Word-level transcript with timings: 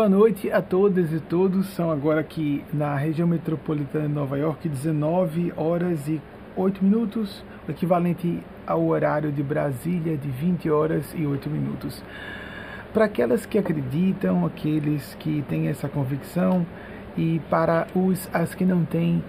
Boa 0.00 0.08
noite 0.08 0.50
a 0.50 0.62
todas 0.62 1.12
e 1.12 1.20
todos. 1.20 1.66
São 1.74 1.90
agora 1.90 2.22
aqui 2.22 2.64
na 2.72 2.96
região 2.96 3.28
metropolitana 3.28 4.08
de 4.08 4.14
Nova 4.14 4.38
York 4.38 4.66
19 4.66 5.52
horas 5.58 6.08
e 6.08 6.18
8 6.56 6.82
minutos, 6.82 7.44
equivalente 7.68 8.42
ao 8.66 8.82
horário 8.86 9.30
de 9.30 9.42
Brasília 9.42 10.16
de 10.16 10.30
20 10.30 10.70
horas 10.70 11.04
e 11.14 11.26
8 11.26 11.50
minutos. 11.50 12.02
Para 12.94 13.04
aquelas 13.04 13.44
que 13.44 13.58
acreditam, 13.58 14.46
aqueles 14.46 15.14
que 15.16 15.44
têm 15.50 15.68
essa 15.68 15.86
convicção 15.86 16.64
e 17.14 17.38
para 17.50 17.86
os 17.94 18.26
as 18.32 18.54
que 18.54 18.64
não 18.64 18.86
têm, 18.86 19.22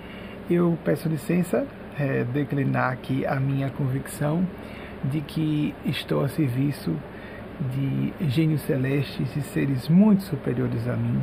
eu 0.49 0.77
peço 0.85 1.09
licença 1.09 1.67
é, 1.99 2.23
declinar 2.23 2.93
aqui 2.93 3.25
a 3.25 3.35
minha 3.41 3.69
convicção 3.71 4.47
de 5.03 5.19
que 5.19 5.75
estou 5.83 6.23
a 6.23 6.29
serviço 6.29 6.95
de 7.69 8.13
gênios 8.29 8.61
celestes 8.61 9.35
e 9.35 9.41
seres 9.41 9.87
muito 9.87 10.23
superiores 10.23 10.87
a 10.87 10.95
mim, 10.95 11.21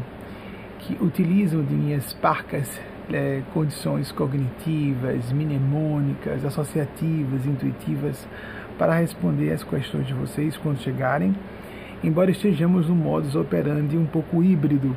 que 0.81 0.97
utilizam 1.03 1.65
de 1.65 1.75
minhas 1.75 2.13
parcas 2.15 2.81
é, 3.13 3.43
condições 3.53 4.13
cognitivas, 4.13 5.33
mnemônicas, 5.33 6.45
associativas, 6.45 7.47
intuitivas, 7.47 8.29
para 8.79 8.95
responder 8.95 9.53
às 9.53 9.65
questões 9.65 10.07
de 10.07 10.15
vocês 10.15 10.57
quando 10.57 10.79
chegarem, 10.79 11.35
embora 12.05 12.31
estejamos 12.31 12.89
no 12.89 12.95
modus 12.95 13.35
operandi 13.35 13.97
um 13.97 14.07
pouco 14.07 14.43
híbrido. 14.43 14.97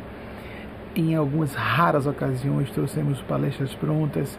Em 0.95 1.15
algumas 1.15 1.55
raras 1.55 2.05
ocasiões 2.05 2.69
trouxemos 2.71 3.21
palestras 3.21 3.73
prontas 3.73 4.37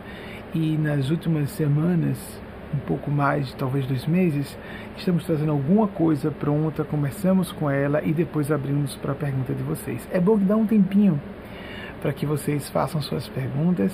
e 0.54 0.76
nas 0.76 1.10
últimas 1.10 1.50
semanas 1.50 2.41
um 2.74 2.80
pouco 2.80 3.10
mais, 3.10 3.52
talvez 3.54 3.86
dois 3.86 4.06
meses, 4.06 4.58
estamos 4.96 5.24
trazendo 5.24 5.52
alguma 5.52 5.88
coisa 5.88 6.30
pronta, 6.30 6.84
conversamos 6.84 7.52
com 7.52 7.70
ela 7.70 8.02
e 8.02 8.12
depois 8.12 8.50
abrimos 8.50 8.96
para 8.96 9.12
a 9.12 9.14
pergunta 9.14 9.52
de 9.54 9.62
vocês. 9.62 10.08
É 10.12 10.20
bom 10.20 10.38
que 10.38 10.52
um 10.52 10.66
tempinho 10.66 11.20
para 12.00 12.12
que 12.12 12.26
vocês 12.26 12.68
façam 12.68 13.00
suas 13.00 13.28
perguntas 13.28 13.92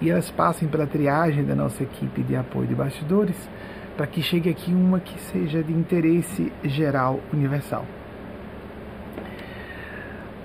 e 0.00 0.10
elas 0.10 0.30
passem 0.30 0.68
pela 0.68 0.86
triagem 0.86 1.44
da 1.44 1.54
nossa 1.54 1.82
equipe 1.82 2.22
de 2.22 2.36
apoio 2.36 2.66
de 2.66 2.74
bastidores 2.74 3.36
para 3.96 4.06
que 4.06 4.22
chegue 4.22 4.48
aqui 4.48 4.72
uma 4.72 5.00
que 5.00 5.18
seja 5.20 5.62
de 5.62 5.72
interesse 5.72 6.52
geral 6.62 7.18
universal. 7.32 7.84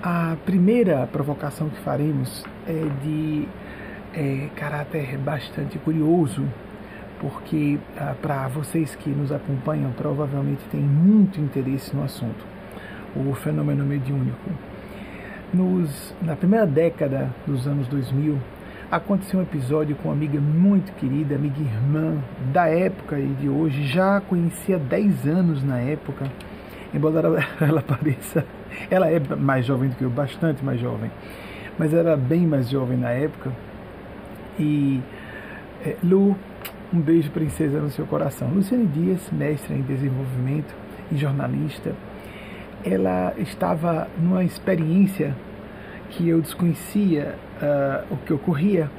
A 0.02 0.36
primeira 0.44 1.06
provocação 1.06 1.68
que 1.68 1.80
faremos 1.80 2.44
é 2.66 2.84
de 3.02 3.48
é, 4.12 4.48
caráter 4.56 5.16
bastante 5.18 5.78
curioso 5.78 6.44
porque 7.24 7.78
ah, 7.96 8.14
para 8.20 8.48
vocês 8.48 8.94
que 8.96 9.08
nos 9.08 9.32
acompanham 9.32 9.90
provavelmente 9.92 10.60
tem 10.70 10.80
muito 10.80 11.40
interesse 11.40 11.96
no 11.96 12.04
assunto, 12.04 12.44
o 13.16 13.32
fenômeno 13.32 13.82
mediúnico. 13.82 14.50
Nos, 15.50 16.14
na 16.20 16.36
primeira 16.36 16.66
década 16.66 17.30
dos 17.46 17.66
anos 17.66 17.88
2000, 17.88 18.38
aconteceu 18.90 19.40
um 19.40 19.42
episódio 19.42 19.96
com 19.96 20.10
uma 20.10 20.14
amiga 20.14 20.38
muito 20.38 20.92
querida, 20.96 21.36
amiga 21.36 21.58
irmã 21.58 22.18
da 22.52 22.66
época 22.68 23.18
e 23.18 23.28
de 23.40 23.48
hoje, 23.48 23.86
já 23.86 24.20
conhecia 24.20 24.78
10 24.78 25.26
anos 25.26 25.64
na 25.64 25.78
época, 25.78 26.26
embora 26.92 27.26
ela, 27.26 27.46
ela 27.58 27.80
pareça, 27.80 28.44
ela 28.90 29.08
é 29.08 29.18
mais 29.34 29.64
jovem 29.64 29.88
do 29.88 29.96
que 29.96 30.04
eu, 30.04 30.10
bastante 30.10 30.62
mais 30.62 30.78
jovem, 30.78 31.10
mas 31.78 31.94
era 31.94 32.18
bem 32.18 32.46
mais 32.46 32.68
jovem 32.68 32.98
na 32.98 33.12
época. 33.12 33.50
E 34.58 35.00
é, 35.84 35.96
Lu 36.04 36.36
um 36.92 37.00
beijo, 37.00 37.30
princesa, 37.30 37.80
no 37.80 37.90
seu 37.90 38.06
coração. 38.06 38.48
Luciane 38.48 38.86
Dias, 38.86 39.30
mestra 39.32 39.74
em 39.74 39.82
desenvolvimento 39.82 40.74
e 41.10 41.16
jornalista, 41.16 41.94
ela 42.84 43.34
estava 43.38 44.08
numa 44.18 44.44
experiência 44.44 45.34
que 46.10 46.28
eu 46.28 46.40
desconhecia 46.40 47.34
uh, 47.60 48.14
o 48.14 48.16
que 48.18 48.32
ocorria 48.32 48.90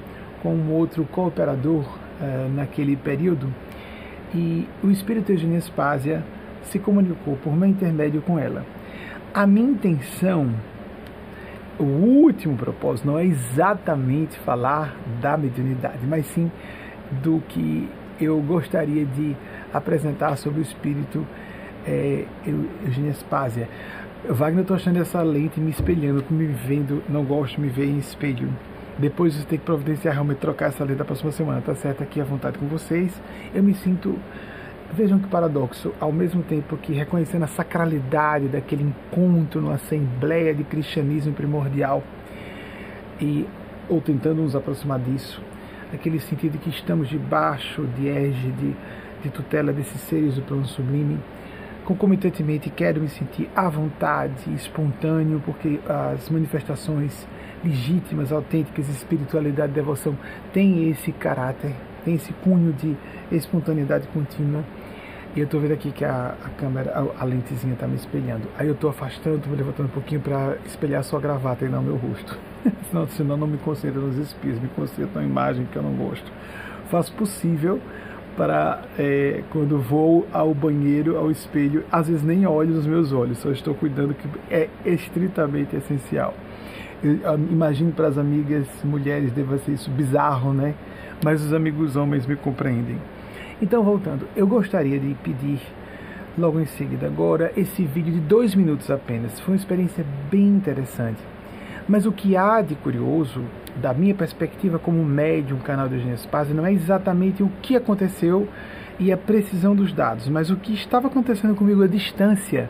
com 0.41 0.53
um 0.53 0.71
outro 0.71 1.05
cooperador 1.05 1.83
uh, 1.83 2.49
naquele 2.53 2.95
período 2.95 3.53
e 4.33 4.67
o 4.83 4.89
espírito 4.89 5.31
Eugênia 5.31 5.61
Spásia 5.61 6.23
se 6.63 6.79
comunicou 6.79 7.37
por 7.37 7.55
meu 7.55 7.69
intermédio 7.69 8.21
com 8.21 8.37
ela. 8.37 8.65
A 9.33 9.45
minha 9.47 9.69
intenção, 9.69 10.49
o 11.79 11.83
último 11.83 12.57
propósito, 12.57 13.07
não 13.07 13.19
é 13.19 13.25
exatamente 13.25 14.37
falar 14.39 14.95
da 15.21 15.37
mediunidade, 15.37 16.05
mas 16.05 16.25
sim 16.27 16.51
do 17.23 17.41
que 17.47 17.89
eu 18.19 18.39
gostaria 18.41 19.05
de 19.05 19.35
apresentar 19.73 20.37
sobre 20.37 20.59
o 20.59 20.61
espírito 20.61 21.25
é, 21.85 22.25
Eugênia 22.85 23.13
Spásia. 23.13 23.67
Wagner, 24.27 24.59
eu 24.59 24.61
estou 24.61 24.75
achando 24.75 24.99
essa 24.99 25.21
lente 25.21 25.59
me 25.59 25.69
espelhando, 25.69 26.23
me 26.29 26.47
vendo, 26.47 27.03
não 27.07 27.23
gosto 27.23 27.55
de 27.55 27.61
me 27.61 27.69
ver 27.69 27.85
em 27.85 27.97
espelho. 27.97 28.49
Depois 28.97 29.35
você 29.35 29.45
tem 29.45 29.59
que 29.59 29.65
providenciar 29.65 30.13
realmente 30.13 30.37
trocar 30.37 30.69
essa 30.69 30.83
lente 30.83 30.97
da 30.97 31.05
próxima 31.05 31.31
semana, 31.31 31.61
tá 31.61 31.75
certo? 31.75 32.01
Aqui 32.01 32.19
à 32.21 32.23
vontade 32.23 32.57
com 32.57 32.65
vocês. 32.67 33.21
Eu 33.53 33.61
me 33.61 33.73
sinto, 33.73 34.17
vejam 34.93 35.19
que 35.19 35.27
paradoxo, 35.27 35.93
ao 35.99 36.11
mesmo 36.11 36.41
tempo 36.41 36.77
que 36.77 36.93
reconhecendo 36.93 37.43
a 37.43 37.47
sacralidade 37.47 38.47
daquele 38.47 38.83
encontro 38.83 39.61
numa 39.61 39.75
assembleia 39.75 40.55
de 40.55 40.63
cristianismo 40.63 41.33
primordial 41.33 42.01
e 43.19 43.45
ou 43.87 44.01
tentando 44.01 44.41
nos 44.41 44.55
aproximar 44.55 44.99
disso, 44.99 45.41
naquele 45.91 46.19
sentido 46.19 46.57
que 46.57 46.69
estamos 46.69 47.09
debaixo 47.09 47.83
de 47.97 48.07
égide, 48.07 48.75
de 49.23 49.29
tutela 49.29 49.73
desses 49.73 50.01
seres 50.01 50.35
do 50.35 50.41
plano 50.41 50.65
sublime. 50.65 51.19
Concomitantemente, 51.83 52.69
quero 52.69 52.99
me 52.99 53.07
sentir 53.07 53.49
à 53.55 53.69
vontade, 53.69 54.51
espontâneo, 54.55 55.41
porque 55.45 55.79
as 55.87 56.29
manifestações 56.29 57.27
legítimas, 57.63 58.31
autênticas, 58.31 58.89
espiritualidade 58.89 59.71
devoção 59.71 60.17
têm 60.51 60.89
esse 60.89 61.11
caráter, 61.11 61.71
têm 62.03 62.15
esse 62.15 62.33
cunho 62.33 62.73
de 62.73 62.95
espontaneidade 63.31 64.07
contínua. 64.07 64.63
E 65.35 65.39
eu 65.39 65.45
estou 65.45 65.59
vendo 65.59 65.73
aqui 65.73 65.91
que 65.91 66.05
a, 66.05 66.33
a 66.45 66.49
câmera, 66.51 66.93
a, 66.93 67.23
a 67.23 67.25
lentezinha 67.25 67.73
está 67.73 67.85
me 67.85 67.95
espelhando. 67.95 68.47
Aí 68.57 68.67
eu 68.67 68.73
estou 68.73 68.89
afastando, 68.89 69.49
me 69.49 69.57
levantando 69.57 69.87
um 69.87 69.91
pouquinho 69.91 70.21
para 70.21 70.55
espelhar 70.65 71.03
sua 71.03 71.19
gravata 71.19 71.65
e 71.65 71.69
não 71.69 71.83
meu 71.83 71.97
rosto. 71.97 72.39
senão, 72.89 73.07
senão 73.09 73.35
não 73.35 73.47
me 73.47 73.57
concentro 73.57 73.99
nos 73.99 74.17
espias, 74.17 74.57
me 74.61 74.69
concentro 74.69 75.19
na 75.19 75.25
imagem 75.25 75.65
que 75.65 75.75
eu 75.75 75.83
não 75.83 75.93
gosto. 75.93 76.31
Faço 76.89 77.11
possível 77.13 77.81
para 78.37 78.81
é, 78.97 79.43
quando 79.49 79.77
vou 79.77 80.25
ao 80.31 80.53
banheiro, 80.53 81.17
ao 81.17 81.29
espelho, 81.29 81.83
às 81.91 82.07
vezes 82.07 82.23
nem 82.23 82.45
olho 82.45 82.73
nos 82.73 82.87
meus 82.87 83.11
olhos, 83.11 83.37
só 83.39 83.51
estou 83.51 83.73
cuidando 83.73 84.13
que 84.13 84.27
é 84.49 84.69
estritamente 84.85 85.75
essencial. 85.75 86.33
Imagino 87.51 87.91
para 87.91 88.07
as 88.07 88.17
amigas 88.17 88.67
mulheres 88.83 89.33
deva 89.33 89.57
ser 89.57 89.73
isso 89.73 89.91
bizarro, 89.91 90.53
né? 90.53 90.73
Mas 91.23 91.43
os 91.43 91.53
amigos 91.53 91.95
homens 91.95 92.25
me 92.25 92.35
compreendem. 92.35 92.97
Então, 93.61 93.83
voltando, 93.83 94.27
eu 94.35 94.45
gostaria 94.45 94.99
de 94.99 95.13
pedir 95.23 95.61
logo 96.37 96.59
em 96.59 96.65
seguida 96.65 97.07
agora 97.07 97.53
esse 97.55 97.83
vídeo 97.83 98.11
de 98.11 98.19
dois 98.19 98.53
minutos 98.53 98.91
apenas. 98.91 99.39
Foi 99.39 99.53
uma 99.53 99.59
experiência 99.59 100.05
bem 100.29 100.47
interessante. 100.47 101.21
Mas 101.87 102.05
o 102.05 102.11
que 102.11 102.35
há 102.35 102.61
de 102.61 102.75
curioso, 102.75 103.41
da 103.77 103.93
minha 103.93 104.13
perspectiva 104.13 104.77
como 104.77 105.05
médium, 105.05 105.59
canal 105.59 105.87
de 105.87 105.95
Eugênia 105.95 106.17
Spazio, 106.17 106.53
não 106.53 106.65
é 106.65 106.73
exatamente 106.73 107.43
o 107.43 107.51
que 107.61 107.77
aconteceu 107.77 108.49
e 108.99 109.11
a 109.11 109.17
precisão 109.17 109.73
dos 109.73 109.93
dados, 109.93 110.27
mas 110.27 110.49
o 110.49 110.57
que 110.57 110.73
estava 110.73 111.07
acontecendo 111.07 111.55
comigo 111.55 111.81
à 111.81 111.87
distância. 111.87 112.69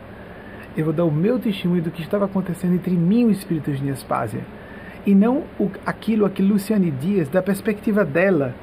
Eu 0.76 0.84
vou 0.84 0.94
dar 0.94 1.04
o 1.04 1.10
meu 1.10 1.38
testemunho 1.38 1.82
do 1.82 1.90
que 1.90 2.02
estava 2.02 2.26
acontecendo 2.26 2.74
entre 2.74 2.94
mim 2.94 3.22
e 3.22 3.24
o 3.24 3.30
Espírito 3.30 3.70
Eugênia 3.70 3.96
Spazia. 3.96 4.44
E 5.04 5.14
não 5.14 5.44
o, 5.58 5.68
aquilo 5.84 6.26
a 6.26 6.30
que 6.30 6.42
Luciane 6.42 6.90
Dias, 6.92 7.28
da 7.28 7.42
perspectiva 7.42 8.04
dela, 8.04 8.54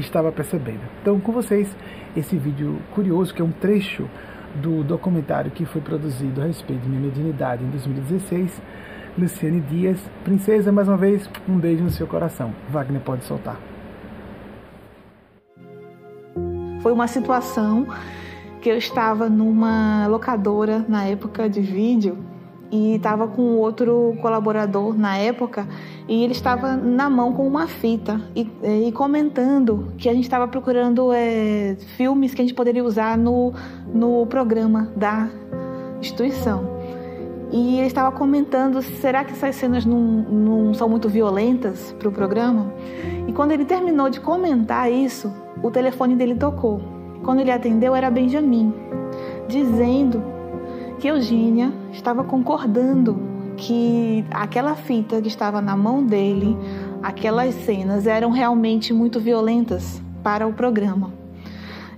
estava 0.00 0.30
percebendo. 0.32 0.80
Então, 1.00 1.18
com 1.20 1.32
vocês, 1.32 1.74
esse 2.16 2.36
vídeo 2.36 2.78
curioso, 2.94 3.34
que 3.34 3.42
é 3.42 3.44
um 3.44 3.52
trecho 3.52 4.08
do 4.54 4.82
documentário 4.82 5.50
que 5.50 5.64
foi 5.64 5.80
produzido 5.80 6.40
a 6.40 6.46
respeito 6.46 6.80
de 6.82 6.88
minha 6.88 7.00
mediunidade 7.00 7.64
em 7.64 7.70
2016, 7.70 8.62
Luciane 9.18 9.60
Dias. 9.60 9.98
Princesa, 10.24 10.72
mais 10.72 10.88
uma 10.88 10.96
vez, 10.96 11.28
um 11.48 11.58
beijo 11.58 11.82
no 11.82 11.90
seu 11.90 12.06
coração. 12.06 12.52
Wagner 12.70 13.00
pode 13.00 13.24
soltar. 13.24 13.56
Foi 16.80 16.92
uma 16.92 17.06
situação 17.06 17.86
que 18.60 18.68
eu 18.68 18.76
estava 18.76 19.28
numa 19.28 20.06
locadora 20.06 20.84
na 20.88 21.04
época 21.04 21.48
de 21.48 21.60
vídeo 21.60 22.35
e 22.70 22.96
estava 22.96 23.28
com 23.28 23.56
outro 23.56 24.16
colaborador 24.20 24.96
na 24.96 25.16
época 25.16 25.66
e 26.08 26.24
ele 26.24 26.32
estava 26.32 26.76
na 26.76 27.08
mão 27.08 27.32
com 27.32 27.46
uma 27.46 27.66
fita 27.66 28.20
e, 28.34 28.48
e 28.86 28.92
comentando 28.92 29.92
que 29.96 30.08
a 30.08 30.14
gente 30.14 30.24
estava 30.24 30.48
procurando 30.48 31.12
é, 31.12 31.76
filmes 31.96 32.34
que 32.34 32.42
a 32.42 32.44
gente 32.44 32.54
poderia 32.54 32.84
usar 32.84 33.16
no, 33.16 33.52
no 33.92 34.26
programa 34.26 34.90
da 34.96 35.28
instituição. 36.00 36.76
E 37.52 37.78
ele 37.78 37.86
estava 37.86 38.10
comentando: 38.10 38.82
será 38.82 39.24
que 39.24 39.32
essas 39.32 39.54
cenas 39.56 39.84
não, 39.84 40.00
não 40.00 40.74
são 40.74 40.88
muito 40.88 41.08
violentas 41.08 41.94
para 41.98 42.08
o 42.08 42.12
programa? 42.12 42.72
E 43.26 43.32
quando 43.32 43.52
ele 43.52 43.64
terminou 43.64 44.10
de 44.10 44.20
comentar 44.20 44.90
isso, 44.90 45.32
o 45.62 45.70
telefone 45.70 46.16
dele 46.16 46.34
tocou. 46.34 46.80
Quando 47.22 47.40
ele 47.40 47.50
atendeu, 47.50 47.94
era 47.94 48.10
Benjamin, 48.10 48.74
dizendo 49.48 50.22
que 50.98 51.08
Eugênia 51.08 51.72
estava 51.96 52.24
concordando 52.24 53.18
que 53.56 54.24
aquela 54.30 54.74
fita 54.74 55.20
que 55.20 55.28
estava 55.28 55.60
na 55.60 55.76
mão 55.76 56.04
dele, 56.04 56.56
aquelas 57.02 57.54
cenas 57.54 58.06
eram 58.06 58.30
realmente 58.30 58.92
muito 58.92 59.18
violentas 59.18 60.00
para 60.22 60.46
o 60.46 60.52
programa. 60.52 61.12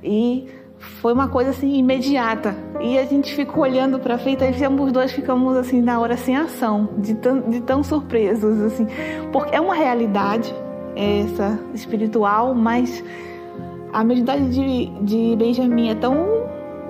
E 0.02 0.46
foi 0.78 1.12
uma 1.12 1.28
coisa 1.28 1.50
assim 1.50 1.76
imediata. 1.76 2.56
E 2.80 2.98
a 2.98 3.04
gente 3.04 3.34
ficou 3.34 3.64
olhando 3.64 3.98
para 3.98 4.14
a 4.14 4.18
fita 4.18 4.46
e 4.46 4.50
os 4.50 4.92
dois 4.92 5.12
ficamos 5.12 5.56
assim 5.56 5.82
na 5.82 5.98
hora 5.98 6.16
sem 6.16 6.36
ação, 6.36 6.90
de 6.98 7.14
tão, 7.14 7.40
de 7.40 7.60
tão 7.60 7.82
surpresos 7.82 8.60
assim, 8.62 8.86
porque 9.32 9.54
é 9.54 9.60
uma 9.60 9.74
realidade 9.74 10.54
essa 10.94 11.58
espiritual, 11.74 12.54
mas 12.54 13.04
a 13.92 14.02
mediunidade 14.02 14.50
de, 14.50 14.86
de 15.02 15.36
Benjamin 15.36 15.90
é 15.90 15.94
tão 15.94 16.26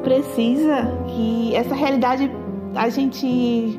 precisa 0.03 0.99
que 1.09 1.55
essa 1.55 1.75
realidade 1.75 2.31
a 2.75 2.89
gente 2.89 3.79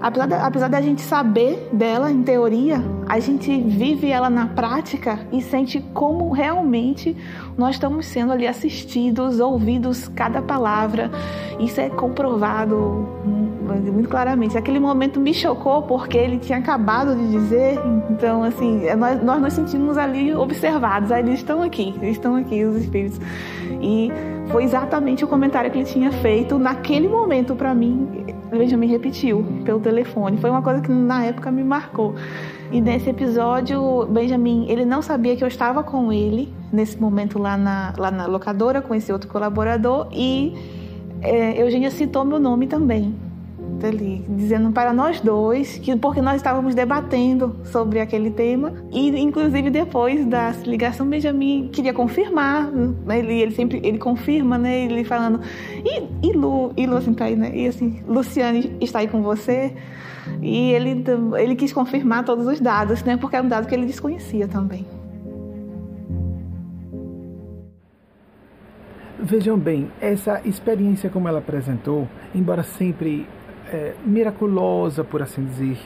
apesar 0.00 0.26
da, 0.26 0.46
apesar 0.46 0.68
da 0.68 0.80
gente 0.80 1.02
saber 1.02 1.68
dela 1.72 2.10
em 2.10 2.22
teoria, 2.22 2.82
a 3.08 3.18
gente 3.18 3.60
vive 3.60 4.10
ela 4.10 4.30
na 4.30 4.46
prática 4.46 5.18
e 5.32 5.40
sente 5.42 5.80
como 5.92 6.30
realmente 6.30 7.16
nós 7.56 7.76
estamos 7.76 8.06
sendo 8.06 8.32
ali 8.32 8.46
assistidos, 8.46 9.40
ouvidos 9.40 10.08
cada 10.08 10.42
palavra. 10.42 11.10
Isso 11.58 11.80
é 11.80 11.88
comprovado 11.88 13.08
muito 13.74 14.08
claramente. 14.08 14.56
Aquele 14.56 14.78
momento 14.78 15.20
me 15.20 15.34
chocou 15.34 15.82
porque 15.82 16.16
ele 16.16 16.38
tinha 16.38 16.58
acabado 16.58 17.14
de 17.14 17.30
dizer, 17.30 17.78
então 18.10 18.42
assim, 18.42 18.86
é, 18.86 18.96
nós, 18.96 19.22
nós 19.22 19.40
nos 19.40 19.52
sentimos 19.52 19.98
ali 19.98 20.34
observados. 20.34 21.10
Aí 21.10 21.22
eles 21.22 21.34
estão 21.34 21.62
aqui, 21.62 21.94
eles 22.00 22.16
estão 22.16 22.36
aqui, 22.36 22.64
os 22.64 22.76
espíritos. 22.76 23.20
E 23.80 24.10
foi 24.48 24.64
exatamente 24.64 25.24
o 25.24 25.28
comentário 25.28 25.70
que 25.70 25.78
ele 25.78 25.86
tinha 25.86 26.12
feito 26.12 26.58
naquele 26.58 27.08
momento 27.08 27.54
para 27.54 27.74
mim. 27.74 28.24
Benjamin 28.50 28.86
repetiu 28.86 29.44
pelo 29.64 29.80
telefone. 29.80 30.36
Foi 30.36 30.50
uma 30.50 30.62
coisa 30.62 30.80
que 30.80 30.90
na 30.90 31.24
época 31.24 31.50
me 31.50 31.64
marcou. 31.64 32.14
E 32.70 32.80
nesse 32.80 33.10
episódio, 33.10 34.06
Benjamin, 34.06 34.66
ele 34.68 34.84
não 34.84 35.02
sabia 35.02 35.36
que 35.36 35.42
eu 35.42 35.48
estava 35.48 35.82
com 35.82 36.12
ele 36.12 36.52
nesse 36.72 37.00
momento 37.00 37.38
lá 37.38 37.56
na, 37.56 37.92
lá 37.96 38.10
na 38.10 38.26
locadora, 38.26 38.82
com 38.82 38.94
esse 38.94 39.12
outro 39.12 39.28
colaborador, 39.28 40.08
e 40.12 40.54
é, 41.22 41.62
Eugênia 41.62 41.90
citou 41.90 42.24
meu 42.24 42.38
nome 42.38 42.66
também 42.66 43.14
ali, 43.84 44.24
dizendo 44.28 44.70
para 44.72 44.92
nós 44.92 45.20
dois 45.20 45.78
que 45.78 45.96
porque 45.96 46.22
nós 46.22 46.36
estávamos 46.36 46.74
debatendo 46.74 47.56
sobre 47.64 48.00
aquele 48.00 48.30
tema 48.30 48.72
e 48.92 49.08
inclusive 49.18 49.70
depois 49.70 50.24
da 50.24 50.50
ligação 50.64 51.08
Benjamin 51.08 51.68
queria 51.72 51.92
confirmar, 51.92 52.70
ele, 53.08 53.40
ele 53.40 53.54
sempre 53.54 53.80
ele 53.82 53.98
confirma, 53.98 54.56
né? 54.56 54.84
Ele 54.84 55.04
falando 55.04 55.40
e, 55.84 56.28
e 56.28 56.32
Lu, 56.32 56.72
e 56.76 56.86
Lu 56.86 56.96
assim 56.96 57.12
tá 57.12 57.26
aí, 57.26 57.36
né? 57.36 57.50
E 57.54 57.66
assim, 57.66 58.02
Luciane 58.06 58.76
está 58.80 59.00
aí 59.00 59.08
com 59.08 59.22
você? 59.22 59.74
E 60.40 60.72
ele 60.72 61.04
ele 61.38 61.54
quis 61.54 61.72
confirmar 61.72 62.24
todos 62.24 62.46
os 62.46 62.60
dados, 62.60 63.02
né? 63.04 63.16
Porque 63.16 63.36
era 63.36 63.44
um 63.44 63.48
dado 63.48 63.66
que 63.66 63.74
ele 63.74 63.86
desconhecia 63.86 64.48
também. 64.48 64.86
Vejam 69.18 69.58
bem, 69.58 69.90
essa 70.00 70.40
experiência 70.44 71.10
como 71.10 71.26
ela 71.26 71.38
apresentou, 71.38 72.06
embora 72.32 72.62
sempre 72.62 73.26
é, 73.76 73.94
miraculosa, 74.04 75.04
por 75.04 75.22
assim 75.22 75.44
dizer. 75.44 75.76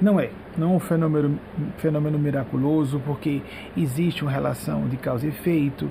Não 0.00 0.18
é, 0.18 0.30
não 0.56 0.72
é 0.72 0.76
um 0.76 0.80
fenômeno, 0.80 1.38
fenômeno 1.78 2.18
miraculoso, 2.18 3.00
porque 3.04 3.42
existe 3.76 4.22
uma 4.22 4.30
relação 4.30 4.86
de 4.88 4.96
causa 4.96 5.26
e 5.26 5.28
efeito, 5.28 5.90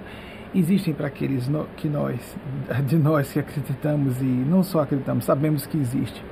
existem 0.55 0.93
para 0.93 1.07
aqueles 1.07 1.47
no, 1.47 1.65
que 1.77 1.89
nós, 1.89 2.37
de 2.87 2.97
nós 2.97 3.31
que 3.31 3.39
acreditamos 3.39 4.21
e 4.21 4.25
não 4.25 4.63
só 4.63 4.81
acreditamos, 4.81 5.25
sabemos 5.25 5.65
que 5.65 5.77
existe. 5.77 6.23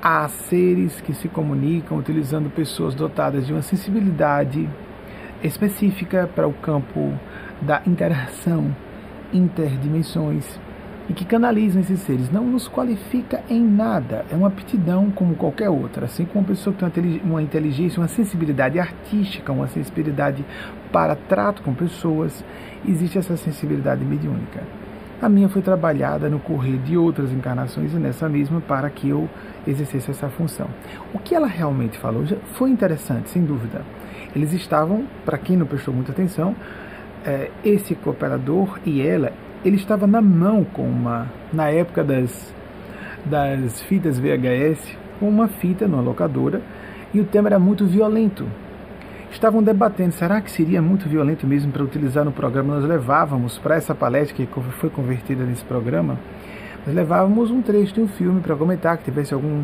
Há 0.00 0.28
seres 0.28 1.00
que 1.00 1.14
se 1.14 1.28
comunicam 1.28 1.98
utilizando 1.98 2.50
pessoas 2.50 2.94
dotadas 2.94 3.46
de 3.46 3.52
uma 3.52 3.62
sensibilidade 3.62 4.68
específica 5.42 6.28
para 6.32 6.46
o 6.46 6.52
campo 6.52 7.12
da 7.60 7.82
interação 7.86 8.74
interdimensões 9.32 10.60
e 11.08 11.12
que 11.12 11.24
canalizam 11.24 11.80
esses 11.80 12.00
seres. 12.00 12.30
Não 12.30 12.44
nos 12.44 12.68
qualifica 12.68 13.42
em 13.48 13.62
nada, 13.62 14.24
é 14.30 14.36
uma 14.36 14.48
aptidão 14.48 15.10
como 15.10 15.34
qualquer 15.34 15.68
outra. 15.68 16.06
Assim 16.06 16.24
como 16.24 16.40
uma 16.40 16.48
pessoa 16.48 16.74
que 16.74 16.90
tem 16.90 17.20
uma 17.24 17.42
inteligência, 17.42 18.00
uma 18.00 18.08
sensibilidade 18.08 18.78
artística, 18.78 19.52
uma 19.52 19.68
sensibilidade 19.68 20.44
para 20.92 21.14
trato 21.14 21.62
com 21.62 21.74
pessoas, 21.74 22.44
existe 22.86 23.18
essa 23.18 23.36
sensibilidade 23.36 24.04
mediúnica. 24.04 24.62
A 25.20 25.28
minha 25.28 25.48
foi 25.48 25.62
trabalhada 25.62 26.28
no 26.28 26.40
correr 26.40 26.78
de 26.78 26.96
outras 26.96 27.30
encarnações 27.30 27.92
e 27.92 27.96
nessa 27.96 28.28
mesma 28.28 28.60
para 28.60 28.90
que 28.90 29.08
eu 29.08 29.30
exercesse 29.64 30.10
essa 30.10 30.28
função. 30.28 30.66
O 31.14 31.18
que 31.20 31.32
ela 31.32 31.46
realmente 31.46 31.96
falou 31.96 32.24
foi 32.54 32.70
interessante, 32.70 33.30
sem 33.30 33.44
dúvida. 33.44 33.82
Eles 34.34 34.52
estavam, 34.52 35.04
para 35.24 35.38
quem 35.38 35.56
não 35.56 35.64
prestou 35.64 35.94
muita 35.94 36.10
atenção, 36.10 36.56
eh, 37.24 37.52
esse 37.64 37.94
cooperador 37.94 38.80
e 38.84 39.00
ela 39.00 39.32
ele 39.64 39.76
estava 39.76 40.06
na 40.06 40.20
mão 40.20 40.64
com 40.64 40.82
uma, 40.82 41.30
na 41.52 41.68
época 41.68 42.02
das, 42.02 42.52
das 43.24 43.80
fitas 43.82 44.18
VHS, 44.18 44.96
com 45.20 45.28
uma 45.28 45.48
fita 45.48 45.86
numa 45.86 46.02
locadora, 46.02 46.60
e 47.14 47.20
o 47.20 47.24
tema 47.24 47.48
era 47.48 47.58
muito 47.58 47.86
violento. 47.86 48.46
Estavam 49.30 49.62
debatendo, 49.62 50.12
será 50.12 50.40
que 50.40 50.50
seria 50.50 50.82
muito 50.82 51.08
violento 51.08 51.46
mesmo 51.46 51.72
para 51.72 51.82
utilizar 51.82 52.24
no 52.24 52.32
programa? 52.32 52.74
Nós 52.74 52.84
levávamos 52.84 53.58
para 53.58 53.76
essa 53.76 53.94
palestra 53.94 54.34
que 54.34 54.48
foi 54.72 54.90
convertida 54.90 55.44
nesse 55.44 55.64
programa, 55.64 56.18
nós 56.86 56.94
levávamos 56.94 57.50
um 57.50 57.62
trecho 57.62 57.94
de 57.94 58.00
um 58.00 58.08
filme 58.08 58.40
para 58.40 58.56
comentar 58.56 58.96
que 58.98 59.04
tivesse 59.04 59.32
algum 59.32 59.62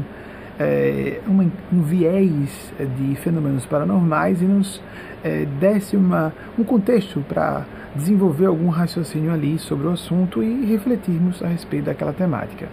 é, 0.59 1.21
um, 1.29 1.51
um, 1.73 1.83
viés 1.83 2.73
de 2.97 3.17
fenômenos 3.17 3.67
paranormais 3.67 4.41
e 4.41 4.45
nos 4.45 4.81
é, 5.25 5.45
desse 5.45 5.97
uma, 5.97 6.33
um 6.59 6.65
contexto 6.65 7.21
para 7.29 7.65
desenvolver 7.95 8.47
algum 8.47 8.69
raciocínio 8.69 9.33
ali 9.33 9.59
sobre 9.59 9.87
o 9.87 9.91
assunto 9.91 10.43
e 10.43 10.65
refletirmos 10.67 11.43
a 11.43 11.49
respeito 11.49 11.85
daquela 11.87 12.13
temática. 12.13 12.69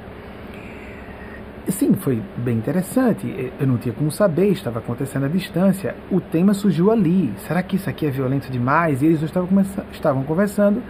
Sim, 1.68 1.94
foi 1.94 2.22
bem 2.38 2.58
interessante. 2.58 3.52
Eu 3.60 3.66
não 3.66 3.78
tinha 3.78 3.94
como 3.94 4.12
saber, 4.12 4.50
estava 4.52 4.80
acontecendo 4.80 5.26
à 5.26 5.28
distância. 5.28 5.96
O 6.12 6.22
tema 6.22 6.54
surgiu 6.54 6.92
ali. 6.92 7.34
Será 7.48 7.64
que 7.64 7.76
isso 7.76 7.90
aqui 7.90 8.06
é 8.06 8.12
violento 8.12 8.52
demais? 8.52 9.02
E 9.02 9.08
eles 9.08 9.22
estavam, 9.24 9.50
estavam 9.92 10.24
conversando 10.24 10.84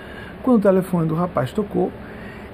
quando 0.43 0.57
o 0.57 0.61
telefone 0.61 1.07
do 1.07 1.15
rapaz 1.15 1.51
tocou 1.53 1.91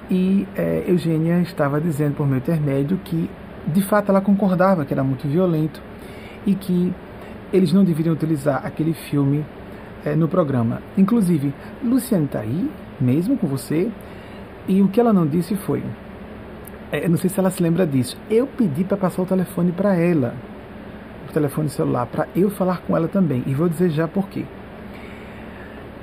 e 0.09 0.47
é, 0.55 0.83
Eugênia 0.87 1.41
estava 1.41 1.79
dizendo 1.79 2.15
por 2.15 2.27
meu 2.27 2.37
intermédio 2.37 2.99
que 3.03 3.29
de 3.67 3.81
fato 3.81 4.09
ela 4.09 4.21
concordava 4.21 4.85
que 4.85 4.93
era 4.93 5.03
muito 5.03 5.27
violento 5.27 5.81
e 6.45 6.53
que 6.53 6.93
eles 7.51 7.73
não 7.73 7.83
deveriam 7.83 8.13
utilizar 8.13 8.65
aquele 8.65 8.93
filme 8.93 9.45
é, 10.05 10.15
no 10.15 10.27
programa. 10.27 10.81
Inclusive, 10.97 11.53
Luciane 11.83 12.25
está 12.25 12.39
aí, 12.39 12.69
mesmo 12.99 13.37
com 13.37 13.47
você, 13.47 13.89
e 14.67 14.81
o 14.81 14.87
que 14.87 14.99
ela 14.99 15.13
não 15.13 15.25
disse 15.25 15.55
foi: 15.55 15.83
é, 16.91 17.07
não 17.07 17.17
sei 17.17 17.29
se 17.29 17.39
ela 17.39 17.49
se 17.49 17.61
lembra 17.61 17.85
disso, 17.85 18.17
eu 18.29 18.45
pedi 18.45 18.83
para 18.83 18.97
passar 18.97 19.21
o 19.21 19.25
telefone 19.25 19.71
para 19.71 19.95
ela, 19.95 20.33
o 21.29 21.33
telefone 21.33 21.69
celular, 21.69 22.05
para 22.05 22.27
eu 22.35 22.49
falar 22.49 22.81
com 22.81 22.95
ela 22.95 23.07
também, 23.07 23.43
e 23.45 23.53
vou 23.53 23.69
dizer 23.69 23.89
já 23.89 24.07
por 24.07 24.27
quê. 24.27 24.45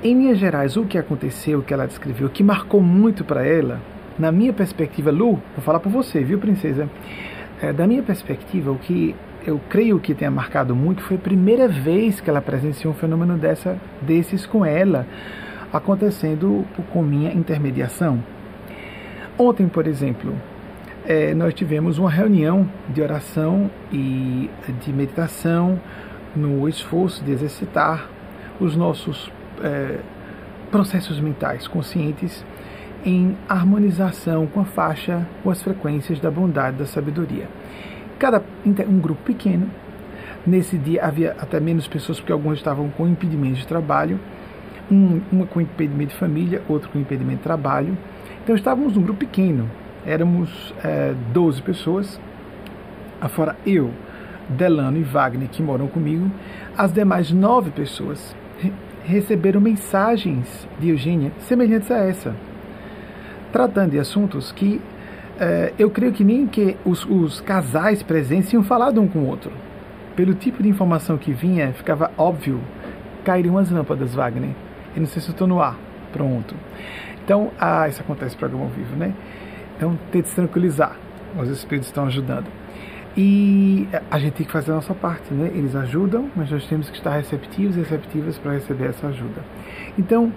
Em 0.01 0.13
linhas 0.13 0.37
gerais, 0.37 0.77
o 0.77 0.85
que 0.85 0.97
aconteceu, 0.97 1.59
o 1.59 1.61
que 1.61 1.73
ela 1.73 1.85
descreveu, 1.85 2.27
o 2.27 2.29
que 2.29 2.41
marcou 2.41 2.81
muito 2.81 3.23
para 3.25 3.45
ela, 3.45 3.81
na 4.17 4.31
minha 4.31 4.51
perspectiva, 4.51 5.11
Lu, 5.11 5.33
vou 5.55 5.63
falar 5.63 5.79
por 5.79 5.91
você, 5.91 6.23
viu, 6.23 6.39
princesa? 6.39 6.89
É, 7.61 7.73
da 7.73 7.85
minha 7.85 8.01
perspectiva, 8.01 8.71
o 8.71 8.77
que 8.77 9.15
eu 9.45 9.59
creio 9.69 9.99
que 9.99 10.13
tenha 10.13 10.31
marcado 10.31 10.75
muito 10.75 11.01
foi 11.03 11.17
a 11.17 11.19
primeira 11.19 11.67
vez 11.67 12.19
que 12.19 12.29
ela 12.29 12.41
presenciou 12.41 12.93
um 12.93 12.95
fenômeno 12.95 13.37
dessa, 13.37 13.77
desses 14.01 14.45
com 14.45 14.65
ela, 14.65 15.07
acontecendo 15.71 16.65
com 16.91 17.01
minha 17.01 17.31
intermediação. 17.31 18.23
Ontem, 19.37 19.67
por 19.67 19.87
exemplo, 19.87 20.33
é, 21.05 21.33
nós 21.33 21.53
tivemos 21.53 21.97
uma 21.97 22.09
reunião 22.09 22.69
de 22.89 23.01
oração 23.01 23.69
e 23.91 24.49
de 24.83 24.91
meditação 24.91 25.79
no 26.35 26.67
esforço 26.67 27.23
de 27.23 27.31
exercitar 27.31 28.09
os 28.59 28.75
nossos 28.75 29.31
é, 29.63 29.99
processos 30.69 31.19
mentais 31.19 31.67
conscientes 31.67 32.45
em 33.05 33.37
harmonização 33.47 34.45
com 34.45 34.59
a 34.59 34.65
faixa, 34.65 35.25
com 35.41 35.49
as 35.49 35.63
frequências 35.63 36.19
da 36.19 36.29
bondade 36.29 36.77
da 36.77 36.85
sabedoria 36.85 37.47
cada 38.19 38.43
um 38.87 38.99
grupo 38.99 39.23
pequeno. 39.23 39.67
Nesse 40.45 40.77
dia 40.77 41.03
havia 41.03 41.35
até 41.39 41.59
menos 41.59 41.87
pessoas, 41.87 42.19
porque 42.19 42.31
alguns 42.31 42.57
estavam 42.57 42.89
com 42.89 43.07
impedimento 43.07 43.55
de 43.55 43.67
trabalho, 43.67 44.19
um, 44.91 45.21
uma 45.31 45.45
com 45.45 45.61
impedimento 45.61 46.13
de 46.13 46.19
família, 46.19 46.61
outro 46.67 46.89
com 46.89 46.99
impedimento 46.99 47.37
de 47.37 47.43
trabalho. 47.43 47.97
Então 48.43 48.55
estávamos 48.55 48.95
num 48.95 49.01
grupo 49.01 49.19
pequeno, 49.19 49.69
éramos 50.05 50.73
é, 50.83 51.13
12 51.33 51.61
pessoas, 51.61 52.19
afora 53.21 53.55
eu, 53.65 53.91
Delano 54.49 54.97
e 54.97 55.03
Wagner, 55.03 55.47
que 55.49 55.61
moram 55.61 55.87
comigo, 55.87 56.29
as 56.77 56.91
demais 56.91 57.31
nove 57.31 57.69
pessoas 57.71 58.35
receberam 59.03 59.61
mensagens 59.61 60.67
de 60.79 60.89
Eugênia 60.89 61.31
semelhantes 61.39 61.89
a 61.91 61.97
essa, 61.97 62.35
tratando 63.51 63.91
de 63.91 63.99
assuntos 63.99 64.51
que 64.51 64.81
é, 65.39 65.73
eu 65.79 65.89
creio 65.89 66.11
que 66.11 66.23
nem 66.23 66.45
que 66.45 66.75
os, 66.83 67.05
os 67.05 67.39
casais 67.41 68.03
presentes 68.03 68.49
tinham 68.49 68.63
falado 68.63 68.99
um 69.01 69.07
com 69.07 69.19
o 69.19 69.27
outro. 69.27 69.51
Pelo 70.15 70.33
tipo 70.33 70.61
de 70.61 70.67
informação 70.67 71.17
que 71.17 71.31
vinha, 71.31 71.71
ficava 71.73 72.11
óbvio 72.17 72.59
cairiam 73.23 73.57
as 73.57 73.69
lâmpadas, 73.69 74.13
Wagner. 74.13 74.51
Eu 74.95 75.01
não 75.01 75.07
sei 75.07 75.21
se 75.21 75.29
eu 75.29 75.33
estou 75.33 75.47
no 75.47 75.61
ar. 75.61 75.77
Pronto. 76.11 76.55
Então, 77.23 77.51
ah, 77.59 77.87
isso 77.87 78.01
acontece 78.01 78.33
no 78.33 78.39
programa 78.39 78.65
ao 78.65 78.69
vivo, 78.71 78.95
né? 78.95 79.13
Então, 79.77 79.97
tente 80.11 80.29
se 80.29 80.35
tranquilizar. 80.35 80.95
Os 81.39 81.47
espíritos 81.49 81.87
estão 81.89 82.05
ajudando. 82.05 82.47
E 83.15 83.87
a 84.09 84.17
gente 84.17 84.33
tem 84.33 84.45
que 84.45 84.51
fazer 84.51 84.71
a 84.71 84.75
nossa 84.75 84.93
parte, 84.93 85.33
né? 85.33 85.51
Eles 85.53 85.75
ajudam, 85.75 86.29
mas 86.35 86.49
nós 86.49 86.65
temos 86.67 86.89
que 86.89 86.97
estar 86.97 87.11
receptivos 87.11 87.75
e 87.75 87.79
receptivas 87.79 88.37
para 88.37 88.53
receber 88.53 88.87
essa 88.87 89.07
ajuda. 89.07 89.41
Então, 89.97 90.31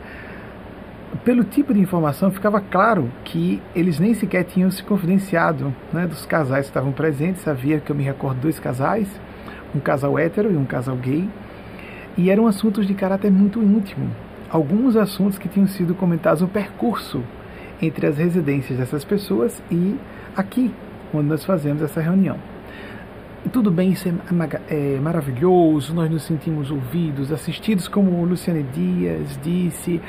pelo 1.19 1.45
tipo 1.45 1.75
de 1.75 1.81
informação, 1.81 2.31
ficava 2.31 2.61
claro 2.61 3.11
que 3.25 3.61
eles 3.75 3.99
nem 3.99 4.15
sequer 4.15 4.45
tinham 4.45 4.71
se 4.71 4.83
confidenciado 4.83 5.75
né, 5.93 6.07
dos 6.07 6.25
casais 6.25 6.67
que 6.67 6.71
estavam 6.71 6.93
presentes. 6.93 7.47
Havia, 7.47 7.81
que 7.81 7.93
eu 7.93 7.97
me 7.97 8.03
recordo, 8.03 8.41
dois 8.41 8.59
casais, 8.59 9.09
um 9.75 9.81
casal 9.81 10.19
hétero 10.19 10.51
e 10.51 10.57
um 10.57 10.65
casal 10.65 10.97
gay, 10.97 11.29
e 12.17 12.31
eram 12.31 12.47
assuntos 12.47 12.87
de 12.87 12.95
caráter 12.95 13.31
muito 13.31 13.63
íntimo. 13.63 14.11
Alguns 14.51 14.97
assuntos 14.97 15.39
que 15.39 15.49
tinham 15.49 15.67
sido 15.67 15.95
comentados 15.95 16.43
no 16.43 16.49
percurso 16.49 17.23
entre 17.81 18.07
as 18.07 18.17
residências 18.17 18.79
dessas 18.79 19.05
pessoas 19.05 19.63
e 19.71 19.97
aqui, 20.37 20.73
quando 21.11 21.29
nós 21.29 21.45
fazemos 21.45 21.83
essa 21.83 22.01
reunião. 22.01 22.39
E 23.45 23.49
tudo 23.49 23.73
bem, 23.73 23.91
isso 23.91 24.09
é, 24.09 24.13
é, 24.69 25.01
maravilhoso, 25.01 25.93
nós 25.93 26.09
nos 26.09 26.23
sentimos 26.23 26.71
ouvidos, 26.71 27.33
assistidos, 27.33 27.89
como 27.89 28.25
Luciane 28.25 28.63
Dias 28.63 29.37
disse, 29.43 30.01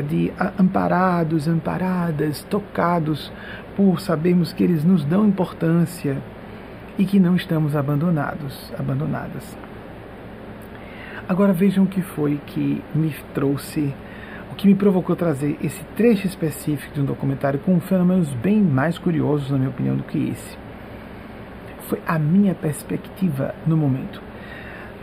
de 0.00 0.32
amparados, 0.58 1.48
amparadas, 1.48 2.42
tocados 2.44 3.32
por 3.76 4.00
sabermos 4.00 4.52
que 4.52 4.64
eles 4.64 4.84
nos 4.84 5.04
dão 5.04 5.26
importância 5.26 6.18
e 6.98 7.04
que 7.04 7.20
não 7.20 7.36
estamos 7.36 7.76
abandonados, 7.76 8.72
abandonadas. 8.78 9.56
Agora 11.28 11.52
vejam 11.52 11.84
o 11.84 11.86
que 11.86 12.02
foi 12.02 12.40
que 12.46 12.82
me 12.94 13.14
trouxe, 13.34 13.94
o 14.50 14.54
que 14.54 14.66
me 14.66 14.74
provocou 14.74 15.14
trazer 15.14 15.56
esse 15.62 15.84
trecho 15.96 16.26
específico 16.26 16.94
de 16.94 17.00
um 17.00 17.04
documentário 17.04 17.60
com 17.60 17.78
fenômenos 17.80 18.32
bem 18.34 18.62
mais 18.62 18.98
curiosos, 18.98 19.50
na 19.50 19.58
minha 19.58 19.70
opinião, 19.70 19.96
do 19.96 20.02
que 20.04 20.30
esse. 20.30 20.58
Foi 21.88 22.00
a 22.06 22.18
minha 22.18 22.54
perspectiva 22.54 23.54
no 23.66 23.76
momento. 23.76 24.20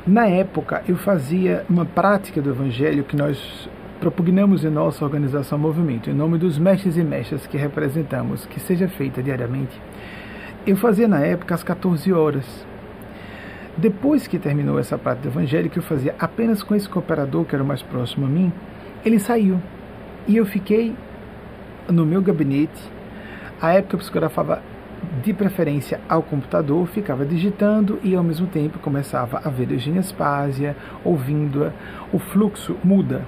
Na 0.05 0.27
época, 0.27 0.83
eu 0.87 0.97
fazia 0.97 1.65
uma 1.69 1.85
prática 1.85 2.41
do 2.41 2.49
Evangelho 2.49 3.03
que 3.03 3.15
nós 3.15 3.69
propugnamos 3.99 4.63
em 4.63 4.69
nossa 4.69 5.03
organização 5.03 5.57
Movimento, 5.57 6.09
em 6.09 6.13
nome 6.13 6.37
dos 6.37 6.57
mestres 6.57 6.97
e 6.97 7.03
mestras 7.03 7.47
que 7.47 7.57
representamos, 7.57 8.45
que 8.45 8.59
seja 8.59 8.87
feita 8.87 9.23
diariamente. 9.23 9.79
Eu 10.65 10.75
fazia 10.75 11.07
na 11.07 11.19
época 11.19 11.55
às 11.55 11.63
14 11.63 12.11
horas. 12.11 12.65
Depois 13.77 14.27
que 14.27 14.39
terminou 14.39 14.79
essa 14.79 14.99
evangelho, 15.25 15.69
que 15.69 15.79
eu 15.79 15.83
fazia 15.83 16.15
apenas 16.19 16.63
com 16.63 16.75
esse 16.75 16.87
cooperador, 16.87 17.45
que 17.45 17.55
era 17.55 17.63
o 17.63 17.67
mais 17.67 17.81
próximo 17.81 18.25
a 18.25 18.29
mim, 18.29 18.51
ele 19.03 19.19
saiu. 19.19 19.59
E 20.27 20.37
eu 20.37 20.45
fiquei 20.45 20.95
no 21.89 22.05
meu 22.05 22.21
gabinete. 22.21 22.81
A 23.61 23.73
época 23.73 23.95
eu 23.95 23.99
psicografava 23.99 24.61
de 25.23 25.33
preferência 25.33 25.99
ao 26.09 26.23
computador, 26.23 26.87
ficava 26.87 27.25
digitando 27.25 27.99
e 28.03 28.15
ao 28.15 28.23
mesmo 28.23 28.47
tempo 28.47 28.79
começava 28.79 29.41
a 29.43 29.49
ver 29.49 29.71
Eugênia 29.71 30.01
Spásia, 30.01 30.75
ouvindo-a. 31.03 31.71
O 32.11 32.19
fluxo 32.19 32.75
muda 32.83 33.23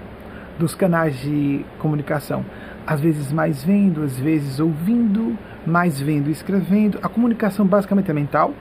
dos 0.60 0.76
canais 0.76 1.20
de 1.20 1.66
comunicação. 1.80 2.46
Às 2.86 3.02
vezes 3.02 3.32
mais 3.32 3.64
vendo, 3.64 4.04
às 4.04 4.18
vezes 4.18 4.60
ouvindo, 4.60 5.38
mais 5.66 6.00
vendo 6.00 6.30
e 6.30 6.32
escrevendo. 6.32 7.00
A 7.04 7.10
comunicação 7.10 7.66
basicamente 7.66 8.10
é 8.10 8.14
mental. 8.14 8.54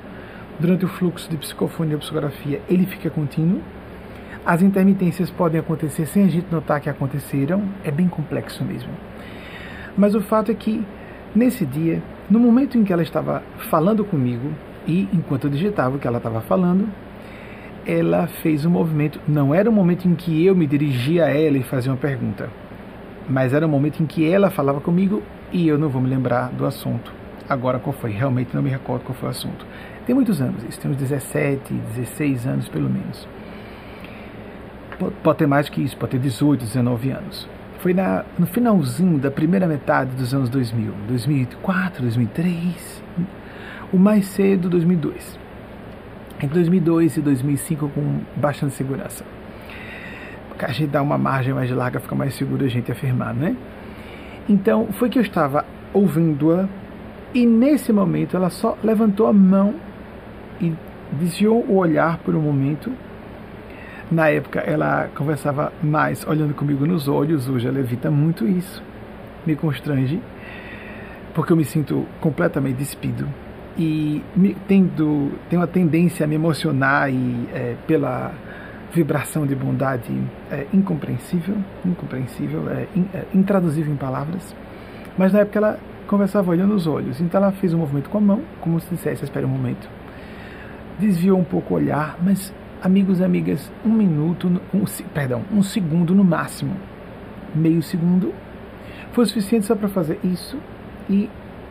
Durante 0.59 0.85
o 0.85 0.89
fluxo 0.89 1.29
de 1.31 1.37
psicofonia 1.37 1.95
ou 1.95 2.01
psicografia, 2.01 2.61
ele 2.69 2.87
fica 2.87 3.11
contínuo. 3.11 3.61
As 4.45 4.63
intermitências 4.63 5.31
podem 5.31 5.61
acontecer 5.61 6.07
sem 6.07 6.25
a 6.25 6.29
gente 6.29 6.47
notar 6.51 6.81
que 6.81 6.89
aconteceram. 6.89 7.63
É 7.85 7.91
bem 7.91 8.09
complexo 8.09 8.65
mesmo. 8.65 8.91
Mas 9.97 10.15
o 10.15 10.21
fato 10.21 10.51
é 10.51 10.55
que, 10.55 10.85
nesse 11.35 11.65
dia, 11.65 12.03
no 12.31 12.39
momento 12.39 12.79
em 12.79 12.85
que 12.85 12.93
ela 12.93 13.03
estava 13.03 13.43
falando 13.71 14.05
comigo, 14.05 14.53
e 14.87 15.09
enquanto 15.13 15.45
eu 15.45 15.51
digitava 15.51 15.97
o 15.97 15.99
que 15.99 16.07
ela 16.07 16.19
estava 16.19 16.41
falando, 16.41 16.89
ela 17.87 18.27
fez 18.27 18.67
um 18.67 18.71
movimento. 18.71 19.21
Não 19.29 19.55
era 19.55 19.71
o 19.71 19.73
momento 19.73 20.09
em 20.09 20.15
que 20.15 20.45
eu 20.45 20.57
me 20.57 20.67
dirigia 20.67 21.27
a 21.27 21.31
ela 21.31 21.57
e 21.57 21.63
fazia 21.63 21.93
uma 21.93 21.99
pergunta, 21.99 22.51
mas 23.29 23.53
era 23.53 23.65
o 23.65 23.69
momento 23.69 24.03
em 24.03 24.07
que 24.07 24.29
ela 24.29 24.51
falava 24.51 24.81
comigo 24.81 25.23
e 25.53 25.69
eu 25.69 25.79
não 25.79 25.89
vou 25.89 26.03
me 26.03 26.11
lembrar 26.11 26.51
do 26.51 26.67
assunto. 26.67 27.13
Agora 27.49 27.79
qual 27.79 27.93
foi? 27.93 28.11
Realmente 28.11 28.55
não 28.55 28.63
me 28.63 28.71
recordo 28.71 29.05
qual 29.05 29.15
foi 29.15 29.29
o 29.29 29.31
assunto. 29.31 29.65
Tem 30.05 30.15
muitos 30.15 30.41
anos 30.41 30.65
isso, 30.65 30.81
tem 30.81 30.91
uns 30.91 30.97
17, 30.97 31.73
16 31.73 32.47
anos 32.47 32.69
pelo 32.69 32.91
menos. 32.91 33.29
Pode 35.23 35.39
ter 35.39 35.47
mais 35.47 35.69
que 35.69 35.81
isso, 35.81 35.97
pode 35.97 36.13
ter 36.13 36.19
18, 36.19 36.65
19 36.65 37.11
anos. 37.11 37.49
Foi 37.79 37.93
na, 37.93 38.25
no 38.39 38.47
finalzinho 38.47 39.19
da 39.19 39.31
primeira 39.31 39.67
metade 39.67 40.11
dos 40.17 40.35
anos 40.35 40.49
2000, 40.49 40.93
2004, 41.07 42.03
2003, 42.03 43.03
o 43.93 43.99
mais 43.99 44.27
cedo 44.27 44.69
2002 44.69 45.46
entre 46.37 46.49
2002 46.49 47.17
e 47.17 47.21
2005 47.21 47.89
com 47.89 48.21
bastante 48.37 48.75
segurança. 48.75 49.25
Porque 50.49 50.65
a 50.65 50.73
gente 50.73 50.91
dá 50.91 51.03
uma 51.03 51.19
margem 51.19 51.55
mais 51.55 51.71
larga, 51.71 52.01
fica 52.01 52.15
mais 52.15 52.35
seguro 52.35 52.65
a 52.65 52.69
gente 52.69 52.91
afirmar, 52.91 53.35
né? 53.35 53.57
Então, 54.49 54.89
foi 54.93 55.09
que 55.09 55.19
eu 55.19 55.23
estava 55.23 55.65
ouvindo-a 55.93 56.69
e 57.35 57.45
nesse 57.45 57.93
momento 57.93 58.37
ela 58.37 58.51
só 58.51 58.77
levantou 58.83 59.27
a 59.27 59.33
mão 59.33 59.75
e 60.61 60.73
desviou 61.13 61.65
o 61.67 61.77
olhar 61.77 62.19
por 62.19 62.35
um 62.35 62.41
momento. 62.41 62.93
Na 64.11 64.29
época 64.29 64.61
ela 64.61 65.09
conversava 65.15 65.73
mais 65.83 66.27
olhando 66.27 66.55
comigo 66.55 66.87
nos 66.87 67.09
olhos, 67.09 67.49
hoje 67.49 67.67
ela 67.67 67.81
evita 67.81 68.11
muito 68.11 68.47
isso. 68.47 68.83
Me 69.45 69.57
constrange, 69.57 70.21
porque 71.35 71.53
eu 71.53 71.57
me 71.57 71.65
sinto 71.65 72.07
completamente 72.21 72.77
despido 72.77 73.27
e 73.79 74.23
me, 74.35 74.55
tendo, 74.67 75.33
tenho 75.51 75.61
uma 75.61 75.69
tendência 75.69 76.25
a 76.25 76.27
me 76.27 76.35
emocionar 76.35 77.11
e 77.11 77.49
é, 77.53 77.77
pela 77.87 78.33
vibração 78.93 79.47
de 79.47 79.55
bondade 79.55 80.11
é, 80.51 80.67
incompreensível, 80.73 81.57
incompreensível, 81.85 82.69
é, 82.71 82.87
in, 82.95 83.07
é, 83.13 83.25
intraduzível 83.35 83.93
em 83.93 83.97
palavras. 83.97 84.55
Mas 85.19 85.33
na 85.33 85.41
época 85.41 85.59
ela 85.59 85.79
conversava 86.07 86.51
olhando 86.51 86.73
nos 86.73 86.87
olhos, 86.87 87.21
então 87.21 87.41
ela 87.41 87.53
fez 87.53 87.75
um 87.75 87.79
movimento 87.79 88.09
com 88.09 88.19
a 88.19 88.21
mão, 88.21 88.43
como 88.61 88.81
se 88.81 88.89
dissesse, 88.95 89.25
espere 89.25 89.45
um 89.45 89.51
momento. 89.51 89.89
Desviou 90.99 91.39
um 91.39 91.45
pouco 91.45 91.75
o 91.75 91.77
olhar, 91.77 92.17
mas 92.23 92.55
amigos 92.83 93.21
e 93.21 93.25
amigas, 93.25 93.71
um 93.85 93.93
minuto, 93.93 94.49
um, 94.73 94.85
perdão, 95.13 95.43
um 95.53 95.63
segundo 95.63 96.15
no 96.15 96.25
máximo, 96.25 96.75
meio 97.55 97.83
segundo, 97.83 98.33
foi 99.13 99.25
o 99.25 99.27
suficiente 99.27 99.67
só 99.67 99.75
para 99.75 99.89
fazer 99.89 100.19
isso 100.23 100.59
e 101.09 101.29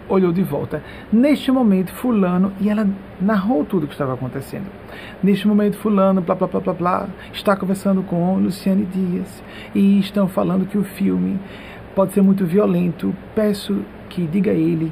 olhou 0.07 0.31
de 0.31 0.43
volta. 0.43 0.83
Neste 1.11 1.51
momento, 1.51 1.91
Fulano, 1.93 2.51
e 2.59 2.69
ela 2.69 2.87
narrou 3.19 3.65
tudo 3.65 3.83
o 3.83 3.87
que 3.87 3.93
estava 3.93 4.13
acontecendo. 4.13 4.65
Neste 5.21 5.47
momento, 5.47 5.77
Fulano, 5.77 6.21
blá 6.21 6.35
blá 6.35 6.47
blá 6.47 6.59
blá 6.59 6.73
blá, 6.73 7.07
está 7.33 7.55
conversando 7.55 8.03
com 8.03 8.37
Luciane 8.37 8.85
Dias 8.85 9.43
e 9.73 9.99
estão 9.99 10.27
falando 10.27 10.65
que 10.65 10.77
o 10.77 10.83
filme 10.83 11.39
pode 11.95 12.13
ser 12.13 12.21
muito 12.21 12.45
violento. 12.45 13.15
Peço 13.33 13.81
que 14.09 14.25
diga 14.27 14.51
a 14.51 14.55
ele 14.55 14.91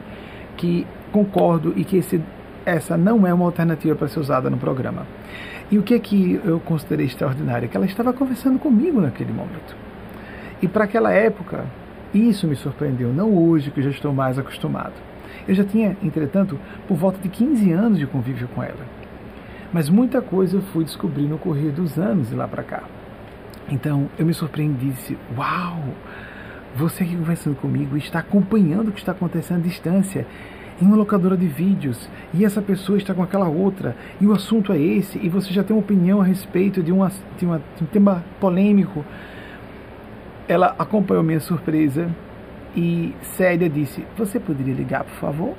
que 0.58 0.86
concordo 1.12 1.74
e 1.75 1.84
que 1.84 1.98
esse, 1.98 2.22
essa 2.65 2.98
não 2.98 3.27
é 3.27 3.34
uma 3.34 3.46
alternativa 3.46 3.96
para 3.96 4.08
ser 4.08 4.20
usada 4.20 4.50
no 4.50 4.58
programa. 4.58 5.05
E 5.72 5.77
o 5.77 5.84
que 5.84 5.93
é 5.93 6.00
que 6.00 6.39
eu 6.43 6.60
considerei 6.60 7.05
extraordinário? 7.05 7.65
É 7.65 7.67
que 7.67 7.77
ela 7.77 7.86
estava 7.86 8.13
conversando 8.13 8.60
comigo 8.60 9.01
naquele 9.01 9.32
momento. 9.32 9.75
E 10.62 10.67
para 10.67 10.86
aquela 10.86 11.12
época, 11.12 11.65
isso 12.20 12.48
me 12.48 12.55
surpreendeu, 12.55 13.13
não 13.13 13.36
hoje 13.36 13.72
que 13.72 13.79
eu 13.79 13.84
já 13.84 13.89
estou 13.89 14.13
mais 14.13 14.38
acostumado. 14.38 14.93
Eu 15.48 15.55
já 15.55 15.63
tinha, 15.63 15.98
entretanto, 16.01 16.60
por 16.88 16.96
volta 16.96 17.20
de 17.20 17.29
15 17.29 17.72
anos 17.72 18.00
de 18.00 18.08
convívio 18.08 18.48
com 18.50 18.63
ela. 18.63 18.86
Mas 19.74 19.89
muita 19.89 20.22
coisa 20.22 20.58
eu 20.58 20.62
fui 20.62 20.84
descobrir 20.84 21.24
no 21.24 21.38
correr 21.38 21.72
dos 21.72 21.98
anos 21.98 22.32
e 22.32 22.36
lá 22.36 22.48
para 22.48 22.63
cá. 22.63 22.84
Então 23.70 24.10
eu 24.17 24.25
me 24.25 24.34
surpreendi 24.34 24.88
e 24.88 24.89
disse: 24.91 25.17
Uau! 25.36 25.79
Você 26.75 27.03
aqui 27.03 27.15
conversando 27.15 27.55
comigo 27.55 27.98
está 27.98 28.20
acompanhando 28.20 28.89
o 28.89 28.91
que 28.91 29.00
está 29.00 29.12
acontecendo 29.12 29.60
à 29.60 29.62
distância 29.62 30.25
em 30.82 30.86
uma 30.86 30.96
locadora 30.96 31.38
de 31.38 31.48
vídeos 31.48 32.10
e 32.34 32.43
essa 32.43 32.62
pessoa 32.62 32.98
está 32.98 33.13
com 33.13 33.22
aquela 33.22 33.48
outra 33.48 33.96
e 34.20 34.25
o 34.25 34.34
assunto 34.34 34.74
é 34.74 34.79
esse 34.79 35.20
e 35.20 35.29
você 35.29 35.53
já 35.53 35.63
tem 35.63 35.75
uma 35.75 35.84
opinião 35.84 36.20
a 36.20 36.24
respeito 36.24 36.82
de, 36.82 36.91
uma, 36.91 37.12
de, 37.38 37.46
uma, 37.46 37.62
de 37.77 37.84
um 37.84 37.86
tema 37.86 38.24
polêmico 38.39 39.05
ela 40.48 40.76
acompanhou 40.78 41.24
minha 41.24 41.40
surpresa 41.40 42.10
e 42.76 43.14
Célia 43.22 43.70
disse: 43.70 44.06
Você 44.18 44.40
poderia 44.40 44.74
ligar, 44.74 45.04
por 45.04 45.16
favor? 45.16 45.56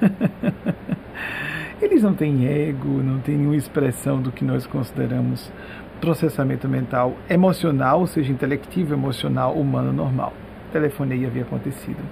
Eles 1.80 2.02
não 2.02 2.14
têm 2.14 2.46
ego, 2.46 2.88
não 3.02 3.18
têm 3.18 3.36
nenhuma 3.36 3.56
expressão 3.56 4.20
do 4.20 4.32
que 4.32 4.44
nós 4.44 4.66
consideramos 4.66 5.52
processamento 6.00 6.68
mental 6.68 7.16
emocional, 7.28 8.00
ou 8.00 8.06
seja, 8.06 8.32
intelectivo, 8.32 8.94
emocional, 8.94 9.54
humano, 9.54 9.92
normal. 9.92 10.32
Telefonei 10.72 11.24
havia 11.24 11.42
acontecido. 11.42 12.02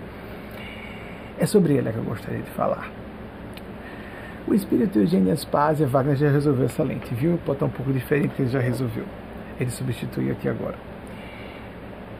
É 1.39 1.47
sobre 1.47 1.75
ele 1.75 1.91
que 1.91 1.99
eu 1.99 2.05
gostaria 2.05 2.41
de 2.41 2.51
falar. 2.51 2.91
O 4.47 4.55
espírito 4.55 4.99
Eugênio 4.99 5.33
Aspásia, 5.33 5.87
Wagner 5.87 6.17
já 6.17 6.31
resolveu 6.31 6.67
essa 6.67 6.83
lente, 6.83 7.15
viu? 7.15 7.37
Estar 7.37 7.65
um 7.65 7.71
pouco 7.71 7.93
diferente, 7.93 8.35
ele 8.41 8.49
já 8.49 8.61
resolveu. 8.61 9.05
Ele 9.59 9.71
substituiu 9.71 10.33
aqui 10.33 10.49
agora. 10.49 10.92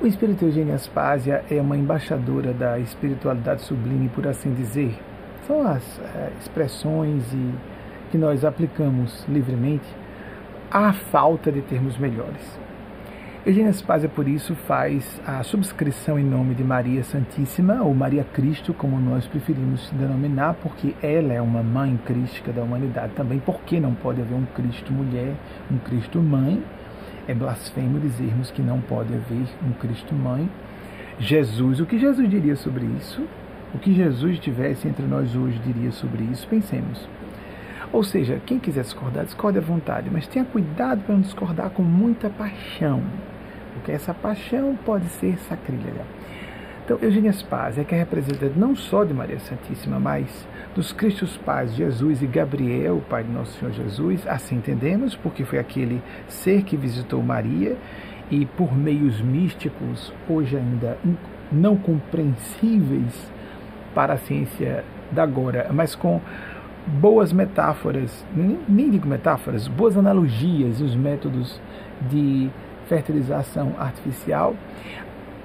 O 0.03 0.07
espírito 0.09 0.47
Eugênio 0.47 0.75
Aspásia 0.75 1.45
é 1.49 1.61
uma 1.61 1.77
embaixadora 1.77 2.53
da 2.53 2.77
espiritualidade 2.77 3.63
sublime, 3.63 4.09
por 4.09 4.27
assim 4.27 4.53
dizer. 4.53 4.99
São 5.47 5.65
as 5.65 6.01
é, 6.01 6.33
expressões 6.41 7.23
e, 7.33 7.55
que 8.11 8.19
nós 8.19 8.45
aplicamos 8.45 9.25
livremente 9.29 9.87
à 10.69 10.93
falta 10.93 11.53
de 11.53 11.63
termos 11.63 11.97
melhores. 11.99 12.43
Eugênia 13.47 13.73
Spazia, 13.73 14.09
por 14.09 14.27
isso, 14.27 14.57
faz 14.67 15.21
a 15.25 15.41
subscrição 15.45 16.19
em 16.19 16.25
nome 16.25 16.57
de 16.57 16.65
Maria 16.65 17.05
Santíssima, 17.05 17.81
ou 17.81 17.95
Maria 17.95 18.25
Cristo, 18.25 18.75
como 18.75 18.99
nós 18.99 19.29
preferimos 19.29 19.89
denominar, 19.93 20.55
porque 20.55 20.97
ela 21.01 21.33
é 21.33 21.41
uma 21.41 21.63
mãe 21.63 21.97
crística 22.05 22.53
da 22.53 22.65
humanidade 22.65 23.13
também. 23.15 23.39
Porque 23.39 23.79
não 23.79 23.95
pode 23.95 24.21
haver 24.21 24.35
um 24.35 24.47
Cristo 24.47 24.93
mulher, 24.93 25.37
um 25.71 25.79
Cristo 25.79 26.19
mãe? 26.19 26.61
É 27.27 27.35
blasfemo 27.35 28.01
dizermos 28.01 28.51
que 28.51 28.63
não 28.63 28.81
pode 28.81 29.15
haver 29.15 29.47
um 29.65 29.73
Cristo 29.73 30.15
mãe. 30.15 30.49
Jesus, 31.19 31.81
o 31.81 31.87
que 31.87 31.99
Jesus 31.99 32.29
diria 32.29 32.57
sobre 32.57 32.85
isso? 32.99 33.23
O 33.75 33.79
que 33.79 33.95
Jesus 33.95 34.39
tivesse 34.39 34.89
entre 34.89 35.07
nós 35.07 35.35
hoje 35.35 35.59
diria 35.61 35.93
sobre 35.93 36.25
isso? 36.25 36.47
Pensemos. 36.49 37.09
Ou 37.93 38.03
seja, 38.03 38.41
quem 38.45 38.59
quiser 38.59 38.83
discordar, 38.83 39.25
discorde 39.25 39.59
à 39.59 39.61
vontade, 39.61 40.11
mas 40.11 40.27
tenha 40.27 40.45
cuidado 40.45 41.03
para 41.03 41.15
não 41.15 41.23
discordar 41.23 41.71
com 41.71 41.83
muita 41.83 42.29
paixão 42.31 43.03
porque 43.73 43.93
essa 43.93 44.15
paixão 44.15 44.77
pode 44.85 45.07
ser 45.09 45.37
sacrílega. 45.41 46.05
Então, 46.85 46.99
Eugênia 47.01 47.33
Spaz 47.33 47.79
é 47.79 47.85
que 47.85 47.95
é 47.95 47.99
representante 47.99 48.59
não 48.59 48.75
só 48.75 49.05
de 49.05 49.15
Maria 49.15 49.39
Santíssima, 49.39 50.01
mas 50.01 50.49
dos 50.75 50.93
Cristos 50.93 51.37
Pais, 51.37 51.73
Jesus 51.75 52.21
e 52.23 52.27
Gabriel, 52.27 52.97
o 52.97 53.01
pai 53.01 53.23
de 53.23 53.31
Nosso 53.31 53.57
Senhor 53.57 53.73
Jesus, 53.73 54.27
assim 54.27 54.57
entendemos, 54.57 55.15
porque 55.15 55.45
foi 55.45 55.61
aquele 55.61 56.03
ser 56.27 56.65
que 56.65 56.77
visitou 56.77 57.23
Maria 57.23 57.77
e 58.29 58.45
por 58.45 58.77
meios 58.77 59.21
místicos, 59.21 60.13
hoje 60.29 60.57
ainda 60.57 60.99
não 61.53 61.77
compreensíveis 61.77 63.31
para 63.95 64.15
a 64.15 64.19
ciência 64.19 64.85
da 65.13 65.23
agora, 65.23 65.69
mas 65.73 65.95
com 65.95 66.21
boas 66.85 67.33
metáforas, 67.33 68.27
nem 68.69 68.91
digo 68.91 69.07
metáforas, 69.07 69.69
boas 69.69 69.97
analogias 69.97 70.81
e 70.81 70.83
os 70.83 70.97
métodos 70.97 71.61
de 72.11 72.51
fertilização 72.89 73.75
artificial, 73.79 74.57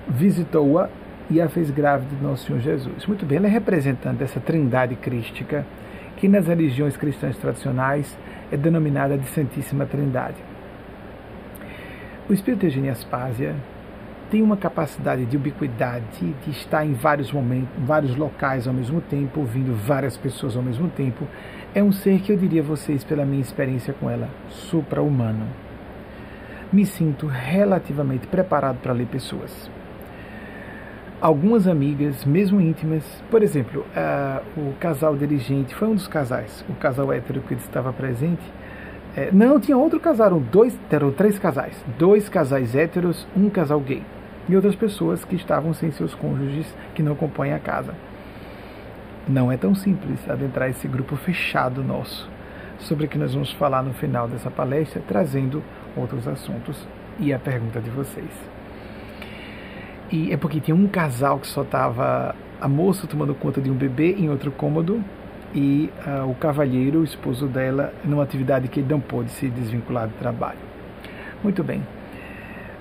visitou-a 0.08 0.90
e 1.30 1.42
a 1.42 1.50
fez 1.50 1.70
grávida 1.70 2.16
de 2.16 2.24
Nosso 2.24 2.46
Senhor 2.46 2.60
Jesus. 2.60 3.06
Muito 3.06 3.26
bem, 3.26 3.38
ela 3.38 3.48
é 3.48 3.50
representante 3.50 4.18
dessa 4.18 4.40
trindade 4.40 4.96
crística, 4.96 5.66
que 6.16 6.28
nas 6.28 6.48
religiões 6.48 6.98
cristãs 6.98 7.38
tradicionais 7.38 8.18
é 8.52 8.58
denominada 8.58 9.18
de 9.18 9.28
Santíssima 9.28 9.86
Trindade. 9.86 10.38
O 12.30 12.34
Espírito 12.34 12.62
de 12.62 12.68
Eugênia 12.68 12.92
Aspásia 12.92 13.56
tem 14.30 14.42
uma 14.42 14.58
capacidade 14.58 15.26
de 15.26 15.38
ubiquidade, 15.38 16.36
de 16.44 16.52
estar 16.52 16.86
em 16.86 16.94
vários 16.94 17.32
momentos, 17.32 17.70
em 17.78 17.86
vários 17.86 18.16
locais 18.16 18.68
ao 18.68 18.74
mesmo 18.74 19.00
tempo, 19.00 19.40
ouvindo 19.40 19.74
várias 19.74 20.18
pessoas 20.18 20.56
ao 20.56 20.64
mesmo 20.64 20.90
tempo. 20.90 21.26
É 21.74 21.82
um 21.82 21.92
ser 21.92 22.20
que 22.20 22.32
eu 22.32 22.38
diria 22.38 22.62
a 22.62 22.66
vocês, 22.66 23.04
pela 23.04 23.26
minha 23.26 23.42
experiência 23.42 23.94
com 23.94 24.10
ela, 24.10 24.30
supra-humano 24.50 25.48
me 26.72 26.86
sinto 26.86 27.28
relativamente 27.28 28.28
preparado 28.28 28.80
para 28.82 28.94
ler 28.94 29.08
pessoas. 29.08 29.70
Algumas 31.20 31.68
amigas, 31.68 32.24
mesmo 32.26 32.62
íntimas, 32.62 33.04
por 33.32 33.42
exemplo, 33.42 33.84
o 34.56 34.74
casal 34.80 35.16
dirigente 35.16 35.74
foi 35.74 35.88
um 35.88 35.96
dos 35.96 36.08
casais, 36.08 36.64
o 36.70 36.76
casal 36.76 37.12
hétero 37.12 37.42
que 37.42 37.56
estava 37.56 37.92
presente. 37.92 38.44
É, 39.16 39.32
não, 39.32 39.60
tinha 39.60 39.76
outro 39.76 40.00
casal, 40.00 40.28
eram, 40.28 40.40
dois, 40.40 40.80
eram 40.92 41.12
três 41.12 41.40
casais, 41.40 41.84
dois 41.98 42.30
casais 42.30 42.76
héteros, 42.76 43.28
um 43.36 43.50
casal 43.50 43.80
gay 43.80 44.04
e 44.48 44.56
outras 44.56 44.76
pessoas 44.76 45.26
que 45.26 45.36
estavam 45.36 45.74
sem 45.74 45.92
seus 45.92 46.14
cônjuges 46.14 46.72
que 46.94 47.02
não 47.02 47.16
compõem 47.16 47.52
a 47.52 47.60
casa. 47.60 47.96
Não 49.28 49.52
é 49.52 49.58
tão 49.58 49.74
simples 49.74 50.20
adentrar 50.30 50.70
esse 50.70 50.88
grupo 50.88 51.16
fechado 51.16 51.84
nosso, 51.84 52.30
sobre 52.78 53.08
o 53.08 53.10
que 53.10 53.18
nós 53.18 53.34
vamos 53.34 53.52
falar 53.54 53.82
no 53.82 53.94
final 53.96 54.28
dessa 54.28 54.52
palestra, 54.52 55.02
trazendo 55.08 55.64
outros 55.96 56.28
assuntos 56.28 56.88
e 57.20 57.34
a 57.34 57.40
pergunta 57.40 57.82
de 57.82 57.90
vocês. 57.90 58.57
E 60.12 60.32
é 60.32 60.38
porque 60.38 60.60
tinha 60.60 60.76
um 60.76 60.88
casal 60.88 61.40
que 61.40 61.48
só 61.48 61.64
estava 61.64 62.34
a 62.62 62.68
moça 62.68 63.06
tomando 63.08 63.36
conta 63.36 63.62
de 63.62 63.70
um 63.70 63.76
bebê 63.76 64.14
em 64.14 64.30
outro 64.30 64.52
cômodo 64.52 65.04
e 65.54 65.90
uh, 66.06 66.30
o 66.30 66.36
cavalheiro, 66.36 67.00
o 67.00 67.04
esposo 67.04 67.48
dela, 67.48 67.94
numa 68.04 68.24
atividade 68.24 68.68
que 68.68 68.80
ele 68.80 68.90
não 68.90 69.00
pôde 69.00 69.30
se 69.32 69.50
desvincular 69.50 70.08
do 70.08 70.14
trabalho. 70.16 70.60
Muito 71.44 71.64
bem. 71.64 71.84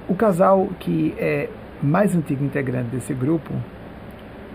O 0.09 0.15
casal 0.15 0.69
que 0.79 1.15
é 1.19 1.49
mais 1.83 2.15
antigo 2.15 2.45
integrante 2.45 2.91
desse 2.91 3.13
grupo, 3.13 3.53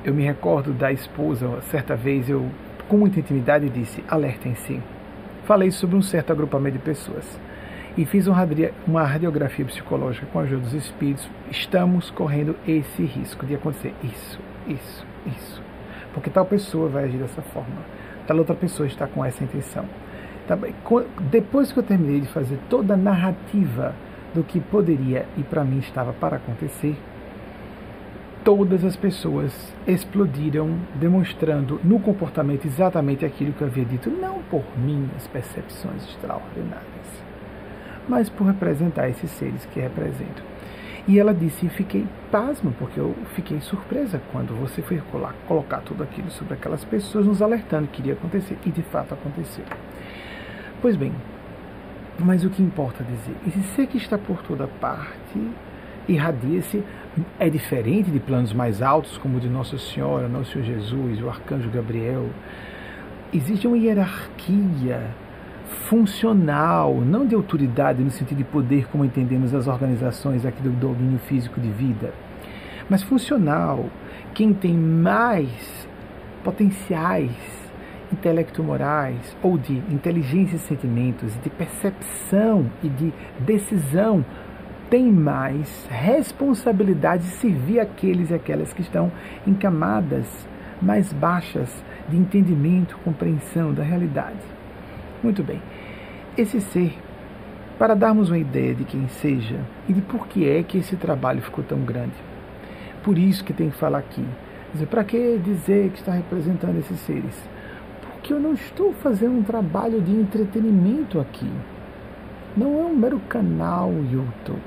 eu 0.03 0.13
me 0.13 0.23
recordo 0.23 0.71
da 0.71 0.91
esposa, 0.91 1.61
certa 1.69 1.95
vez 1.95 2.29
eu, 2.29 2.49
com 2.87 2.97
muita 2.97 3.19
intimidade, 3.19 3.69
disse: 3.69 4.03
alertem-se. 4.07 4.79
Falei 5.43 5.71
sobre 5.71 5.95
um 5.95 6.01
certo 6.01 6.31
agrupamento 6.31 6.77
de 6.77 6.83
pessoas 6.83 7.25
e 7.97 8.05
fiz 8.05 8.25
uma 8.87 9.03
radiografia 9.03 9.65
psicológica 9.65 10.25
com 10.31 10.39
a 10.39 10.43
ajuda 10.43 10.61
dos 10.61 10.73
espíritos, 10.73 11.29
estamos 11.49 12.09
correndo 12.09 12.55
esse 12.67 13.03
risco 13.03 13.45
de 13.45 13.55
acontecer 13.55 13.93
isso, 14.03 14.39
isso, 14.67 15.05
isso. 15.25 15.61
Porque 16.13 16.29
tal 16.29 16.45
pessoa 16.45 16.87
vai 16.87 17.05
agir 17.05 17.17
dessa 17.17 17.41
forma, 17.41 17.81
tal 18.25 18.37
outra 18.37 18.55
pessoa 18.55 18.87
está 18.87 19.07
com 19.07 19.23
essa 19.23 19.43
intenção. 19.43 19.85
Tá 20.47 20.57
depois 21.29 21.71
que 21.71 21.79
eu 21.79 21.83
terminei 21.83 22.21
de 22.21 22.27
fazer 22.27 22.57
toda 22.69 22.93
a 22.93 22.97
narrativa 22.97 23.93
do 24.33 24.43
que 24.43 24.59
poderia 24.59 25.25
e 25.37 25.43
para 25.43 25.63
mim 25.63 25.79
estava 25.79 26.13
para 26.13 26.37
acontecer, 26.37 26.95
todas 28.43 28.83
as 28.85 28.95
pessoas 28.95 29.53
explodiram, 29.85 30.77
demonstrando 30.95 31.79
no 31.83 31.99
comportamento 31.99 32.65
exatamente 32.65 33.25
aquilo 33.25 33.53
que 33.53 33.61
eu 33.61 33.67
havia 33.67 33.85
dito, 33.85 34.09
não 34.09 34.41
por 34.43 34.63
minhas 34.77 35.27
percepções 35.27 36.03
extraordinárias 36.07 36.90
mas 38.07 38.29
por 38.29 38.47
representar 38.47 39.09
esses 39.09 39.29
seres 39.31 39.65
que 39.65 39.79
representam. 39.79 40.43
E 41.07 41.19
ela 41.19 41.33
disse, 41.33 41.67
fiquei 41.69 42.05
pasmo, 42.31 42.73
porque 42.77 42.99
eu 42.99 43.15
fiquei 43.33 43.59
surpresa 43.59 44.21
quando 44.31 44.53
você 44.55 44.81
foi 44.81 45.01
colocar 45.47 45.79
tudo 45.79 46.03
aquilo 46.03 46.29
sobre 46.29 46.53
aquelas 46.53 46.85
pessoas, 46.85 47.25
nos 47.25 47.41
alertando 47.41 47.87
que 47.87 48.01
iria 48.01 48.13
acontecer, 48.13 48.57
e 48.65 48.69
de 48.69 48.83
fato 48.83 49.13
aconteceu. 49.13 49.65
Pois 50.81 50.95
bem, 50.95 51.11
mas 52.19 52.45
o 52.45 52.49
que 52.49 52.61
importa 52.61 53.03
dizer? 53.03 53.35
Esse 53.47 53.61
ser 53.75 53.87
que 53.87 53.97
está 53.97 54.17
por 54.17 54.43
toda 54.43 54.67
parte 54.67 55.39
irradia-se, 56.07 56.83
é 57.39 57.49
diferente 57.49 58.09
de 58.09 58.19
planos 58.19 58.53
mais 58.53 58.81
altos, 58.81 59.17
como 59.17 59.37
o 59.37 59.39
de 59.39 59.49
Nossa 59.49 59.77
Senhora, 59.77 60.27
Nosso 60.27 60.51
Senhor 60.51 60.65
Jesus, 60.65 61.21
o 61.21 61.29
Arcanjo 61.29 61.69
Gabriel. 61.69 62.29
Existe 63.33 63.67
uma 63.67 63.77
hierarquia 63.77 65.01
funcional, 65.89 67.01
não 67.01 67.25
de 67.25 67.35
autoridade 67.35 68.03
no 68.03 68.11
sentido 68.11 68.37
de 68.37 68.43
poder, 68.43 68.87
como 68.89 69.05
entendemos 69.05 69.53
as 69.53 69.67
organizações 69.67 70.45
aqui 70.45 70.61
do 70.61 70.71
domínio 70.71 71.19
físico 71.19 71.59
de 71.59 71.69
vida, 71.69 72.13
mas 72.89 73.03
funcional. 73.03 73.85
Quem 74.33 74.53
tem 74.53 74.73
mais 74.73 75.87
potenciais 76.43 77.31
intelecto-morais 78.11 79.35
ou 79.41 79.57
de 79.57 79.77
inteligência 79.89 80.55
e 80.55 80.59
sentimentos, 80.59 81.33
de 81.41 81.49
percepção 81.49 82.69
e 82.83 82.89
de 82.89 83.13
decisão, 83.39 84.25
tem 84.89 85.09
mais 85.09 85.87
responsabilidade 85.89 87.23
de 87.23 87.29
servir 87.35 87.79
aqueles 87.79 88.29
e 88.29 88.33
aquelas 88.33 88.73
que 88.73 88.81
estão 88.81 89.09
em 89.47 89.53
camadas 89.53 90.27
mais 90.81 91.13
baixas 91.13 91.69
de 92.09 92.17
entendimento, 92.17 92.97
compreensão 93.05 93.73
da 93.73 93.83
realidade. 93.83 94.50
Muito 95.23 95.43
bem. 95.43 95.61
Esse 96.35 96.59
ser, 96.59 96.97
para 97.77 97.93
darmos 97.93 98.29
uma 98.29 98.39
ideia 98.39 98.73
de 98.73 98.83
quem 98.83 99.07
seja 99.07 99.59
e 99.87 99.93
de 99.93 100.01
por 100.01 100.27
que 100.27 100.49
é 100.49 100.63
que 100.63 100.79
esse 100.79 100.95
trabalho 100.95 101.41
ficou 101.43 101.63
tão 101.63 101.79
grande. 101.81 102.15
Por 103.03 103.17
isso 103.19 103.43
que 103.43 103.53
tem 103.53 103.69
que 103.69 103.77
falar 103.77 103.99
aqui. 103.99 104.25
Para 104.89 105.03
que 105.03 105.37
dizer 105.37 105.91
que 105.91 105.99
está 105.99 106.13
representando 106.13 106.79
esses 106.79 106.99
seres? 107.01 107.35
Porque 108.01 108.33
eu 108.33 108.39
não 108.39 108.53
estou 108.53 108.93
fazendo 108.93 109.37
um 109.37 109.43
trabalho 109.43 110.01
de 110.01 110.11
entretenimento 110.11 111.19
aqui. 111.19 111.49
Não 112.57 112.79
é 112.79 112.85
um 112.85 112.95
mero 112.95 113.19
canal 113.29 113.91
YouTube. 114.11 114.61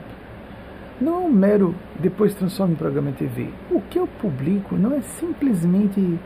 Não 1.01 1.15
é 1.15 1.27
um 1.27 1.33
mero 1.33 1.75
depois 1.99 2.35
transforma 2.35 2.75
em 2.75 2.77
programa 2.77 3.11
TV. 3.11 3.49
O 3.71 3.81
que 3.81 3.99
eu 3.99 4.07
publico 4.07 4.77
não 4.77 4.93
é 4.95 5.01
simplesmente. 5.01 6.19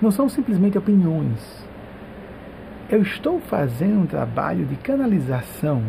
não 0.00 0.10
são 0.10 0.30
simplesmente 0.30 0.78
opiniões 0.78 1.69
eu 2.90 3.02
estou 3.02 3.38
fazendo 3.38 4.00
um 4.00 4.06
trabalho 4.06 4.66
de 4.66 4.74
canalização 4.74 5.80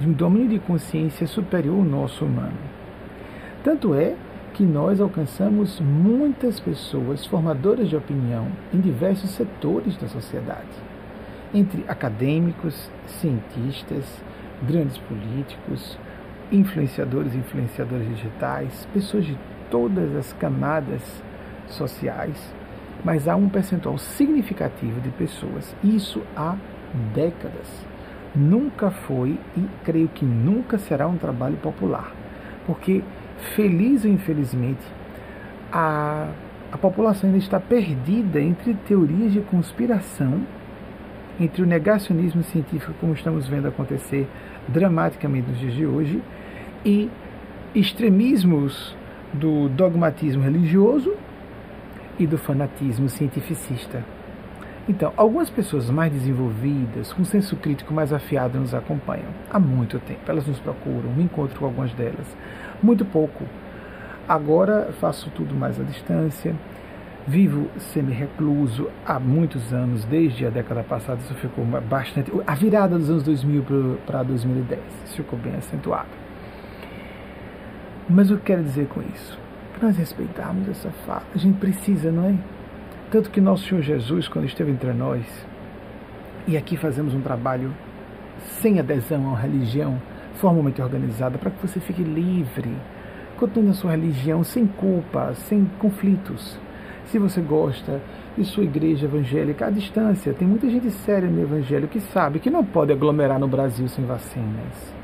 de 0.00 0.08
um 0.08 0.12
domínio 0.12 0.48
de 0.48 0.58
consciência 0.58 1.26
superior 1.26 1.76
ao 1.76 1.84
nosso 1.84 2.24
humano. 2.24 2.56
Tanto 3.62 3.94
é 3.94 4.14
que 4.54 4.62
nós 4.62 5.02
alcançamos 5.02 5.78
muitas 5.80 6.58
pessoas 6.58 7.26
formadoras 7.26 7.90
de 7.90 7.96
opinião 7.96 8.46
em 8.72 8.80
diversos 8.80 9.30
setores 9.32 9.98
da 9.98 10.08
sociedade, 10.08 10.66
entre 11.52 11.84
acadêmicos, 11.86 12.90
cientistas, 13.06 14.24
grandes 14.62 14.96
políticos, 14.96 15.98
influenciadores 16.50 17.34
e 17.34 17.38
influenciadoras 17.38 18.08
digitais, 18.08 18.88
pessoas 18.94 19.26
de 19.26 19.38
todas 19.70 20.16
as 20.16 20.32
camadas 20.32 21.02
sociais, 21.68 22.54
mas 23.04 23.28
há 23.28 23.36
um 23.36 23.48
percentual 23.48 23.98
significativo 23.98 25.00
de 25.00 25.10
pessoas, 25.10 25.76
isso 25.84 26.22
há 26.34 26.56
décadas. 27.14 27.68
Nunca 28.34 28.90
foi 28.90 29.38
e 29.56 29.64
creio 29.84 30.08
que 30.08 30.24
nunca 30.24 30.78
será 30.78 31.06
um 31.06 31.16
trabalho 31.16 31.56
popular, 31.58 32.12
porque 32.66 33.02
feliz 33.54 34.04
ou 34.04 34.10
infelizmente 34.10 34.82
a, 35.70 36.28
a 36.72 36.78
população 36.78 37.28
ainda 37.28 37.38
está 37.38 37.60
perdida 37.60 38.40
entre 38.40 38.74
teorias 38.86 39.32
de 39.32 39.40
conspiração, 39.40 40.40
entre 41.38 41.62
o 41.62 41.66
negacionismo 41.66 42.42
científico, 42.44 42.94
como 43.00 43.12
estamos 43.12 43.46
vendo 43.46 43.68
acontecer 43.68 44.28
dramaticamente 44.68 45.50
nos 45.50 45.58
dias 45.58 45.74
de 45.74 45.86
hoje, 45.86 46.22
e 46.84 47.10
extremismos 47.74 48.96
do 49.32 49.68
dogmatismo 49.68 50.42
religioso 50.42 51.12
e 52.18 52.26
do 52.26 52.38
fanatismo 52.38 53.08
cientificista. 53.08 54.04
Então, 54.86 55.12
algumas 55.16 55.48
pessoas 55.48 55.88
mais 55.88 56.12
desenvolvidas, 56.12 57.12
com 57.12 57.24
senso 57.24 57.56
crítico 57.56 57.94
mais 57.94 58.12
afiado, 58.12 58.58
nos 58.58 58.74
acompanham 58.74 59.28
há 59.50 59.58
muito 59.58 59.98
tempo. 59.98 60.20
Elas 60.28 60.46
nos 60.46 60.60
procuram, 60.60 61.10
me 61.10 61.24
encontro 61.24 61.58
com 61.58 61.64
algumas 61.64 61.92
delas. 61.94 62.26
Muito 62.82 63.02
pouco. 63.04 63.44
Agora 64.28 64.92
faço 65.00 65.30
tudo 65.30 65.54
mais 65.54 65.80
à 65.80 65.82
distância. 65.82 66.54
Vivo 67.26 67.70
semi-recluso 67.78 68.90
há 69.06 69.18
muitos 69.18 69.72
anos, 69.72 70.04
desde 70.04 70.44
a 70.44 70.50
década 70.50 70.82
passada, 70.82 71.20
isso 71.22 71.34
ficou 71.36 71.64
bastante. 71.64 72.30
A 72.46 72.54
virada 72.54 72.98
dos 72.98 73.08
anos 73.08 73.22
2000 73.22 73.98
para 74.04 74.22
2010, 74.22 74.80
isso 75.06 75.16
ficou 75.16 75.38
bem 75.38 75.54
acentuado. 75.54 76.08
Mas 78.10 78.30
o 78.30 78.36
que 78.36 78.42
quero 78.42 78.62
dizer 78.62 78.86
com 78.88 79.00
isso? 79.00 79.43
Nós 79.84 79.98
respeitarmos 79.98 80.66
essa 80.66 80.88
fala, 81.04 81.24
a 81.34 81.36
gente 81.36 81.58
precisa, 81.58 82.10
não 82.10 82.24
é? 82.24 82.34
Tanto 83.10 83.28
que 83.28 83.38
nosso 83.38 83.68
Senhor 83.68 83.82
Jesus, 83.82 84.26
quando 84.26 84.46
esteve 84.46 84.70
entre 84.70 84.90
nós, 84.94 85.26
e 86.48 86.56
aqui 86.56 86.74
fazemos 86.74 87.12
um 87.12 87.20
trabalho 87.20 87.70
sem 88.62 88.80
adesão 88.80 89.26
a 89.26 89.28
uma 89.28 89.38
religião 89.38 90.00
formalmente 90.36 90.80
organizada, 90.80 91.36
para 91.36 91.50
que 91.50 91.60
você 91.60 91.80
fique 91.80 92.02
livre, 92.02 92.74
continue 93.36 93.66
na 93.68 93.74
sua 93.74 93.90
religião 93.90 94.42
sem 94.42 94.66
culpa, 94.66 95.34
sem 95.34 95.66
conflitos. 95.78 96.58
Se 97.04 97.18
você 97.18 97.42
gosta 97.42 98.00
de 98.38 98.44
sua 98.46 98.64
igreja 98.64 99.04
evangélica 99.04 99.66
à 99.66 99.70
distância, 99.70 100.32
tem 100.32 100.48
muita 100.48 100.66
gente 100.70 100.90
séria 100.90 101.28
no 101.28 101.42
evangelho 101.42 101.88
que 101.88 102.00
sabe 102.00 102.38
que 102.38 102.48
não 102.48 102.64
pode 102.64 102.90
aglomerar 102.90 103.38
no 103.38 103.48
Brasil 103.48 103.86
sem 103.88 104.06
vacinas. 104.06 104.94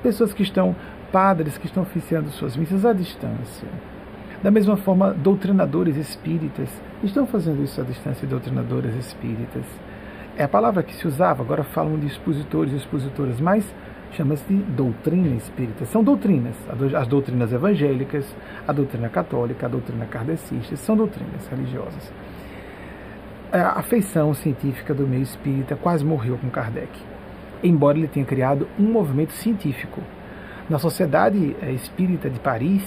Pessoas 0.00 0.32
que 0.32 0.44
estão 0.44 0.76
padres 1.12 1.58
que 1.58 1.66
estão 1.66 1.82
oficiando 1.82 2.30
suas 2.30 2.56
missas 2.56 2.84
à 2.84 2.92
distância. 2.92 3.68
Da 4.42 4.50
mesma 4.50 4.76
forma, 4.76 5.12
doutrinadores 5.12 5.96
espíritas 5.96 6.68
estão 7.02 7.26
fazendo 7.26 7.62
isso 7.62 7.80
à 7.80 7.84
distância, 7.84 8.26
doutrinadoras 8.26 8.94
espíritas. 8.94 9.64
É 10.36 10.44
a 10.44 10.48
palavra 10.48 10.82
que 10.82 10.94
se 10.94 11.06
usava, 11.06 11.42
agora 11.42 11.62
falam 11.62 11.98
de 11.98 12.06
expositores 12.06 12.72
e 12.72 12.76
expositoras, 12.76 13.38
mas 13.38 13.64
chama-se 14.12 14.44
de 14.46 14.62
doutrina 14.62 15.36
espírita. 15.36 15.84
São 15.84 16.02
doutrinas, 16.02 16.56
as 16.96 17.06
doutrinas 17.06 17.52
evangélicas, 17.52 18.24
a 18.66 18.72
doutrina 18.72 19.08
católica, 19.08 19.66
a 19.66 19.68
doutrina 19.68 20.06
kardecista, 20.06 20.74
são 20.76 20.96
doutrinas 20.96 21.46
religiosas. 21.48 22.10
A 23.52 23.82
feição 23.82 24.32
científica 24.32 24.94
do 24.94 25.06
meio 25.06 25.22
espírita 25.22 25.76
quase 25.76 26.04
morreu 26.04 26.38
com 26.38 26.48
Kardec, 26.48 26.90
embora 27.62 27.98
ele 27.98 28.06
tenha 28.06 28.24
criado 28.24 28.68
um 28.78 28.84
movimento 28.84 29.32
científico 29.32 30.00
na 30.70 30.78
Sociedade 30.78 31.56
eh, 31.60 31.72
Espírita 31.72 32.30
de 32.30 32.38
Paris, 32.38 32.82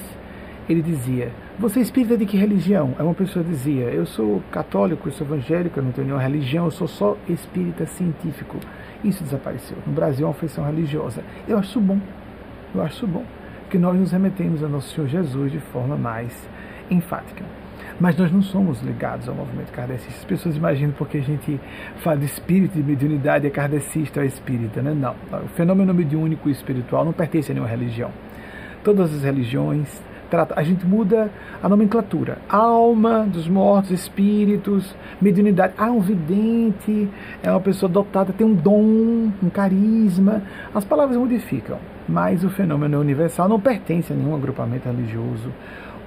ele 0.70 0.82
dizia: 0.82 1.34
Você 1.60 1.80
é 1.80 1.82
espírita 1.82 2.18
de 2.18 2.26
que 2.26 2.38
religião? 2.38 2.96
Aí 2.98 3.06
uma 3.06 3.14
pessoa 3.14 3.44
dizia: 3.44 3.86
Eu 3.86 4.06
sou 4.06 4.42
católico, 4.50 5.10
eu 5.10 5.12
sou 5.12 5.28
evangélico, 5.28 5.78
eu 5.78 5.84
não 5.84 5.92
tenho 5.92 6.08
nenhuma 6.08 6.24
religião, 6.24 6.66
eu 6.66 6.72
sou 6.72 6.88
só 6.88 7.18
espírita 7.28 7.86
científico. 7.86 8.58
Isso 9.04 9.22
desapareceu. 9.22 9.78
No 9.86 9.92
Brasil 9.92 10.26
é 10.26 10.30
uma 10.30 10.34
feição 10.34 10.66
religiosa. 10.66 11.22
Eu 11.46 11.58
acho 11.58 11.80
bom. 11.82 12.00
Eu 12.74 12.82
acho 12.82 13.06
bom. 13.06 13.26
Porque 13.64 13.78
nós 13.78 14.00
nos 14.00 14.14
remetemos 14.14 14.64
a 14.64 14.70
Nosso 14.70 14.96
Senhor 14.96 15.08
Jesus 15.08 15.52
de 15.52 15.60
forma 15.60 15.98
mais 15.98 16.48
enfática. 16.90 17.44
Mas 18.00 18.18
nós 18.18 18.32
não 18.32 18.42
somos 18.42 18.82
ligados 18.82 19.30
ao 19.30 19.36
movimento 19.36 19.72
kardecista. 19.72 20.20
As 20.20 20.26
pessoas 20.26 20.56
imaginam 20.56 20.94
porque 20.98 21.18
a 21.18 21.22
gente 21.22 21.60
fala 21.98 22.18
de 22.18 22.26
espírito, 22.26 22.74
de 22.74 22.84
mediunidade, 22.84 23.48
é 23.48 23.50
kardecista 23.50 24.20
ou 24.20 24.24
é 24.24 24.28
espírita. 24.28 24.82
Né? 24.82 24.94
Não. 24.94 25.16
O 25.44 25.48
fenômeno 25.50 25.94
mediúnico 25.94 26.50
e 26.50 26.52
espiritual 26.52 27.06
não 27.06 27.14
pertence 27.14 27.52
a 27.52 27.54
nenhuma 27.54 27.70
religião. 27.70 28.12
Todas 28.84 29.14
as 29.14 29.24
religiões 29.24 30.02
tratam. 30.34 30.58
A 30.58 30.64
gente 30.64 30.86
muda 30.86 31.30
a 31.62 31.70
nomenclatura. 31.70 32.40
Alma 32.50 33.26
dos 33.26 33.48
mortos, 33.48 33.92
espíritos, 33.92 34.96
mediunidade. 35.22 35.74
Ah, 35.78 35.92
um 35.92 36.00
vidente 36.00 37.08
é 37.44 37.52
uma 37.52 37.62
pessoa 37.62 37.90
dotada, 37.90 38.34
tem 38.34 38.46
um 38.46 38.56
dom, 38.56 39.32
um 39.42 39.50
carisma. 39.54 40.42
As 40.74 40.84
palavras 40.84 41.16
modificam, 41.18 41.78
mas 42.10 42.44
o 42.44 42.50
fenômeno 42.50 43.00
universal 43.00 43.48
não 43.48 43.60
pertence 43.60 44.12
a 44.12 44.16
nenhum 44.16 44.36
agrupamento 44.36 44.90
religioso 44.90 45.52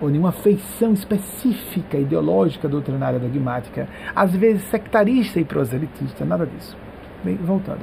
ou 0.00 0.08
nenhuma 0.08 0.32
feição 0.32 0.92
específica 0.92 1.96
ideológica 1.96 2.68
doutrinária 2.68 3.18
dogmática, 3.18 3.88
às 4.14 4.34
vezes 4.34 4.62
sectarista 4.64 5.40
e 5.40 5.44
proselitista, 5.44 6.24
nada 6.24 6.46
disso. 6.46 6.76
Bem, 7.24 7.36
voltando. 7.36 7.80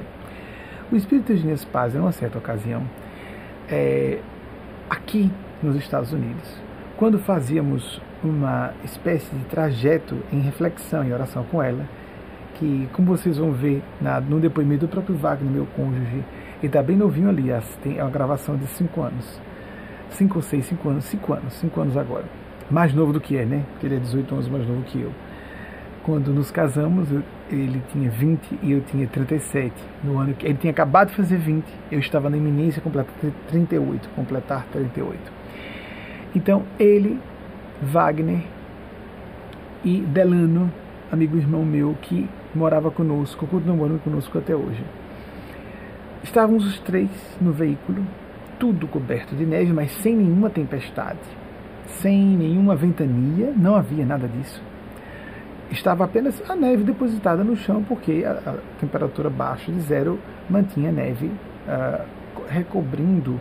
O 0.92 0.96
espírito 0.96 1.32
Eugênio 1.32 1.58
Paz, 1.72 1.96
em 1.96 2.00
uma 2.00 2.12
certa 2.12 2.38
ocasião, 2.38 2.84
é, 3.70 4.20
aqui 4.90 5.32
nos 5.62 5.76
Estados 5.76 6.12
Unidos, 6.14 6.62
quando 6.98 7.18
fazíamos 7.18 8.02
uma 8.24 8.74
espécie 8.84 9.36
de 9.36 9.44
trajeto 9.46 10.18
em 10.32 10.40
reflexão 10.40 11.04
e 11.04 11.12
oração 11.12 11.44
com 11.46 11.62
ela, 11.62 11.86
que, 12.56 12.88
como 12.94 13.08
vocês 13.08 13.38
vão 13.38 13.52
ver 13.52 13.82
na, 14.00 14.22
no 14.22 14.40
depoimento 14.40 14.86
do 14.86 14.90
próprio 14.90 15.16
Wagner, 15.16 15.52
meu 15.52 15.66
cônjuge, 15.76 16.24
ele 16.60 16.68
está 16.68 16.84
bem 16.84 16.96
novinho 16.96 17.28
ali, 17.28 17.46
tem, 17.82 18.00
uma 18.00 18.10
gravação 18.10 18.56
de 18.56 18.68
cinco 18.68 19.02
anos 19.02 19.42
5 20.14 20.36
ou 20.36 20.42
6, 20.42 20.66
5 20.66 20.90
anos, 20.90 21.06
5 21.06 21.34
anos, 21.34 21.54
5 21.54 21.82
anos 21.82 21.98
agora. 21.98 22.26
Mais 22.70 22.94
novo 22.94 23.14
do 23.14 23.20
que 23.20 23.38
é, 23.38 23.46
né? 23.46 23.64
Porque 23.72 23.88
ele 23.88 23.96
é 23.96 24.00
18 24.00 24.34
anos 24.34 24.48
mais 24.48 24.68
novo 24.68 24.82
que 24.84 25.02
eu. 25.02 25.12
Quando 26.04 26.34
nos 26.34 26.52
casamos, 26.52 27.08
ele 27.50 27.82
tinha 27.92 28.10
20 28.10 28.60
e 28.62 28.72
eu 28.72 28.82
tinha 28.82 29.08
37. 29.08 29.74
No 30.04 30.20
ano 30.20 30.34
que 30.34 30.46
ele 30.46 30.58
tinha 30.58 30.72
acabado 30.72 31.10
de 31.10 31.16
fazer 31.16 31.38
20, 31.38 31.66
eu 31.92 32.00
estava 32.00 32.30
na 32.30 32.38
iminência 32.38 32.82
completar 32.82 33.14
38, 33.50 34.10
completar 34.10 34.66
38. 34.72 35.20
Então, 36.36 36.64
ele, 36.80 37.20
Wagner 37.82 38.42
e 39.84 40.02
Delano, 40.02 40.72
amigo 41.12 41.38
irmão 41.38 41.64
meu 41.64 41.96
que 42.02 42.28
morava 42.54 42.92
conosco, 42.92 43.48
continua 43.48 43.76
morando 43.76 44.00
conosco 44.04 44.38
até 44.38 44.56
hoje. 44.56 44.84
Estávamos 46.24 46.66
os 46.66 46.80
três 46.80 47.10
no 47.40 47.52
veículo 47.52 48.06
tudo 48.64 48.88
coberto 48.88 49.36
de 49.36 49.46
neve, 49.46 49.74
mas 49.74 49.92
sem 49.92 50.16
nenhuma 50.16 50.50
tempestade, 50.50 51.20
sem 51.86 52.18
nenhuma 52.18 52.78
ventania, 52.78 53.52
não 53.58 53.76
havia 53.76 54.06
nada 54.06 54.26
disso. 54.26 54.64
Estava 55.70 56.06
apenas 56.06 56.42
a 56.50 56.56
neve 56.56 56.86
depositada 56.86 57.44
no 57.44 57.58
chão, 57.58 57.84
porque 57.84 58.24
a, 58.26 58.52
a 58.52 58.56
temperatura 58.80 59.30
baixa 59.30 59.70
de 59.70 59.82
zero 59.82 60.18
mantinha 60.50 60.92
a 60.92 60.94
neve 60.94 61.26
uh, 61.26 62.06
recobrindo 62.48 63.38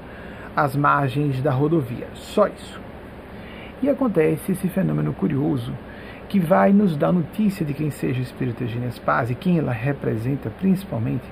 as 0.56 0.74
margens 0.74 1.40
da 1.40 1.52
rodovia. 1.52 2.08
Só 2.14 2.48
isso. 2.48 2.80
E 3.80 3.88
acontece 3.88 4.50
esse 4.50 4.68
fenômeno 4.70 5.12
curioso 5.12 5.72
que 6.28 6.40
vai 6.40 6.72
nos 6.72 6.96
dar 6.96 7.12
notícia 7.12 7.64
de 7.64 7.72
quem 7.72 7.92
seja 7.92 8.18
o 8.18 8.24
Espírito 8.24 8.64
Eugênia 8.64 8.90
Paz 9.06 9.30
e 9.30 9.36
quem 9.36 9.56
ela 9.56 9.70
representa 9.70 10.50
principalmente 10.50 11.22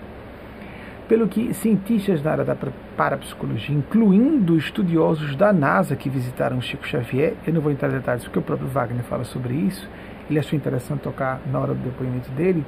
pelo 1.11 1.27
que 1.27 1.53
cientistas 1.55 2.23
da 2.23 2.31
área 2.31 2.44
da 2.44 2.57
parapsicologia, 2.96 3.75
incluindo 3.75 4.57
estudiosos 4.57 5.35
da 5.35 5.53
NASA 5.53 5.96
que 5.96 6.09
visitaram 6.09 6.61
Chico 6.61 6.87
Xavier, 6.87 7.35
eu 7.44 7.53
não 7.53 7.61
vou 7.61 7.73
entrar 7.73 7.88
em 7.88 7.94
detalhes 7.94 8.23
porque 8.23 8.38
o 8.38 8.42
próprio 8.42 8.68
Wagner 8.68 9.03
fala 9.03 9.25
sobre 9.25 9.55
isso, 9.55 9.90
ele 10.31 10.38
achou 10.38 10.57
interessante 10.57 11.01
tocar 11.01 11.40
na 11.51 11.59
hora 11.59 11.75
do 11.75 11.83
depoimento 11.83 12.31
dele, 12.31 12.64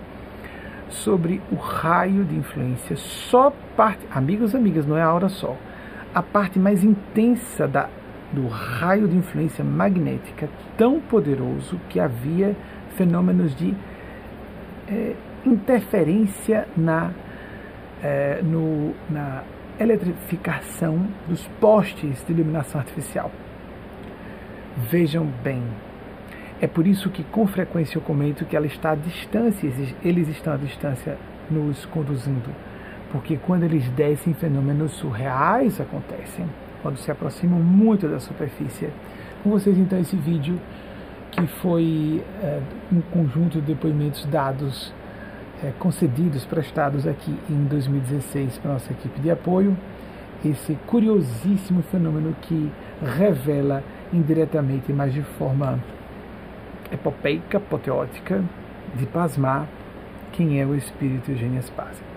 sobre 0.89 1.41
o 1.53 1.55
raio 1.55 2.25
de 2.25 2.35
influência, 2.35 2.97
só 2.97 3.53
parte, 3.77 4.05
amigos 4.11 4.57
amigas, 4.57 4.85
não 4.85 4.97
é 4.97 5.03
a 5.03 5.13
hora 5.13 5.29
só, 5.29 5.57
a 6.13 6.21
parte 6.21 6.59
mais 6.59 6.83
intensa 6.83 7.69
da, 7.69 7.89
do 8.33 8.49
raio 8.49 9.07
de 9.07 9.17
influência 9.17 9.65
magnética 9.65 10.49
tão 10.77 10.99
poderoso 10.99 11.79
que 11.89 12.01
havia 12.01 12.57
fenômenos 12.97 13.55
de 13.55 13.73
é, 14.89 15.15
interferência 15.47 16.67
na 16.77 17.13
é, 18.03 18.41
no, 18.43 18.95
na 19.09 19.43
eletrificação 19.79 21.07
dos 21.29 21.47
postes 21.61 22.25
de 22.27 22.33
iluminação 22.33 22.81
artificial. 22.81 23.31
Vejam 24.91 25.27
bem, 25.43 25.63
é 26.61 26.67
por 26.67 26.87
isso 26.87 27.11
que 27.11 27.25
com 27.25 27.47
frequência 27.47 27.99
eu 27.99 28.03
comento 28.03 28.45
que 28.45 28.57
ela 28.57 28.67
está 28.67 28.93
à 28.93 28.95
distância, 28.95 29.71
eles 30.05 30.29
estão 30.29 30.55
à 30.55 30.57
distância 30.57 31.19
nos 31.51 31.85
conduzindo. 31.87 32.51
Porque 33.11 33.37
quando 33.37 33.65
eles 33.65 33.89
descem, 33.91 34.33
fenômenos 34.33 34.93
surreais 34.93 35.81
acontecem, 35.81 36.47
quando 36.81 36.97
se 36.97 37.11
aproximam 37.11 37.61
muito 37.61 38.09
da 38.09 38.19
superfície. 38.19 38.89
Com 39.43 39.51
vocês 39.51 39.77
então 39.77 39.99
esse 39.99 40.17
vídeo 40.17 40.59
que 41.33 41.47
foi 41.47 42.23
é, 42.43 42.61
um 42.93 43.01
conjunto 43.01 43.61
de 43.61 43.67
depoimentos 43.67 44.25
dados, 44.27 44.95
é, 45.63 45.71
concedidos, 45.79 46.45
prestados 46.45 47.07
aqui 47.07 47.35
em 47.49 47.65
2016 47.65 48.59
para 48.59 48.73
nossa 48.73 48.93
equipe 48.93 49.21
de 49.21 49.31
apoio. 49.31 49.77
Esse 50.45 50.75
curiosíssimo 50.87 51.83
fenômeno 51.85 52.35
que 52.43 52.71
revela 53.01 53.83
indiretamente, 54.13 54.93
mas 54.93 55.13
de 55.13 55.23
forma 55.23 55.79
epopeica, 56.91 57.59
apoteótica, 57.59 58.43
de 58.95 59.07
pasmar 59.07 59.67
quem 60.33 60.61
é 60.61 60.67
o 60.67 60.75
espírito 60.75 61.31
Eugênio 61.31 61.63
Spazia. 61.63 62.13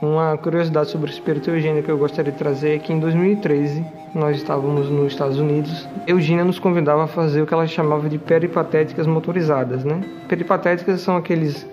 Uma 0.00 0.36
curiosidade 0.36 0.90
sobre 0.90 1.10
o 1.10 1.12
espírito 1.12 1.50
Eugênio 1.50 1.82
que 1.82 1.90
eu 1.90 1.98
gostaria 1.98 2.30
de 2.30 2.38
trazer 2.38 2.76
é 2.76 2.78
que 2.78 2.92
em 2.92 3.00
2013 3.00 3.84
nós 4.14 4.36
estávamos 4.36 4.90
nos 4.90 5.12
Estados 5.12 5.38
Unidos. 5.38 5.88
Eugênia 6.06 6.44
nos 6.44 6.58
convidava 6.58 7.04
a 7.04 7.06
fazer 7.06 7.42
o 7.42 7.46
que 7.46 7.54
ela 7.54 7.66
chamava 7.66 8.08
de 8.08 8.18
peripatéticas 8.18 9.06
motorizadas, 9.06 9.84
né? 9.84 10.00
Peripatéticas 10.28 11.00
são 11.00 11.16
aqueles 11.16 11.66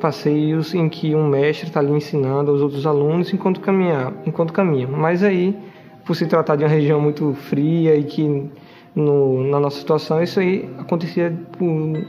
passeios 0.00 0.74
em 0.74 0.88
que 0.88 1.14
um 1.14 1.26
mestre 1.28 1.68
está 1.68 1.80
ali 1.80 1.92
ensinando 1.92 2.50
aos 2.50 2.60
outros 2.60 2.86
alunos 2.86 3.32
enquanto 3.32 3.60
caminhar, 3.60 4.12
enquanto 4.26 4.52
caminham. 4.52 4.90
Mas 4.90 5.22
aí, 5.22 5.56
por 6.04 6.16
se 6.16 6.26
tratar 6.26 6.56
de 6.56 6.64
uma 6.64 6.70
região 6.70 7.00
muito 7.00 7.34
fria 7.34 7.94
e 7.94 8.04
que 8.04 8.50
no, 8.94 9.44
na 9.44 9.60
nossa 9.60 9.78
situação 9.78 10.22
isso 10.22 10.40
aí 10.40 10.68
acontecia 10.78 11.32
por, 11.56 11.68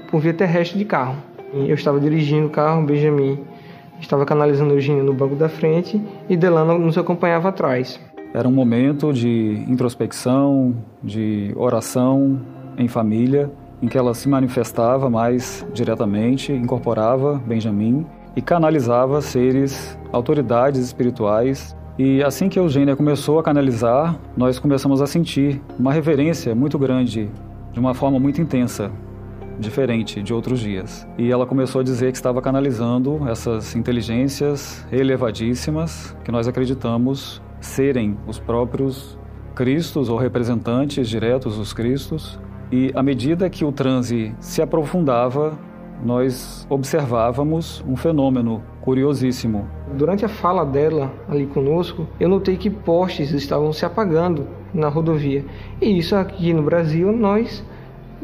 por 0.10 0.20
via 0.20 0.34
terrestre 0.34 0.78
de 0.78 0.86
carro. 0.86 1.16
Eu 1.54 1.76
estava 1.76 2.00
dirigindo 2.00 2.48
o 2.48 2.50
carro, 2.50 2.82
Benjamin 2.84 3.38
Estava 4.04 4.26
canalizando 4.26 4.74
Eugênia 4.74 5.02
no 5.02 5.14
banco 5.14 5.34
da 5.34 5.48
frente 5.48 6.02
e 6.28 6.36
Delano 6.36 6.78
nos 6.78 6.98
acompanhava 6.98 7.48
atrás. 7.48 7.98
Era 8.34 8.48
um 8.48 8.52
momento 8.52 9.14
de 9.14 9.64
introspecção, 9.68 10.76
de 11.04 11.54
oração 11.56 12.42
em 12.80 12.88
família, 12.88 13.52
em 13.80 13.88
que 13.88 13.96
ela 13.96 14.16
se 14.16 14.28
manifestava 14.28 15.08
mais 15.08 15.64
diretamente, 15.72 16.52
incorporava 16.52 17.40
Benjamin 17.46 18.08
e 18.36 18.42
canalizava 18.42 19.22
seres, 19.22 19.96
autoridades 20.12 20.82
espirituais. 20.82 21.78
E 22.00 22.24
assim 22.24 22.50
que 22.50 22.58
Eugênia 22.58 22.96
começou 22.96 23.38
a 23.38 23.44
canalizar, 23.44 24.20
nós 24.36 24.58
começamos 24.58 25.00
a 25.00 25.06
sentir 25.06 25.62
uma 25.78 25.94
reverência 25.94 26.56
muito 26.56 26.80
grande, 26.80 27.30
de 27.72 27.80
uma 27.80 27.94
forma 27.94 28.20
muito 28.20 28.42
intensa 28.42 28.90
diferente 29.60 30.24
de 30.24 30.34
outros 30.34 30.60
dias. 30.60 31.08
E 31.20 31.32
ela 31.32 31.46
começou 31.46 31.82
a 31.82 31.84
dizer 31.84 32.12
que 32.12 32.18
estava 32.18 32.42
canalizando 32.42 33.30
essas 33.30 33.76
inteligências 33.76 34.84
elevadíssimas 34.92 36.16
que 36.24 36.32
nós 36.32 36.48
acreditamos 36.48 37.43
serem 37.66 38.18
os 38.28 38.40
próprios 38.40 39.18
Cristos 39.56 40.10
ou 40.10 40.18
representantes 40.18 41.08
diretos 41.08 41.58
dos 41.58 41.74
Cristos. 41.74 42.40
E 42.72 42.92
à 42.96 43.04
medida 43.04 43.50
que 43.50 43.64
o 43.64 43.72
transe 43.72 44.36
se 44.40 44.62
aprofundava, 44.62 45.58
nós 46.04 46.66
observávamos 46.70 47.84
um 47.88 47.96
fenômeno 47.96 48.64
curiosíssimo. 48.82 49.68
Durante 49.96 50.26
a 50.26 50.30
fala 50.30 50.66
dela 50.66 51.12
ali 51.30 51.46
conosco, 51.46 52.08
eu 52.20 52.28
notei 52.28 52.58
que 52.58 52.70
postes 52.70 53.32
estavam 53.32 53.72
se 53.72 53.86
apagando 53.86 54.48
na 54.74 54.90
rodovia. 54.90 55.46
E 55.80 55.98
isso 55.98 56.16
aqui 56.16 56.52
no 56.52 56.64
Brasil 56.64 57.12
nós 57.12 57.64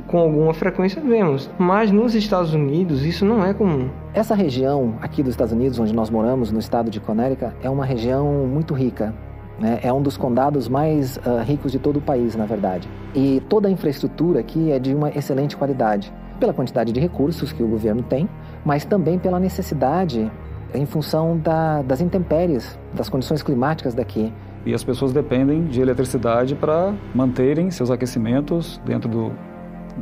com 0.08 0.18
alguma 0.18 0.54
frequência 0.54 1.02
vemos, 1.02 1.50
mas 1.60 1.92
nos 1.92 2.16
Estados 2.16 2.54
Unidos 2.54 3.06
isso 3.06 3.26
não 3.26 3.44
é 3.44 3.54
comum. 3.54 3.90
Essa 4.14 4.34
região 4.34 4.96
aqui 5.02 5.22
dos 5.22 5.34
Estados 5.34 5.54
Unidos, 5.54 5.78
onde 5.78 5.94
nós 5.94 6.10
moramos, 6.10 6.52
no 6.52 6.60
estado 6.60 6.90
de 6.90 7.00
Connecticut, 7.00 7.54
é 7.62 7.70
uma 7.70 7.86
região 7.86 8.48
muito 8.48 8.74
rica. 8.74 9.14
Né? 9.60 9.80
É 9.84 9.92
um 9.92 10.02
dos 10.02 10.18
condados 10.18 10.70
mais 10.70 11.18
uh, 11.18 11.44
ricos 11.44 11.72
de 11.72 11.80
todo 11.80 11.98
o 11.98 12.02
país, 12.02 12.36
na 12.36 12.46
verdade. 12.46 12.88
E 13.14 13.42
toda 13.50 13.68
a 13.68 13.72
infraestrutura 13.72 14.40
aqui 14.40 14.72
é 14.72 14.80
de 14.80 14.94
uma 14.94 15.10
excelente 15.10 15.58
qualidade, 15.58 16.14
pela 16.40 16.54
quantidade 16.54 16.92
de 16.92 17.00
recursos 17.00 17.52
que 17.52 17.62
o 17.62 17.68
governo 17.68 18.02
tem, 18.02 18.30
mas 18.64 18.86
também 18.86 19.20
pela 19.20 19.40
necessidade 19.40 20.32
em 20.74 20.86
função 20.86 21.38
da, 21.38 21.82
das 21.82 22.00
intempéries, 22.00 22.78
das 22.94 23.10
condições 23.10 23.42
climáticas 23.42 23.94
daqui. 23.94 24.32
E 24.66 24.74
as 24.74 24.84
pessoas 24.84 25.12
dependem 25.12 25.66
de 25.66 25.82
eletricidade 25.82 26.56
para 26.56 26.94
manterem 27.14 27.72
seus 27.72 27.90
aquecimentos 27.90 28.80
dentro 28.86 29.10
do, 29.10 29.32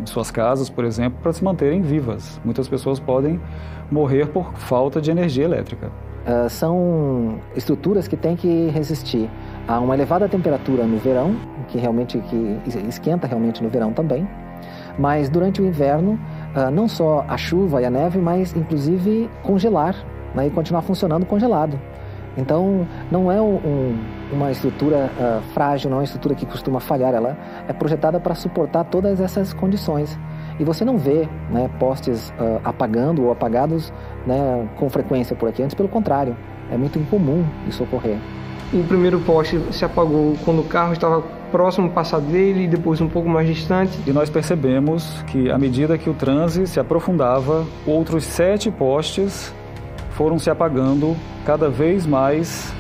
de 0.04 0.10
suas 0.10 0.30
casas, 0.30 0.70
por 0.70 0.84
exemplo, 0.84 1.20
para 1.22 1.32
se 1.32 1.43
manterem 1.43 1.82
vivas. 1.82 2.39
Muitas 2.43 2.67
pessoas 2.67 3.00
podem 3.00 3.39
morrer 3.89 4.28
por 4.28 4.54
falta 4.54 5.00
de 5.00 5.10
energia 5.10 5.46
elétrica. 5.46 5.91
Uh, 6.28 6.50
são 6.50 7.40
estruturas 7.56 8.06
que 8.06 8.18
têm 8.18 8.36
que 8.36 8.68
resistir 8.68 9.30
a 9.66 9.80
uma 9.80 9.94
elevada 9.94 10.28
temperatura 10.28 10.84
no 10.84 10.98
verão, 10.98 11.38
que 11.70 11.78
realmente 11.78 12.20
que 12.20 12.60
esquenta 12.90 13.26
realmente 13.26 13.63
no 13.63 13.70
verão 13.70 13.94
também, 13.94 14.28
mas 15.00 15.30
durante 15.30 15.62
o 15.62 15.66
inverno 15.66 16.20
uh, 16.54 16.70
não 16.70 16.86
só 16.86 17.24
a 17.30 17.38
chuva 17.38 17.82
e 17.82 17.86
a 17.86 17.90
neve, 17.90 18.20
mas 18.20 18.54
inclusive 18.54 19.30
congelar 19.42 19.96
né, 20.36 20.48
e 20.48 20.50
continuar 20.50 20.82
funcionando 20.82 21.26
congelado. 21.26 21.80
Então 22.36 22.86
não 23.10 23.32
é 23.32 23.42
um, 23.42 23.98
uma 24.32 24.52
estrutura 24.52 25.12
uh, 25.18 25.42
frágil, 25.54 25.90
não 25.90 25.98
é 25.98 26.00
uma 26.02 26.06
estrutura 26.06 26.36
que 26.36 26.46
costuma 26.46 26.80
falhar, 26.80 27.13
ela 27.13 27.38
é 27.68 27.74
projetada 27.74 28.20
para 28.20 28.36
suportar 28.36 28.84
todas 28.86 29.20
essas 29.20 29.54
condições. 29.54 30.18
E 30.60 30.63
você 30.63 30.84
não 30.84 30.98
vê 30.98 31.28
né, 31.50 31.70
postes 31.80 32.30
uh, 32.32 32.60
apagando 32.63 33.24
ou 33.24 33.32
apagados 33.32 33.94
né, 34.26 34.68
com 34.78 34.90
frequência 34.90 35.36
por 35.36 35.50
aqui, 35.50 35.62
antes 35.62 35.76
pelo 35.76 35.90
contrário, 35.90 36.36
é 36.72 36.78
muito 36.78 37.00
incomum 37.00 37.46
isso 37.68 37.84
ocorrer. 37.84 38.18
O 38.74 38.84
primeiro 38.84 39.20
poste 39.22 39.62
se 39.72 39.86
apagou 39.86 40.36
quando 40.44 40.60
o 40.60 40.66
carro 40.66 40.92
estava 40.92 41.24
próximo 41.52 41.90
passar 41.90 42.20
dele 42.20 42.66
e 42.66 42.68
depois 42.68 43.00
um 43.00 43.08
pouco 43.08 43.30
mais 43.30 43.48
distante. 43.48 43.98
E 44.06 44.12
nós 44.12 44.30
percebemos 44.30 45.24
que 45.28 45.50
à 45.50 45.58
medida 45.58 45.98
que 45.98 46.10
o 46.10 46.13
transe 46.13 46.68
se 46.68 46.78
aprofundava, 46.78 47.66
outros 47.86 48.26
sete 48.26 48.70
postes 48.70 49.54
foram 50.12 50.38
se 50.38 50.50
apagando 50.50 51.16
cada 51.46 51.70
vez 51.70 52.06
mais 52.06 52.74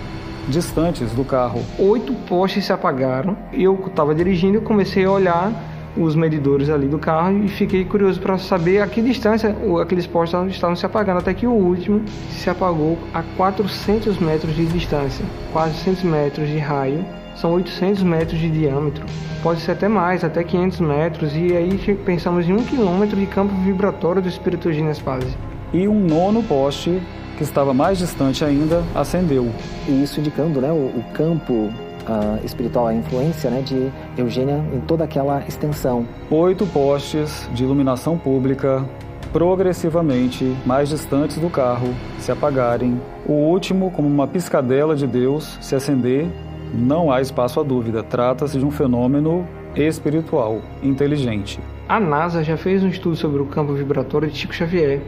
distantes 0.47 1.11
do 1.11 1.23
carro. 1.23 1.61
Oito 1.77 2.13
postes 2.27 2.65
se 2.65 2.73
apagaram. 2.73 3.37
Eu 3.51 3.79
estava 3.85 4.15
dirigindo 4.15 4.57
e 4.57 4.61
comecei 4.61 5.05
a 5.05 5.11
olhar 5.11 5.51
os 5.95 6.15
medidores 6.15 6.69
ali 6.69 6.87
do 6.87 6.99
carro 6.99 7.43
e 7.43 7.47
fiquei 7.47 7.83
curioso 7.83 8.19
para 8.19 8.37
saber 8.37 8.81
a 8.81 8.87
que 8.87 9.01
distância 9.01 9.55
aqueles 9.81 10.05
postes 10.05 10.39
estavam 10.51 10.75
se 10.75 10.85
apagando, 10.85 11.19
até 11.19 11.33
que 11.33 11.47
o 11.47 11.51
último 11.51 12.01
se 12.29 12.49
apagou 12.49 12.97
a 13.13 13.23
400 13.35 14.19
metros 14.19 14.55
de 14.55 14.65
distância, 14.67 15.25
400 15.51 16.03
metros 16.03 16.47
de 16.47 16.57
raio, 16.59 17.03
são 17.35 17.53
800 17.53 18.03
metros 18.03 18.39
de 18.39 18.49
diâmetro, 18.49 19.05
pode 19.41 19.61
ser 19.61 19.71
até 19.71 19.87
mais, 19.87 20.23
até 20.23 20.43
500 20.43 20.79
metros, 20.81 21.35
e 21.35 21.55
aí 21.55 21.97
pensamos 22.05 22.47
em 22.47 22.53
um 22.53 22.63
quilômetro 22.63 23.15
de 23.15 23.25
campo 23.25 23.53
vibratório 23.63 24.21
do 24.21 24.27
espírito 24.27 24.71
Ginespase. 24.71 25.35
E 25.73 25.87
um 25.87 25.99
nono 25.99 26.41
poste 26.43 27.01
que 27.37 27.43
estava 27.43 27.73
mais 27.73 27.99
distante 27.99 28.43
ainda, 28.43 28.83
acendeu. 28.95 29.49
E 29.87 30.03
isso 30.03 30.19
indicando 30.19 30.59
né, 30.59 30.71
o, 30.71 30.99
o 30.99 31.03
campo 31.13 31.53
uh, 31.53 32.43
espiritual, 32.43 32.87
a 32.87 32.93
influência 32.93 33.49
né, 33.49 33.61
de 33.61 33.91
Eugênia 34.17 34.63
em 34.73 34.79
toda 34.81 35.03
aquela 35.03 35.43
extensão. 35.47 36.05
Oito 36.31 36.65
postes 36.65 37.47
de 37.53 37.63
iluminação 37.63 38.17
pública 38.17 38.83
progressivamente 39.31 40.55
mais 40.65 40.89
distantes 40.89 41.37
do 41.37 41.49
carro 41.49 41.93
se 42.17 42.31
apagarem. 42.31 42.99
O 43.25 43.33
último, 43.33 43.91
como 43.91 44.07
uma 44.07 44.27
piscadela 44.27 44.95
de 44.95 45.05
Deus, 45.05 45.57
se 45.61 45.75
acender. 45.75 46.27
Não 46.73 47.09
há 47.09 47.21
espaço 47.21 47.61
à 47.61 47.63
dúvida, 47.63 48.03
trata-se 48.03 48.59
de 48.59 48.65
um 48.65 48.71
fenômeno 48.71 49.47
espiritual, 49.73 50.61
inteligente. 50.83 51.61
A 51.87 51.97
NASA 51.97 52.43
já 52.43 52.57
fez 52.57 52.83
um 52.83 52.89
estudo 52.89 53.15
sobre 53.15 53.41
o 53.41 53.45
campo 53.45 53.71
vibratório 53.73 54.29
de 54.29 54.37
Chico 54.37 54.53
Xavier 54.53 55.01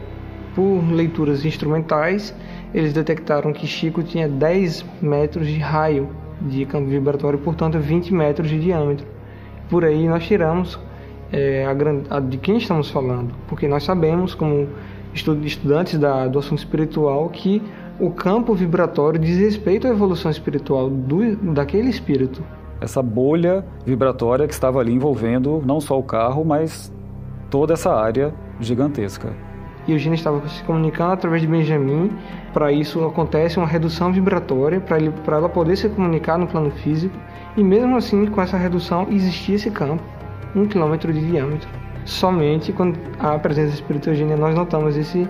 por 0.56 0.82
leituras 0.92 1.46
instrumentais, 1.46 2.36
eles 2.74 2.94
detectaram 2.94 3.52
que 3.54 3.66
Chico 3.66 4.04
tinha 4.04 4.28
10 4.28 4.86
metros 5.02 5.48
de 5.48 5.58
raio 5.58 6.10
de 6.42 6.66
campo 6.66 6.88
vibratório, 6.88 7.40
portanto 7.40 7.80
20 7.80 8.14
metros 8.14 8.50
de 8.50 8.60
diâmetro. 8.60 9.06
Por 9.70 9.84
aí 9.84 10.08
nós 10.08 10.26
tiramos 10.26 10.80
é, 11.32 11.66
a, 11.66 12.16
a, 12.16 12.20
de 12.20 12.38
quem 12.38 12.58
estamos 12.58 12.90
falando, 12.90 13.34
porque 13.48 13.68
nós 13.68 13.84
sabemos, 13.84 14.34
como 14.34 14.68
estudantes 15.14 16.00
da, 16.00 16.28
do 16.28 16.40
assunto 16.40 16.60
espiritual, 16.60 17.30
que 17.30 17.62
o 18.00 18.12
campo 18.12 18.54
vibratório 18.54 19.20
diz 19.20 19.38
respeito 19.38 19.88
à 19.88 19.90
evolução 19.90 20.32
espiritual 20.32 20.90
do, 20.90 21.36
daquele 21.54 21.90
espírito. 21.90 22.42
Essa 22.80 23.04
bolha 23.04 23.66
vibratória 23.86 24.48
que 24.48 24.54
estava 24.54 24.80
ali 24.80 24.94
envolvendo 24.94 25.62
não 25.66 25.82
só 25.82 26.00
o 26.00 26.04
carro, 26.04 26.46
mas 26.46 26.92
toda 27.50 27.74
essa 27.74 27.94
área 27.94 28.34
gigantesca. 28.60 29.49
E 29.90 29.94
Eugênia 29.94 30.16
estava 30.16 30.48
se 30.48 30.64
comunicando 30.64 31.14
através 31.14 31.42
de 31.42 31.48
Benjamin. 31.48 32.12
Para 32.54 32.72
isso 32.72 33.04
acontece 33.06 33.58
uma 33.58 33.68
redução 33.68 34.12
vibratória 34.12 34.80
para 34.80 35.38
ela 35.38 35.50
poder 35.50 35.76
se 35.76 35.90
comunicar 35.90 36.38
no 36.38 36.48
plano 36.48 36.72
físico 36.72 37.16
e 37.58 37.64
mesmo 37.64 37.98
assim 37.98 38.26
com 38.28 38.42
essa 38.42 38.58
redução 38.58 39.08
existia 39.10 39.56
esse 39.56 39.72
campo, 39.72 40.04
um 40.56 40.66
quilômetro 40.66 41.12
de 41.12 41.26
diâmetro. 41.26 41.68
Somente 42.06 42.72
com 42.72 42.94
a 43.20 43.38
presença 43.38 43.84
Eugênia 44.08 44.38
nós 44.38 44.56
notamos 44.56 44.96
esse, 44.96 45.28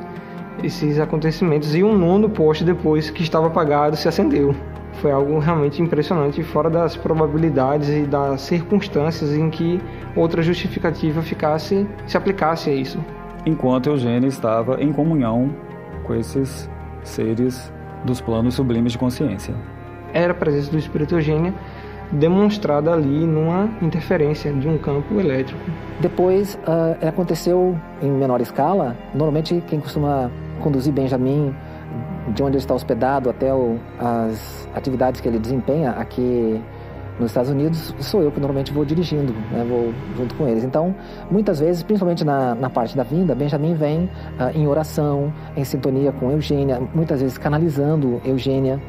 esses 0.63 1.00
acontecimentos 1.00 1.76
e 1.76 1.84
um 1.84 1.98
nono 1.98 2.30
poste 2.30 2.63
depois 2.63 3.10
que 3.10 3.24
estava 3.24 3.48
apagado 3.48 3.95
se 3.95 4.08
acendeu. 4.08 4.54
Foi 4.93 5.12
algo 5.12 5.39
realmente 5.39 5.82
impressionante, 5.82 6.43
fora 6.43 6.69
das 6.69 6.98
probabilidades 6.98 7.89
e 7.89 8.02
das 8.02 8.41
circunstâncias 8.41 9.34
em 9.34 9.50
que 9.50 9.80
outra 10.15 10.41
justificativa 10.41 11.22
ficasse 11.22 11.88
se 12.06 12.17
aplicasse 12.17 12.69
a 12.69 12.74
isso 12.74 13.00
enquanto 13.49 13.88
Eugênia 13.88 14.27
estava 14.27 14.81
em 14.81 14.91
comunhão 14.93 15.53
com 16.03 16.15
esses 16.15 16.69
seres 17.03 17.71
dos 18.05 18.21
planos 18.21 18.55
sublimes 18.55 18.93
de 18.93 18.97
consciência. 18.97 19.53
Era 20.13 20.31
a 20.31 20.35
presença 20.35 20.71
do 20.71 20.77
espírito 20.77 21.15
Eugênia 21.15 21.53
demonstrada 22.12 22.91
ali 22.91 23.25
numa 23.25 23.69
interferência 23.81 24.51
de 24.51 24.67
um 24.67 24.77
campo 24.77 25.19
elétrico. 25.19 25.59
Depois 25.99 26.55
uh, 26.55 27.07
aconteceu 27.07 27.77
em 28.01 28.09
menor 28.09 28.41
escala. 28.41 28.95
Normalmente 29.13 29.63
quem 29.67 29.79
costuma 29.79 30.31
conduzir 30.59 30.91
Benjamin 30.91 31.53
de 32.29 32.43
onde 32.43 32.53
ele 32.53 32.63
está 32.63 32.73
hospedado 32.73 33.29
até 33.29 33.53
o, 33.53 33.77
as 33.99 34.67
atividades 34.75 35.21
que 35.21 35.27
ele 35.27 35.39
desempenha 35.39 35.91
aqui 35.91 36.59
nos 37.19 37.32
Estados 37.32 37.51
Unidos, 37.51 37.93
sou 37.99 38.21
eu 38.21 38.32
que 38.32 38.39
normalmente 38.39 38.71
vou 38.71 38.86
dirigindo, 38.86 39.34
né, 39.51 39.65
vou 39.67 39.93
junto 40.17 40.34
com 40.36 40.47
eles. 40.47 40.63
Então, 40.63 40.95
muitas 41.29 41.60
vezes, 41.60 41.84
principalmente 41.84 42.23
na, 42.23 42.55
na 42.55 42.69
parte 42.69 42.95
da 42.95 43.03
vinda, 43.03 43.36
Benjamin 43.36 43.73
vem 43.73 44.05
uh, 44.05 44.10
em 44.55 44.67
oração, 44.67 45.34
em 45.55 45.63
sintonia 45.63 46.12
com 46.12 46.32
Eugênia, 46.32 46.82
muitas 46.93 47.21
vezes 47.21 47.38
canalizando 47.38 48.21
Eugênia, 48.23 48.79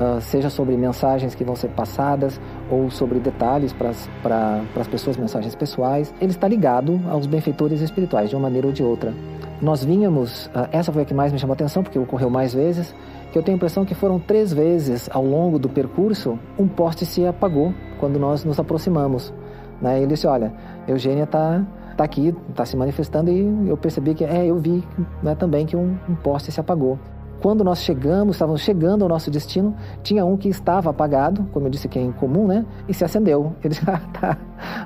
uh, 0.00 0.20
seja 0.20 0.48
sobre 0.48 0.76
mensagens 0.76 1.34
que 1.34 1.44
vão 1.44 1.56
ser 1.56 1.68
passadas 1.68 2.40
ou 2.70 2.90
sobre 2.90 3.18
detalhes 3.18 3.72
para 3.72 3.90
as 3.90 4.88
pessoas, 4.88 5.16
mensagens 5.16 5.54
pessoais. 5.54 6.14
Ele 6.20 6.30
está 6.30 6.46
ligado 6.46 7.00
aos 7.10 7.26
benfeitores 7.26 7.80
espirituais, 7.80 8.30
de 8.30 8.36
uma 8.36 8.42
maneira 8.42 8.66
ou 8.66 8.72
de 8.72 8.82
outra. 8.82 9.12
Nós 9.60 9.84
vínhamos, 9.84 10.46
uh, 10.46 10.68
essa 10.72 10.90
foi 10.90 11.02
a 11.02 11.04
que 11.04 11.12
mais 11.12 11.32
me 11.32 11.38
chamou 11.38 11.52
a 11.52 11.54
atenção, 11.54 11.82
porque 11.82 11.98
ocorreu 11.98 12.30
mais 12.30 12.54
vezes, 12.54 12.94
que 13.30 13.38
eu 13.38 13.42
tenho 13.42 13.56
a 13.56 13.58
impressão 13.58 13.84
que 13.84 13.94
foram 13.94 14.18
três 14.18 14.52
vezes 14.52 15.08
ao 15.12 15.24
longo 15.24 15.58
do 15.58 15.68
percurso 15.68 16.38
um 16.58 16.66
poste 16.66 17.06
se 17.06 17.24
apagou 17.24 17.72
quando 17.98 18.18
nós 18.18 18.44
nos 18.44 18.58
aproximamos. 18.58 19.32
Né? 19.80 19.98
Ele 19.98 20.08
disse: 20.08 20.26
Olha, 20.26 20.52
Eugênia 20.86 21.24
está 21.24 21.64
tá 21.96 22.04
aqui, 22.04 22.34
está 22.48 22.64
se 22.64 22.76
manifestando 22.76 23.30
e 23.30 23.68
eu 23.68 23.76
percebi 23.76 24.14
que, 24.14 24.24
é, 24.24 24.46
eu 24.46 24.56
vi 24.56 24.82
né, 25.22 25.34
também 25.34 25.66
que 25.66 25.76
um, 25.76 25.96
um 26.08 26.14
poste 26.14 26.50
se 26.50 26.60
apagou. 26.60 26.98
Quando 27.40 27.64
nós 27.64 27.82
chegamos, 27.82 28.36
estávamos 28.36 28.60
chegando 28.60 29.02
ao 29.02 29.08
nosso 29.08 29.30
destino, 29.30 29.74
tinha 30.02 30.24
um 30.24 30.36
que 30.36 30.48
estava 30.48 30.90
apagado, 30.90 31.46
como 31.52 31.66
eu 31.66 31.70
disse 31.70 31.88
que 31.88 31.98
é 31.98 32.02
incomum, 32.02 32.46
né? 32.46 32.66
E 32.86 32.92
se 32.92 33.04
acendeu. 33.04 33.54
Ele 33.64 33.74
ah, 33.86 34.00
tá. 34.12 34.38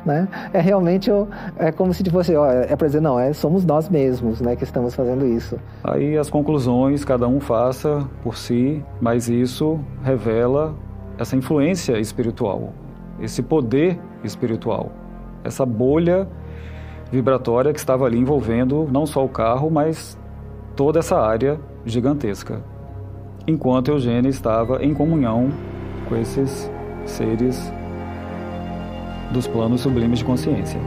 Né? 0.04 0.28
É 0.52 0.60
realmente 0.60 1.10
é 1.58 1.72
como 1.72 1.92
se 1.92 2.08
fosse, 2.08 2.36
ó, 2.36 2.46
é 2.46 2.76
para 2.76 2.86
dizer, 2.86 3.00
não, 3.00 3.18
é, 3.18 3.32
somos 3.32 3.64
nós 3.64 3.88
mesmos, 3.88 4.40
né, 4.40 4.54
que 4.54 4.62
estamos 4.62 4.94
fazendo 4.94 5.26
isso. 5.26 5.58
Aí 5.82 6.16
as 6.16 6.30
conclusões 6.30 7.04
cada 7.04 7.26
um 7.26 7.40
faça 7.40 8.06
por 8.22 8.36
si, 8.36 8.84
mas 9.00 9.28
isso 9.28 9.80
revela 10.02 10.74
essa 11.18 11.34
influência 11.34 11.98
espiritual, 11.98 12.72
esse 13.20 13.42
poder 13.42 13.98
espiritual, 14.22 14.92
essa 15.42 15.66
bolha 15.66 16.28
vibratória 17.10 17.72
que 17.72 17.78
estava 17.78 18.04
ali 18.04 18.18
envolvendo 18.18 18.88
não 18.90 19.06
só 19.06 19.24
o 19.24 19.28
carro, 19.28 19.70
mas 19.70 20.18
toda 20.76 20.98
essa 21.00 21.18
área 21.18 21.58
gigantesca, 21.86 22.62
enquanto 23.46 23.88
Eugênia 23.88 24.28
estava 24.28 24.84
em 24.84 24.94
comunhão 24.94 25.50
com 26.08 26.16
esses 26.16 26.70
seres 27.06 27.72
dos 29.32 29.46
planos 29.46 29.80
sublimes 29.80 30.20
de 30.20 30.24
consciência. 30.24 30.80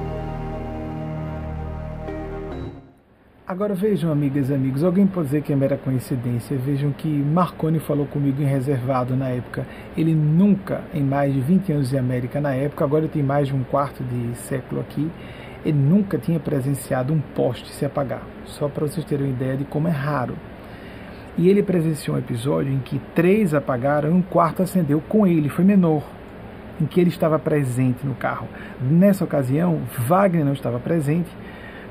Agora 3.48 3.74
vejam, 3.74 4.12
amigas 4.12 4.50
e 4.50 4.54
amigos, 4.54 4.84
alguém 4.84 5.08
pode 5.08 5.28
dizer 5.28 5.42
que 5.42 5.54
é 5.54 5.56
mera 5.56 5.78
coincidência. 5.78 6.58
Vejam 6.58 6.92
que 6.92 7.08
Marconi 7.08 7.80
falou 7.80 8.06
comigo 8.06 8.42
em 8.42 8.46
reservado 8.46 9.16
na 9.16 9.30
época. 9.30 9.66
Ele 9.96 10.14
nunca, 10.14 10.84
em 10.94 11.02
mais 11.02 11.34
de 11.34 11.40
20 11.40 11.72
anos 11.72 11.90
de 11.90 11.98
América 11.98 12.42
na 12.42 12.54
época, 12.54 12.84
agora 12.84 13.08
tem 13.08 13.24
mais 13.24 13.48
de 13.48 13.56
um 13.56 13.64
quarto 13.64 14.04
de 14.04 14.36
século 14.36 14.82
aqui, 14.82 15.10
ele 15.64 15.78
nunca 15.78 16.18
tinha 16.18 16.40
presenciado 16.42 17.14
um 17.14 17.22
poste 17.22 17.70
se 17.72 17.86
apagar. 17.86 18.22
Só 18.44 18.68
para 18.68 18.86
vocês 18.86 19.06
terem 19.06 19.28
uma 19.28 19.34
ideia 19.34 19.56
de 19.56 19.64
como 19.64 19.88
é 19.88 19.92
raro. 19.92 20.36
E 21.38 21.50
ele 21.50 21.62
presenciou 21.62 22.16
um 22.16 22.20
episódio 22.20 22.74
em 22.74 22.80
que 22.80 23.00
três 23.14 23.54
apagaram 23.54 24.10
e 24.10 24.14
um 24.14 24.24
quarto 24.24 24.64
acendeu 24.64 25.00
com 25.08 25.28
ele, 25.28 25.50
foi 25.50 25.64
menor, 25.64 26.04
em 26.82 26.86
que 26.86 27.00
ele 27.00 27.10
estava 27.10 27.38
presente 27.38 28.06
no 28.06 28.16
carro. 28.16 28.48
Nessa 28.82 29.24
ocasião, 29.24 29.82
Wagner 30.00 30.44
não 30.44 30.54
estava 30.54 30.80
presente, 30.80 31.30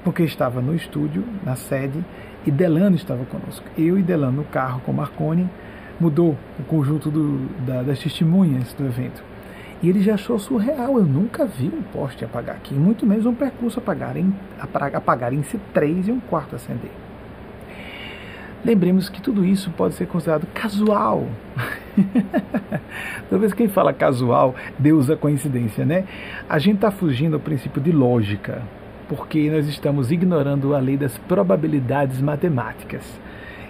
porque 0.02 0.24
estava 0.24 0.61
no 0.61 0.74
estúdio, 0.74 1.24
na 1.44 1.54
sede, 1.54 2.04
e 2.44 2.50
Delano 2.50 2.96
estava 2.96 3.24
conosco. 3.24 3.64
Eu 3.78 3.98
e 3.98 4.02
Delano 4.02 4.38
no 4.38 4.44
carro 4.44 4.80
com 4.85 4.92
Marconi, 4.92 5.48
mudou 6.00 6.37
o 6.59 6.62
conjunto 6.64 7.11
do, 7.11 7.46
da, 7.64 7.82
das 7.82 8.00
testemunhas 8.00 8.72
do 8.74 8.85
evento. 8.85 9.22
E 9.82 9.88
ele 9.88 10.00
já 10.00 10.14
achou 10.14 10.38
surreal. 10.38 10.98
Eu 10.98 11.04
nunca 11.04 11.44
vi 11.44 11.66
um 11.66 11.82
poste 11.82 12.24
apagar 12.24 12.56
aqui, 12.56 12.74
muito 12.74 13.06
menos 13.06 13.26
um 13.26 13.35
percurso 13.35 13.78
apagar 13.78 14.16
em, 14.16 14.35
apagar 14.94 15.32
em 15.32 15.42
si 15.42 15.59
três 15.72 16.09
e 16.09 16.12
um 16.12 16.20
quarto 16.20 16.56
acender. 16.56 17.05
Lembremos 18.66 19.09
que 19.09 19.22
tudo 19.22 19.44
isso 19.44 19.70
pode 19.70 19.94
ser 19.94 20.09
considerado 20.09 20.44
casual. 20.52 21.24
Talvez 23.31 23.55
quem 23.55 23.68
fala 23.68 23.92
casual, 23.92 24.57
Deus 24.76 25.09
a 25.09 25.16
coincidência, 25.16 25.87
né? 25.87 26.02
A 26.48 26.59
gente 26.59 26.74
está 26.74 26.90
fugindo 26.90 27.35
ao 27.35 27.40
princípio 27.40 27.81
de 27.81 27.92
lógica, 27.92 28.62
porque 29.09 29.48
nós 29.48 29.68
estamos 29.68 30.11
ignorando 30.11 30.74
a 30.74 30.81
lei 30.81 30.96
das 30.96 31.16
probabilidades 31.16 32.20
matemáticas. 32.20 33.05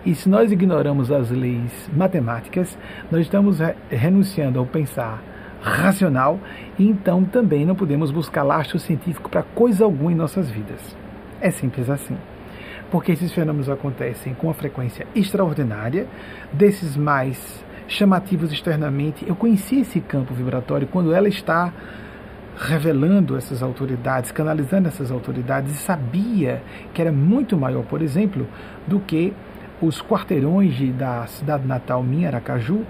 E 0.02 0.14
se 0.14 0.30
nós 0.30 0.50
ignoramos 0.50 1.12
as 1.12 1.30
leis 1.30 1.90
matemáticas, 1.94 2.78
nós 3.10 3.20
estamos 3.20 3.58
renunciando 3.90 4.58
ao 4.58 4.64
pensar 4.64 5.22
racional 5.60 6.40
e 6.78 6.88
então 6.88 7.22
também 7.22 7.66
não 7.66 7.74
podemos 7.74 8.10
buscar 8.10 8.42
lastro 8.42 8.78
científico 8.78 9.28
para 9.28 9.42
coisa 9.42 9.84
alguma 9.84 10.10
em 10.10 10.14
nossas 10.14 10.50
vidas. 10.50 10.96
É 11.38 11.50
simples 11.50 11.90
assim 11.90 12.16
porque 12.96 13.12
esses 13.12 13.30
fenômenos 13.30 13.68
acontecem 13.68 14.32
com 14.32 14.46
uma 14.46 14.54
frequência 14.54 15.06
extraordinária, 15.14 16.06
desses 16.50 16.96
mais 16.96 17.62
chamativos 17.86 18.50
externamente. 18.50 19.22
Eu 19.28 19.36
conheci 19.36 19.80
esse 19.80 20.00
campo 20.00 20.32
vibratório 20.32 20.86
quando 20.86 21.12
ela 21.12 21.28
está 21.28 21.74
revelando 22.56 23.36
essas 23.36 23.62
autoridades, 23.62 24.32
canalizando 24.32 24.88
essas 24.88 25.10
autoridades, 25.10 25.72
e 25.72 25.76
sabia 25.76 26.62
que 26.94 27.02
era 27.02 27.12
muito 27.12 27.54
maior, 27.54 27.84
por 27.84 28.00
exemplo, 28.00 28.48
do 28.86 28.98
que 28.98 29.34
os 29.82 30.00
quarteirões 30.00 30.74
de, 30.74 30.90
da 30.90 31.26
cidade 31.26 31.66
natal 31.66 32.02
minha, 32.02 32.28
Aracaju, 32.28 32.80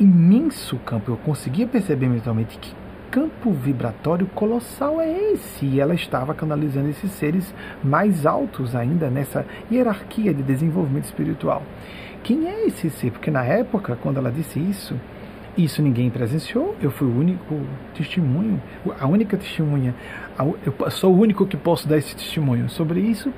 imenso 0.00 0.78
campo. 0.78 1.12
Eu 1.12 1.16
conseguia 1.18 1.68
perceber 1.68 2.08
mentalmente 2.08 2.58
que 2.58 2.74
campo 3.14 3.52
vibratório 3.52 4.26
colossal 4.34 5.00
é 5.00 5.30
esse? 5.30 5.64
E 5.64 5.78
ela 5.78 5.94
estava 5.94 6.34
canalizando 6.34 6.88
esses 6.88 7.12
seres 7.12 7.54
mais 7.80 8.26
altos 8.26 8.74
ainda 8.74 9.08
nessa 9.08 9.46
hierarquia 9.70 10.34
de 10.34 10.42
desenvolvimento 10.42 11.04
espiritual. 11.04 11.62
Quem 12.24 12.48
é 12.48 12.66
esse 12.66 12.90
ser? 12.90 13.12
Porque 13.12 13.30
na 13.30 13.44
época, 13.44 13.96
quando 14.02 14.16
ela 14.16 14.32
disse 14.32 14.58
isso, 14.58 15.00
isso 15.56 15.80
ninguém 15.80 16.10
presenciou, 16.10 16.74
eu 16.82 16.90
fui 16.90 17.06
o 17.06 17.16
único 17.16 17.60
testemunho, 17.94 18.60
a 18.98 19.06
única 19.06 19.36
testemunha, 19.36 19.94
eu 20.66 20.90
sou 20.90 21.14
o 21.14 21.16
único 21.16 21.46
que 21.46 21.56
posso 21.56 21.86
dar 21.88 21.98
esse 21.98 22.16
testemunho 22.16 22.68
sobre 22.68 22.98
isso. 22.98 23.32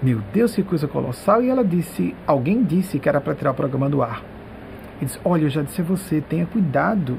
Meu 0.00 0.20
Deus, 0.32 0.54
que 0.54 0.62
coisa 0.62 0.86
colossal! 0.86 1.42
E 1.42 1.50
ela 1.50 1.64
disse, 1.64 2.14
alguém 2.24 2.62
disse 2.62 3.00
que 3.00 3.08
era 3.08 3.20
para 3.20 3.34
tirar 3.34 3.50
o 3.50 3.54
programa 3.54 3.90
do 3.90 4.04
ar. 4.04 4.22
Ele 4.98 5.06
disse, 5.06 5.18
olha, 5.24 5.42
eu 5.46 5.50
já 5.50 5.62
disse 5.62 5.80
a 5.80 5.84
você, 5.84 6.20
tenha 6.20 6.46
cuidado 6.46 7.18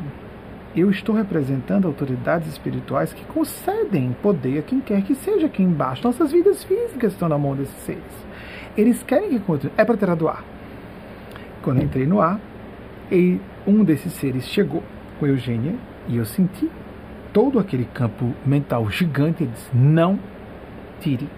eu 0.75 0.89
estou 0.89 1.15
representando 1.15 1.87
autoridades 1.87 2.47
espirituais 2.47 3.13
que 3.13 3.23
concedem 3.25 4.15
poder 4.21 4.59
a 4.59 4.61
quem 4.63 4.79
quer 4.79 5.03
que 5.03 5.13
seja 5.13 5.45
aqui 5.45 5.61
embaixo. 5.61 6.03
Nossas 6.03 6.31
vidas 6.31 6.63
físicas 6.63 7.13
estão 7.13 7.29
na 7.29 7.37
mão 7.37 7.55
desses 7.55 7.75
seres. 7.83 8.25
Eles 8.75 9.03
querem 9.03 9.29
que 9.29 9.39
continue. 9.39 9.73
É 9.77 9.85
para 9.85 9.97
tirar 9.97 10.15
do 10.15 10.27
ar. 10.27 10.43
Quando 11.61 11.77
eu 11.77 11.83
entrei 11.83 12.07
no 12.07 12.19
ar, 12.19 12.39
e 13.11 13.39
um 13.67 13.83
desses 13.83 14.13
seres 14.13 14.47
chegou 14.47 14.83
com 15.19 15.27
Eugênia 15.27 15.75
e 16.07 16.17
eu 16.17 16.25
senti 16.25 16.69
todo 17.31 17.59
aquele 17.59 17.85
campo 17.85 18.33
mental 18.43 18.89
gigante. 18.89 19.43
Ele 19.43 19.51
disse: 19.51 19.69
Não 19.75 20.17
tire 20.99 21.29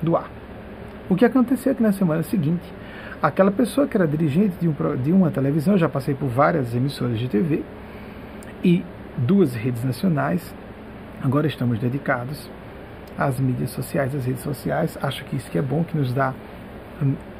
do 0.00 0.16
ar. 0.16 0.30
O 1.10 1.14
que 1.14 1.24
aconteceu 1.24 1.72
é 1.72 1.74
que 1.74 1.82
na 1.82 1.92
semana 1.92 2.22
seguinte, 2.22 2.72
aquela 3.22 3.50
pessoa 3.50 3.86
que 3.86 3.96
era 3.96 4.06
dirigente 4.06 4.56
de, 4.60 4.68
um, 4.68 4.74
de 5.02 5.12
uma 5.12 5.30
televisão, 5.30 5.76
já 5.76 5.88
passei 5.88 6.14
por 6.14 6.28
várias 6.28 6.74
emissoras 6.74 7.18
de 7.18 7.28
TV, 7.28 7.62
e 8.62 8.84
duas 9.16 9.54
redes 9.54 9.84
nacionais. 9.84 10.54
Agora 11.22 11.46
estamos 11.46 11.78
dedicados 11.78 12.50
às 13.16 13.40
mídias 13.40 13.70
sociais, 13.70 14.14
às 14.14 14.24
redes 14.24 14.42
sociais. 14.42 14.96
Acho 15.02 15.24
que 15.24 15.36
isso 15.36 15.50
que 15.50 15.58
é 15.58 15.62
bom, 15.62 15.84
que 15.84 15.96
nos 15.96 16.12
dá 16.12 16.32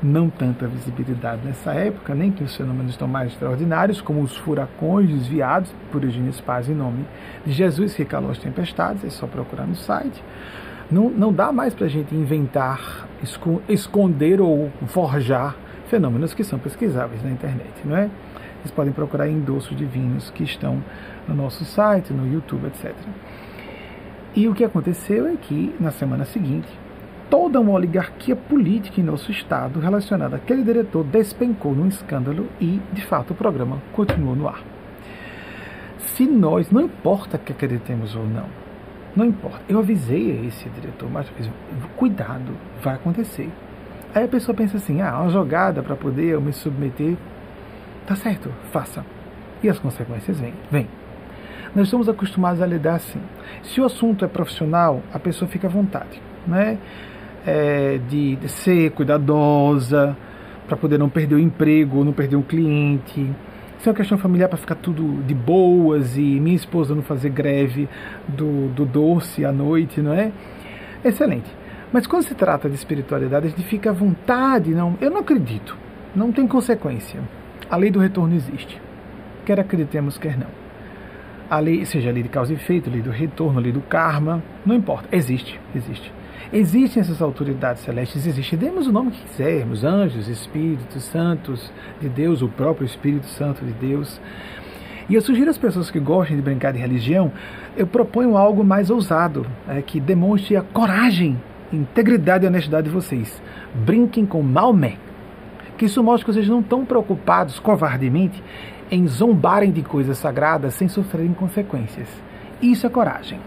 não 0.02 0.30
tanta 0.30 0.66
visibilidade 0.68 1.44
nessa 1.44 1.72
época, 1.72 2.14
nem 2.14 2.30
que 2.30 2.44
os 2.44 2.54
fenômenos 2.54 2.92
estão 2.92 3.08
mais 3.08 3.32
extraordinários, 3.32 4.00
como 4.00 4.22
os 4.22 4.36
furacões 4.36 5.08
desviados 5.08 5.74
por 5.90 6.04
Eugênio 6.04 6.32
Spaz 6.32 6.68
em 6.68 6.74
nome 6.74 7.04
de 7.44 7.52
Jesus 7.52 7.94
que 7.94 8.04
calou 8.04 8.30
as 8.30 8.38
tempestades, 8.38 9.04
é 9.04 9.10
só 9.10 9.26
procurar 9.26 9.66
no 9.66 9.74
site. 9.74 10.22
Não, 10.90 11.10
não 11.10 11.32
dá 11.32 11.52
mais 11.52 11.74
para 11.74 11.86
a 11.86 11.88
gente 11.88 12.14
inventar, 12.14 13.08
esconder 13.68 14.40
ou 14.40 14.70
forjar 14.86 15.56
fenômenos 15.88 16.32
que 16.32 16.44
são 16.44 16.58
pesquisáveis 16.58 17.22
na 17.22 17.30
internet, 17.30 17.72
não 17.84 17.96
é? 17.96 18.08
Vocês 18.68 18.76
podem 18.76 18.92
procurar 18.92 19.28
endossos 19.30 19.74
divinos 19.74 20.30
que 20.30 20.44
estão 20.44 20.82
no 21.26 21.34
nosso 21.34 21.64
site, 21.64 22.12
no 22.12 22.30
YouTube, 22.30 22.66
etc. 22.66 22.94
E 24.36 24.46
o 24.46 24.54
que 24.54 24.62
aconteceu 24.62 25.26
é 25.26 25.36
que, 25.36 25.74
na 25.80 25.90
semana 25.90 26.26
seguinte, 26.26 26.68
toda 27.30 27.58
uma 27.58 27.72
oligarquia 27.72 28.36
política 28.36 29.00
em 29.00 29.04
nosso 29.04 29.30
estado 29.30 29.80
relacionada 29.80 30.36
àquele 30.36 30.62
diretor 30.62 31.02
despencou 31.02 31.74
num 31.74 31.88
escândalo 31.88 32.46
e, 32.60 32.78
de 32.92 33.06
fato, 33.06 33.30
o 33.30 33.34
programa 33.34 33.78
continuou 33.94 34.36
no 34.36 34.46
ar. 34.46 34.62
Se 35.98 36.26
nós, 36.26 36.70
não 36.70 36.82
importa 36.82 37.38
que 37.38 37.52
acreditemos 37.52 38.14
ou 38.14 38.26
não, 38.26 38.48
não 39.16 39.24
importa. 39.24 39.60
Eu 39.66 39.78
avisei 39.78 40.46
esse 40.46 40.68
diretor 40.68 41.08
vez, 41.08 41.50
cuidado, 41.96 42.52
vai 42.82 42.96
acontecer. 42.96 43.50
Aí 44.14 44.24
a 44.24 44.28
pessoa 44.28 44.54
pensa 44.54 44.76
assim, 44.76 45.00
ah, 45.00 45.20
uma 45.20 45.30
jogada 45.30 45.82
para 45.82 45.96
poder 45.96 46.26
eu 46.26 46.40
me 46.40 46.52
submeter. 46.52 47.16
Tá 48.08 48.16
certo, 48.16 48.50
faça. 48.72 49.04
E 49.62 49.68
as 49.68 49.78
consequências 49.78 50.40
vêm, 50.40 50.54
vêm. 50.70 50.86
Nós 51.76 51.88
estamos 51.88 52.08
acostumados 52.08 52.62
a 52.62 52.66
lidar 52.66 52.94
assim. 52.94 53.20
Se 53.62 53.82
o 53.82 53.84
assunto 53.84 54.24
é 54.24 54.28
profissional, 54.28 55.02
a 55.12 55.18
pessoa 55.18 55.46
fica 55.46 55.66
à 55.66 55.70
vontade, 55.70 56.18
né? 56.46 56.78
É, 57.46 58.00
de, 58.08 58.36
de 58.36 58.48
ser 58.48 58.92
cuidadosa, 58.92 60.16
para 60.66 60.74
poder 60.74 60.98
não 60.98 61.10
perder 61.10 61.34
o 61.34 61.38
emprego, 61.38 62.02
não 62.02 62.14
perder 62.14 62.36
um 62.36 62.42
cliente. 62.42 63.30
Se 63.78 63.86
é 63.86 63.90
uma 63.90 63.94
questão 63.94 64.16
familiar, 64.16 64.48
para 64.48 64.56
ficar 64.56 64.76
tudo 64.76 65.22
de 65.24 65.34
boas 65.34 66.16
e 66.16 66.40
minha 66.40 66.56
esposa 66.56 66.94
não 66.94 67.02
fazer 67.02 67.28
greve 67.28 67.90
do, 68.26 68.68
do 68.68 68.86
doce 68.86 69.44
à 69.44 69.52
noite, 69.52 70.00
não 70.00 70.14
é? 70.14 70.32
Excelente. 71.04 71.54
Mas 71.92 72.06
quando 72.06 72.22
se 72.22 72.34
trata 72.34 72.70
de 72.70 72.74
espiritualidade, 72.74 73.48
a 73.48 73.50
gente 73.50 73.64
fica 73.64 73.90
à 73.90 73.92
vontade, 73.92 74.70
não. 74.70 74.96
Eu 74.98 75.10
não 75.10 75.18
acredito. 75.18 75.76
Não 76.16 76.32
tem 76.32 76.46
consequência. 76.46 77.20
A 77.70 77.76
lei 77.76 77.90
do 77.90 77.98
retorno 77.98 78.34
existe. 78.34 78.80
Quer 79.44 79.60
acreditemos, 79.60 80.18
quer 80.18 80.36
não 80.36 80.68
a 81.50 81.58
lei, 81.58 81.84
seja 81.84 82.10
a 82.10 82.12
lei 82.12 82.22
de 82.22 82.28
causa 82.28 82.52
e 82.52 82.56
efeito, 82.56 82.90
a 82.90 82.92
lei 82.92 83.00
do 83.00 83.10
retorno, 83.10 83.58
a 83.58 83.62
lei 83.62 83.72
do 83.72 83.80
karma, 83.80 84.42
não 84.66 84.74
importa, 84.74 85.08
existe, 85.10 85.58
existe. 85.74 86.12
Existem 86.52 87.00
essas 87.00 87.20
autoridades 87.20 87.82
celestes, 87.82 88.26
existem, 88.26 88.58
demos 88.58 88.86
o 88.86 88.92
nome 88.92 89.10
que 89.10 89.22
quisermos, 89.22 89.84
anjos, 89.84 90.28
espíritos, 90.28 91.04
santos 91.04 91.72
de 92.00 92.08
Deus, 92.08 92.42
o 92.42 92.48
próprio 92.48 92.86
Espírito 92.86 93.26
Santo 93.26 93.64
de 93.64 93.72
Deus. 93.72 94.20
E 95.08 95.14
eu 95.14 95.20
sugiro 95.20 95.50
às 95.50 95.58
pessoas 95.58 95.90
que 95.90 95.98
gostem 95.98 96.36
de 96.36 96.42
brincar 96.42 96.72
de 96.72 96.78
religião, 96.78 97.32
eu 97.76 97.86
proponho 97.86 98.36
algo 98.36 98.62
mais 98.62 98.90
ousado, 98.90 99.46
é, 99.66 99.80
que 99.80 100.00
demonstre 100.00 100.56
a 100.56 100.62
coragem, 100.62 101.38
integridade 101.72 102.44
e 102.44 102.48
honestidade 102.48 102.88
de 102.88 102.94
vocês. 102.94 103.42
Brinquem 103.74 104.24
com 104.24 104.42
Maomé, 104.42 104.96
que 105.78 105.86
isso 105.86 106.02
mostra 106.02 106.26
que 106.26 106.32
vocês 106.32 106.48
não 106.48 106.60
estão 106.60 106.84
preocupados 106.84 107.60
covardemente 107.60 108.42
em 108.90 109.06
zombarem 109.06 109.70
de 109.70 109.82
coisas 109.82 110.18
sagradas 110.18 110.74
sem 110.74 110.88
sofrerem 110.88 111.32
consequências. 111.32 112.08
Isso 112.60 112.86
é 112.86 112.90
coragem. 112.90 113.38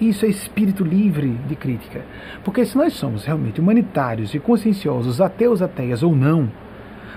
Isso 0.00 0.24
é 0.24 0.28
espírito 0.28 0.82
livre 0.82 1.38
de 1.46 1.54
crítica. 1.54 2.02
Porque 2.42 2.64
se 2.64 2.76
nós 2.76 2.94
somos 2.94 3.26
realmente 3.26 3.60
humanitários 3.60 4.34
e 4.34 4.38
conscienciosos, 4.38 5.20
ateus, 5.20 5.60
ateias 5.60 6.02
ou 6.02 6.16
não, 6.16 6.48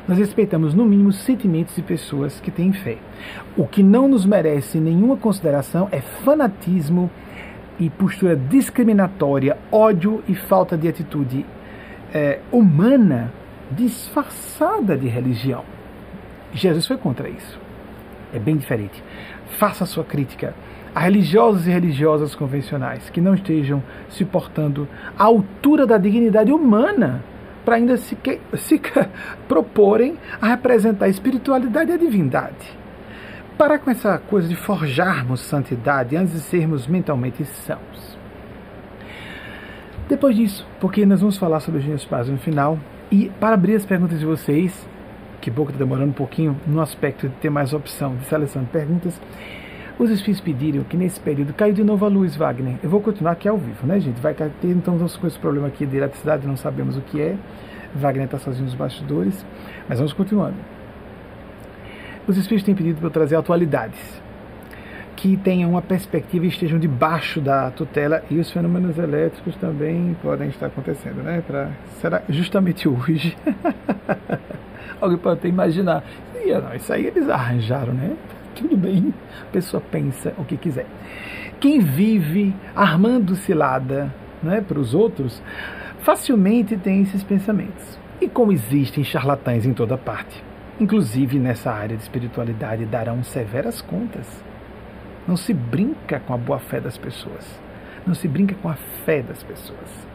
nós 0.05 0.17
respeitamos 0.17 0.73
no 0.73 0.83
mínimo 0.83 1.13
sentimentos 1.13 1.73
de 1.75 1.81
pessoas 1.81 2.41
que 2.41 2.51
têm 2.51 2.73
fé. 2.73 2.97
O 3.55 3.65
que 3.65 3.81
não 3.81 4.09
nos 4.09 4.25
merece 4.25 4.77
nenhuma 4.77 5.15
consideração 5.15 5.87
é 5.93 6.01
fanatismo 6.01 7.09
e 7.79 7.89
postura 7.89 8.35
discriminatória, 8.35 9.57
ódio 9.71 10.21
e 10.27 10.35
falta 10.35 10.77
de 10.77 10.89
atitude 10.89 11.45
é, 12.13 12.39
humana 12.51 13.31
disfarçada 13.71 14.97
de 14.97 15.07
religião. 15.07 15.63
Jesus 16.53 16.85
foi 16.85 16.97
contra 16.97 17.29
isso. 17.29 17.59
É 18.33 18.39
bem 18.39 18.57
diferente. 18.57 19.03
Faça 19.57 19.83
a 19.83 19.87
sua 19.87 20.03
crítica 20.03 20.53
a 20.95 20.99
religiosos 20.99 21.67
e 21.67 21.71
religiosas 21.71 22.35
convencionais 22.35 23.09
que 23.09 23.19
não 23.19 23.33
estejam 23.33 23.81
se 24.09 24.23
portando 24.23 24.87
à 25.17 25.23
altura 25.23 25.87
da 25.87 25.97
dignidade 25.97 26.51
humana 26.51 27.23
para 27.65 27.77
ainda 27.77 27.97
se, 27.97 28.17
se 28.55 28.81
proporem 29.47 30.17
a 30.41 30.47
representar 30.49 31.05
a 31.05 31.09
espiritualidade 31.09 31.91
e 31.91 31.93
a 31.93 31.97
divindade. 31.97 32.77
Para 33.57 33.79
com 33.79 33.89
essa 33.89 34.17
coisa 34.17 34.47
de 34.47 34.55
forjarmos 34.55 35.41
santidade 35.41 36.15
antes 36.15 36.33
de 36.33 36.39
sermos 36.41 36.87
mentalmente 36.87 37.45
sãos. 37.45 38.17
Depois 40.09 40.35
disso, 40.35 40.67
porque 40.79 41.05
nós 41.05 41.21
vamos 41.21 41.37
falar 41.37 41.59
sobre 41.59 41.79
os 41.79 42.05
Paz 42.05 42.27
no 42.27 42.37
final, 42.37 42.77
e 43.13 43.29
para 43.39 43.53
abrir 43.53 43.75
as 43.75 43.85
perguntas 43.85 44.19
de 44.19 44.25
vocês, 44.25 44.89
que 45.39 45.51
que 45.51 45.61
está 45.61 45.77
demorando 45.77 46.09
um 46.09 46.13
pouquinho 46.13 46.57
no 46.65 46.81
aspecto 46.81 47.29
de 47.29 47.35
ter 47.35 47.51
mais 47.51 47.71
opção 47.71 48.15
de 48.15 48.25
seleção 48.25 48.63
de 48.63 48.69
perguntas. 48.69 49.21
Os 49.99 50.09
espíritos 50.09 50.41
pediram 50.41 50.83
que 50.83 50.97
nesse 50.97 51.19
período 51.19 51.53
caiu 51.53 51.75
de 51.75 51.83
novo 51.83 52.03
a 52.05 52.07
luz, 52.07 52.35
Wagner. 52.35 52.77
Eu 52.81 52.89
vou 52.89 52.99
continuar 53.01 53.33
aqui 53.33 53.47
ao 53.47 53.55
vivo, 53.55 53.85
né, 53.85 53.99
gente? 53.99 54.19
Vai 54.19 54.33
ter 54.33 54.51
então 54.63 54.97
com 54.97 55.27
esse 55.27 55.37
problema 55.37 55.67
aqui 55.67 55.85
de 55.85 55.95
eletricidade, 55.95 56.47
não 56.47 56.57
sabemos 56.57 56.97
o 56.97 57.01
que 57.01 57.21
é. 57.21 57.37
Wagner 57.93 58.25
está 58.25 58.39
sozinho 58.39 58.65
nos 58.65 58.73
bastidores, 58.73 59.45
mas 59.87 59.99
vamos 59.99 60.11
continuando. 60.13 60.55
Os 62.25 62.35
espíritos 62.35 62.65
têm 62.65 62.73
pedido 62.73 62.97
para 62.97 63.07
eu 63.09 63.11
trazer 63.11 63.35
atualidades 63.35 64.22
que 65.23 65.37
tenham 65.37 65.69
uma 65.69 65.81
perspectiva 65.81 66.43
e 66.43 66.49
estejam 66.49 66.77
debaixo 66.77 67.39
da 67.39 67.71
tutela 67.71 68.21
e 68.29 68.39
os 68.39 68.51
fenômenos 68.51 68.97
elétricos 68.97 69.55
também 69.55 70.13
podem 70.21 70.49
estar 70.49 70.65
acontecendo, 70.65 71.23
né? 71.23 71.41
Pra, 71.47 71.69
será 72.01 72.23
justamente 72.27 72.89
hoje? 72.89 73.33
Alguém 74.99 75.17
pode 75.17 75.39
até 75.39 75.47
imaginar. 75.47 76.03
Não, 76.45 76.75
isso 76.75 76.91
aí 76.91 77.05
eles 77.05 77.29
arranjaram, 77.29 77.93
né? 77.93 78.17
Tudo 78.53 78.75
bem, 78.75 79.13
a 79.43 79.45
pessoa 79.45 79.79
pensa 79.79 80.33
o 80.37 80.43
que 80.43 80.57
quiser. 80.57 80.87
Quem 81.57 81.79
vive 81.79 82.53
armando 82.75 83.33
cilada 83.37 84.13
né, 84.43 84.59
para 84.59 84.77
os 84.77 84.93
outros, 84.93 85.41
facilmente 85.99 86.75
tem 86.75 87.01
esses 87.01 87.23
pensamentos. 87.23 87.97
E 88.19 88.27
como 88.27 88.51
existem 88.51 89.05
charlatães 89.05 89.65
em 89.65 89.71
toda 89.71 89.97
parte, 89.97 90.43
inclusive 90.81 91.39
nessa 91.39 91.71
área 91.71 91.95
de 91.95 92.03
espiritualidade, 92.03 92.85
darão 92.85 93.23
severas 93.23 93.81
contas. 93.81 94.43
Não 95.27 95.37
se 95.37 95.53
brinca 95.53 96.19
com 96.19 96.33
a 96.33 96.37
boa 96.37 96.59
fé 96.59 96.79
das 96.79 96.97
pessoas. 96.97 97.61
Não 98.05 98.13
se 98.13 98.27
brinca 98.27 98.55
com 98.55 98.69
a 98.69 98.75
fé 99.05 99.21
das 99.21 99.41
pessoas. 99.43 100.07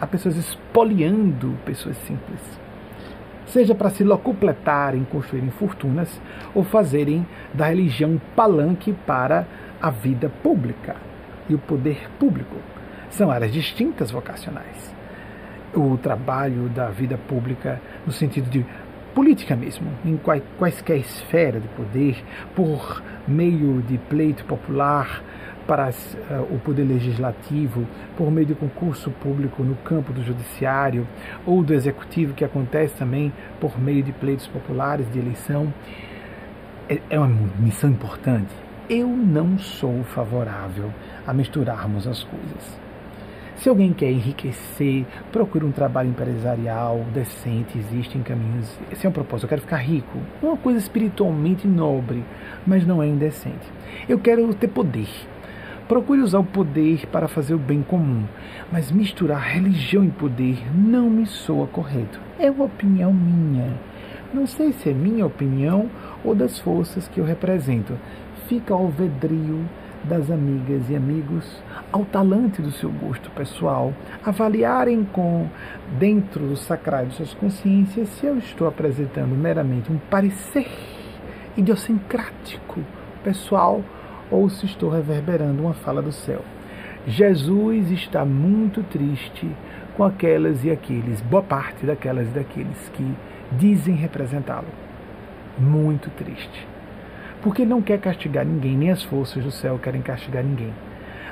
Há 0.00 0.06
pessoas 0.06 0.36
espoliando 0.36 1.56
pessoas 1.64 1.96
simples 1.98 2.66
seja 3.46 3.74
para 3.74 3.90
se 3.90 4.04
locupletarem, 4.04 5.04
construírem 5.04 5.50
fortunas 5.50 6.20
ou 6.54 6.64
fazerem 6.64 7.26
da 7.54 7.66
religião 7.66 8.20
palanque 8.34 8.92
para 9.06 9.46
a 9.80 9.90
vida 9.90 10.28
pública 10.42 10.96
e 11.48 11.54
o 11.54 11.58
poder 11.58 12.10
público. 12.18 12.56
São 13.08 13.30
áreas 13.30 13.52
distintas 13.52 14.10
vocacionais. 14.10 14.94
O 15.74 15.96
trabalho 15.96 16.68
da 16.68 16.88
vida 16.88 17.16
pública, 17.16 17.80
no 18.04 18.12
sentido 18.12 18.50
de 18.50 18.64
política 19.16 19.56
mesmo, 19.56 19.90
em 20.04 20.20
quaisquer 20.58 20.98
esfera 20.98 21.58
de 21.58 21.66
poder, 21.68 22.22
por 22.54 23.02
meio 23.26 23.80
de 23.80 23.96
pleito 23.96 24.44
popular, 24.44 25.24
para 25.66 25.88
uh, 25.88 26.54
o 26.54 26.60
Poder 26.60 26.84
Legislativo 26.84 27.86
por 28.14 28.30
meio 28.30 28.46
de 28.46 28.54
concurso 28.54 29.10
público 29.10 29.64
no 29.64 29.74
campo 29.76 30.12
do 30.12 30.22
Judiciário 30.22 31.08
ou 31.46 31.64
do 31.64 31.72
Executivo, 31.72 32.34
que 32.34 32.44
acontece 32.44 32.94
também 32.94 33.32
por 33.58 33.80
meio 33.80 34.02
de 34.02 34.12
pleitos 34.12 34.46
populares 34.46 35.10
de 35.10 35.18
eleição, 35.18 35.72
é, 36.86 37.00
é 37.08 37.18
uma 37.18 37.50
missão 37.58 37.90
importante. 37.90 38.54
Eu 38.88 39.08
não 39.08 39.58
sou 39.58 40.04
favorável 40.04 40.92
a 41.26 41.32
misturarmos 41.32 42.06
as 42.06 42.22
coisas. 42.22 42.85
Se 43.56 43.70
alguém 43.70 43.92
quer 43.92 44.10
enriquecer, 44.10 45.06
procure 45.32 45.64
um 45.64 45.72
trabalho 45.72 46.10
empresarial 46.10 47.00
decente, 47.14 47.78
existem 47.78 48.22
caminhos. 48.22 48.70
Esse 48.92 49.06
é 49.06 49.08
um 49.08 49.12
propósito. 49.12 49.44
Eu 49.44 49.48
quero 49.48 49.62
ficar 49.62 49.78
rico. 49.78 50.18
É 50.42 50.46
uma 50.46 50.58
coisa 50.58 50.78
espiritualmente 50.78 51.66
nobre, 51.66 52.22
mas 52.66 52.86
não 52.86 53.02
é 53.02 53.06
indecente. 53.06 53.66
Eu 54.06 54.18
quero 54.18 54.52
ter 54.54 54.68
poder. 54.68 55.08
Procure 55.88 56.20
usar 56.20 56.40
o 56.40 56.44
poder 56.44 57.06
para 57.06 57.28
fazer 57.28 57.54
o 57.54 57.58
bem 57.58 57.82
comum, 57.82 58.24
mas 58.70 58.92
misturar 58.92 59.40
religião 59.40 60.04
e 60.04 60.10
poder 60.10 60.58
não 60.74 61.08
me 61.08 61.24
soa 61.24 61.66
correto. 61.66 62.20
É 62.38 62.50
uma 62.50 62.64
opinião 62.64 63.12
minha. 63.12 63.72
Não 64.34 64.46
sei 64.46 64.72
se 64.72 64.90
é 64.90 64.92
minha 64.92 65.24
opinião 65.24 65.88
ou 66.22 66.34
das 66.34 66.58
forças 66.58 67.08
que 67.08 67.20
eu 67.20 67.24
represento. 67.24 67.96
Fica 68.48 68.74
ao 68.74 68.88
vedrio 68.88 69.64
das 70.08 70.30
amigas 70.30 70.88
e 70.88 70.96
amigos 70.96 71.62
ao 71.92 72.04
talante 72.04 72.62
do 72.62 72.70
seu 72.70 72.90
gosto 72.90 73.30
pessoal, 73.30 73.92
avaliarem 74.24 75.04
com 75.04 75.48
dentro 75.98 76.46
do 76.46 76.56
sacrário 76.56 77.08
de 77.08 77.16
suas 77.16 77.34
consciências 77.34 78.08
se 78.10 78.26
eu 78.26 78.38
estou 78.38 78.66
apresentando 78.66 79.34
meramente 79.34 79.92
um 79.92 79.98
parecer 79.98 80.68
idiosincrático 81.56 82.80
pessoal 83.22 83.82
ou 84.30 84.48
se 84.48 84.66
estou 84.66 84.90
reverberando 84.90 85.62
uma 85.62 85.74
fala 85.74 86.02
do 86.02 86.12
céu. 86.12 86.42
Jesus 87.06 87.90
está 87.90 88.24
muito 88.24 88.82
triste 88.82 89.48
com 89.96 90.04
aquelas 90.04 90.64
e 90.64 90.70
aqueles, 90.70 91.20
boa 91.22 91.42
parte 91.42 91.86
daquelas 91.86 92.28
e 92.28 92.32
daqueles 92.32 92.88
que 92.90 93.14
dizem 93.52 93.94
representá-lo. 93.94 94.66
Muito 95.58 96.10
triste. 96.10 96.75
Porque 97.46 97.64
não 97.64 97.80
quer 97.80 98.00
castigar 98.00 98.44
ninguém, 98.44 98.76
nem 98.76 98.90
as 98.90 99.04
forças 99.04 99.44
do 99.44 99.52
céu 99.52 99.78
querem 99.78 100.02
castigar 100.02 100.42
ninguém. 100.42 100.74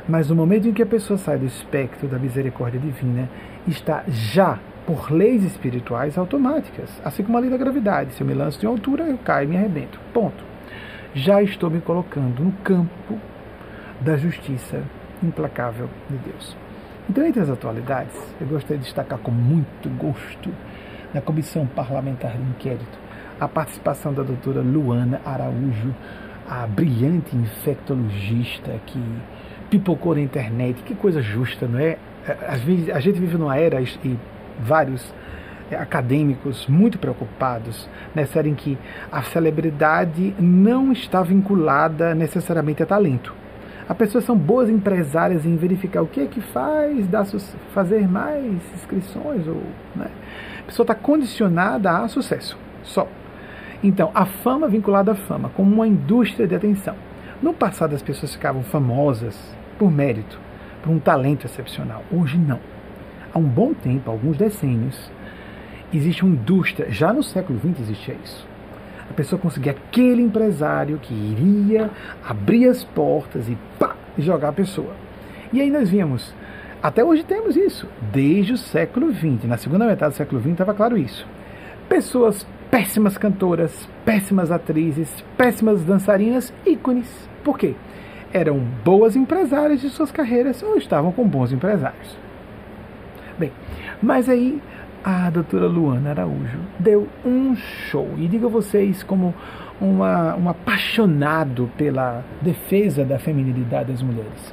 Mas 0.09 0.29
no 0.29 0.37
momento 0.37 0.69
em 0.69 0.73
que 0.73 0.81
a 0.81 0.87
pessoa 0.87 1.19
sai 1.19 1.37
do 1.37 1.45
espectro 1.45 2.07
da 2.07 2.21
misericórdia 2.21 2.79
divina, 2.79 3.29
está 3.67 4.05
já 4.07 4.61
por 4.87 5.11
leis 5.11 5.43
espirituais 5.43 6.17
automáticas, 6.17 6.89
assim 7.05 7.25
como 7.25 7.37
a 7.37 7.41
lei 7.41 7.51
da 7.51 7.57
gravidade. 7.57 8.15
Se 8.15 8.21
eu 8.21 8.27
me 8.29 8.33
lanço 8.33 8.61
de 8.61 8.65
uma 8.65 8.75
altura, 8.75 9.03
eu 9.03 9.19
caio 9.19 9.47
e 9.47 9.51
me 9.51 9.57
arrebento. 9.57 9.99
Ponto. 10.13 10.45
Já 11.17 11.43
estou 11.43 11.69
me 11.69 11.81
colocando 11.81 12.45
no 12.45 12.53
campo 12.63 13.19
da 14.01 14.17
justiça 14.17 14.85
implacável 15.21 15.91
de 16.09 16.17
Deus. 16.19 16.57
Então, 17.11 17.27
entre 17.27 17.43
as 17.43 17.51
atualidades, 17.51 18.15
eu 18.41 18.47
gostaria 18.47 18.79
de 18.79 18.85
destacar 18.85 19.19
com 19.19 19.33
muito 19.33 19.89
gosto 19.99 20.49
na 21.13 21.21
Comissão 21.21 21.67
Parlamentar 21.67 22.37
de 22.37 22.43
Inquérito 22.51 23.04
a 23.41 23.49
participação 23.49 24.13
da 24.13 24.23
doutora 24.23 24.61
Luana 24.61 25.21
Araújo, 25.25 25.95
a 26.49 26.67
brilhante 26.67 27.37
infectologista 27.37 28.73
que 28.87 29.03
pipocou 29.71 30.15
na 30.15 30.21
internet. 30.21 30.83
Que 30.83 30.95
coisa 30.95 31.21
justa, 31.21 31.67
não 31.67 31.79
é? 31.79 31.97
Às 32.49 32.61
vezes, 32.63 32.91
a 32.91 33.01
gente 33.01 33.19
vive 33.19 33.37
numa 33.37 33.57
era 33.57 33.81
e 33.81 34.19
vários 34.61 35.13
é, 35.71 35.77
acadêmicos 35.77 36.67
muito 36.67 36.99
preocupados 36.99 37.89
nessa 38.15 38.39
era 38.39 38.49
em 38.49 38.55
que 38.55 38.79
a 39.11 39.23
celebridade 39.23 40.35
não 40.39 40.93
está 40.93 41.23
vinculada 41.23 42.15
necessariamente 42.15 42.83
a 42.83 42.87
talento. 42.87 43.35
As 43.87 43.97
pessoas 43.97 44.25
são 44.25 44.37
boas 44.37 44.71
empresárias 44.71 45.45
em 45.45 45.57
verificar 45.57 46.01
o 46.03 46.07
que 46.07 46.21
é 46.21 46.27
que 46.27 46.41
faz, 46.41 47.07
dar, 47.07 47.27
fazer 47.75 48.09
mais 48.09 48.55
inscrições. 48.75 49.47
Ou, 49.47 49.63
né? 49.95 50.09
A 50.61 50.63
pessoa 50.67 50.85
está 50.85 50.95
condicionada 50.95 51.91
a 51.91 52.09
sucesso, 52.09 52.57
só. 52.83 53.07
Então, 53.85 54.11
a 54.15 54.27
fama 54.27 54.67
vinculada 54.67 55.13
à 55.13 55.15
fama, 55.15 55.51
como 55.51 55.73
uma 55.73 55.87
indústria 55.87 56.49
de 56.49 56.57
atenção. 56.57 56.97
No 57.41 57.55
passado, 57.55 57.95
as 57.95 58.03
pessoas 58.03 58.35
ficavam 58.35 58.65
famosas 58.65 59.39
por 59.79 59.93
mérito, 59.93 60.41
por 60.83 60.91
um 60.91 60.99
talento 60.99 61.45
excepcional. 61.45 62.03
Hoje, 62.11 62.37
não. 62.37 62.59
Há 63.33 63.39
um 63.39 63.45
bom 63.45 63.73
tempo, 63.75 64.11
alguns 64.11 64.37
decênios, 64.37 65.11
existe 65.93 66.25
uma 66.25 66.35
indústria, 66.35 66.91
já 66.91 67.13
no 67.13 67.23
século 67.23 67.61
XX 67.61 67.81
existia 67.81 68.17
isso 68.25 68.55
a 69.11 69.13
pessoa 69.13 69.41
conseguir 69.41 69.71
aquele 69.71 70.23
empresário 70.23 70.99
que 70.99 71.13
iria 71.13 71.91
abrir 72.27 72.69
as 72.69 72.83
portas 72.83 73.49
e 73.49 73.57
pá, 73.79 73.95
jogar 74.19 74.49
a 74.49 74.53
pessoa. 74.53 74.93
E 75.53 75.61
aí 75.61 75.71
nós 75.71 75.91
vimos, 75.91 76.35
até 76.83 77.05
hoje 77.05 77.23
temos 77.23 77.57
isso, 77.57 77.87
desde 78.13 78.55
o 78.55 78.59
século 78.59 79.13
XX, 79.13 79.45
na 79.45 79.57
segunda 79.57 79.87
metade 79.87 80.15
do 80.15 80.17
século 80.17 80.41
XX 80.41 80.53
estava 80.53 80.75
claro 80.75 80.97
isso. 80.97 81.27
Pessoas 81.89 82.47
péssimas 82.75 83.17
cantoras, 83.17 83.89
péssimas 84.05 84.51
atrizes, 84.51 85.09
péssimas 85.37 85.85
dançarinas, 85.85 86.53
ícones. 86.67 87.07
Por 87.45 87.57
quê? 87.57 87.77
Eram 88.33 88.59
boas 88.85 89.15
empresárias 89.15 89.81
de 89.81 89.89
suas 89.91 90.11
carreiras 90.11 90.61
ou 90.61 90.77
estavam 90.77 91.13
com 91.13 91.25
bons 91.25 91.53
empresários. 91.53 92.19
Bem, 93.39 93.53
mas 94.03 94.29
aí 94.29 94.61
a 95.05 95.31
doutora 95.31 95.69
Luana 95.69 96.11
Araújo 96.11 96.59
deu 96.77 97.07
um 97.25 97.55
show. 97.55 98.09
E 98.19 98.27
digo 98.27 98.47
a 98.47 98.51
vocês, 98.51 99.05
como 99.05 99.33
uma, 99.81 100.35
um 100.35 100.49
apaixonado 100.49 101.71
pela 101.79 102.25
defesa 102.43 103.05
da 103.05 103.21
feminilidade 103.21 103.93
das 103.93 104.03
mulheres. 104.03 104.53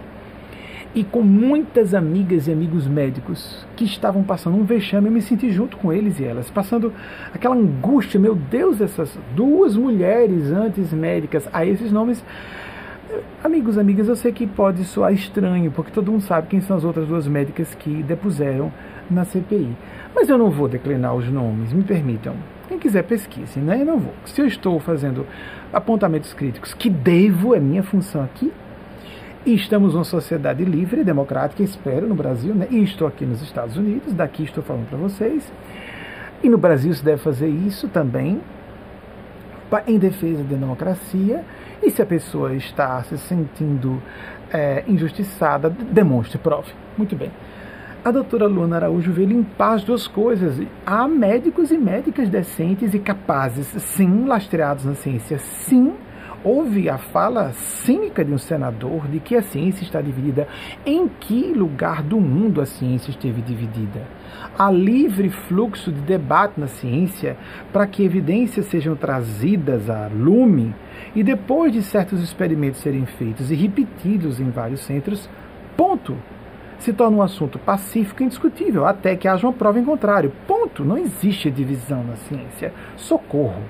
E 0.94 1.06
com 1.06 1.22
muitas 1.22 1.94
amigas 1.94 2.48
e 2.48 2.52
amigos 2.52 2.86
médicos 2.86 3.66
que 3.78 3.86
estavam 3.86 4.24
passando 4.24 4.58
um 4.58 4.66
vexame, 4.66 5.08
eu 5.08 5.12
me 5.14 5.22
senti 5.22 5.50
junto 5.50 5.78
com 5.78 5.94
eles 5.94 6.20
e 6.20 6.26
elas, 6.26 6.50
passando 6.50 6.92
aquela 7.34 7.56
angústia, 7.56 8.20
meu 8.20 8.36
Deus, 8.36 8.82
essas 8.82 9.18
duas 9.34 9.78
mulheres 9.78 10.52
antes 10.52 10.92
médicas, 10.92 11.48
a 11.54 11.66
esses 11.66 11.94
nomes. 11.94 12.22
Amigos, 13.42 13.78
amigas, 13.78 14.10
eu 14.10 14.18
sei 14.18 14.34
que 14.34 14.46
pode 14.46 14.84
soar 14.84 15.14
estranho, 15.14 15.72
porque 15.72 15.92
todo 15.92 16.12
mundo 16.12 16.24
sabe 16.24 16.48
quem 16.48 16.60
são 16.60 16.76
as 16.76 16.84
outras 16.84 17.08
duas 17.08 17.26
médicas 17.26 17.74
que 17.74 18.04
depuseram 18.04 18.70
na 19.10 19.24
CPI. 19.24 19.76
Mas 20.14 20.28
eu 20.28 20.38
não 20.38 20.50
vou 20.50 20.68
declinar 20.68 21.16
os 21.16 21.30
nomes, 21.30 21.72
me 21.72 21.84
permitam. 21.84 22.36
Quem 22.68 22.78
quiser 22.78 23.04
pesquise, 23.04 23.60
né? 23.60 23.82
Eu 23.82 23.86
não 23.86 23.98
vou. 23.98 24.14
Se 24.26 24.42
eu 24.42 24.46
estou 24.46 24.78
fazendo 24.80 25.26
apontamentos 25.72 26.34
críticos, 26.34 26.74
que 26.74 26.90
devo, 26.90 27.56
é 27.56 27.60
minha 27.60 27.82
função 27.82 28.24
aqui, 28.24 28.52
e 29.46 29.54
estamos 29.54 29.94
numa 29.94 30.04
sociedade 30.04 30.64
livre, 30.64 31.04
democrática, 31.04 31.64
espero, 31.64 32.08
no 32.08 32.16
Brasil, 32.16 32.54
né? 32.54 32.68
E 32.70 32.84
estou 32.84 33.08
aqui 33.08 33.26
nos 33.26 33.42
Estados 33.42 33.78
Unidos, 33.78 34.14
daqui 34.14 34.44
estou 34.44 34.64
falando 34.64 34.88
para 34.88 34.98
vocês. 34.98 35.52
E 36.44 36.50
no 36.50 36.58
Brasil 36.58 36.94
se 36.94 37.04
deve 37.04 37.22
fazer 37.22 37.48
isso 37.48 37.88
também, 37.88 38.42
em 39.88 39.98
defesa 39.98 40.44
da 40.44 40.56
democracia. 40.56 41.44
E 41.82 41.90
se 41.90 42.02
a 42.02 42.06
pessoa 42.06 42.54
está 42.54 43.02
se 43.04 43.18
sentindo 43.18 44.02
é, 44.52 44.84
injustiçada, 44.88 45.70
demonstre, 45.70 46.38
prove. 46.38 46.72
Muito 46.98 47.16
bem 47.16 47.32
a 48.04 48.10
doutora 48.10 48.48
Luana 48.48 48.78
Araújo 48.78 49.12
veio 49.12 49.28
limpar 49.28 49.74
as 49.74 49.84
duas 49.84 50.08
coisas. 50.08 50.60
Há 50.86 51.08
médicos 51.08 51.72
e 51.72 51.78
médicas 51.78 52.30
decentes 52.30 52.96
e 52.96 53.00
capazes, 53.00 53.68
sim, 53.68 54.26
lastreados 54.26 54.86
na 54.86 54.96
ciência, 54.96 55.38
sim. 55.38 55.94
Houve 56.44 56.90
a 56.90 56.98
fala 56.98 57.52
cínica 57.52 58.26
de 58.26 58.34
um 58.34 58.38
senador 58.38 59.08
de 59.08 59.20
que 59.20 59.36
a 59.36 59.44
ciência 59.44 59.84
está 59.84 60.02
dividida. 60.02 60.48
Em 60.86 61.08
que 61.08 61.54
lugar 61.54 62.02
do 62.02 62.20
mundo 62.20 62.62
a 62.62 62.66
ciência 62.66 63.12
esteve 63.12 63.42
dividida? 63.42 64.02
Há 64.58 64.72
livre 64.72 65.30
fluxo 65.30 65.92
de 65.92 66.02
debate 66.02 66.60
na 66.60 66.68
ciência 66.68 67.38
para 67.72 67.86
que 67.86 68.04
evidências 68.04 68.66
sejam 68.66 68.96
trazidas 68.96 69.90
a 69.90 70.08
lume 70.08 70.74
e 71.16 71.24
depois 71.24 71.72
de 71.72 71.84
certos 71.84 72.24
experimentos 72.24 72.82
serem 72.82 73.06
feitos 73.06 73.52
e 73.52 73.56
repetidos 73.56 74.40
em 74.40 74.50
vários 74.50 74.82
centros, 74.82 75.30
ponto 75.78 76.18
se 76.82 76.92
torna 76.92 77.18
um 77.18 77.22
assunto 77.22 77.60
pacífico 77.60 78.24
e 78.24 78.26
indiscutível, 78.26 78.88
até 78.88 79.16
que 79.16 79.28
haja 79.28 79.46
uma 79.46 79.54
prova 79.54 79.80
em 79.80 79.86
contrário. 79.86 80.34
Ponto. 80.48 80.84
Não 80.84 80.98
existe 80.98 81.52
divisão 81.52 82.04
na 82.04 82.16
ciência. 82.16 82.74
Socorro. 82.98 83.62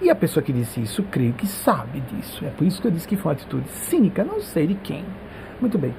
E 0.00 0.08
a 0.08 0.14
pessoa 0.14 0.42
que 0.42 0.52
disse 0.52 0.80
isso, 0.80 1.02
creio 1.04 1.34
que 1.34 1.46
sabe 1.46 2.00
disso. 2.00 2.44
É 2.44 2.48
por 2.48 2.66
isso 2.66 2.80
que 2.80 2.86
eu 2.86 2.90
disse 2.90 3.06
que 3.06 3.16
foi 3.16 3.32
uma 3.32 3.36
atitude 3.36 3.68
cínica, 3.68 4.24
não 4.24 4.40
sei 4.40 4.66
de 4.66 4.74
quem. 4.74 5.04
Muito 5.60 5.76
bem. 5.76 5.94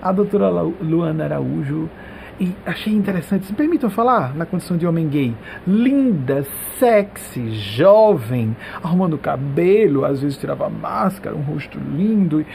A 0.00 0.12
doutora 0.12 0.48
Luana 0.48 1.24
Araújo, 1.24 1.90
e 2.38 2.54
achei 2.64 2.92
interessante, 2.92 3.46
se 3.46 3.52
permitam 3.52 3.90
falar 3.90 4.34
na 4.34 4.46
condição 4.46 4.76
de 4.76 4.86
homem 4.86 5.08
gay, 5.08 5.36
linda, 5.66 6.46
sexy, 6.78 7.50
jovem, 7.50 8.56
arrumando 8.82 9.18
cabelo, 9.18 10.06
às 10.06 10.22
vezes 10.22 10.38
tirava 10.38 10.70
máscara, 10.70 11.36
um 11.36 11.42
rosto 11.42 11.78
lindo, 11.78 12.40
e, 12.40 12.46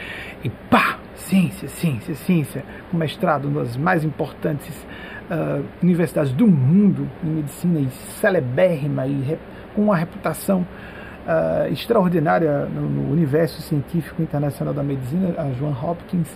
e 0.44 0.50
pá, 0.50 0.98
ciência, 1.14 1.68
ciência, 1.68 2.14
ciência, 2.16 2.64
com 2.90 2.96
mestrado 2.96 3.48
nas 3.48 3.76
mais 3.76 4.02
importantes 4.02 4.74
uh, 5.30 5.62
universidades 5.82 6.32
do 6.32 6.46
mundo 6.46 7.08
em 7.22 7.28
medicina 7.28 7.78
e 7.78 7.88
celebérrima 7.90 9.06
e 9.06 9.38
com 9.76 9.82
uma 9.82 9.96
reputação 9.96 10.66
uh, 11.26 11.70
extraordinária 11.70 12.64
no, 12.64 12.88
no, 12.88 13.12
universo 13.12 13.60
científico 13.60 14.22
internacional 14.22 14.72
da 14.72 14.82
medicina, 14.82 15.34
a 15.36 15.52
Joan 15.52 15.76
Hopkins, 15.80 16.28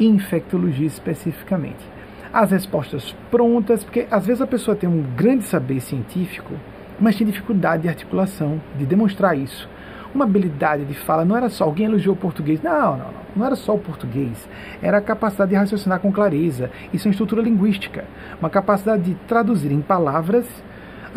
e 0.00 0.06
infectologia 0.06 0.86
especificamente. 0.86 1.84
As 2.32 2.50
respostas 2.50 3.14
prontas, 3.30 3.84
porque 3.84 4.06
às 4.10 4.26
vezes 4.26 4.40
a 4.40 4.46
pessoa 4.46 4.76
tem 4.76 4.88
um 4.88 5.02
grande 5.14 5.44
saber 5.44 5.80
científico, 5.80 6.54
mas 6.98 7.16
tem 7.16 7.26
dificuldade 7.26 7.82
de 7.82 7.88
articulação, 7.88 8.60
de 8.76 8.86
demonstrar 8.86 9.36
isso. 9.36 9.68
Uma 10.14 10.24
habilidade 10.24 10.84
de 10.86 10.94
fala, 10.94 11.24
não 11.24 11.36
era 11.36 11.50
só 11.50 11.64
alguém 11.64 11.86
elogiou 11.86 12.14
o 12.14 12.18
português, 12.18 12.62
não, 12.62 12.72
não, 12.72 12.96
não, 12.96 13.10
não 13.36 13.46
era 13.46 13.54
só 13.54 13.74
o 13.74 13.78
português, 13.78 14.48
era 14.80 14.96
a 14.96 15.00
capacidade 15.02 15.50
de 15.50 15.56
raciocinar 15.56 16.00
com 16.00 16.10
clareza, 16.10 16.70
isso 16.92 17.06
é 17.06 17.10
estrutura 17.10 17.42
linguística, 17.42 18.04
uma 18.40 18.48
capacidade 18.48 19.02
de 19.02 19.14
traduzir 19.26 19.72
em 19.72 19.82
palavras 19.82 20.46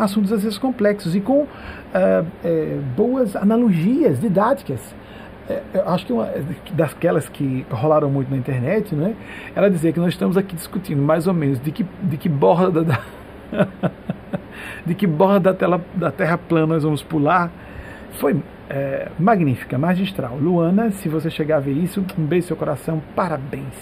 assuntos 0.00 0.32
às 0.32 0.42
vezes 0.42 0.58
complexos 0.58 1.14
e 1.14 1.20
com 1.20 1.42
uh, 1.42 1.48
é, 2.44 2.78
boas 2.96 3.36
analogias 3.36 4.20
didáticas. 4.20 4.80
É, 5.48 5.62
eu 5.74 5.88
acho 5.88 6.06
que 6.06 6.12
uma 6.12 6.28
daquelas 6.72 7.28
que 7.28 7.66
rolaram 7.70 8.10
muito 8.10 8.30
na 8.30 8.36
internet, 8.36 8.94
né, 8.94 9.14
ela 9.54 9.70
dizia 9.70 9.92
que 9.92 10.00
nós 10.00 10.10
estamos 10.10 10.36
aqui 10.36 10.54
discutindo 10.54 11.02
mais 11.02 11.26
ou 11.26 11.34
menos 11.34 11.60
de 11.60 11.70
que, 11.70 11.84
de 12.02 12.16
que 12.16 12.28
borda 12.28 12.84
da, 12.84 13.00
de 14.86 14.94
que 14.94 15.06
borda 15.06 15.52
da, 15.52 15.54
tela, 15.54 15.80
da 15.94 16.10
Terra 16.10 16.38
plana 16.38 16.66
nós 16.66 16.82
vamos 16.82 17.02
pular. 17.02 17.50
Foi 18.18 18.36
é, 18.68 19.08
magnífica, 19.18 19.76
magistral. 19.76 20.36
Luana, 20.36 20.90
se 20.90 21.08
você 21.08 21.30
chegar 21.30 21.56
a 21.56 21.60
ver 21.60 21.72
isso, 21.72 22.04
um 22.18 22.24
beijo 22.24 22.44
no 22.44 22.48
seu 22.48 22.56
coração, 22.56 23.02
parabéns. 23.14 23.74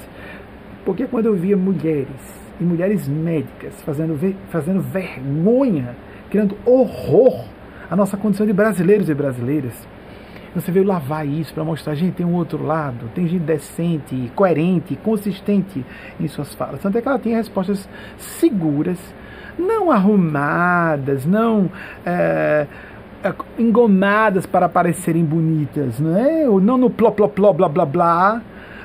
Porque 0.84 1.06
quando 1.06 1.26
eu 1.26 1.34
via 1.34 1.56
mulheres, 1.56 2.48
e 2.60 2.64
mulheres 2.64 3.06
médicas, 3.08 3.80
fazendo, 3.82 4.18
fazendo 4.50 4.80
vergonha, 4.80 5.94
criando 6.30 6.56
horror 6.64 7.44
à 7.90 7.96
nossa 7.96 8.16
condição 8.16 8.46
de 8.46 8.52
brasileiros 8.52 9.08
e 9.08 9.14
brasileiras, 9.14 9.86
você 10.54 10.72
veio 10.72 10.86
lavar 10.86 11.26
isso 11.26 11.52
para 11.52 11.62
mostrar, 11.62 11.94
gente, 11.94 12.14
tem 12.14 12.26
um 12.26 12.34
outro 12.34 12.64
lado, 12.64 13.10
tem 13.14 13.28
gente 13.28 13.42
decente, 13.42 14.32
coerente, 14.34 14.96
consistente 14.96 15.84
em 16.18 16.28
suas 16.28 16.54
falas. 16.54 16.80
Tanto 16.80 16.98
é 16.98 17.02
que 17.02 17.08
ela 17.08 17.18
tem 17.18 17.34
respostas 17.34 17.88
seguras, 18.16 18.98
não 19.58 19.90
arrumadas, 19.90 21.26
não 21.26 21.70
é, 22.04 22.66
é, 23.22 23.34
engomadas 23.58 24.46
para 24.46 24.68
parecerem 24.68 25.24
bonitas, 25.24 26.00
não 26.00 26.16
é? 26.16 26.48
Ou 26.48 26.60
não 26.60 26.78
no 26.78 26.90
pló, 26.90 27.10
pló, 27.10 27.28
pló, 27.28 27.52
blá, 27.52 27.68
blá, 27.68 27.86
blá 27.86 28.42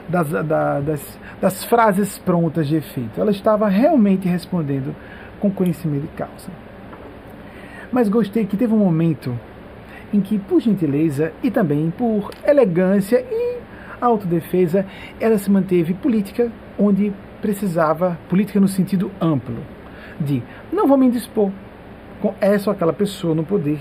das, 0.07 0.29
da, 0.29 0.79
das, 0.79 1.19
das 1.41 1.63
frases 1.63 2.17
prontas 2.19 2.67
de 2.67 2.75
efeito. 2.75 3.19
Ela 3.19 3.31
estava 3.31 3.67
realmente 3.67 4.27
respondendo 4.27 4.95
com 5.39 5.49
conhecimento 5.49 6.03
de 6.03 6.07
causa. 6.09 6.49
Mas 7.93 8.09
gostei 8.09 8.43
que 8.43 8.57
teve 8.57 8.73
um 8.73 8.79
momento 8.79 9.39
em 10.11 10.19
que, 10.19 10.39
por 10.39 10.59
gentileza 10.59 11.31
e 11.43 11.51
também 11.51 11.93
por 11.95 12.31
elegância 12.43 13.23
e 13.31 13.59
autodefesa, 14.01 14.83
ela 15.19 15.37
se 15.37 15.49
manteve 15.51 15.93
política 15.93 16.51
onde 16.77 17.13
precisava, 17.39 18.17
política 18.27 18.59
no 18.59 18.67
sentido 18.67 19.11
amplo, 19.21 19.57
de 20.19 20.41
não 20.71 20.87
vou 20.87 20.97
me 20.97 21.05
indispor 21.05 21.51
com 22.19 22.33
essa 22.41 22.71
ou 22.71 22.75
aquela 22.75 22.93
pessoa 22.93 23.35
no 23.35 23.43
poder. 23.43 23.79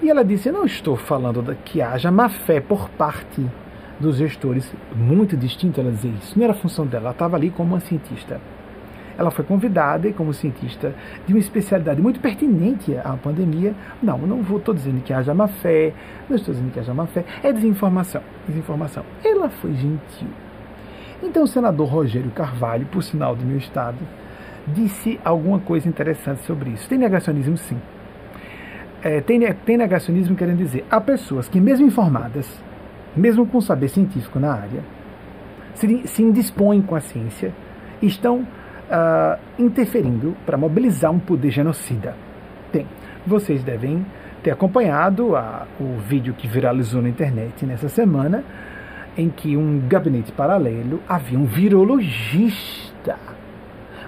E 0.00 0.08
ela 0.08 0.24
disse: 0.24 0.52
não 0.52 0.64
estou 0.64 0.96
falando 0.96 1.56
que 1.64 1.82
haja 1.82 2.12
má 2.12 2.28
fé 2.28 2.60
por 2.60 2.88
parte 2.90 3.44
dos 3.98 4.16
gestores, 4.16 4.72
muito 4.94 5.36
distinto 5.36 5.80
ela 5.80 5.90
dizer 5.90 6.12
isso. 6.20 6.38
Não 6.38 6.44
era 6.44 6.54
função 6.54 6.86
dela, 6.86 7.06
ela 7.06 7.10
estava 7.10 7.36
ali 7.36 7.50
como 7.50 7.74
uma 7.74 7.80
cientista 7.80 8.40
ela 9.16 9.30
foi 9.30 9.44
convidada 9.44 10.08
e 10.08 10.12
como 10.12 10.32
cientista 10.32 10.94
de 11.26 11.32
uma 11.32 11.38
especialidade 11.38 12.00
muito 12.00 12.20
pertinente 12.20 12.96
à 12.96 13.16
pandemia. 13.16 13.74
Não, 14.02 14.18
não 14.18 14.40
estou 14.40 14.74
dizendo 14.74 15.02
que 15.02 15.12
haja 15.12 15.34
má 15.34 15.48
fé, 15.48 15.92
não 16.28 16.36
estou 16.36 16.54
dizendo 16.54 16.72
que 16.72 16.80
haja 16.80 16.92
má 16.92 17.06
fé, 17.06 17.24
é 17.42 17.52
desinformação. 17.52 18.22
Desinformação. 18.46 19.04
Ela 19.24 19.48
foi 19.48 19.72
gentil. 19.74 20.28
Então 21.22 21.44
o 21.44 21.46
senador 21.46 21.88
Rogério 21.88 22.30
Carvalho, 22.30 22.86
por 22.86 23.02
sinal 23.02 23.34
do 23.34 23.44
meu 23.44 23.56
estado, 23.56 23.98
disse 24.66 25.20
alguma 25.24 25.58
coisa 25.58 25.88
interessante 25.88 26.44
sobre 26.44 26.70
isso. 26.70 26.88
Tem 26.88 26.98
negacionismo 26.98 27.56
sim. 27.56 27.80
É, 29.02 29.20
tem, 29.20 29.40
tem 29.66 29.76
negacionismo 29.76 30.34
querendo 30.34 30.58
dizer, 30.58 30.84
há 30.90 31.00
pessoas 31.00 31.48
que 31.48 31.60
mesmo 31.60 31.86
informadas, 31.86 32.48
mesmo 33.14 33.46
com 33.46 33.60
saber 33.60 33.88
científico 33.88 34.40
na 34.40 34.52
área, 34.52 34.82
se, 35.74 36.06
se 36.06 36.22
indispõem 36.22 36.80
com 36.80 36.94
a 36.94 37.00
ciência, 37.00 37.52
estão 38.00 38.46
uh, 38.90 39.38
interferindo 39.58 40.36
para 40.44 40.56
mobilizar 40.56 41.10
um 41.10 41.18
poder 41.18 41.50
genocida. 41.50 42.14
Tem. 42.72 42.86
Vocês 43.26 43.62
devem 43.62 44.04
ter 44.42 44.50
acompanhado 44.50 45.34
a, 45.36 45.66
o 45.80 45.98
vídeo 45.98 46.34
que 46.34 46.46
viralizou 46.46 47.00
na 47.00 47.08
internet 47.08 47.64
nessa 47.64 47.88
semana, 47.88 48.44
em 49.16 49.30
que 49.30 49.56
um 49.56 49.80
gabinete 49.88 50.32
paralelo 50.32 51.00
havia 51.08 51.38
um 51.38 51.44
virologista. 51.44 53.16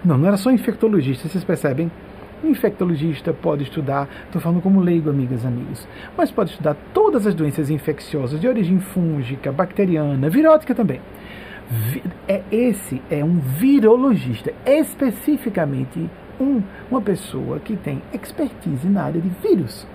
Não, 0.05 0.19
não 0.19 0.29
era 0.29 0.37
só 0.37 0.51
infectologista, 0.51 1.29
vocês 1.29 1.45
percebem? 1.45 1.91
Um 2.45 2.51
infectologista 2.51 3.33
pode 3.33 3.63
estudar, 3.63 4.09
estou 4.27 4.43
falando 4.43 4.61
como 4.61 4.81
leigo, 4.81 5.09
amigas 5.09 5.43
e 5.43 5.47
amigos, 5.47 5.89
mas 6.17 6.31
pode 6.31 6.51
estudar 6.51 6.77
todas 6.93 7.27
as 7.27 7.35
doenças 7.35 7.71
infecciosas 7.71 8.39
de 8.39 8.47
origem 8.47 8.79
fúngica, 8.79 9.51
bacteriana, 9.51 10.29
virótica 10.29 10.75
também 10.75 11.01
é 12.29 12.43
esse 12.51 13.03
é 13.11 13.25
um 13.25 13.39
virologista, 13.39 14.53
especificamente 14.65 16.09
um, 16.41 16.63
uma 16.91 17.01
pessoa 17.01 17.59
que 17.59 17.77
tem 17.77 18.03
expertise 18.13 18.87
na 18.89 19.05
área 19.05 19.21
de 19.21 19.29
vírus. 19.29 19.87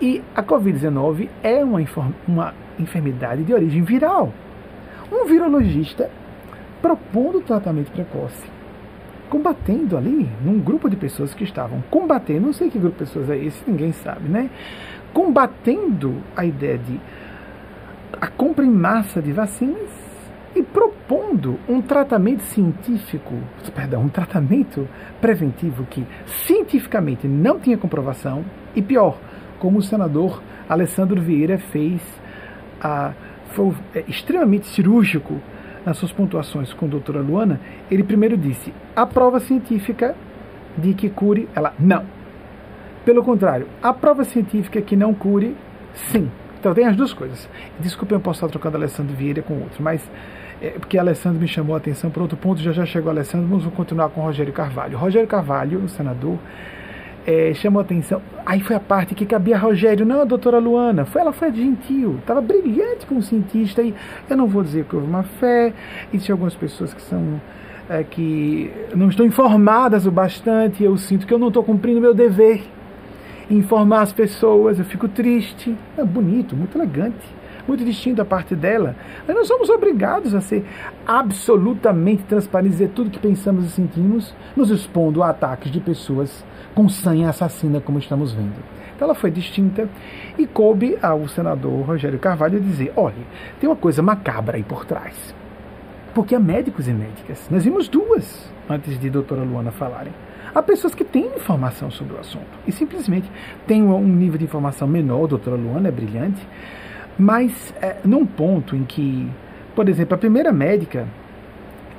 E 0.00 0.22
a 0.34 0.42
Covid-19 0.42 1.28
é 1.42 1.62
uma, 1.64 1.80
uma 2.26 2.54
enfermidade 2.78 3.44
de 3.44 3.54
origem 3.54 3.82
viral. 3.82 4.32
Um 5.12 5.26
virologista 5.26 6.10
propondo 6.82 7.40
tratamento 7.40 7.92
precoce, 7.92 8.50
combatendo 9.30 9.96
ali, 9.96 10.28
num 10.44 10.58
grupo 10.58 10.90
de 10.90 10.96
pessoas 10.96 11.32
que 11.32 11.44
estavam 11.44 11.82
combatendo, 11.90 12.46
não 12.46 12.52
sei 12.52 12.68
que 12.68 12.78
grupo 12.78 12.98
de 12.98 13.04
pessoas 13.04 13.30
é 13.30 13.36
esse, 13.38 13.62
ninguém 13.66 13.92
sabe, 13.92 14.28
né? 14.28 14.50
Combatendo 15.12 16.16
a 16.36 16.44
ideia 16.44 16.78
de 16.78 17.00
a 18.20 18.26
compra 18.26 18.64
em 18.64 18.70
massa 18.70 19.22
de 19.22 19.32
vacinas 19.32 20.03
e 20.54 20.62
propondo 20.62 21.58
um 21.68 21.82
tratamento 21.82 22.42
científico, 22.42 23.34
perdão, 23.74 24.02
um 24.02 24.08
tratamento 24.08 24.88
preventivo 25.20 25.84
que 25.84 26.06
cientificamente 26.26 27.26
não 27.26 27.58
tinha 27.58 27.76
comprovação 27.76 28.44
e 28.74 28.80
pior, 28.80 29.18
como 29.58 29.78
o 29.78 29.82
senador 29.82 30.42
Alessandro 30.68 31.20
Vieira 31.20 31.58
fez, 31.58 32.00
a, 32.80 33.12
foi 33.48 33.72
é, 33.94 34.04
extremamente 34.06 34.66
cirúrgico 34.66 35.40
nas 35.84 35.98
suas 35.98 36.12
pontuações 36.12 36.72
com 36.72 36.86
a 36.86 36.88
doutora 36.88 37.20
Luana, 37.20 37.60
ele 37.90 38.02
primeiro 38.02 38.36
disse, 38.36 38.72
a 38.96 39.04
prova 39.04 39.40
científica 39.40 40.14
de 40.76 40.94
que 40.94 41.10
cure, 41.10 41.48
ela, 41.54 41.74
não. 41.78 42.04
Pelo 43.04 43.22
contrário, 43.22 43.68
a 43.82 43.92
prova 43.92 44.24
científica 44.24 44.80
que 44.80 44.96
não 44.96 45.12
cure, 45.12 45.54
sim. 45.92 46.30
Então 46.58 46.72
tem 46.72 46.86
as 46.86 46.96
duas 46.96 47.12
coisas. 47.12 47.48
Desculpe 47.78 48.14
eu 48.14 48.20
posso 48.20 48.38
estar 48.38 48.48
trocando 48.48 48.78
Alessandro 48.78 49.14
Vieira 49.14 49.42
com 49.42 49.54
outro, 49.60 49.82
mas 49.82 50.10
é, 50.64 50.70
porque 50.70 50.96
Alessandro 50.96 51.38
me 51.38 51.46
chamou 51.46 51.74
a 51.74 51.78
atenção 51.78 52.10
para 52.10 52.22
outro 52.22 52.38
ponto, 52.38 52.58
já 52.58 52.72
já 52.72 52.86
chegou 52.86 53.10
Alessandro, 53.10 53.46
vamos 53.46 53.66
continuar 53.74 54.08
com 54.08 54.22
Rogério 54.22 54.50
Carvalho. 54.50 54.96
Rogério 54.96 55.28
Carvalho, 55.28 55.84
o 55.84 55.88
senador, 55.90 56.38
é, 57.26 57.52
chamou 57.52 57.80
a 57.80 57.82
atenção. 57.82 58.22
Aí 58.46 58.60
foi 58.60 58.74
a 58.74 58.80
parte 58.80 59.14
que 59.14 59.26
cabia 59.26 59.56
a 59.56 59.58
Rogério, 59.58 60.06
não 60.06 60.22
a 60.22 60.24
doutora 60.24 60.58
Luana. 60.58 61.04
Foi, 61.04 61.20
ela 61.20 61.34
foi 61.34 61.52
gentil, 61.52 62.16
estava 62.18 62.40
brilhante 62.40 63.04
como 63.04 63.20
cientista. 63.20 63.82
E 63.82 63.94
eu 64.28 64.36
não 64.38 64.46
vou 64.46 64.62
dizer 64.62 64.86
que 64.86 64.96
houve 64.96 65.06
uma 65.06 65.22
fé, 65.22 65.74
existem 66.10 66.32
algumas 66.32 66.54
pessoas 66.54 66.94
que 66.94 67.02
são. 67.02 67.38
É, 67.86 68.02
que 68.02 68.72
não 68.94 69.10
estão 69.10 69.26
informadas 69.26 70.06
o 70.06 70.10
bastante, 70.10 70.82
eu 70.82 70.96
sinto 70.96 71.26
que 71.26 71.34
eu 71.34 71.38
não 71.38 71.48
estou 71.48 71.62
cumprindo 71.62 72.00
meu 72.00 72.14
dever 72.14 72.62
informar 73.50 74.00
as 74.00 74.10
pessoas, 74.10 74.78
eu 74.78 74.86
fico 74.86 75.06
triste. 75.06 75.76
É 75.98 76.02
bonito, 76.02 76.56
muito 76.56 76.78
elegante 76.78 77.43
muito 77.66 77.84
distinto 77.84 78.16
da 78.16 78.24
parte 78.24 78.54
dela. 78.54 78.96
Mas 79.26 79.36
nós 79.36 79.46
somos 79.46 79.68
obrigados 79.68 80.34
a 80.34 80.40
ser 80.40 80.64
absolutamente 81.06 82.24
transparentes, 82.24 82.78
dizer 82.78 82.92
tudo 82.94 83.10
que 83.10 83.18
pensamos 83.18 83.64
e 83.64 83.68
sentimos, 83.68 84.34
nos 84.56 84.70
expondo 84.70 85.22
a 85.22 85.30
ataques 85.30 85.70
de 85.70 85.80
pessoas 85.80 86.44
com 86.74 86.88
sanha 86.88 87.28
assassina, 87.28 87.80
como 87.80 87.98
estamos 87.98 88.32
vendo. 88.32 88.62
Então 88.94 89.06
ela 89.06 89.14
foi 89.14 89.30
distinta 89.30 89.88
e 90.38 90.46
coube 90.46 90.96
ao 91.02 91.26
senador 91.28 91.84
Rogério 91.84 92.18
Carvalho 92.18 92.60
dizer: 92.60 92.92
olha, 92.96 93.14
tem 93.60 93.68
uma 93.68 93.76
coisa 93.76 94.02
macabra 94.02 94.56
aí 94.56 94.62
por 94.62 94.84
trás. 94.84 95.34
Porque 96.14 96.34
há 96.34 96.40
médicos 96.40 96.86
e 96.86 96.92
médicas. 96.92 97.48
Nós 97.50 97.64
vimos 97.64 97.88
duas 97.88 98.48
antes 98.68 98.98
de 98.98 99.10
doutora 99.10 99.42
Luana 99.42 99.72
falarem. 99.72 100.12
Há 100.54 100.62
pessoas 100.62 100.94
que 100.94 101.02
têm 101.02 101.26
informação 101.34 101.90
sobre 101.90 102.14
o 102.14 102.20
assunto 102.20 102.46
e 102.64 102.70
simplesmente 102.70 103.28
têm 103.66 103.82
um 103.82 104.06
nível 104.06 104.38
de 104.38 104.44
informação 104.44 104.86
menor. 104.86 105.26
Doutora 105.26 105.56
Luana 105.56 105.88
é 105.88 105.90
brilhante, 105.90 106.46
mas 107.18 107.74
é, 107.80 107.96
num 108.04 108.26
ponto 108.26 108.74
em 108.74 108.84
que, 108.84 109.28
por 109.74 109.88
exemplo, 109.88 110.14
a 110.14 110.18
primeira 110.18 110.52
médica 110.52 111.06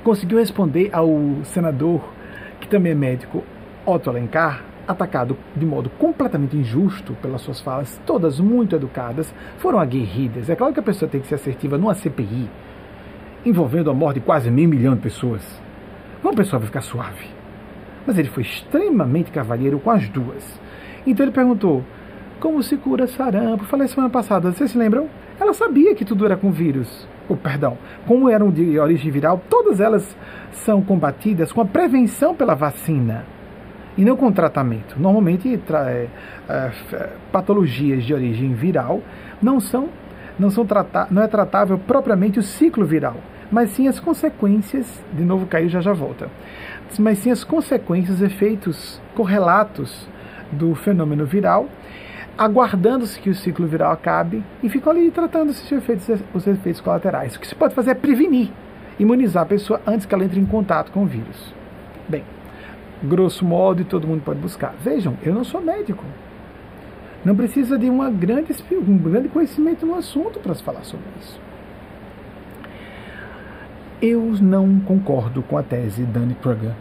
conseguiu 0.04 0.38
responder 0.38 0.90
ao 0.92 1.08
senador, 1.44 2.12
que 2.60 2.68
também 2.68 2.92
é 2.92 2.94
médico, 2.94 3.42
Otto 3.84 4.10
Alencar, 4.10 4.64
atacado 4.86 5.36
de 5.54 5.66
modo 5.66 5.90
completamente 5.90 6.56
injusto 6.56 7.14
pelas 7.14 7.40
suas 7.40 7.60
falas, 7.60 8.00
todas 8.06 8.38
muito 8.38 8.76
educadas, 8.76 9.34
foram 9.58 9.80
aguerridas. 9.80 10.48
É 10.48 10.54
claro 10.54 10.72
que 10.72 10.80
a 10.80 10.82
pessoa 10.82 11.10
tem 11.10 11.20
que 11.20 11.26
ser 11.26 11.34
assertiva 11.34 11.76
numa 11.76 11.94
CPI, 11.94 12.48
envolvendo 13.44 13.90
a 13.90 13.94
morte 13.94 14.20
de 14.20 14.26
quase 14.26 14.50
meio 14.50 14.68
milhão 14.68 14.94
de 14.94 15.00
pessoas. 15.00 15.42
Uma 16.22 16.34
pessoa 16.34 16.60
vai 16.60 16.66
ficar 16.66 16.82
suave. 16.82 17.26
Mas 18.06 18.18
ele 18.18 18.28
foi 18.28 18.42
extremamente 18.42 19.32
cavalheiro 19.32 19.78
com 19.80 19.90
as 19.90 20.08
duas. 20.08 20.60
Então 21.06 21.24
ele 21.24 21.32
perguntou: 21.32 21.84
como 22.40 22.62
se 22.62 22.76
cura 22.76 23.06
sarampo? 23.06 23.64
Falei 23.64 23.88
semana 23.88 24.10
passada, 24.10 24.52
vocês 24.52 24.70
se 24.70 24.78
lembram? 24.78 25.08
Ela 25.40 25.52
sabia 25.52 25.94
que 25.94 26.04
tudo 26.04 26.24
era 26.24 26.36
com 26.36 26.50
vírus. 26.50 27.06
Oh, 27.28 27.36
perdão, 27.36 27.76
como 28.06 28.28
eram 28.30 28.50
de 28.50 28.78
origem 28.78 29.10
viral, 29.10 29.40
todas 29.50 29.80
elas 29.80 30.16
são 30.52 30.80
combatidas 30.80 31.52
com 31.52 31.60
a 31.60 31.64
prevenção 31.64 32.34
pela 32.34 32.54
vacina 32.54 33.24
e 33.96 34.04
não 34.04 34.16
com 34.16 34.30
tratamento. 34.30 34.96
Normalmente, 34.98 35.60
é, 35.72 36.08
é, 36.48 36.70
patologias 37.32 38.04
de 38.04 38.14
origem 38.14 38.54
viral 38.54 39.00
não 39.42 39.60
são 39.60 39.88
não 40.38 40.50
são 40.50 40.66
não 41.10 41.22
é 41.22 41.26
tratável 41.26 41.78
propriamente 41.78 42.38
o 42.38 42.42
ciclo 42.42 42.84
viral, 42.84 43.16
mas 43.50 43.70
sim 43.70 43.88
as 43.88 43.98
consequências. 43.98 44.86
De 45.12 45.24
novo 45.24 45.46
caiu 45.46 45.68
já 45.68 45.80
já 45.80 45.94
volta. 45.94 46.28
Mas 46.98 47.18
sim 47.18 47.30
as 47.30 47.42
consequências, 47.42 48.20
efeitos 48.20 49.00
correlatos 49.14 50.06
do 50.52 50.74
fenômeno 50.74 51.24
viral 51.24 51.68
aguardando-se 52.36 53.18
que 53.18 53.30
o 53.30 53.34
ciclo 53.34 53.66
viral 53.66 53.92
acabe 53.92 54.44
e 54.62 54.68
ficam 54.68 54.92
ali 54.92 55.10
tratando 55.10 55.50
efeitos, 55.50 56.08
os 56.34 56.46
efeitos 56.46 56.80
colaterais. 56.80 57.34
O 57.34 57.40
que 57.40 57.46
se 57.46 57.54
pode 57.54 57.74
fazer 57.74 57.92
é 57.92 57.94
prevenir, 57.94 58.50
imunizar 58.98 59.44
a 59.44 59.46
pessoa 59.46 59.80
antes 59.86 60.06
que 60.06 60.14
ela 60.14 60.24
entre 60.24 60.38
em 60.38 60.46
contato 60.46 60.92
com 60.92 61.04
o 61.04 61.06
vírus. 61.06 61.54
Bem, 62.08 62.24
grosso 63.02 63.44
modo, 63.44 63.80
e 63.80 63.84
todo 63.84 64.06
mundo 64.06 64.22
pode 64.22 64.38
buscar. 64.38 64.74
Vejam, 64.82 65.16
eu 65.22 65.34
não 65.34 65.44
sou 65.44 65.60
médico. 65.60 66.04
Não 67.24 67.34
precisa 67.34 67.78
de 67.78 67.88
uma 67.88 68.10
grande, 68.10 68.54
um 68.70 68.98
grande 68.98 69.28
conhecimento 69.28 69.84
no 69.86 69.94
assunto 69.94 70.38
para 70.38 70.54
se 70.54 70.62
falar 70.62 70.84
sobre 70.84 71.06
isso. 71.20 71.40
Eu 74.00 74.20
não 74.42 74.78
concordo 74.80 75.42
com 75.42 75.56
a 75.56 75.62
tese 75.62 76.04
Danny 76.04 76.34
Kruger. 76.34 76.72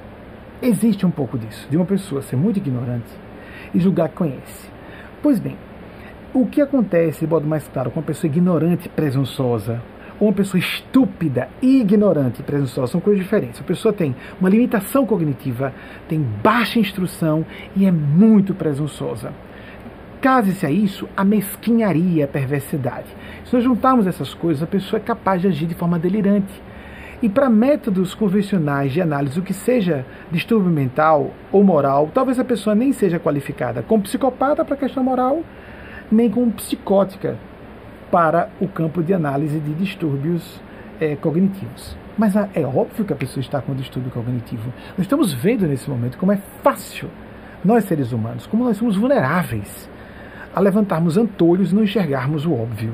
Existe 0.62 1.06
um 1.06 1.12
pouco 1.12 1.38
disso, 1.38 1.66
de 1.70 1.78
uma 1.78 1.86
pessoa 1.86 2.22
ser 2.22 2.36
muito 2.36 2.58
ignorante 2.58 3.12
e 3.74 3.80
julgar 3.80 4.10
que 4.10 4.16
conhece. 4.16 4.75
Pois 5.22 5.40
bem, 5.40 5.58
o 6.34 6.46
que 6.46 6.62
acontece, 6.62 7.22
de 7.22 7.28
modo 7.28 7.48
mais 7.48 7.68
claro, 7.68 7.90
com 7.92 8.00
uma 8.00 8.06
pessoa 8.06 8.30
ignorante 8.30 8.88
e 8.88 8.90
presunçosa, 8.90 9.82
ou 10.20 10.28
uma 10.28 10.34
pessoa 10.34 10.60
estúpida 10.60 11.50
ignorante 11.62 12.42
e 12.42 12.44
presunçosa, 12.44 12.92
são 12.92 13.02
coisas 13.02 13.24
diferentes. 13.24 13.60
A 13.60 13.64
pessoa 13.64 13.94
tem 13.94 14.16
uma 14.40 14.50
limitação 14.50 15.06
cognitiva, 15.06 15.74
tem 16.08 16.20
baixa 16.20 16.80
instrução 16.80 17.46
e 17.76 17.86
é 17.86 17.92
muito 17.92 18.54
presunçosa. 18.54 19.34
Case-se 20.22 20.66
a 20.66 20.72
isso 20.72 21.08
a 21.16 21.24
mesquinharia, 21.24 22.26
a 22.26 22.28
perversidade. 22.28 23.08
Se 23.46 23.54
nós 23.54 23.64
juntarmos 23.64 24.08
essas 24.08 24.34
coisas, 24.34 24.64
a 24.64 24.68
pessoa 24.68 25.00
é 25.00 25.04
capaz 25.04 25.42
de 25.42 25.48
agir 25.48 25.68
de 25.68 25.76
forma 25.76 26.00
delirante 26.00 26.52
e 27.22 27.30
para 27.30 27.50
métodos 27.50 28.14
convencionais 28.14 28.92
de 28.92 29.02
análise, 29.02 29.40
o 29.40 29.44
que 29.44 29.54
seja 29.54 30.06
distúrbio 30.32 30.72
mental 30.72 31.32
ou 31.52 31.64
moral, 31.64 32.10
talvez 32.14 32.40
a 32.40 32.44
pessoa 32.44 32.76
nem 32.76 32.92
seja 32.92 33.20
qualificada 33.20 33.82
como 33.82 34.04
psicopata 34.04 34.66
para 34.66 34.76
a 34.76 34.78
questão 34.78 35.04
moral, 35.04 35.42
nem 36.12 36.30
como 36.30 36.52
psicótica 36.52 37.38
para 38.12 38.50
o 38.60 38.68
campo 38.68 39.02
de 39.02 39.14
análise 39.14 39.60
de 39.60 39.74
distúrbios 39.74 40.62
é, 41.00 41.16
cognitivos. 41.16 41.98
Mas 42.18 42.36
é 42.36 42.62
óbvio 42.66 43.04
que 43.04 43.12
a 43.12 43.16
pessoa 43.16 43.42
está 43.42 43.62
com 43.62 43.74
distúrbio 43.74 44.12
cognitivo. 44.12 44.72
Nós 44.92 45.02
estamos 45.02 45.34
vendo 45.34 45.68
nesse 45.68 45.90
momento 45.90 46.18
como 46.18 46.32
é 46.32 46.40
fácil, 46.64 47.10
nós 47.64 47.84
seres 47.86 48.12
humanos, 48.12 48.48
como 48.48 48.64
nós 48.64 48.78
somos 48.78 48.96
vulneráveis 48.96 49.90
a 50.56 50.60
levantarmos 50.62 51.18
antolhos 51.18 51.72
e 51.72 51.76
não 51.76 51.84
enxergarmos 51.84 52.46
o 52.46 52.54
óbvio. 52.54 52.94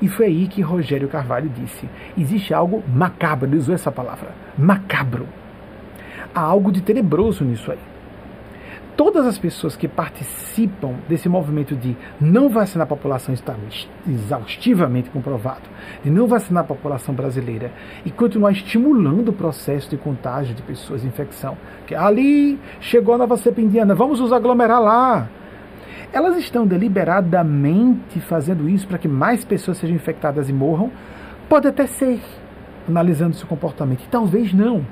E 0.00 0.08
foi 0.08 0.26
aí 0.26 0.46
que 0.46 0.62
Rogério 0.62 1.08
Carvalho 1.08 1.48
disse: 1.48 1.88
existe 2.16 2.54
algo 2.54 2.82
macabro, 2.88 3.48
ele 3.48 3.56
usou 3.56 3.74
essa 3.74 3.92
palavra, 3.92 4.30
macabro. 4.56 5.26
Há 6.34 6.40
algo 6.40 6.70
de 6.70 6.80
tenebroso 6.80 7.44
nisso 7.44 7.70
aí. 7.70 7.78
Todas 8.96 9.26
as 9.26 9.38
pessoas 9.38 9.76
que 9.76 9.88
participam 9.88 10.94
desse 11.08 11.26
movimento 11.26 11.74
de 11.74 11.96
não 12.20 12.50
vacinar 12.50 12.84
a 12.84 12.88
população 12.88 13.32
está 13.32 13.56
exaustivamente 14.06 15.08
comprovado, 15.08 15.62
de 16.04 16.10
não 16.10 16.26
vacinar 16.26 16.64
a 16.64 16.66
população 16.66 17.14
brasileira 17.14 17.72
e 18.04 18.10
continuar 18.10 18.52
estimulando 18.52 19.30
o 19.30 19.32
processo 19.32 19.88
de 19.88 19.96
contágio 19.96 20.54
de 20.54 20.60
pessoas 20.60 21.00
de 21.00 21.08
infecção. 21.08 21.56
Que 21.86 21.94
ali 21.94 22.58
chegou 22.78 23.14
a 23.14 23.18
nova 23.18 23.38
cepa 23.38 23.62
indiana, 23.62 23.94
vamos 23.94 24.20
nos 24.20 24.34
aglomerar 24.34 24.82
lá 24.82 25.28
elas 26.12 26.36
estão 26.36 26.66
deliberadamente 26.66 28.20
fazendo 28.20 28.68
isso 28.68 28.86
para 28.86 28.98
que 28.98 29.08
mais 29.08 29.44
pessoas 29.44 29.78
sejam 29.78 29.96
infectadas 29.96 30.48
e 30.48 30.52
morram? 30.52 30.90
Pode 31.48 31.68
até 31.68 31.86
ser, 31.86 32.20
analisando 32.88 33.36
seu 33.36 33.46
comportamento. 33.46 34.06
Talvez 34.10 34.52
não. 34.52 34.84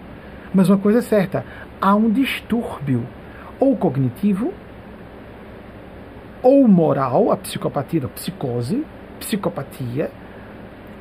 Mas 0.55 0.69
uma 0.69 0.79
coisa 0.79 0.99
é 0.99 1.03
certa: 1.03 1.45
há 1.81 1.95
um 1.95 2.11
distúrbio, 2.11 3.05
ou 3.59 3.77
cognitivo, 3.77 4.53
ou 6.43 6.67
moral, 6.69 7.33
a 7.33 7.37
psicopatia, 7.37 8.05
a 8.05 8.09
psicose, 8.09 8.85
psicopatia, 9.19 10.11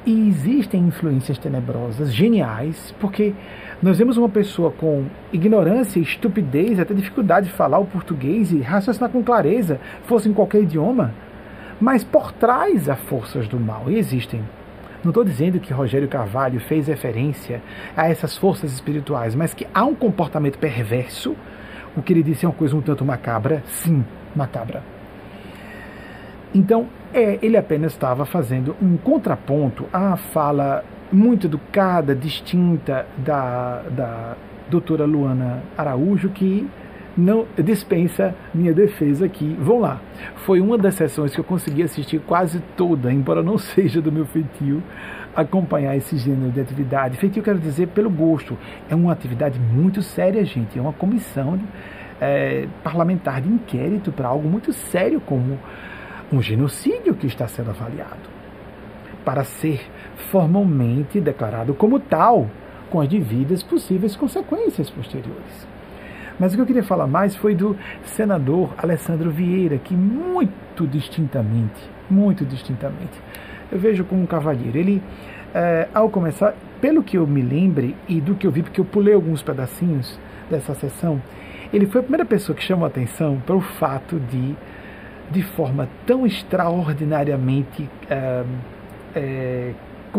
e 0.06 0.30
existem 0.30 0.88
influências 0.88 1.38
tenebrosas, 1.38 2.14
geniais, 2.14 2.96
porque 3.00 3.36
nós 3.82 3.98
vemos 4.00 4.18
uma 4.18 4.28
pessoa 4.28 4.72
com 4.72 5.06
ignorância, 5.32 6.00
estupidez, 6.00 6.80
até 6.80 6.96
dificuldade 6.96 7.48
de 7.48 7.54
falar 7.54 7.78
o 7.78 7.86
português 7.86 8.52
e 8.52 8.60
raciocinar 8.60 9.10
com 9.12 9.24
clareza, 9.24 9.80
fosse 10.06 10.28
em 10.28 10.34
qualquer 10.34 10.64
idioma, 10.64 11.14
mas 11.80 12.04
por 12.04 12.32
trás 12.32 12.90
há 12.90 12.96
forças 12.96 13.48
do 13.48 13.60
mal, 13.60 13.84
e 13.88 14.00
existem. 14.00 14.42
Não 15.04 15.12
estou 15.12 15.24
dizendo 15.24 15.60
que 15.60 15.72
Rogério 15.72 16.08
Carvalho 16.08 16.60
fez 16.60 16.88
referência 16.88 17.62
a 17.96 18.10
essas 18.10 18.36
forças 18.36 18.74
espirituais, 18.74 19.36
mas 19.36 19.54
que 19.54 19.68
há 19.72 19.86
um 19.86 19.94
comportamento 19.94 20.58
perverso. 20.58 21.36
O 21.96 22.02
que 22.02 22.14
ele 22.14 22.24
disse 22.24 22.46
é 22.46 22.50
uma 22.50 22.56
coisa 22.56 22.76
um 22.76 22.82
tanto 22.82 23.06
macabra, 23.06 23.62
sim, 23.68 24.04
macabra. 24.36 24.82
Então, 26.54 26.88
é, 27.14 27.38
ele 27.44 27.58
apenas 27.58 27.92
estava 27.92 28.26
fazendo 28.26 28.76
um 28.82 28.98
contraponto 28.98 29.86
à 29.94 30.18
fala 30.18 30.84
muito 31.12 31.48
educada, 31.48 32.16
distinta 32.16 33.06
da, 33.18 33.82
da 33.90 34.38
doutora 34.70 35.06
Luana 35.06 35.64
Araújo, 35.78 36.30
que 36.30 36.68
não 37.18 37.48
dispensa 37.58 38.36
minha 38.54 38.74
defesa 38.74 39.26
aqui. 39.26 39.56
Vão 39.60 39.80
lá. 39.80 40.00
Foi 40.46 40.62
uma 40.62 40.78
das 40.78 40.96
sessões 40.96 41.34
que 41.34 41.40
eu 41.40 41.44
consegui 41.44 41.82
assistir 41.82 42.20
quase 42.20 42.62
toda, 42.76 43.12
embora 43.12 43.42
não 43.42 43.58
seja 43.60 44.02
do 44.02 44.12
meu 44.12 44.26
feitio 44.26 44.84
acompanhar 45.36 45.96
esse 45.96 46.18
gênero 46.18 46.52
de 46.52 46.60
atividade. 46.60 47.18
Feitio, 47.18 47.44
quero 47.44 47.60
dizer, 47.60 47.88
pelo 47.90 48.10
gosto. 48.10 48.58
É 48.90 48.96
uma 48.96 49.12
atividade 49.12 49.60
muito 49.60 50.02
séria, 50.02 50.44
gente. 50.44 50.78
É 50.78 50.82
uma 50.82 50.94
comissão 50.94 51.60
é, 52.20 52.68
parlamentar 52.84 53.42
de 53.42 53.50
inquérito 53.50 54.12
para 54.12 54.28
algo 54.28 54.50
muito 54.50 54.74
sério 54.74 55.22
como 55.22 55.60
um 56.32 56.42
genocídio 56.42 57.16
que 57.16 57.28
está 57.28 57.48
sendo 57.48 57.70
avaliado. 57.70 58.38
Para 59.24 59.44
ser 59.44 59.82
formalmente 60.32 61.22
declarado 61.22 61.74
como 61.74 62.00
tal, 62.00 62.48
com 62.90 63.00
as 63.00 63.08
devidas 63.08 63.64
possíveis 63.64 64.16
consequências 64.16 64.90
posteriores. 64.90 65.68
Mas 66.40 66.54
o 66.54 66.56
que 66.56 66.62
eu 66.62 66.66
queria 66.66 66.84
falar 66.84 67.08
mais 67.08 67.36
foi 67.36 67.56
do 67.56 67.76
senador 68.04 68.74
Alessandro 68.78 69.32
Vieira, 69.32 69.78
que 69.78 69.96
muito 69.96 70.86
distintamente, 70.86 71.90
muito 72.10 72.46
distintamente, 72.46 73.20
eu 73.72 73.80
vejo 73.80 74.04
como 74.04 74.22
um 74.22 74.26
cavalheiro. 74.26 74.78
Ele, 74.78 75.02
é, 75.54 75.88
ao 75.94 76.10
começar, 76.10 76.54
pelo 76.80 77.04
que 77.04 77.18
eu 77.18 77.26
me 77.26 77.42
lembre 77.42 77.96
e 78.08 78.22
do 78.22 78.36
que 78.36 78.46
eu 78.46 78.52
vi, 78.52 78.62
porque 78.62 78.80
eu 78.80 78.86
pulei 78.86 79.14
alguns 79.14 79.42
pedacinhos 79.42 80.20
dessa 80.50 80.76
sessão, 80.76 81.22
ele 81.74 81.86
foi 81.88 82.00
a 82.00 82.04
primeira 82.04 82.26
pessoa 82.26 82.56
que 82.56 82.64
chamou 82.64 82.86
a 82.86 82.88
atenção 82.88 83.42
para 83.46 83.56
o 83.56 83.62
fato 83.62 84.20
de, 84.20 84.56
de 85.32 85.42
forma 85.42 85.90
tão 86.06 86.26
extraordinariamente 86.26 87.90
é, 88.10 88.44
é, 89.16 89.74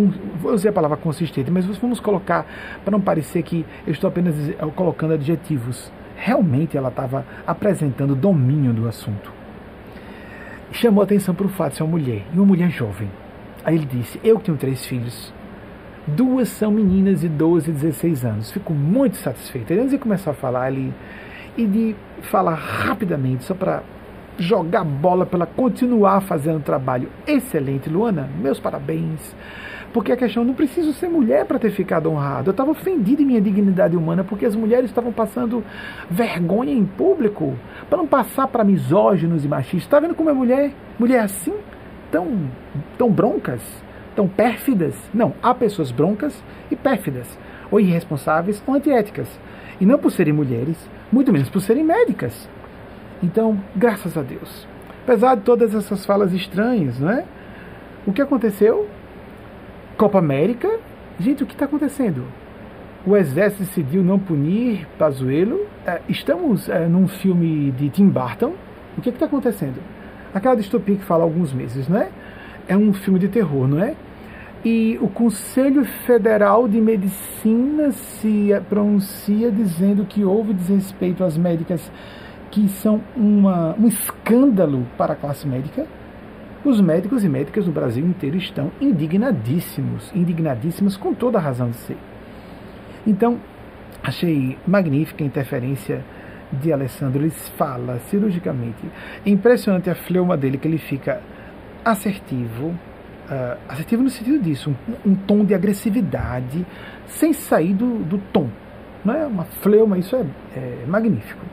vou 0.06 0.52
usar 0.52 0.70
a 0.70 0.72
palavra 0.72 0.96
consistente, 0.96 1.50
mas 1.50 1.64
vamos 1.64 2.00
colocar, 2.00 2.46
para 2.84 2.92
não 2.92 3.00
parecer 3.00 3.42
que 3.42 3.64
eu 3.86 3.92
estou 3.92 4.08
apenas 4.08 4.34
colocando 4.74 5.14
adjetivos. 5.14 5.90
Realmente 6.16 6.76
ela 6.76 6.88
estava 6.88 7.24
apresentando 7.46 8.14
domínio 8.14 8.72
do 8.72 8.88
assunto. 8.88 9.32
Chamou 10.72 11.02
atenção 11.02 11.34
para 11.34 11.46
o 11.46 11.50
fato 11.50 11.72
de 11.72 11.76
ser 11.78 11.82
uma 11.82 11.92
mulher, 11.92 12.22
e 12.32 12.36
uma 12.36 12.44
mulher 12.44 12.70
jovem. 12.70 13.10
Aí 13.64 13.76
ele 13.76 13.86
disse: 13.86 14.20
Eu 14.22 14.38
tenho 14.38 14.56
três 14.56 14.84
filhos. 14.84 15.32
Duas 16.06 16.48
são 16.48 16.70
meninas 16.70 17.20
de 17.20 17.28
12 17.28 17.70
e 17.70 17.72
16 17.74 18.24
anos. 18.24 18.50
Fico 18.50 18.72
muito 18.72 19.16
satisfeito. 19.16 19.72
Antes 19.72 19.90
de 19.90 19.98
começar 19.98 20.30
a 20.30 20.34
falar 20.34 20.64
ali, 20.64 20.92
e 21.58 21.66
de 21.66 21.96
falar 22.22 22.54
rapidamente, 22.54 23.42
só 23.42 23.52
para 23.52 23.82
jogar 24.38 24.84
bola 24.84 25.26
para 25.26 25.38
ela 25.38 25.46
continuar 25.46 26.20
fazendo 26.20 26.58
um 26.58 26.62
trabalho 26.62 27.10
excelente. 27.26 27.90
Luana, 27.90 28.30
meus 28.40 28.60
parabéns. 28.60 29.34
Porque 29.92 30.12
a 30.12 30.16
questão, 30.16 30.44
não 30.44 30.54
preciso 30.54 30.92
ser 30.92 31.08
mulher 31.08 31.46
para 31.46 31.58
ter 31.58 31.70
ficado 31.70 32.10
honrado. 32.10 32.50
Eu 32.50 32.52
estava 32.52 32.70
ofendido 32.70 33.22
em 33.22 33.24
minha 33.24 33.40
dignidade 33.40 33.96
humana 33.96 34.22
porque 34.22 34.44
as 34.44 34.54
mulheres 34.54 34.90
estavam 34.90 35.12
passando 35.12 35.64
vergonha 36.10 36.72
em 36.72 36.84
público 36.84 37.54
para 37.88 37.98
não 37.98 38.06
passar 38.06 38.48
para 38.48 38.64
misóginos 38.64 39.44
e 39.44 39.48
machistas. 39.48 39.84
Está 39.84 40.00
vendo 40.00 40.14
como 40.14 40.28
é 40.28 40.32
mulher? 40.32 40.72
Mulher 40.98 41.20
assim? 41.20 41.54
Tão, 42.10 42.50
tão 42.98 43.10
broncas? 43.10 43.62
Tão 44.14 44.28
pérfidas? 44.28 44.94
Não, 45.14 45.32
há 45.42 45.54
pessoas 45.54 45.90
broncas 45.90 46.42
e 46.70 46.76
pérfidas, 46.76 47.38
ou 47.70 47.80
irresponsáveis 47.80 48.62
ou 48.66 48.74
antiéticas. 48.74 49.28
E 49.80 49.86
não 49.86 49.98
por 49.98 50.10
serem 50.10 50.32
mulheres, 50.32 50.76
muito 51.10 51.32
menos 51.32 51.48
por 51.48 51.60
serem 51.60 51.84
médicas. 51.84 52.48
Então, 53.22 53.58
graças 53.74 54.16
a 54.16 54.22
Deus. 54.22 54.66
Apesar 55.04 55.36
de 55.36 55.42
todas 55.42 55.74
essas 55.74 56.04
falas 56.04 56.32
estranhas, 56.32 56.98
não 56.98 57.10
é? 57.10 57.24
O 58.06 58.12
que 58.12 58.20
aconteceu? 58.20 58.88
Copa 59.98 60.20
América. 60.20 60.78
Gente, 61.18 61.42
o 61.42 61.46
que 61.46 61.54
está 61.54 61.64
acontecendo? 61.64 62.24
O 63.04 63.16
exército 63.16 63.64
decidiu 63.64 64.04
não 64.04 64.16
punir 64.16 64.86
Pazuello. 64.96 65.66
É, 65.84 66.00
estamos 66.08 66.68
é, 66.68 66.86
num 66.86 67.08
filme 67.08 67.72
de 67.72 67.90
Tim 67.90 68.08
Burton. 68.08 68.54
O 68.96 69.00
que 69.00 69.08
está 69.08 69.26
acontecendo? 69.26 69.82
Aquela 70.32 70.54
distopia 70.54 70.94
que 70.94 71.04
fala 71.04 71.24
há 71.24 71.26
alguns 71.26 71.52
meses, 71.52 71.88
não 71.88 72.00
é? 72.00 72.10
É 72.68 72.76
um 72.76 72.92
filme 72.92 73.18
de 73.18 73.26
terror, 73.26 73.66
não 73.66 73.82
é? 73.82 73.96
E 74.64 74.96
o 75.02 75.08
Conselho 75.08 75.84
Federal 75.84 76.68
de 76.68 76.80
Medicina 76.80 77.90
se 77.90 78.50
pronuncia 78.68 79.50
dizendo 79.50 80.04
que 80.04 80.24
houve 80.24 80.52
desrespeito 80.52 81.24
às 81.24 81.36
médicas 81.36 81.90
que 82.52 82.68
são 82.68 83.00
uma, 83.16 83.74
um 83.76 83.88
escândalo 83.88 84.86
para 84.96 85.14
a 85.14 85.16
classe 85.16 85.46
médica, 85.46 85.86
os 86.68 86.80
médicos 86.80 87.24
e 87.24 87.28
médicas 87.28 87.66
no 87.66 87.72
Brasil 87.72 88.06
inteiro 88.06 88.36
estão 88.36 88.70
indignadíssimos, 88.80 90.12
indignadíssimos 90.14 90.96
com 90.96 91.14
toda 91.14 91.38
a 91.38 91.40
razão 91.40 91.70
de 91.70 91.76
ser. 91.76 91.96
Então, 93.06 93.38
achei 94.02 94.58
magnífica 94.66 95.24
a 95.24 95.26
interferência 95.26 96.04
de 96.52 96.72
Alessandro. 96.72 97.22
Ele 97.22 97.30
fala 97.30 97.98
cirurgicamente. 98.10 98.78
É 99.24 99.30
impressionante 99.30 99.90
a 99.90 99.94
fleuma 99.94 100.36
dele, 100.36 100.58
que 100.58 100.68
ele 100.68 100.78
fica 100.78 101.20
assertivo, 101.84 102.68
uh, 102.68 103.58
assertivo 103.68 104.02
no 104.02 104.10
sentido 104.10 104.42
disso, 104.42 104.74
um, 105.04 105.10
um, 105.10 105.14
tom 105.14 105.44
de 105.44 105.54
agressividade, 105.54 106.66
sem 107.06 107.32
sair 107.32 107.74
do, 107.74 107.98
do 108.04 108.18
tom. 108.32 108.48
Não 109.04 109.14
é 109.14 109.26
uma 109.26 109.44
fleuma, 109.44 109.98
isso 109.98 110.16
é, 110.16 110.24
é 110.56 110.84
magnífico. 110.86 111.44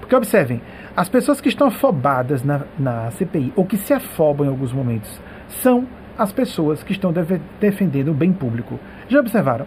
Porque 0.00 0.14
observem, 0.14 0.60
as 0.96 1.08
pessoas 1.08 1.40
que 1.40 1.48
estão 1.48 1.68
afobadas 1.68 2.42
na, 2.42 2.62
na 2.78 3.10
CPI, 3.12 3.52
ou 3.56 3.64
que 3.64 3.76
se 3.76 3.94
afobam 3.94 4.46
em 4.46 4.50
alguns 4.50 4.72
momentos, 4.72 5.20
são 5.48 5.86
as 6.18 6.30
pessoas 6.32 6.82
que 6.82 6.92
estão 6.92 7.12
def 7.12 7.40
defendendo 7.58 8.08
o 8.08 8.14
bem 8.14 8.32
público. 8.32 8.78
Já 9.08 9.20
observaram? 9.20 9.66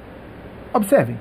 Observem. 0.74 1.20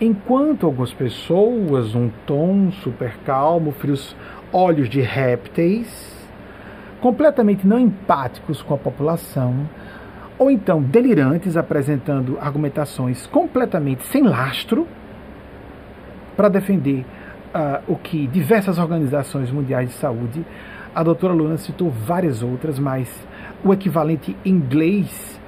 Enquanto 0.00 0.66
algumas 0.66 0.92
pessoas, 0.92 1.94
um 1.94 2.10
tom 2.26 2.72
super 2.72 3.18
calmo, 3.18 3.70
frios 3.70 4.16
olhos 4.52 4.88
de 4.88 5.00
répteis, 5.00 6.28
completamente 7.00 7.66
não 7.66 7.78
empáticos 7.78 8.62
com 8.62 8.74
a 8.74 8.78
população, 8.78 9.68
ou 10.38 10.50
então 10.50 10.82
delirantes 10.82 11.56
apresentando 11.56 12.38
argumentações 12.40 13.26
completamente 13.26 14.02
sem 14.06 14.22
lastro 14.22 14.88
para 16.34 16.48
defender 16.48 17.04
o 17.86 17.96
que 17.96 18.26
diversas 18.26 18.78
organizações 18.78 19.50
mundiais 19.50 19.88
de 19.88 19.94
saúde, 19.96 20.44
a 20.94 21.02
doutora 21.02 21.32
Luna 21.32 21.56
citou 21.56 21.90
várias 21.90 22.42
outras, 22.42 22.78
mas 22.78 23.08
o 23.64 23.72
equivalente 23.72 24.36
inglês, 24.44 25.40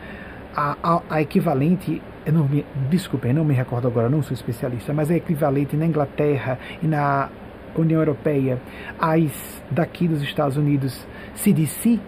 a, 0.55 0.77
a, 0.83 1.03
a 1.11 1.23
equivalente, 1.23 2.01
eu 2.25 2.33
não 2.33 2.47
me, 2.47 2.65
desculpem, 2.89 3.33
não 3.33 3.45
me 3.45 3.55
recordo 3.55 3.89
agora, 3.89 4.09
não 4.09 4.23
sou 4.23 4.35
especialista, 4.35 4.93
mas 4.93 5.11
é 5.11 5.17
equivalente 5.17 5.77
na 5.77 5.87
Inglaterra 5.87 6.59
e 6.83 6.87
na 6.87 7.29
União 7.75 8.01
Europeia, 8.01 8.61
as 8.99 9.63
daqui 9.71 10.07
dos 10.07 10.23
Estados 10.23 10.57
Unidos, 10.57 11.07
CDC, 11.35 11.99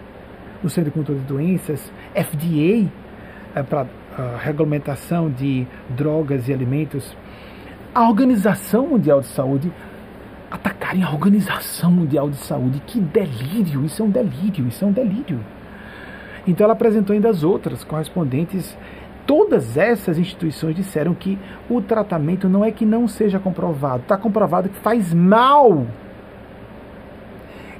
o 0.63 0.69
Centro 0.69 0.91
de 0.91 0.97
Controle 0.97 1.21
de 1.21 1.27
Doenças, 1.27 1.91
FDA, 2.13 2.89
é, 3.55 3.63
para 3.63 3.83
uh, 3.83 4.37
regulamentação 4.39 5.29
de 5.29 5.67
drogas 5.89 6.47
e 6.47 6.53
alimentos, 6.53 7.15
a 7.95 8.09
Organização 8.09 8.87
Mundial 8.87 9.21
de 9.21 9.27
Saúde 9.27 9.71
atacarem 10.51 11.01
a 11.01 11.09
Organização 11.09 11.89
Mundial 11.89 12.29
de 12.29 12.35
Saúde. 12.35 12.81
Que 12.85 12.99
delírio! 12.99 13.85
Isso 13.85 14.01
é 14.01 14.05
um 14.05 14.09
delírio, 14.09 14.67
isso 14.67 14.83
é 14.83 14.87
um 14.89 14.91
delírio. 14.91 15.39
Então 16.45 16.65
ela 16.65 16.73
apresentou 16.73 17.13
ainda 17.13 17.29
as 17.29 17.41
outras 17.41 17.85
correspondentes. 17.85 18.77
Todas 19.25 19.77
essas 19.77 20.19
instituições 20.19 20.75
disseram 20.75 21.15
que 21.15 21.39
o 21.69 21.81
tratamento 21.81 22.49
não 22.49 22.65
é 22.65 22.69
que 22.69 22.85
não 22.85 23.07
seja 23.07 23.39
comprovado, 23.39 24.03
está 24.03 24.17
comprovado 24.17 24.67
que 24.67 24.79
faz 24.79 25.13
mal. 25.13 25.87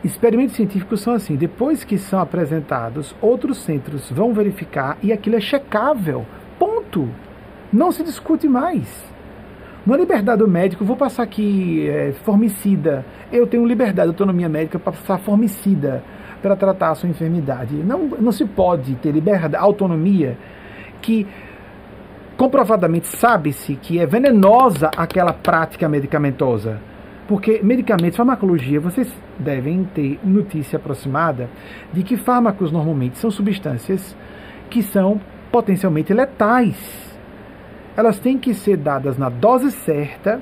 Experimentos 0.01 0.55
científicos 0.55 1.01
são 1.01 1.13
assim: 1.13 1.35
depois 1.35 1.83
que 1.83 1.97
são 1.97 2.19
apresentados, 2.21 3.13
outros 3.21 3.57
centros 3.57 4.09
vão 4.09 4.33
verificar 4.33 4.97
e 5.03 5.11
aquilo 5.11 5.35
é 5.35 5.41
checável. 5.41 6.25
Ponto. 6.57 7.09
Não 7.71 7.91
se 7.91 8.01
discute 8.01 8.47
mais. 8.47 9.13
Na 9.85 9.95
liberdade 9.95 10.39
do 10.39 10.47
médico, 10.47 10.83
vou 10.83 10.97
passar 10.97 11.21
aqui 11.21 11.87
é, 11.87 12.11
formicida. 12.23 13.05
Eu 13.31 13.45
tenho 13.45 13.63
liberdade, 13.67 14.09
autonomia 14.09 14.49
médica 14.49 14.79
para 14.79 14.93
passar 14.93 15.19
formicida 15.19 16.03
para 16.41 16.55
tratar 16.55 16.89
a 16.89 16.95
sua 16.95 17.07
enfermidade. 17.07 17.75
Não, 17.75 18.07
não 18.19 18.31
se 18.31 18.45
pode 18.45 18.95
ter 18.95 19.11
liberdade, 19.11 19.55
autonomia 19.55 20.37
que 21.03 21.27
comprovadamente 22.35 23.07
sabe-se 23.07 23.75
que 23.75 23.99
é 23.99 24.07
venenosa 24.07 24.89
aquela 24.97 25.33
prática 25.33 25.87
medicamentosa. 25.87 26.79
Porque 27.27 27.59
medicamentos, 27.61 28.17
farmacologia, 28.17 28.79
vocês 28.79 29.11
devem 29.37 29.83
ter 29.83 30.19
notícia 30.23 30.77
aproximada 30.77 31.47
de 31.93 32.01
que 32.01 32.17
fármacos 32.17 32.71
normalmente 32.71 33.19
são 33.19 33.29
substâncias 33.29 34.15
que 34.67 34.81
são 34.81 35.21
potencialmente 35.51 36.11
letais 36.11 37.04
elas 37.95 38.19
têm 38.19 38.37
que 38.37 38.53
ser 38.53 38.77
dadas 38.77 39.17
na 39.17 39.29
dose 39.29 39.71
certa 39.71 40.41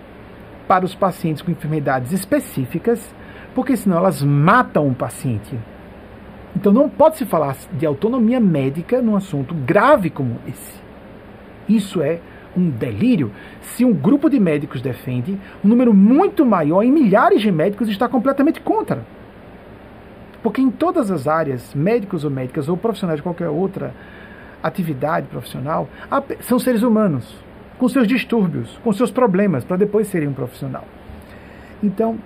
para 0.67 0.85
os 0.85 0.95
pacientes 0.95 1.41
com 1.41 1.51
enfermidades 1.51 2.11
específicas, 2.11 3.13
porque 3.53 3.77
senão 3.77 3.97
elas 3.97 4.23
matam 4.23 4.87
o 4.87 4.95
paciente. 4.95 5.57
Então 6.55 6.71
não 6.71 6.89
pode 6.89 7.17
se 7.17 7.25
falar 7.25 7.55
de 7.73 7.85
autonomia 7.85 8.39
médica 8.39 9.01
num 9.01 9.15
assunto 9.15 9.53
grave 9.53 10.09
como 10.09 10.39
esse. 10.47 10.81
Isso 11.67 12.01
é 12.01 12.19
um 12.55 12.69
delírio. 12.69 13.31
Se 13.61 13.83
um 13.83 13.93
grupo 13.93 14.29
de 14.29 14.39
médicos 14.39 14.81
defende, 14.81 15.37
um 15.63 15.67
número 15.67 15.93
muito 15.93 16.45
maior, 16.45 16.83
em 16.83 16.91
milhares 16.91 17.41
de 17.41 17.51
médicos, 17.51 17.89
está 17.89 18.07
completamente 18.07 18.61
contra. 18.61 19.05
Porque 20.41 20.61
em 20.61 20.69
todas 20.69 21.09
as 21.09 21.27
áreas, 21.27 21.73
médicos 21.73 22.23
ou 22.23 22.29
médicas, 22.29 22.67
ou 22.67 22.77
profissionais 22.77 23.17
de 23.17 23.23
qualquer 23.23 23.49
outra 23.49 23.93
atividade 24.63 25.27
profissional, 25.27 25.87
são 26.41 26.57
seres 26.57 26.81
humanos 26.81 27.43
com 27.77 27.89
seus 27.89 28.07
distúrbios, 28.07 28.79
com 28.83 28.93
seus 28.93 29.11
problemas, 29.11 29.63
para 29.63 29.77
depois 29.77 30.07
serem 30.07 30.29
um 30.29 30.33
profissional. 30.33 30.85
Então, 31.83 32.17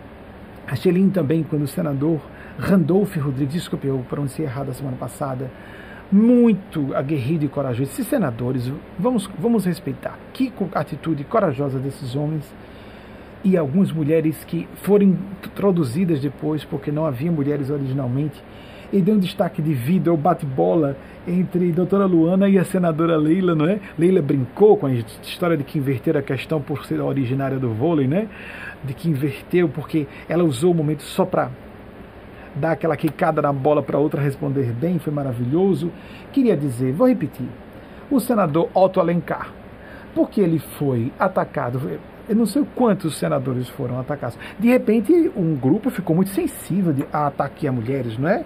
achei 0.67 0.91
lindo 0.91 1.11
também 1.11 1.43
quando 1.43 1.63
o 1.63 1.67
senador 1.67 2.21
Randolph 2.59 3.15
Rodrigues, 3.17 3.53
desculpe, 3.53 3.87
eu 3.87 4.05
pronunciei 4.07 4.47
errado 4.47 4.69
a 4.69 4.73
semana 4.73 4.97
passada, 4.97 5.49
muito 6.11 6.95
aguerrido 6.95 7.45
e 7.45 7.47
corajoso. 7.47 7.83
Esses 7.83 8.07
senadores, 8.07 8.71
vamos, 8.97 9.29
vamos 9.37 9.65
respeitar. 9.65 10.17
Que 10.33 10.53
atitude 10.73 11.23
corajosa 11.23 11.79
desses 11.79 12.15
homens 12.15 12.43
e 13.43 13.57
algumas 13.57 13.91
mulheres 13.91 14.43
que 14.43 14.67
foram 14.83 15.17
introduzidas 15.43 16.19
depois, 16.19 16.63
porque 16.63 16.91
não 16.91 17.05
havia 17.05 17.31
mulheres 17.31 17.69
originalmente, 17.69 18.41
e 18.91 19.01
deu 19.01 19.15
um 19.15 19.19
destaque 19.19 19.61
de 19.61 19.73
vida, 19.73 20.11
o 20.13 20.17
bate-bola 20.17 20.95
entre 21.27 21.71
doutora 21.71 22.05
Luana 22.05 22.47
e 22.47 22.57
a 22.57 22.63
senadora 22.63 23.17
Leila, 23.17 23.53
não 23.53 23.67
é? 23.67 23.79
Leila 23.97 24.21
brincou 24.21 24.77
com 24.77 24.85
a 24.87 24.93
história 24.93 25.57
de 25.57 25.63
que 25.63 25.77
inverteram 25.77 26.19
a 26.19 26.23
questão 26.23 26.61
por 26.61 26.85
ser 26.85 27.01
originária 27.01 27.59
do 27.59 27.69
vôlei, 27.69 28.07
né? 28.07 28.27
De 28.83 28.93
que 28.93 29.09
inverteu 29.09 29.67
porque 29.67 30.07
ela 30.29 30.43
usou 30.43 30.71
o 30.71 30.75
momento 30.75 31.03
só 31.03 31.25
para 31.25 31.49
dar 32.55 32.71
aquela 32.71 32.95
quicada 32.95 33.41
na 33.41 33.53
bola 33.53 33.83
para 33.83 33.99
outra 33.99 34.21
responder 34.21 34.71
bem, 34.71 34.99
foi 34.99 35.13
maravilhoso. 35.13 35.91
Queria 36.31 36.55
dizer, 36.55 36.93
vou 36.93 37.07
repetir, 37.07 37.47
o 38.09 38.19
senador 38.19 38.69
Otto 38.73 38.99
Alencar, 38.99 39.51
porque 40.15 40.41
ele 40.41 40.59
foi 40.59 41.11
atacado, 41.19 41.79
eu 42.29 42.35
não 42.35 42.45
sei 42.45 42.65
quantos 42.75 43.17
senadores 43.17 43.69
foram 43.69 43.99
atacados. 43.99 44.37
De 44.59 44.67
repente, 44.67 45.31
um 45.35 45.55
grupo 45.55 45.89
ficou 45.89 46.15
muito 46.15 46.31
sensível 46.31 46.93
a 47.11 47.27
ataque 47.27 47.67
a 47.67 47.71
mulheres, 47.71 48.17
não 48.17 48.27
é? 48.27 48.43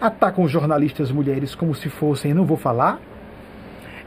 Atacam 0.00 0.46
jornalistas 0.46 1.10
mulheres 1.10 1.54
como 1.54 1.74
se 1.74 1.88
fossem, 1.88 2.32
não 2.32 2.44
vou 2.44 2.56
falar. 2.56 3.00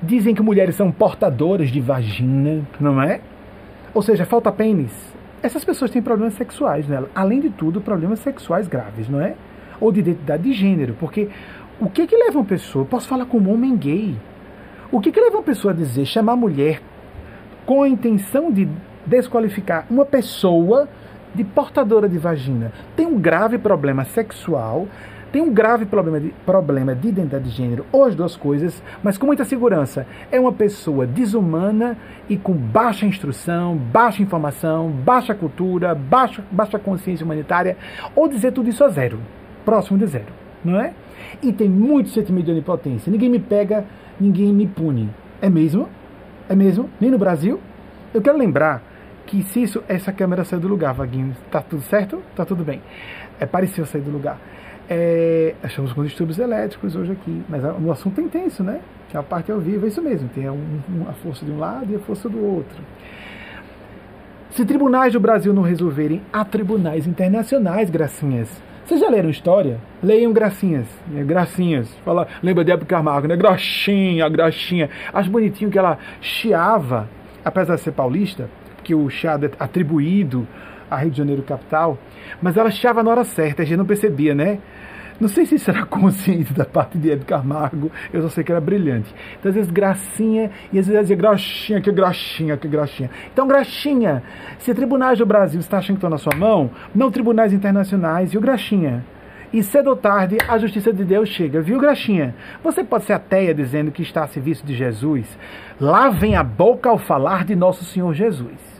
Dizem 0.01 0.33
que 0.33 0.41
mulheres 0.41 0.75
são 0.75 0.91
portadoras 0.91 1.69
de 1.69 1.81
vagina, 1.81 2.65
não 2.79 3.01
é? 3.01 3.19
Ou 3.93 4.01
seja, 4.01 4.25
falta 4.25 4.51
pênis. 4.51 4.91
Essas 5.41 5.65
pessoas 5.65 5.91
têm 5.91 6.01
problemas 6.01 6.35
sexuais 6.35 6.87
nela. 6.87 7.09
Além 7.13 7.41
de 7.41 7.49
tudo, 7.49 7.81
problemas 7.81 8.19
sexuais 8.19 8.67
graves, 8.67 9.09
não 9.09 9.19
é? 9.19 9.35
Ou 9.79 9.91
de 9.91 9.99
identidade 9.99 10.43
de 10.43 10.53
gênero. 10.53 10.95
Porque 10.99 11.29
o 11.79 11.89
que 11.89 12.07
que 12.07 12.15
leva 12.15 12.39
uma 12.39 12.45
pessoa, 12.45 12.85
posso 12.85 13.07
falar 13.07 13.25
como 13.25 13.53
homem 13.53 13.75
gay, 13.75 14.15
o 14.91 15.01
que 15.01 15.11
que 15.11 15.19
leva 15.19 15.37
uma 15.37 15.43
pessoa 15.43 15.73
a 15.73 15.75
dizer, 15.75 16.05
chamar 16.05 16.35
mulher 16.35 16.81
com 17.65 17.83
a 17.83 17.89
intenção 17.89 18.51
de 18.51 18.67
desqualificar 19.07 19.85
uma 19.89 20.05
pessoa 20.05 20.87
de 21.33 21.43
portadora 21.43 22.07
de 22.07 22.17
vagina. 22.17 22.71
Tem 22.95 23.05
um 23.05 23.19
grave 23.19 23.57
problema 23.57 24.03
sexual, 24.05 24.87
tem 25.31 25.41
um 25.41 25.53
grave 25.53 25.85
problema 25.85 26.19
de, 26.19 26.29
problema 26.45 26.95
de 26.95 27.09
identidade 27.09 27.43
de 27.43 27.49
gênero, 27.51 27.85
ou 27.91 28.05
as 28.05 28.15
duas 28.15 28.35
coisas, 28.35 28.81
mas 29.03 29.17
com 29.17 29.25
muita 29.25 29.45
segurança. 29.45 30.07
É 30.31 30.39
uma 30.39 30.53
pessoa 30.53 31.05
desumana 31.05 31.97
e 32.29 32.37
com 32.37 32.53
baixa 32.53 33.05
instrução, 33.05 33.75
baixa 33.75 34.21
informação, 34.21 34.89
baixa 34.89 35.35
cultura, 35.35 35.93
baixa, 35.93 36.43
baixa 36.49 36.79
consciência 36.79 37.25
humanitária, 37.25 37.77
ou 38.15 38.27
dizer 38.27 38.51
tudo 38.51 38.69
isso 38.69 38.83
a 38.83 38.89
zero, 38.89 39.19
próximo 39.65 39.97
de 39.97 40.07
zero, 40.07 40.33
não 40.63 40.79
é? 40.79 40.93
E 41.43 41.51
tem 41.51 41.69
muito 41.69 42.09
sentimento 42.09 42.45
de 42.45 42.51
onipotência. 42.51 43.11
Ninguém 43.11 43.29
me 43.29 43.39
pega, 43.39 43.85
ninguém 44.19 44.53
me 44.53 44.65
pune. 44.65 45.09
É 45.41 45.49
mesmo? 45.49 45.89
É 46.47 46.55
mesmo? 46.55 46.89
Nem 47.01 47.11
no 47.11 47.17
Brasil? 47.17 47.59
Eu 48.13 48.21
quero 48.21 48.37
lembrar 48.37 48.81
que 49.27 49.43
se 49.43 49.61
isso, 49.61 49.83
essa 49.87 50.11
câmera 50.11 50.43
saiu 50.43 50.59
do 50.59 50.67
lugar, 50.67 50.93
Vaguinho, 50.93 51.35
tá 51.51 51.61
tudo 51.61 51.83
certo? 51.83 52.23
Tá 52.35 52.45
tudo 52.45 52.63
bem. 52.63 52.81
É, 53.39 53.45
pareceu 53.45 53.85
sair 53.85 54.01
do 54.01 54.09
lugar. 54.09 54.39
É, 54.89 55.53
estamos 55.65 55.91
com 55.91 56.03
distúrbios 56.03 56.39
elétricos 56.39 56.95
hoje 56.95 57.11
aqui, 57.11 57.43
mas 57.49 57.61
o 57.63 57.91
assunto 57.91 58.19
é 58.21 58.23
intenso, 58.23 58.63
né? 58.63 58.79
Que 59.09 59.17
a 59.17 59.21
parte 59.21 59.51
ao 59.51 59.59
vivo 59.59 59.85
é 59.85 59.89
isso 59.89 60.01
mesmo, 60.01 60.29
tem 60.29 60.49
um, 60.49 60.81
a 61.09 61.13
força 61.13 61.45
de 61.45 61.51
um 61.51 61.59
lado 61.59 61.91
e 61.91 61.95
a 61.95 61.99
força 61.99 62.29
do 62.29 62.43
outro. 62.43 62.81
Se 64.51 64.65
tribunais 64.65 65.13
do 65.13 65.19
Brasil 65.19 65.53
não 65.53 65.61
resolverem, 65.61 66.21
há 66.31 66.43
tribunais 66.45 67.05
internacionais, 67.05 67.89
gracinhas. 67.89 68.49
Vocês 68.85 69.01
já 69.01 69.09
leram 69.09 69.29
história? 69.29 69.77
Leiam 70.01 70.31
gracinhas. 70.31 70.87
Né? 71.09 71.21
Gracinhas. 71.21 71.93
Fala, 72.05 72.25
lembra 72.41 72.63
de 72.63 72.71
Hebe 72.71 72.85
Camargo, 72.85 73.27
né? 73.27 73.35
Graxinha, 73.35 74.29
graxinha. 74.29 74.89
Acho 75.13 75.29
bonitinho 75.29 75.69
que 75.69 75.77
ela 75.77 75.97
chiava, 76.21 77.09
apesar 77.43 77.75
de 77.75 77.81
ser 77.81 77.91
paulista, 77.91 78.49
que 78.87 78.95
o 78.95 79.09
chiado 79.09 79.45
é 79.45 79.51
atribuído 79.59 80.47
a 80.89 80.95
Rio 80.95 81.11
de 81.11 81.17
Janeiro 81.17 81.43
capital, 81.43 81.97
mas 82.41 82.55
ela 82.55 82.71
chiava 82.71 83.03
na 83.03 83.11
hora 83.11 83.25
certa, 83.25 83.63
a 83.63 83.65
gente 83.65 83.77
não 83.77 83.85
percebia, 83.85 84.33
né? 84.33 84.59
Não 85.19 85.27
sei 85.27 85.45
se 85.45 85.55
isso 85.55 85.69
era 85.69 85.83
consciente 85.87 86.53
da 86.53 86.63
parte 86.63 86.97
de 86.97 87.11
Hebe 87.11 87.25
Camargo, 87.25 87.91
eu 88.13 88.21
só 88.21 88.29
sei 88.29 88.45
que 88.45 88.51
era 88.51 88.61
brilhante. 88.61 89.13
Então, 89.37 89.49
às 89.49 89.55
vezes, 89.55 89.69
gracinha, 89.69 90.49
e 90.71 90.79
às 90.79 90.87
vezes 90.87 91.01
dizia 91.01 91.17
graxinha, 91.17 91.81
que 91.81 91.91
graxinha, 91.91 92.55
que 92.55 92.67
graxinha. 92.67 93.09
Então, 93.33 93.45
graxinha, 93.45 94.23
se 94.59 94.73
tribunais 94.73 95.19
do 95.19 95.25
Brasil 95.25 95.59
está 95.59 95.79
achando 95.79 95.95
que 95.95 96.05
estão 96.05 96.09
na 96.09 96.17
sua 96.17 96.35
mão, 96.37 96.71
não 96.95 97.11
tribunais 97.11 97.51
internacionais, 97.51 98.31
e 98.31 98.37
o 98.37 98.41
graxinha. 98.41 99.03
E 99.51 99.63
cedo 99.63 99.89
ou 99.89 99.95
tarde 99.95 100.37
a 100.47 100.57
justiça 100.57 100.93
de 100.93 101.03
Deus 101.03 101.29
chega, 101.29 101.61
viu, 101.61 101.79
Graxinha? 101.79 102.35
Você 102.61 102.83
pode 102.83 103.05
ser 103.05 103.13
ateia 103.13 103.53
dizendo 103.53 103.91
que 103.91 104.01
está 104.01 104.25
a 104.25 104.27
serviço 104.27 104.65
de 104.65 104.75
Jesus. 104.75 105.25
Lá 105.79 106.09
vem 106.09 106.35
a 106.35 106.43
boca 106.43 106.89
ao 106.89 106.97
falar 106.97 107.45
de 107.45 107.55
nosso 107.55 107.85
Senhor 107.85 108.13
Jesus. 108.13 108.76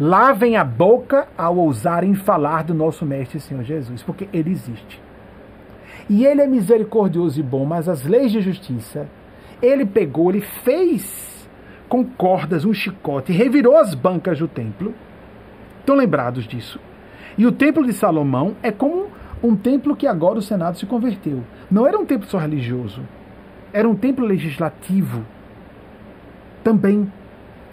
Lavem 0.00 0.56
a 0.56 0.64
boca 0.64 1.28
ao 1.36 1.56
ousarem 1.56 2.14
falar 2.14 2.64
do 2.64 2.74
nosso 2.74 3.04
Mestre 3.04 3.38
Senhor 3.40 3.62
Jesus, 3.62 4.02
porque 4.02 4.28
ele 4.32 4.50
existe. 4.50 5.00
E 6.08 6.24
ele 6.24 6.40
é 6.40 6.46
misericordioso 6.46 7.38
e 7.38 7.42
bom, 7.42 7.64
mas 7.64 7.88
as 7.88 8.02
leis 8.04 8.32
de 8.32 8.40
justiça, 8.40 9.06
ele 9.60 9.84
pegou, 9.84 10.30
ele 10.30 10.40
fez 10.40 11.48
com 11.88 12.04
cordas 12.04 12.64
um 12.64 12.72
chicote, 12.72 13.32
revirou 13.32 13.76
as 13.76 13.94
bancas 13.94 14.38
do 14.38 14.48
templo. 14.48 14.94
Estão 15.80 15.94
lembrados 15.94 16.46
disso? 16.46 16.80
E 17.36 17.46
o 17.46 17.52
templo 17.52 17.84
de 17.84 17.92
Salomão 17.92 18.56
é 18.62 18.72
como 18.72 19.08
um 19.42 19.54
templo 19.54 19.96
que 19.96 20.06
agora 20.06 20.38
o 20.38 20.42
Senado 20.42 20.78
se 20.78 20.86
converteu. 20.86 21.42
Não 21.70 21.86
era 21.86 21.98
um 21.98 22.06
templo 22.06 22.26
só 22.28 22.38
religioso, 22.38 23.02
era 23.72 23.88
um 23.88 23.94
templo 23.94 24.24
legislativo. 24.24 25.24
Também 26.64 27.12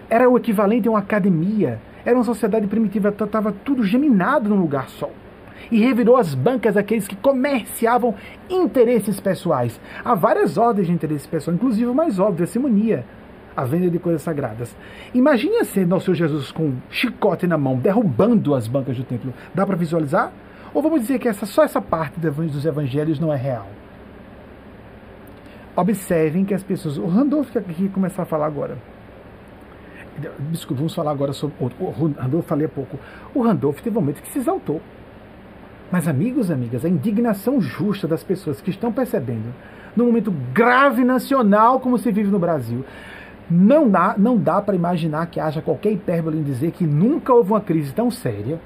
era 0.08 0.28
o 0.28 0.36
equivalente 0.36 0.88
a 0.88 0.90
uma 0.90 0.98
academia 0.98 1.80
era 2.04 2.16
uma 2.16 2.24
sociedade 2.24 2.66
primitiva, 2.66 3.08
estava 3.08 3.52
tudo 3.52 3.82
geminado 3.82 4.48
num 4.48 4.60
lugar 4.60 4.88
só. 4.88 5.10
E 5.70 5.78
revirou 5.78 6.16
as 6.16 6.34
bancas 6.34 6.76
aqueles 6.76 7.06
que 7.06 7.16
comerciavam 7.16 8.14
interesses 8.48 9.20
pessoais. 9.20 9.80
Há 10.04 10.14
várias 10.14 10.56
ordens 10.56 10.86
de 10.86 10.92
interesses 10.92 11.26
pessoais, 11.26 11.56
inclusive 11.56 11.86
o 11.86 11.94
mais 11.94 12.18
óbvio, 12.18 12.44
a 12.44 12.46
simonia, 12.46 13.04
a 13.56 13.64
venda 13.64 13.88
de 13.90 13.98
coisas 13.98 14.22
sagradas. 14.22 14.74
Imagine 15.14 15.64
ser 15.64 15.86
nosso 15.86 16.14
Jesus 16.14 16.50
com 16.50 16.64
um 16.64 16.76
chicote 16.90 17.46
na 17.46 17.58
mão, 17.58 17.76
derrubando 17.76 18.54
as 18.54 18.66
bancas 18.66 18.96
do 18.96 19.04
templo. 19.04 19.32
Dá 19.54 19.66
para 19.66 19.76
visualizar? 19.76 20.32
Ou 20.72 20.82
vamos 20.82 21.02
dizer 21.02 21.18
que 21.18 21.28
essa, 21.28 21.46
só 21.46 21.62
essa 21.62 21.80
parte 21.80 22.18
dos 22.52 22.64
evangelhos 22.64 23.20
não 23.20 23.32
é 23.32 23.36
real? 23.36 23.68
Observem 25.76 26.44
que 26.44 26.54
as 26.54 26.62
pessoas. 26.62 26.98
O 26.98 27.06
Randolph 27.06 27.50
que 27.88 27.88
começar 27.88 28.22
a 28.22 28.26
falar 28.26 28.46
agora 28.46 28.76
Desculpa, 30.50 30.78
vamos 30.80 30.94
falar 30.94 31.10
agora 31.10 31.32
sobre. 31.32 31.56
O 31.78 32.12
Randolph 32.16 32.46
falei 32.46 32.66
há 32.66 32.68
pouco. 32.68 32.98
O 33.34 33.42
Randolph 33.42 33.80
teve 33.80 33.96
um 33.96 34.00
momento 34.00 34.22
que 34.22 34.28
se 34.28 34.38
exaltou. 34.38 34.80
Mas, 35.90 36.06
amigos 36.06 36.50
amigas, 36.50 36.84
a 36.84 36.88
indignação 36.88 37.60
justa 37.60 38.06
das 38.06 38.22
pessoas 38.22 38.60
que 38.60 38.70
estão 38.70 38.92
percebendo, 38.92 39.52
num 39.96 40.06
momento 40.06 40.32
grave 40.52 41.04
nacional 41.04 41.80
como 41.80 41.98
se 41.98 42.12
vive 42.12 42.30
no 42.30 42.38
Brasil, 42.38 42.84
não 43.50 43.90
dá, 43.90 44.14
não 44.16 44.38
dá 44.38 44.62
para 44.62 44.76
imaginar 44.76 45.26
que 45.26 45.40
haja 45.40 45.60
qualquer 45.60 45.90
hipérbole 45.90 46.38
em 46.38 46.42
dizer 46.42 46.70
que 46.70 46.84
nunca 46.84 47.32
houve 47.32 47.50
uma 47.50 47.60
crise 47.60 47.92
tão 47.92 48.08
séria 48.08 48.60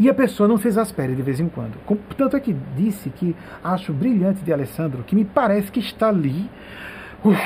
e 0.00 0.08
a 0.08 0.14
pessoa 0.14 0.48
não 0.48 0.56
se 0.56 0.68
exaspere 0.68 1.14
de 1.14 1.22
vez 1.22 1.40
em 1.40 1.48
quando. 1.48 1.74
Tanto 2.16 2.36
é 2.36 2.40
que 2.40 2.56
disse 2.74 3.10
que 3.10 3.36
acho 3.62 3.92
brilhante 3.92 4.42
de 4.42 4.52
Alessandro, 4.52 5.02
que 5.02 5.14
me 5.14 5.24
parece 5.24 5.70
que 5.70 5.80
está 5.80 6.08
ali, 6.08 6.48
uf, 7.22 7.38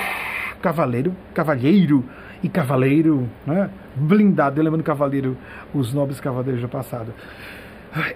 cavaleiro, 0.60 1.16
cavalheiro 1.34 2.04
e 2.42 2.48
cavaleiro, 2.48 3.28
né? 3.46 3.70
blindado, 3.94 4.58
eu 4.58 4.64
lembro 4.64 4.78
do 4.78 4.84
cavaleiro, 4.84 5.36
os 5.72 5.92
nobres 5.92 6.20
cavaleiros 6.20 6.60
do 6.60 6.68
passado. 6.68 7.12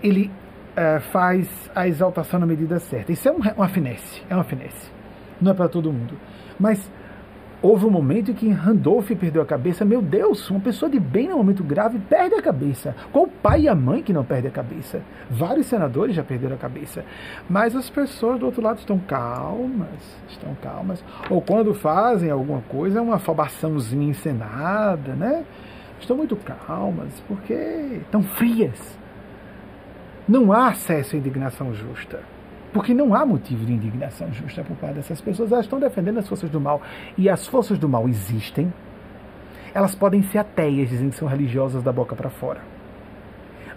Ele 0.03 0.31
é, 0.75 1.01
faz 1.01 1.49
a 1.75 1.87
exaltação 1.87 2.41
na 2.41 2.47
medida 2.47 2.79
certa. 2.79 3.13
Isso 3.13 3.29
é 3.29 3.33
uma 3.33 3.69
finesse, 3.69 4.23
é 4.29 4.35
uma 4.35 4.45
finesse. 4.45 4.91
Não 5.41 5.53
é 5.53 5.55
para 5.55 5.69
todo 5.69 5.93
mundo. 5.93 6.15
Mas 6.59 6.91
houve 7.63 7.87
um 7.87 7.91
momento 7.91 8.31
em 8.31 8.35
que 8.35 8.49
Randolph 8.49 9.11
perdeu 9.13 9.43
a 9.43 9.47
cabeça. 9.47 9.85
Meu 9.85 10.03
Deus, 10.03 10.49
uma 10.51 10.61
pessoa 10.61 10.91
de 10.91 11.01
bem 11.01 11.29
num 11.29 11.37
momento 11.37 11.65
grave 11.65 11.99
perde 11.99 12.35
a 12.35 12.43
cabeça. 12.43 12.95
Qual 13.13 13.25
o 13.25 13.29
pai 13.29 13.63
e 13.63 13.69
a 13.69 13.75
mãe 13.75 14.03
que 14.03 14.13
não 14.13 14.25
perdem 14.25 14.51
a 14.51 14.55
cabeça? 14.55 15.03
Vários 15.31 15.67
senadores 15.67 16.15
já 16.15 16.23
perderam 16.23 16.55
a 16.55 16.59
cabeça. 16.59 17.05
Mas 17.49 17.75
as 17.75 17.89
pessoas 17.91 18.39
do 18.39 18.47
outro 18.47 18.63
lado 18.63 18.79
estão 18.79 18.99
calmas, 18.99 20.19
estão 20.29 20.55
calmas. 20.63 21.05
Ou 21.31 21.41
quando 21.41 21.75
fazem 21.75 22.31
alguma 22.31 22.61
coisa, 22.63 22.99
é 22.99 23.03
uma 23.03 23.17
afobaçãozinha 23.17 24.11
encenada, 24.11 25.15
né? 25.15 25.45
Estão 25.99 26.17
muito 26.17 26.37
calmas, 26.37 27.23
porque 27.27 27.55
estão 28.03 28.23
frias. 28.23 28.99
Não 30.29 30.53
há 30.53 30.69
acesso 30.69 31.17
à 31.17 31.19
indignação 31.19 31.73
justa. 31.73 32.36
Porque 32.77 32.93
não 32.93 33.15
há 33.15 33.25
motivo 33.25 33.65
de 33.65 33.73
indignação 33.73 34.31
justa 34.31 34.63
por 34.63 34.77
parte 34.77 34.97
dessas 34.97 35.19
pessoas. 35.19 35.51
Elas 35.51 35.65
estão 35.65 35.81
defendendo 35.81 36.19
as 36.19 36.29
forças 36.29 36.51
do 36.51 36.61
mal. 36.61 36.83
E 37.17 37.27
as 37.27 37.47
forças 37.47 37.79
do 37.79 37.89
mal 37.89 38.07
existem. 38.07 38.71
Elas 39.73 39.95
podem 39.95 40.23
ser 40.25 40.37
ateias, 40.37 40.91
dizendo 40.91 41.09
que 41.09 41.17
são 41.17 41.27
religiosas 41.27 41.83
da 41.83 41.91
boca 41.91 42.15
para 42.15 42.29
fora. 42.29 42.61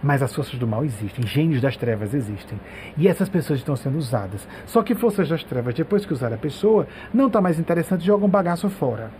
Mas 0.03 0.21
as 0.21 0.35
forças 0.35 0.59
do 0.59 0.67
mal 0.67 0.83
existem, 0.83 1.25
gênios 1.25 1.61
das 1.61 1.77
trevas 1.77 2.13
existem. 2.13 2.59
E 2.97 3.07
essas 3.07 3.29
pessoas 3.29 3.59
estão 3.59 3.73
sendo 3.73 3.97
usadas. 3.97 4.45
Só 4.65 4.83
que 4.83 4.93
forças 4.93 5.29
das 5.29 5.45
trevas, 5.45 5.73
depois 5.73 6.05
que 6.05 6.11
usar 6.11 6.33
a 6.33 6.37
pessoa, 6.37 6.85
não 7.13 7.27
está 7.27 7.39
mais 7.39 7.57
interessante, 7.57 8.05
joga 8.05 8.25
um 8.25 8.29
bagaço 8.29 8.69
fora. 8.69 9.11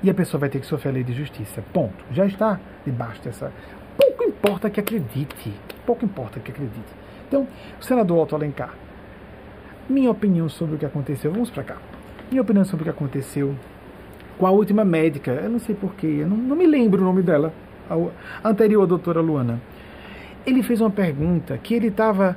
E 0.00 0.10
a 0.10 0.14
pessoa 0.14 0.38
vai 0.38 0.48
ter 0.48 0.60
que 0.60 0.66
sofrer 0.66 0.90
a 0.90 0.92
lei 0.92 1.02
de 1.02 1.12
justiça. 1.12 1.60
Ponto. 1.72 2.04
Já 2.12 2.24
está 2.24 2.60
debaixo 2.86 3.20
dessa. 3.20 3.52
Pouco 3.96 4.22
importa 4.22 4.70
que 4.70 4.78
acredite. 4.78 5.52
Pouco 5.84 6.04
importa 6.04 6.38
que 6.38 6.52
acredite. 6.52 7.02
Então, 7.26 7.48
o 7.80 7.84
senador 7.84 8.18
Otto 8.18 8.36
Alencar 8.36 8.72
minha 9.88 10.10
opinião 10.10 10.48
sobre 10.48 10.76
o 10.76 10.78
que 10.78 10.86
aconteceu. 10.86 11.32
Vamos 11.32 11.50
para 11.50 11.62
cá. 11.62 11.76
Minha 12.30 12.42
opinião 12.42 12.64
sobre 12.64 12.82
o 12.82 12.84
que 12.84 12.90
aconteceu 12.90 13.54
com 14.38 14.46
a 14.46 14.50
última 14.50 14.84
médica. 14.84 15.32
Eu 15.32 15.50
não 15.50 15.58
sei 15.58 15.74
porquê, 15.74 16.06
eu 16.20 16.26
não, 16.26 16.36
não 16.36 16.56
me 16.56 16.66
lembro 16.66 17.00
o 17.00 17.04
nome 17.04 17.22
dela. 17.22 17.52
A 17.88 18.48
anterior 18.48 18.82
a 18.82 18.86
doutora 18.86 19.20
Luana. 19.20 19.60
Ele 20.46 20.62
fez 20.62 20.80
uma 20.80 20.90
pergunta 20.90 21.56
que 21.58 21.74
ele 21.74 21.88
estava. 21.88 22.36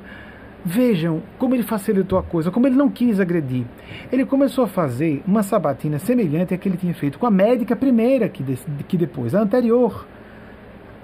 Vejam 0.68 1.22
como 1.38 1.54
ele 1.54 1.62
facilitou 1.62 2.18
a 2.18 2.24
coisa, 2.24 2.50
como 2.50 2.66
ele 2.66 2.74
não 2.74 2.90
quis 2.90 3.20
agredir. 3.20 3.64
Ele 4.10 4.26
começou 4.26 4.64
a 4.64 4.66
fazer 4.66 5.22
uma 5.24 5.44
sabatina 5.44 5.96
semelhante 6.00 6.52
à 6.52 6.58
que 6.58 6.68
ele 6.68 6.76
tinha 6.76 6.92
feito 6.92 7.20
com 7.20 7.26
a 7.26 7.30
médica 7.30 7.76
primeira 7.76 8.28
que, 8.28 8.42
de, 8.42 8.56
que 8.88 8.96
depois, 8.96 9.32
a 9.32 9.40
anterior, 9.40 10.04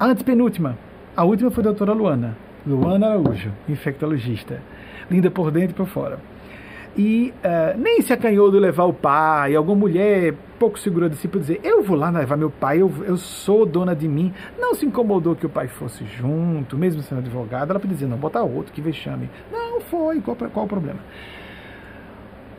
a 0.01 0.07
antepenúltima. 0.07 0.76
A 1.16 1.22
última 1.22 1.49
foi 1.53 1.62
a 1.62 1.66
doutora 1.66 1.93
Luana. 1.93 2.36
Luana 2.66 3.07
Araújo, 3.07 3.53
infectologista. 3.68 4.61
Linda 5.09 5.30
por 5.30 5.53
dentro 5.53 5.70
e 5.70 5.74
por 5.74 5.86
fora 5.86 6.32
e 6.97 7.32
uh, 7.38 7.78
nem 7.78 8.03
se 8.03 8.12
acanhou 8.12 8.51
de 8.51 8.59
levar 8.59 8.84
o 8.84 8.93
pai, 8.93 9.55
alguma 9.55 9.76
mulher 9.76 10.34
pouco 10.59 10.78
segura 10.78 11.11
de 11.11 11.16
si 11.16 11.26
para 11.26 11.40
dizer, 11.40 11.61
eu 11.64 11.82
vou 11.82 11.97
lá 11.97 12.09
levar 12.11 12.36
meu 12.36 12.49
pai, 12.51 12.80
eu, 12.80 12.93
eu 13.05 13.16
sou 13.16 13.66
dona 13.66 13.97
de 13.97 14.07
mim. 14.07 14.32
Não 14.61 14.74
se 14.74 14.86
incomodou 14.86 15.34
que 15.34 15.45
o 15.45 15.49
pai 15.49 15.66
fosse 15.66 16.05
junto, 16.05 16.78
mesmo 16.78 17.03
sendo 17.03 17.18
advogado, 17.18 17.70
ela 17.70 17.80
podia 17.80 17.95
dizer, 17.95 18.07
não, 18.07 18.16
botar 18.16 18.43
outro, 18.43 18.72
que 18.72 18.80
vexame. 18.80 19.28
Não, 19.51 19.80
foi, 19.80 20.20
qual, 20.20 20.36
qual 20.36 20.66
o 20.66 20.68
problema? 20.68 21.01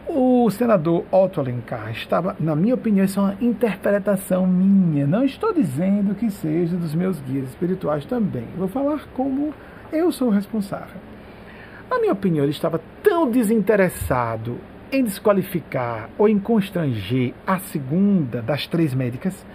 O 0.06 0.50
senador 0.52 1.06
Otto 1.10 1.40
Alencar 1.40 1.92
estava, 1.92 2.36
na 2.40 2.56
minha 2.58 2.76
opinião, 2.76 3.06
isso 3.06 3.20
é 3.20 3.24
uma 3.24 3.38
interpretação 3.40 4.46
minha. 4.46 5.08
Não 5.08 5.24
estou 5.24 5.54
dizendo 5.54 6.14
que 6.14 6.30
seja 6.30 6.76
dos 6.76 6.94
meus 6.94 7.22
guias 7.22 7.48
espirituais 7.50 8.06
também. 8.06 8.46
Vou 8.58 8.68
falar 8.68 9.00
como 9.14 9.54
eu 9.94 10.12
sou 10.12 10.28
o 10.28 10.32
responsável. 10.32 11.13
Na 11.94 12.00
minha 12.00 12.14
opinião, 12.14 12.44
ele 12.44 12.52
estava 12.52 12.82
tão 13.04 13.30
desinteressado 13.30 14.58
em 14.92 15.04
desqualificar 15.04 16.10
ou 16.18 16.28
em 16.28 16.40
constranger 16.40 17.36
a 17.46 17.60
segunda 17.60 18.42
das 18.42 18.66
três 18.66 18.96
médicas 18.96 19.46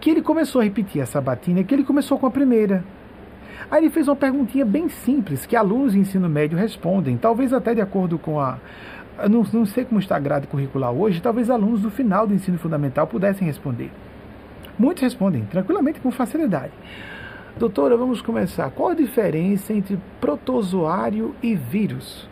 que 0.00 0.10
ele 0.10 0.20
começou 0.20 0.60
a 0.60 0.64
repetir 0.64 1.00
essa 1.00 1.20
batina 1.20 1.62
que 1.62 1.72
ele 1.72 1.84
começou 1.84 2.18
com 2.18 2.26
a 2.26 2.30
primeira. 2.30 2.82
Aí 3.70 3.84
ele 3.84 3.90
fez 3.90 4.08
uma 4.08 4.16
perguntinha 4.16 4.64
bem 4.64 4.88
simples 4.88 5.46
que 5.46 5.54
alunos 5.54 5.92
de 5.92 6.00
ensino 6.00 6.28
médio 6.28 6.58
respondem, 6.58 7.16
talvez 7.16 7.52
até 7.52 7.72
de 7.72 7.80
acordo 7.80 8.18
com 8.18 8.40
a. 8.40 8.58
Não, 9.30 9.44
não 9.52 9.64
sei 9.64 9.84
como 9.84 10.00
está 10.00 10.16
a 10.16 10.20
grade 10.20 10.48
curricular 10.48 10.90
hoje, 10.90 11.22
talvez 11.22 11.48
alunos 11.48 11.82
do 11.82 11.90
final 11.90 12.26
do 12.26 12.34
ensino 12.34 12.58
fundamental 12.58 13.06
pudessem 13.06 13.46
responder. 13.46 13.92
Muitos 14.76 15.04
respondem 15.04 15.44
tranquilamente 15.44 16.00
com 16.00 16.10
facilidade. 16.10 16.72
Doutora, 17.58 17.96
vamos 17.96 18.22
começar. 18.22 18.70
Qual 18.70 18.90
a 18.90 18.94
diferença 18.94 19.72
entre 19.72 19.98
protozoário 20.20 21.34
e 21.42 21.54
vírus? 21.54 22.28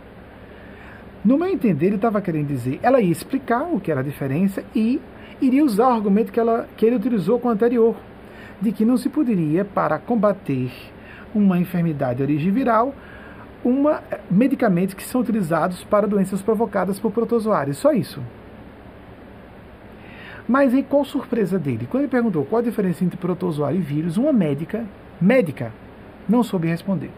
No 1.24 1.36
meu 1.36 1.48
entender, 1.48 1.86
ele 1.86 1.96
estava 1.96 2.20
querendo 2.20 2.46
dizer, 2.46 2.78
ela 2.82 3.00
ia 3.00 3.10
explicar 3.10 3.68
o 3.72 3.80
que 3.80 3.90
era 3.90 4.00
a 4.00 4.04
diferença 4.04 4.64
e 4.74 5.00
iria 5.40 5.64
usar 5.64 5.88
o 5.88 5.92
argumento 5.92 6.32
que, 6.32 6.40
ela, 6.40 6.68
que 6.76 6.86
ele 6.86 6.96
utilizou 6.96 7.38
com 7.38 7.48
o 7.48 7.50
anterior. 7.50 7.94
de 8.60 8.72
que 8.72 8.84
não 8.84 8.96
se 8.96 9.08
poderia, 9.08 9.64
para 9.64 9.98
combater 9.98 10.70
uma 11.34 11.58
enfermidade 11.58 12.16
de 12.16 12.22
origem 12.22 12.50
viral, 12.50 12.94
uma, 13.64 14.02
medicamentos 14.30 14.94
que 14.94 15.04
são 15.04 15.20
utilizados 15.20 15.84
para 15.84 16.08
doenças 16.08 16.42
provocadas 16.42 16.98
por 16.98 17.12
protozoários. 17.12 17.78
Só 17.78 17.92
isso. 17.92 18.20
Mas 20.48 20.72
em 20.72 20.82
qual 20.82 21.04
surpresa 21.04 21.58
dele? 21.58 21.86
Quando 21.90 22.04
ele 22.04 22.10
perguntou 22.10 22.44
qual 22.44 22.60
a 22.60 22.64
diferença 22.64 23.04
entre 23.04 23.18
protozoário 23.18 23.78
e 23.78 23.82
vírus, 23.82 24.16
uma 24.16 24.32
médica, 24.32 24.86
médica, 25.20 25.72
não 26.28 26.42
soube 26.42 26.68
responder. 26.68 27.10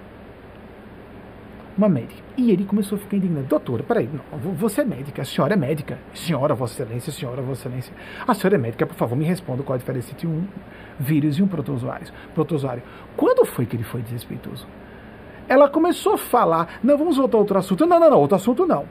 Uma 1.77 1.89
médica. 1.89 2.21
E 2.37 2.51
ele 2.51 2.65
começou 2.65 2.97
a 2.97 3.01
ficar 3.01 3.17
indignado. 3.17 3.47
Doutora, 3.47 3.83
peraí, 3.83 4.09
não, 4.13 4.39
você 4.55 4.83
é 4.83 4.85
médica, 4.85 5.23
a 5.23 5.25
senhora 5.25 5.55
é 5.55 5.57
médica. 5.57 5.99
Senhora, 6.13 6.55
Vossa 6.55 6.83
Excelência, 6.83 7.13
senhora, 7.13 7.41
Vossa 7.41 7.63
Excelência. 7.63 7.95
A 8.27 8.35
senhora 8.35 8.57
é 8.57 8.59
médica, 8.59 8.87
por 8.87 8.97
favor, 8.97 9.17
me 9.17 9.25
responda 9.25 9.63
qual 9.63 9.75
a 9.75 9.79
diferença 9.79 10.13
entre 10.13 10.27
um 10.27 10.45
vírus 10.99 11.39
e 11.39 11.43
um 11.43 11.49
protozoário. 11.49 12.07
protozoário. 12.35 12.83
Quando 13.17 13.47
foi 13.47 13.67
que 13.67 13.77
ele 13.77 13.85
foi 13.85 14.03
desrespeitoso? 14.03 14.67
Ela 15.49 15.69
começou 15.69 16.15
a 16.15 16.19
falar, 16.19 16.79
não, 16.83 16.97
vamos 16.97 17.17
voltar 17.17 17.37
a 17.37 17.41
outro 17.41 17.59
assunto. 17.59 17.87
Não, 17.87 17.99
não, 17.99 18.11
não, 18.11 18.19
outro 18.19 18.37
assunto 18.37 18.67
não. 18.67 18.85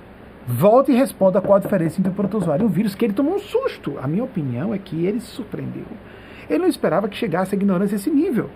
Volte 0.48 0.92
e 0.92 0.96
responda 0.96 1.40
qual 1.42 1.58
a 1.58 1.60
diferença 1.60 2.00
entre 2.00 2.12
um 2.12 2.16
protozoário 2.16 2.64
e 2.64 2.66
um 2.66 2.70
vírus, 2.70 2.96
que 2.96 3.06
ele 3.06 3.14
tomou 3.14 3.36
um 3.36 3.40
susto. 3.40 3.98
A 4.02 4.08
minha 4.08 4.24
opinião 4.24 4.74
é 4.74 4.80
que 4.80 5.06
ele 5.06 5.20
se 5.20 5.28
surpreendeu. 5.28 5.86
Ele 6.50 6.60
não 6.60 6.68
esperava 6.68 7.08
que 7.08 7.16
chegasse 7.16 7.54
a 7.54 7.58
ignorância 7.58 7.96
a 7.96 7.98
esse 7.98 8.10
nível. 8.10 8.50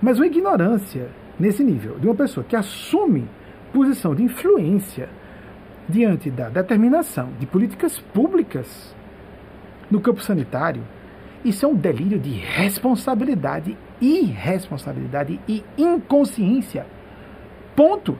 Mas 0.00 0.18
uma 0.18 0.26
ignorância 0.26 1.08
nesse 1.38 1.62
nível, 1.62 1.98
de 1.98 2.06
uma 2.06 2.14
pessoa 2.14 2.44
que 2.44 2.56
assume 2.56 3.28
posição 3.72 4.14
de 4.14 4.22
influência 4.22 5.08
diante 5.88 6.30
da 6.30 6.48
determinação 6.48 7.30
de 7.38 7.46
políticas 7.46 7.98
públicas 7.98 8.94
no 9.90 10.00
campo 10.00 10.22
sanitário, 10.22 10.82
isso 11.44 11.64
é 11.64 11.68
um 11.68 11.74
delírio 11.74 12.18
de 12.18 12.30
responsabilidade, 12.30 13.76
irresponsabilidade 14.00 15.40
e 15.46 15.62
inconsciência. 15.78 16.86
Ponto. 17.76 18.18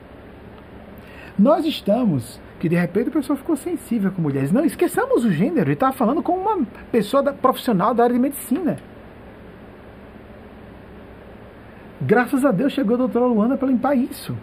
Nós 1.38 1.64
estamos 1.64 2.40
que 2.58 2.68
de 2.68 2.76
repente 2.76 3.08
a 3.08 3.12
pessoa 3.12 3.36
ficou 3.36 3.56
sensível 3.56 4.10
com 4.12 4.22
mulheres. 4.22 4.52
Não, 4.52 4.64
esqueçamos 4.64 5.24
o 5.24 5.30
gênero. 5.30 5.66
Ele 5.66 5.72
estava 5.72 5.92
falando 5.92 6.22
com 6.22 6.32
uma 6.32 6.64
pessoa 6.90 7.22
da, 7.22 7.32
profissional 7.32 7.92
da 7.92 8.04
área 8.04 8.14
de 8.14 8.20
medicina. 8.20 8.76
Graças 12.00 12.44
a 12.44 12.50
Deus 12.50 12.72
chegou 12.72 12.94
a 12.94 12.98
doutora 12.98 13.26
Luana 13.26 13.56
para 13.56 13.68
limpar 13.68 13.94
isso. 13.96 14.36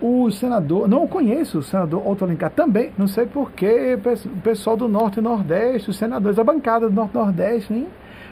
O 0.00 0.30
senador, 0.30 0.86
não 0.86 1.06
conheço 1.06 1.58
o 1.58 1.62
senador 1.62 2.06
Otto 2.06 2.24
Alencar 2.24 2.50
também, 2.50 2.92
não 2.98 3.06
sei 3.06 3.24
porquê, 3.24 3.98
o 4.26 4.40
pessoal 4.42 4.76
do 4.76 4.88
Norte 4.88 5.20
e 5.20 5.22
Nordeste, 5.22 5.88
os 5.88 5.96
senadores 5.96 6.36
da 6.36 6.44
bancada 6.44 6.88
do 6.88 6.94
Norte 6.94 7.12
e 7.12 7.18
Nordeste, 7.18 7.72
hein? 7.72 7.86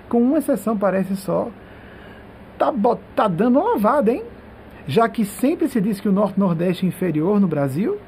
com 0.08 0.20
uma 0.20 0.38
exceção 0.38 0.76
parece 0.76 1.16
só, 1.16 1.48
tá, 2.58 2.72
tá 3.16 3.28
dando 3.28 3.58
uma 3.58 3.72
lavada, 3.72 4.12
hein? 4.12 4.22
Já 4.86 5.08
que 5.08 5.24
sempre 5.24 5.68
se 5.68 5.80
diz 5.80 6.00
que 6.00 6.08
o 6.08 6.12
Norte 6.12 6.36
e 6.36 6.40
Nordeste 6.40 6.84
é 6.84 6.88
inferior 6.88 7.40
no 7.40 7.48
Brasil, 7.48 7.98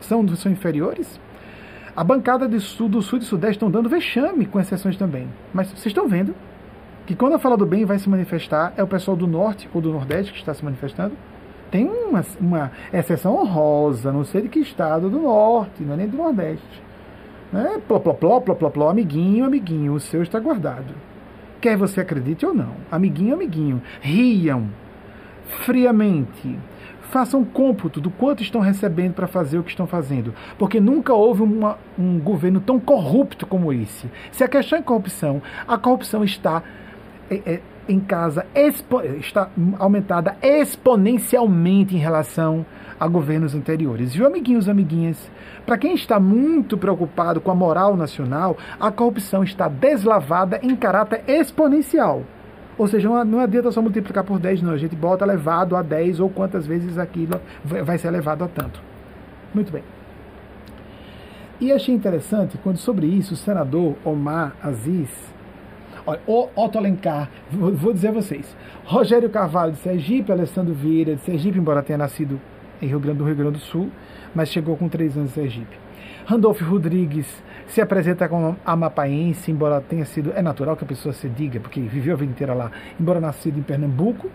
são, 0.00 0.26
são 0.36 0.50
inferiores, 0.50 1.20
a 1.96 2.02
bancada 2.02 2.48
do 2.48 2.60
Sul, 2.60 2.88
do 2.88 3.00
Sul 3.00 3.18
e 3.18 3.20
do 3.20 3.24
Sudeste 3.24 3.56
estão 3.56 3.70
dando 3.70 3.88
vexame, 3.88 4.46
com 4.46 4.58
exceções 4.58 4.96
também. 4.96 5.28
Mas 5.52 5.68
vocês 5.68 5.86
estão 5.86 6.08
vendo 6.08 6.34
que 7.06 7.14
quando 7.14 7.34
a 7.34 7.38
fala 7.38 7.56
do 7.56 7.66
bem 7.66 7.84
vai 7.84 7.98
se 7.98 8.08
manifestar, 8.08 8.72
é 8.76 8.82
o 8.82 8.86
pessoal 8.86 9.16
do 9.16 9.26
Norte 9.26 9.68
ou 9.72 9.80
do 9.80 9.92
Nordeste 9.92 10.32
que 10.32 10.38
está 10.38 10.54
se 10.54 10.64
manifestando. 10.64 11.14
Tem 11.70 11.88
uma, 11.88 12.24
uma 12.40 12.72
exceção 12.92 13.36
honrosa, 13.36 14.12
não 14.12 14.24
sei 14.24 14.42
de 14.42 14.48
que 14.48 14.60
estado 14.60 15.10
do 15.10 15.18
Norte, 15.18 15.82
não 15.82 15.94
é 15.94 15.96
nem 15.96 16.08
do 16.08 16.16
Nordeste. 16.16 16.82
Né? 17.52 17.80
Pló, 17.86 17.98
pló, 17.98 18.14
pló, 18.14 18.40
pló, 18.40 18.54
pló, 18.54 18.70
pló, 18.70 18.88
amiguinho, 18.88 19.44
amiguinho, 19.44 19.92
o 19.92 20.00
seu 20.00 20.22
está 20.22 20.38
guardado. 20.38 20.94
Quer 21.60 21.76
você 21.76 22.00
acredite 22.00 22.44
ou 22.46 22.54
não. 22.54 22.74
Amiguinho, 22.90 23.34
amiguinho. 23.34 23.82
Riam 24.00 24.68
friamente 25.44 26.58
façam 27.10 27.44
cômputo 27.44 28.00
do 28.00 28.10
quanto 28.10 28.42
estão 28.42 28.60
recebendo 28.60 29.14
para 29.14 29.28
fazer 29.28 29.56
o 29.56 29.62
que 29.62 29.70
estão 29.70 29.86
fazendo. 29.86 30.34
Porque 30.58 30.80
nunca 30.80 31.14
houve 31.14 31.42
uma, 31.42 31.78
um 31.96 32.18
governo 32.18 32.60
tão 32.60 32.80
corrupto 32.80 33.46
como 33.46 33.72
esse. 33.72 34.10
Se 34.32 34.42
a 34.42 34.48
questão 34.48 34.80
é 34.80 34.82
corrupção, 34.82 35.40
a 35.68 35.78
corrupção 35.78 36.24
está 36.24 36.62
em 37.88 38.00
casa, 38.00 38.46
está 38.54 39.50
aumentada 39.78 40.36
exponencialmente 40.42 41.94
em 41.94 41.98
relação 41.98 42.64
a 42.98 43.06
governos 43.08 43.54
anteriores. 43.54 44.14
Viu, 44.14 44.26
amiguinhos, 44.26 44.68
amiguinhas? 44.68 45.30
Para 45.66 45.76
quem 45.76 45.94
está 45.94 46.20
muito 46.20 46.78
preocupado 46.78 47.40
com 47.40 47.50
a 47.50 47.54
moral 47.54 47.96
nacional, 47.96 48.56
a 48.78 48.90
corrupção 48.90 49.42
está 49.42 49.68
deslavada 49.68 50.60
em 50.62 50.76
caráter 50.76 51.22
exponencial. 51.26 52.22
Ou 52.76 52.88
seja, 52.88 53.08
não 53.24 53.38
adianta 53.38 53.70
só 53.70 53.80
multiplicar 53.80 54.24
por 54.24 54.38
10, 54.38 54.62
não. 54.62 54.72
A 54.72 54.76
gente 54.76 54.96
bota 54.96 55.24
elevado 55.24 55.76
a 55.76 55.82
10 55.82 56.20
ou 56.20 56.28
quantas 56.28 56.66
vezes 56.66 56.98
aquilo 56.98 57.40
vai 57.64 57.98
ser 57.98 58.08
elevado 58.08 58.44
a 58.44 58.48
tanto. 58.48 58.80
Muito 59.54 59.72
bem. 59.72 59.82
E 61.60 61.70
achei 61.70 61.94
interessante 61.94 62.58
quando 62.58 62.78
sobre 62.78 63.06
isso 63.06 63.34
o 63.34 63.36
senador 63.36 63.94
Omar 64.04 64.56
Aziz, 64.60 65.08
olha, 66.06 66.20
Otto 66.26 66.78
Alencar, 66.78 67.30
vou 67.50 67.92
dizer 67.92 68.08
a 68.08 68.12
vocês, 68.12 68.56
Rogério 68.84 69.28
Carvalho 69.30 69.72
de 69.72 69.78
Sergipe, 69.78 70.32
Alessandro 70.32 70.74
Vieira 70.74 71.14
de 71.14 71.22
Sergipe, 71.22 71.58
embora 71.58 71.82
tenha 71.82 71.98
nascido 71.98 72.40
em 72.80 72.86
Rio 72.86 73.00
Grande 73.00 73.18
do 73.18 73.24
Rio 73.24 73.36
Grande 73.36 73.52
do 73.52 73.58
Sul, 73.58 73.90
mas 74.34 74.48
chegou 74.48 74.76
com 74.76 74.88
três 74.88 75.16
anos 75.16 75.30
em 75.30 75.34
Sergipe. 75.34 75.84
Randolfo 76.26 76.64
Rodrigues 76.64 77.26
se 77.66 77.80
apresenta 77.80 78.28
como 78.28 78.56
amapaense, 78.64 79.50
embora 79.50 79.80
tenha 79.80 80.04
sido. 80.04 80.32
É 80.34 80.40
natural 80.40 80.76
que 80.76 80.84
a 80.84 80.86
pessoa 80.86 81.12
se 81.12 81.28
diga, 81.28 81.60
porque 81.60 81.80
viveu 81.80 82.14
a 82.14 82.16
vida 82.16 82.32
inteira 82.32 82.54
lá, 82.54 82.70
embora 82.98 83.20
nascido 83.20 83.58
em 83.58 83.62
Pernambuco, 83.62 84.30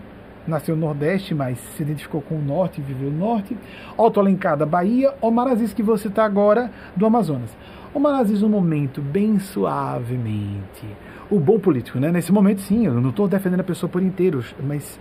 nasceu 0.46 0.76
no 0.76 0.86
Nordeste, 0.86 1.34
mas 1.34 1.58
se 1.76 1.82
identificou 1.82 2.22
com 2.22 2.36
o 2.36 2.42
Norte 2.42 2.80
e 2.80 2.84
viveu 2.84 3.10
no 3.10 3.18
Norte. 3.18 3.56
Otto 3.96 4.20
Alencar 4.20 4.56
da 4.56 4.66
Bahia, 4.66 5.12
Omar 5.20 5.48
Aziz, 5.48 5.72
que 5.72 5.82
você 5.82 6.08
está 6.08 6.24
agora, 6.24 6.70
do 6.94 7.06
Amazonas. 7.06 7.56
Omar 7.92 8.20
Aziz, 8.20 8.42
um 8.42 8.48
momento 8.48 9.02
bem 9.02 9.38
suavemente. 9.38 10.86
O 11.30 11.38
bom 11.38 11.60
político, 11.60 12.00
né? 12.00 12.10
Nesse 12.10 12.32
momento, 12.32 12.60
sim, 12.60 12.86
eu 12.86 13.00
não 13.00 13.10
estou 13.10 13.28
defendendo 13.28 13.60
a 13.60 13.64
pessoa 13.64 13.88
por 13.88 14.02
inteiro, 14.02 14.44
mas 14.62 14.98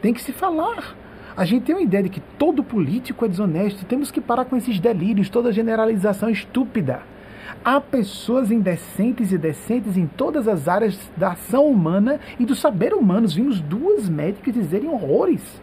tem 0.00 0.14
que 0.14 0.22
se 0.22 0.32
falar. 0.32 0.96
A 1.36 1.44
gente 1.44 1.64
tem 1.64 1.74
uma 1.74 1.82
ideia 1.82 2.04
de 2.04 2.08
que 2.08 2.20
todo 2.38 2.62
político 2.62 3.24
é 3.24 3.28
desonesto. 3.28 3.84
Temos 3.84 4.10
que 4.10 4.20
parar 4.20 4.44
com 4.44 4.56
esses 4.56 4.78
delírios, 4.78 5.28
toda 5.28 5.50
generalização 5.50 6.30
estúpida. 6.30 7.02
Há 7.64 7.80
pessoas 7.80 8.50
indecentes 8.52 9.32
e 9.32 9.38
decentes 9.38 9.96
em 9.96 10.06
todas 10.06 10.46
as 10.46 10.68
áreas 10.68 10.98
da 11.16 11.32
ação 11.32 11.66
humana 11.66 12.20
e 12.38 12.46
do 12.46 12.54
saber 12.54 12.92
humano. 12.94 13.26
Vimos 13.26 13.60
duas 13.60 14.08
médicas 14.08 14.54
dizerem 14.54 14.88
horrores. 14.88 15.60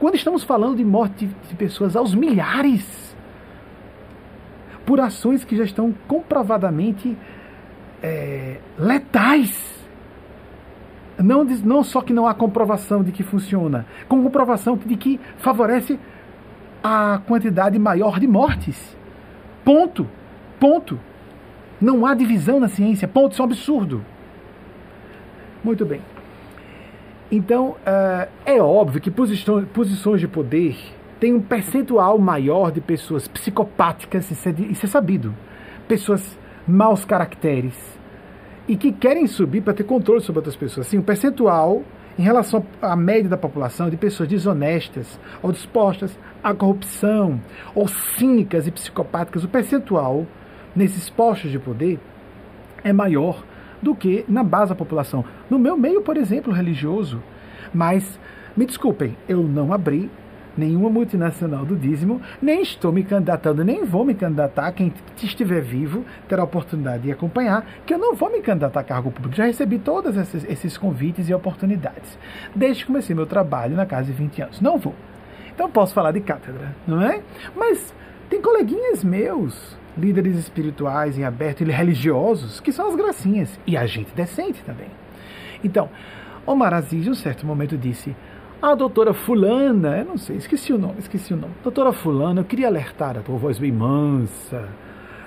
Quando 0.00 0.16
estamos 0.16 0.42
falando 0.42 0.76
de 0.76 0.84
morte 0.84 1.28
de 1.48 1.54
pessoas 1.54 1.94
aos 1.94 2.12
milhares, 2.12 3.14
por 4.84 5.00
ações 5.00 5.44
que 5.44 5.56
já 5.56 5.64
estão 5.64 5.94
comprovadamente 6.08 7.16
é, 8.02 8.58
letais. 8.78 9.72
Não, 11.18 11.44
não 11.44 11.84
só 11.84 12.00
que 12.00 12.12
não 12.12 12.26
há 12.26 12.34
comprovação 12.34 13.02
de 13.02 13.12
que 13.12 13.22
funciona, 13.22 13.86
com 14.08 14.22
comprovação 14.22 14.76
de 14.76 14.96
que 14.96 15.20
favorece 15.38 15.98
a 16.82 17.20
quantidade 17.26 17.78
maior 17.78 18.18
de 18.18 18.26
mortes. 18.26 18.96
Ponto. 19.64 20.08
Ponto. 20.58 20.98
Não 21.80 22.04
há 22.04 22.14
divisão 22.14 22.58
na 22.58 22.68
ciência. 22.68 23.06
Ponto. 23.06 23.32
Isso 23.32 23.42
é 23.42 23.44
um 23.44 23.48
absurdo. 23.48 24.04
Muito 25.62 25.86
bem. 25.86 26.00
Então, 27.30 27.70
uh, 27.70 28.28
é 28.44 28.60
óbvio 28.60 29.00
que 29.00 29.10
posições 29.10 30.20
de 30.20 30.28
poder 30.28 30.76
têm 31.18 31.32
um 31.32 31.40
percentual 31.40 32.18
maior 32.18 32.70
de 32.72 32.80
pessoas 32.80 33.28
psicopáticas, 33.28 34.30
isso 34.30 34.48
é, 34.48 34.52
isso 34.70 34.84
é 34.84 34.88
sabido. 34.88 35.34
Pessoas 35.88 36.36
maus 36.66 37.04
caracteres 37.04 37.76
e 38.68 38.76
que 38.76 38.92
querem 38.92 39.26
subir 39.26 39.62
para 39.62 39.74
ter 39.74 39.84
controle 39.84 40.20
sobre 40.20 40.38
outras 40.38 40.56
pessoas. 40.56 40.86
Sim, 40.86 40.98
um 40.98 41.02
percentual 41.02 41.82
em 42.18 42.22
relação 42.22 42.64
à 42.80 42.94
média 42.94 43.28
da 43.28 43.36
população 43.36 43.88
de 43.88 43.96
pessoas 43.96 44.28
desonestas 44.28 45.18
ou 45.42 45.50
dispostas 45.50 46.16
à 46.42 46.54
corrupção 46.54 47.40
ou 47.74 47.88
cínicas 47.88 48.66
e 48.66 48.70
psicopáticas, 48.70 49.44
o 49.44 49.48
percentual 49.48 50.26
nesses 50.74 51.08
postos 51.08 51.50
de 51.50 51.58
poder 51.58 51.98
é 52.84 52.92
maior 52.92 53.42
do 53.80 53.94
que 53.94 54.24
na 54.28 54.44
base 54.44 54.70
da 54.70 54.74
população. 54.74 55.24
No 55.50 55.58
meu 55.58 55.76
meio, 55.76 56.02
por 56.02 56.16
exemplo, 56.16 56.52
religioso. 56.52 57.20
Mas, 57.74 58.18
me 58.56 58.66
desculpem, 58.66 59.16
eu 59.28 59.42
não 59.42 59.72
abri 59.72 60.10
nenhuma 60.56 60.90
multinacional 60.90 61.64
do 61.64 61.76
dízimo, 61.76 62.20
nem 62.40 62.62
estou 62.62 62.92
me 62.92 63.02
candidatando, 63.02 63.64
nem 63.64 63.84
vou 63.84 64.04
me 64.04 64.14
candidatar. 64.14 64.72
Quem 64.72 64.92
estiver 65.22 65.60
vivo 65.60 66.04
terá 66.28 66.42
a 66.42 66.44
oportunidade 66.44 67.04
de 67.04 67.12
acompanhar, 67.12 67.66
que 67.86 67.94
eu 67.94 67.98
não 67.98 68.14
vou 68.14 68.30
me 68.30 68.40
candidatar 68.40 68.80
a 68.80 68.84
cargo 68.84 69.10
público. 69.10 69.36
Já 69.36 69.46
recebi 69.46 69.78
todos 69.78 70.16
esses, 70.16 70.44
esses 70.44 70.76
convites 70.76 71.28
e 71.28 71.34
oportunidades, 71.34 72.18
desde 72.54 72.82
que 72.82 72.86
comecei 72.86 73.14
meu 73.14 73.26
trabalho 73.26 73.76
na 73.76 73.86
casa 73.86 74.06
de 74.06 74.12
20 74.12 74.42
anos. 74.42 74.60
Não 74.60 74.78
vou. 74.78 74.94
Então 75.54 75.70
posso 75.70 75.94
falar 75.94 76.12
de 76.12 76.20
cátedra, 76.20 76.74
não 76.86 77.02
é? 77.02 77.22
Mas 77.54 77.94
tem 78.28 78.40
coleguinhas 78.40 79.04
meus 79.04 79.76
líderes 79.96 80.38
espirituais 80.38 81.18
em 81.18 81.24
aberto 81.24 81.62
e 81.62 81.70
religiosos, 81.70 82.60
que 82.60 82.72
são 82.72 82.88
as 82.88 82.96
gracinhas, 82.96 83.60
e 83.66 83.76
a 83.76 83.86
gente 83.86 84.14
decente 84.14 84.62
também. 84.64 84.88
Então, 85.62 85.90
Omar 86.46 86.74
Aziz, 86.74 87.06
em 87.06 87.10
um 87.10 87.14
certo 87.14 87.46
momento, 87.46 87.76
disse: 87.76 88.16
A 88.62 88.76
doutora 88.76 89.12
Fulana, 89.12 89.98
eu 89.98 90.04
não 90.04 90.16
sei, 90.16 90.36
esqueci 90.36 90.72
o 90.72 90.78
nome, 90.78 91.00
esqueci 91.00 91.34
o 91.34 91.36
nome. 91.36 91.52
Doutora 91.64 91.92
Fulana, 91.92 92.42
eu 92.42 92.44
queria 92.44 92.68
alertar 92.68 93.18
a 93.18 93.20
tua 93.20 93.36
voz 93.36 93.58
bem 93.58 93.72
mansa, 93.72 94.68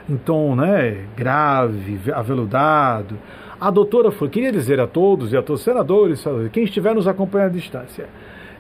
em 0.10 0.16
tom 0.16 0.56
né, 0.56 1.06
grave, 1.18 2.00
aveludado. 2.14 3.20
A 3.60 3.70
doutora 3.70 4.10
Fulana, 4.10 4.32
queria 4.32 4.54
dizer 4.54 4.80
a 4.80 4.88
todos 4.88 5.34
e 5.34 5.38
a 5.38 5.42
todos 5.42 5.60
os 5.60 5.66
senadores, 5.66 6.24
quem 6.54 6.64
estiver 6.64 6.96
nos 6.96 7.10
acompanhando 7.10 7.50
à 7.50 7.54
distância, 7.54 8.08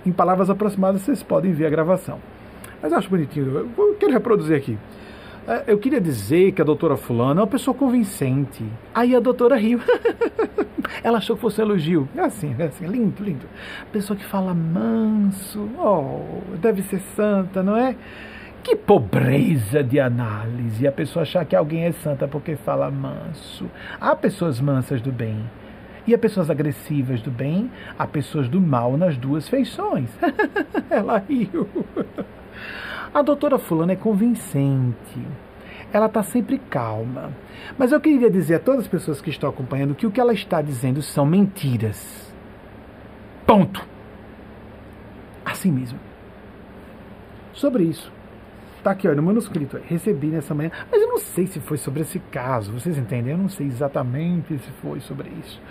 em 0.06 0.12
palavras 0.12 0.50
aproximadas, 0.50 1.04
vocês 1.04 1.24
podem 1.24 1.54
ver 1.54 1.68
a 1.68 1.70
gravação. 1.70 2.20
Mas 2.84 2.92
acho 2.92 3.10
bonitinho, 3.10 3.70
eu 3.78 3.96
quero 3.98 4.12
reproduzir 4.12 4.58
aqui. 4.58 4.78
É, 5.48 5.64
eu 5.68 5.78
queria 5.78 6.02
dizer 6.02 6.52
que 6.54 6.62
a 6.62 6.66
doutora 6.66 6.98
Fulana 6.98 7.42
é 7.42 7.44
uma 7.44 7.48
pessoa 7.48 7.76
convincente. 7.76 8.66
Aí 8.94 9.16
a 9.16 9.20
doutora 9.20 9.56
riu. 9.56 9.80
Ela 11.04 11.20
achou 11.20 11.36
que 11.36 11.42
fosse 11.42 11.62
um 11.62 11.66
elogio. 11.66 12.10
É 12.16 12.22
assim, 12.22 12.56
é 12.58 12.64
assim, 12.64 12.88
lindo, 12.88 13.24
lindo. 13.24 13.46
Pessoa 13.92 14.18
que 14.18 14.26
fala 14.26 14.54
manso, 14.54 15.70
oh, 15.78 16.58
deve 16.58 16.82
ser 16.84 17.00
santa, 17.16 17.62
não 17.62 17.78
é? 17.78 17.96
Que 18.64 18.76
pobreza 18.76 19.84
de 19.84 20.00
análise 20.00 20.88
a 20.88 20.92
pessoa 20.92 21.22
achar 21.22 21.46
que 21.46 21.56
alguém 21.56 21.84
é 21.84 21.92
santa 21.92 22.28
porque 22.28 22.56
fala 22.56 22.90
manso. 22.90 23.70
Há 24.02 24.16
pessoas 24.16 24.60
mansas 24.60 25.02
do 25.02 25.12
bem. 25.12 25.44
E 26.08 26.14
há 26.14 26.18
pessoas 26.18 26.50
agressivas 26.50 27.22
do 27.22 27.30
bem, 27.32 27.72
há 27.98 28.08
pessoas 28.08 28.48
do 28.48 28.60
mal 28.60 28.98
nas 28.98 29.18
duas 29.18 29.48
feições. 29.48 30.10
Ela 30.90 31.18
riu. 31.18 31.68
A 33.16 33.22
doutora 33.22 33.58
Fulana 33.58 33.94
é 33.94 33.96
convincente. 33.96 35.26
Ela 35.94 36.08
está 36.08 36.22
sempre 36.22 36.58
calma. 36.58 37.32
Mas 37.78 37.94
eu 37.94 38.02
queria 38.02 38.30
dizer 38.30 38.56
a 38.56 38.60
todas 38.60 38.82
as 38.82 38.88
pessoas 38.90 39.22
que 39.22 39.30
estão 39.30 39.50
acompanhando 39.50 39.96
que 39.96 40.06
o 40.06 40.12
que 40.12 40.20
ela 40.20 40.34
está 40.34 40.62
dizendo 40.62 41.02
são 41.02 41.26
mentiras. 41.26 42.36
Ponto. 43.48 43.88
Assim 45.46 45.72
mesmo. 45.72 45.98
Sobre 47.54 47.86
isso. 47.86 48.12
Está 48.80 48.92
aqui, 48.92 49.08
olha, 49.08 49.16
no 49.16 49.24
manuscrito. 49.24 49.80
Recebi 49.86 50.28
nessa 50.28 50.54
manhã. 50.54 50.72
Mas 50.92 51.02
eu 51.02 51.08
não 51.08 51.18
sei 51.18 51.48
se 51.48 51.62
foi 51.62 51.78
sobre 51.78 52.02
esse 52.02 52.20
caso. 52.20 52.74
Vocês 52.74 52.98
entendem? 52.98 53.32
Eu 53.32 53.38
não 53.38 53.48
sei 53.48 53.68
exatamente 53.68 54.58
se 54.58 54.72
foi 54.82 55.00
sobre 55.00 55.30
isso. 55.40 55.62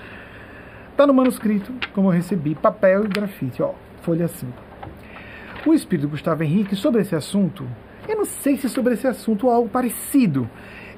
Está 0.93 1.07
no 1.07 1.13
manuscrito, 1.13 1.75
como 1.93 2.09
eu 2.09 2.13
recebi, 2.13 2.55
papel 2.55 3.05
e 3.05 3.09
grafite. 3.09 3.63
Ó, 3.63 3.75
folha 4.01 4.29
5 4.29 4.64
o 5.71 5.75
espírito 5.75 6.09
Gustavo 6.09 6.43
Henrique 6.43 6.77
sobre 6.77 7.01
esse 7.01 7.15
assunto. 7.15 7.67
Eu 8.09 8.17
não 8.17 8.25
sei 8.25 8.57
se 8.57 8.69
sobre 8.69 8.95
esse 8.95 9.07
assunto 9.07 9.47
ou 9.47 9.53
algo 9.53 9.69
parecido. 9.69 10.49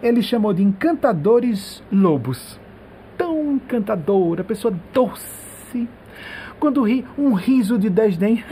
Ele 0.03 0.23
chamou 0.23 0.53
de 0.53 0.63
encantadores 0.63 1.83
lobos. 1.91 2.59
Tão 3.17 3.53
encantadora, 3.53 4.43
pessoa 4.43 4.75
doce. 4.93 5.89
Quando 6.59 6.83
ri, 6.83 7.05
um 7.17 7.33
riso 7.33 7.79
de 7.79 7.89
desdém. 7.89 8.45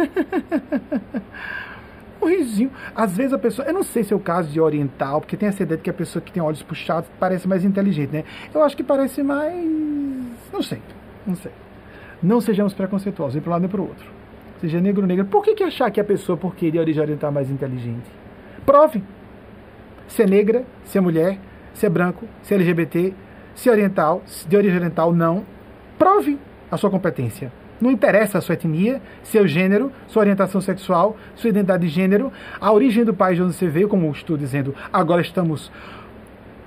um 2.22 2.26
risinho. 2.26 2.70
Às 2.94 3.16
vezes 3.16 3.32
a 3.32 3.38
pessoa. 3.38 3.66
Eu 3.66 3.74
não 3.74 3.82
sei 3.82 4.04
se 4.04 4.12
é 4.12 4.16
o 4.16 4.20
caso 4.20 4.50
de 4.50 4.60
oriental, 4.60 5.20
porque 5.20 5.36
tem 5.36 5.48
essa 5.48 5.62
ideia 5.62 5.76
de 5.76 5.82
que 5.82 5.90
a 5.90 5.94
pessoa 5.94 6.22
que 6.22 6.30
tem 6.30 6.42
olhos 6.42 6.62
puxados 6.62 7.10
parece 7.18 7.48
mais 7.48 7.64
inteligente, 7.64 8.12
né? 8.12 8.24
Eu 8.54 8.62
acho 8.62 8.76
que 8.76 8.84
parece 8.84 9.22
mais. 9.22 9.54
Não 10.52 10.62
sei. 10.62 10.80
Não 11.26 11.34
sei. 11.34 11.52
Não 12.22 12.40
sejamos 12.40 12.72
preconceituosos, 12.72 13.34
nem 13.34 13.42
para 13.42 13.50
um 13.50 13.52
lado 13.52 13.62
nem 13.62 13.70
para 13.70 13.80
o 13.80 13.88
outro 13.88 14.23
seja 14.64 14.80
negro 14.80 15.02
ou 15.02 15.08
negra, 15.08 15.24
por 15.24 15.42
que, 15.44 15.54
que 15.54 15.62
achar 15.62 15.90
que 15.90 16.00
a 16.00 16.04
pessoa, 16.04 16.38
por 16.38 16.54
querer 16.54 16.78
origem 16.78 17.02
oriental, 17.02 17.30
é 17.30 17.34
mais 17.34 17.50
inteligente? 17.50 18.10
Prove. 18.64 19.02
Se 20.08 20.22
é 20.22 20.26
negra, 20.26 20.64
se 20.84 20.96
é 20.96 21.00
mulher, 21.00 21.38
se 21.74 21.84
é 21.84 21.88
branco, 21.88 22.26
se 22.42 22.54
é 22.54 22.56
LGBT, 22.56 23.12
se 23.54 23.68
é 23.68 23.72
oriental, 23.72 24.22
se 24.24 24.48
de 24.48 24.56
origem 24.56 24.76
oriental, 24.76 25.12
não. 25.12 25.44
Prove 25.98 26.38
a 26.70 26.76
sua 26.76 26.90
competência. 26.90 27.52
Não 27.80 27.90
interessa 27.90 28.38
a 28.38 28.40
sua 28.40 28.54
etnia, 28.54 29.02
seu 29.22 29.46
gênero, 29.46 29.92
sua 30.06 30.20
orientação 30.20 30.60
sexual, 30.60 31.16
sua 31.34 31.50
identidade 31.50 31.86
de 31.86 31.92
gênero, 31.92 32.32
a 32.58 32.72
origem 32.72 33.04
do 33.04 33.12
país 33.12 33.36
de 33.36 33.42
onde 33.42 33.54
você 33.54 33.68
veio, 33.68 33.88
como 33.88 34.10
estou 34.12 34.36
dizendo, 34.36 34.74
agora 34.92 35.20
estamos. 35.20 35.70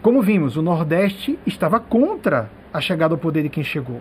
Como 0.03 0.22
vimos, 0.22 0.56
o 0.56 0.61
Nordeste 0.61 1.40
estava 1.45 1.80
contra 1.80 2.49
a 2.72 2.80
chegada 2.80 3.15
ao 3.15 3.18
poder 3.18 3.41
de 3.41 3.49
quem 3.49 3.64
chegou. 3.64 3.99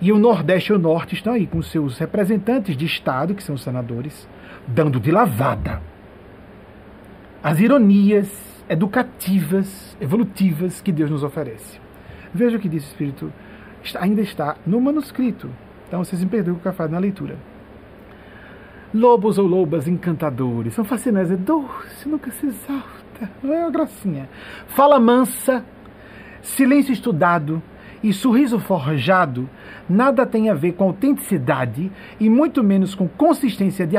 E 0.00 0.12
o 0.12 0.18
Nordeste 0.18 0.72
e 0.72 0.74
o 0.74 0.78
Norte 0.78 1.14
estão 1.14 1.34
aí 1.34 1.46
com 1.46 1.60
seus 1.60 1.98
representantes 1.98 2.76
de 2.76 2.86
Estado, 2.86 3.34
que 3.34 3.42
são 3.42 3.54
os 3.54 3.62
senadores, 3.62 4.26
dando 4.66 4.98
de 4.98 5.10
lavada 5.10 5.82
as 7.42 7.58
ironias 7.58 8.28
educativas, 8.68 9.96
evolutivas 10.00 10.80
que 10.80 10.92
Deus 10.92 11.10
nos 11.10 11.24
oferece. 11.24 11.80
Veja 12.32 12.56
o 12.56 12.60
que 12.60 12.68
diz 12.68 12.84
o 12.84 12.88
Espírito, 12.88 13.32
ainda 13.98 14.20
está 14.20 14.56
no 14.66 14.80
manuscrito. 14.80 15.50
Então 15.88 16.04
vocês 16.04 16.22
me 16.22 16.28
perdoem 16.28 16.56
o 16.56 16.60
que 16.60 16.68
eu 16.68 16.72
falo 16.72 16.92
na 16.92 16.98
leitura. 16.98 17.36
Lobos 18.92 19.38
ou 19.38 19.46
lobas 19.46 19.88
encantadores, 19.88 20.74
são 20.74 20.84
fascinantes, 20.84 21.32
é 21.32 21.36
doce, 21.36 22.08
nunca 22.08 22.30
se 22.30 22.46
exalta, 22.46 23.30
não 23.42 23.54
é 23.54 23.60
uma 23.60 23.70
gracinha. 23.70 24.28
Fala 24.68 24.98
mansa, 24.98 25.64
silêncio 26.42 26.92
estudado, 26.92 27.62
e 28.02 28.12
sorriso 28.12 28.58
forjado 28.58 29.48
nada 29.88 30.24
tem 30.24 30.48
a 30.48 30.54
ver 30.54 30.72
com 30.72 30.84
autenticidade 30.84 31.90
e 32.18 32.30
muito 32.30 32.62
menos 32.62 32.94
com 32.94 33.06
consistência 33.06 33.86
de 33.86 33.96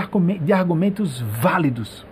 argumentos 0.53 1.21
válidos, 1.21 2.05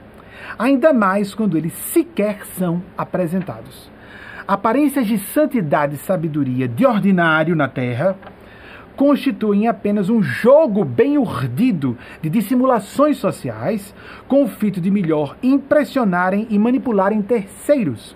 ainda 0.57 0.93
mais 0.93 1.33
quando 1.33 1.57
eles 1.57 1.73
sequer 1.73 2.45
são 2.45 2.81
apresentados. 2.97 3.89
Aparências 4.47 5.05
de 5.05 5.17
santidade 5.17 5.95
e 5.95 5.99
sabedoria 5.99 6.67
de 6.67 6.85
ordinário 6.85 7.55
na 7.55 7.67
terra 7.67 8.17
constituem 8.95 9.67
apenas 9.67 10.09
um 10.09 10.21
jogo 10.21 10.83
bem 10.83 11.17
urdido 11.17 11.97
de 12.21 12.29
dissimulações 12.29 13.17
sociais 13.17 13.95
com 14.27 14.43
o 14.43 14.47
fito 14.49 14.81
de 14.81 14.91
melhor 14.91 15.37
impressionarem 15.41 16.47
e 16.49 16.59
manipularem 16.59 17.21
terceiros. 17.21 18.13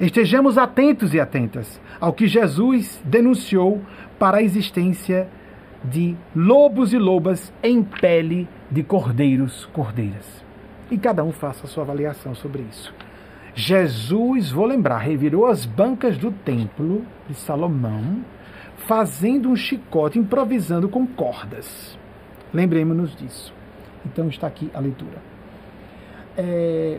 Estejamos 0.00 0.58
atentos 0.58 1.14
e 1.14 1.20
atentas 1.20 1.80
ao 1.98 2.12
que 2.12 2.26
Jesus 2.26 3.00
denunciou 3.04 3.80
para 4.18 4.38
a 4.38 4.42
existência 4.42 5.28
de 5.82 6.14
lobos 6.34 6.92
e 6.92 6.98
lobas 6.98 7.52
em 7.62 7.82
pele 7.82 8.46
de 8.70 8.82
cordeiros, 8.82 9.64
cordeiras. 9.72 10.44
E 10.90 10.98
cada 10.98 11.24
um 11.24 11.32
faça 11.32 11.64
a 11.64 11.68
sua 11.68 11.82
avaliação 11.82 12.34
sobre 12.34 12.62
isso. 12.62 12.92
Jesus, 13.54 14.50
vou 14.50 14.66
lembrar, 14.66 14.98
revirou 14.98 15.46
as 15.46 15.64
bancas 15.64 16.18
do 16.18 16.30
templo 16.30 17.04
de 17.26 17.34
Salomão, 17.34 18.22
fazendo 18.86 19.48
um 19.48 19.56
chicote, 19.56 20.18
improvisando 20.18 20.90
com 20.90 21.06
cordas. 21.06 21.98
Lembremos-nos 22.52 23.16
disso. 23.16 23.54
Então 24.04 24.28
está 24.28 24.46
aqui 24.46 24.70
a 24.74 24.78
leitura. 24.78 25.18
É, 26.36 26.98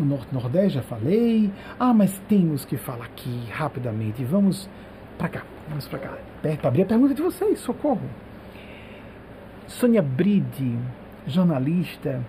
o 0.00 0.04
Norte-Nordeste, 0.04 0.74
já 0.74 0.82
falei. 0.82 1.50
Ah, 1.78 1.92
mas 1.92 2.18
temos 2.28 2.64
que 2.64 2.76
falar 2.76 3.04
aqui 3.06 3.44
rapidamente. 3.50 4.24
Vamos 4.24 4.68
para 5.18 5.28
cá, 5.28 5.42
vamos 5.68 5.86
para 5.88 5.98
cá. 5.98 6.18
Para 6.42 6.68
abrir 6.68 6.82
a 6.82 6.86
pergunta 6.86 7.14
de 7.14 7.22
vocês, 7.22 7.58
socorro. 7.60 8.08
Sônia 9.66 10.02
Bride, 10.02 10.78
jornalista 11.26 12.20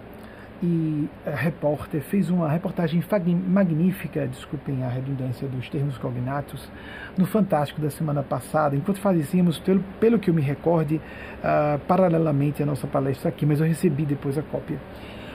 e 0.61 1.10
uh, 1.26 1.31
repórter, 1.34 2.02
fez 2.02 2.30
uma 2.30 2.48
reportagem 2.48 3.03
magnífica, 3.48 4.27
desculpem 4.27 4.84
a 4.84 4.89
redundância 4.89 5.48
dos 5.48 5.68
termos 5.69 5.98
cognatos, 5.98 6.69
no 7.18 7.26
Fantástico 7.26 7.81
da 7.81 7.89
semana 7.89 8.22
passada, 8.22 8.76
enquanto 8.76 8.99
fazíamos, 8.99 9.57
pelo, 9.57 9.84
pelo 9.99 10.19
que 10.19 10.30
eu 10.30 10.34
me 10.34 10.41
recorde, 10.41 10.98
uh, 10.98 11.80
paralelamente 11.88 12.61
à 12.61 12.65
nossa 12.65 12.85
palestra 12.85 13.30
aqui, 13.30 13.43
mas 13.43 13.60
eu 13.60 13.65
recebi 13.65 14.06
depois 14.06 14.38
a 14.38 14.43
cópia 14.43 14.77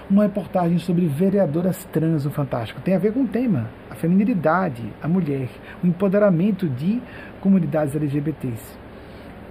uma 0.08 0.22
reportagem 0.22 0.78
sobre 0.78 1.06
vereadoras 1.06 1.84
trans 1.86 2.24
no 2.24 2.30
Fantástico. 2.30 2.80
Tem 2.80 2.94
a 2.94 2.98
ver 2.98 3.12
com 3.12 3.22
o 3.22 3.28
tema, 3.28 3.68
a 3.90 3.94
feminilidade, 3.94 4.82
a 5.02 5.08
mulher, 5.08 5.48
o 5.82 5.86
empoderamento 5.86 6.68
de 6.68 7.00
comunidades 7.40 7.94
LGBTs. 7.94 8.78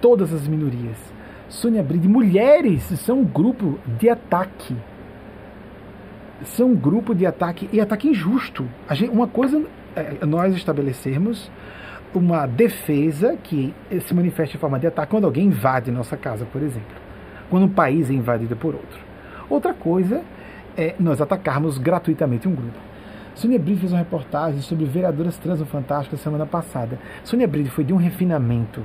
Todas 0.00 0.32
as 0.32 0.48
minorias. 0.48 0.96
Sônia 1.48 1.82
Bride, 1.82 2.08
mulheres 2.08 2.82
são 3.00 3.20
um 3.20 3.24
grupo 3.24 3.78
de 3.98 4.08
ataque. 4.08 4.76
São 6.42 6.70
um 6.70 6.74
grupo 6.74 7.14
de 7.14 7.24
ataque 7.24 7.68
e 7.72 7.80
ataque 7.80 8.08
injusto. 8.08 8.66
Gente, 8.92 9.10
uma 9.10 9.28
coisa 9.28 9.62
é 9.94 10.24
nós 10.26 10.54
estabelecermos 10.54 11.50
uma 12.14 12.46
defesa 12.46 13.36
que 13.42 13.74
se 14.00 14.14
manifesta 14.14 14.52
de 14.52 14.58
forma 14.58 14.78
de 14.78 14.86
ataque 14.86 15.10
quando 15.10 15.24
alguém 15.24 15.46
invade 15.46 15.90
nossa 15.90 16.16
casa, 16.16 16.46
por 16.46 16.62
exemplo. 16.62 16.96
Quando 17.50 17.64
um 17.64 17.68
país 17.68 18.10
é 18.10 18.12
invadido 18.12 18.56
por 18.56 18.74
outro. 18.74 19.00
Outra 19.48 19.72
coisa 19.72 20.22
é 20.76 20.94
nós 20.98 21.20
atacarmos 21.20 21.78
gratuitamente 21.78 22.46
um 22.46 22.54
grupo. 22.54 22.78
Sônia 23.34 23.58
Bride 23.58 23.80
fez 23.80 23.92
uma 23.92 23.98
reportagem 23.98 24.62
sobre 24.62 24.86
vereadoras 24.86 25.36
trans 25.36 25.60
no 25.60 25.66
Fantástico 25.66 26.16
semana 26.16 26.46
passada. 26.46 26.98
Sônia 27.22 27.46
Bride 27.46 27.70
foi 27.70 27.84
de 27.84 27.92
um 27.92 27.96
refinamento, 27.96 28.82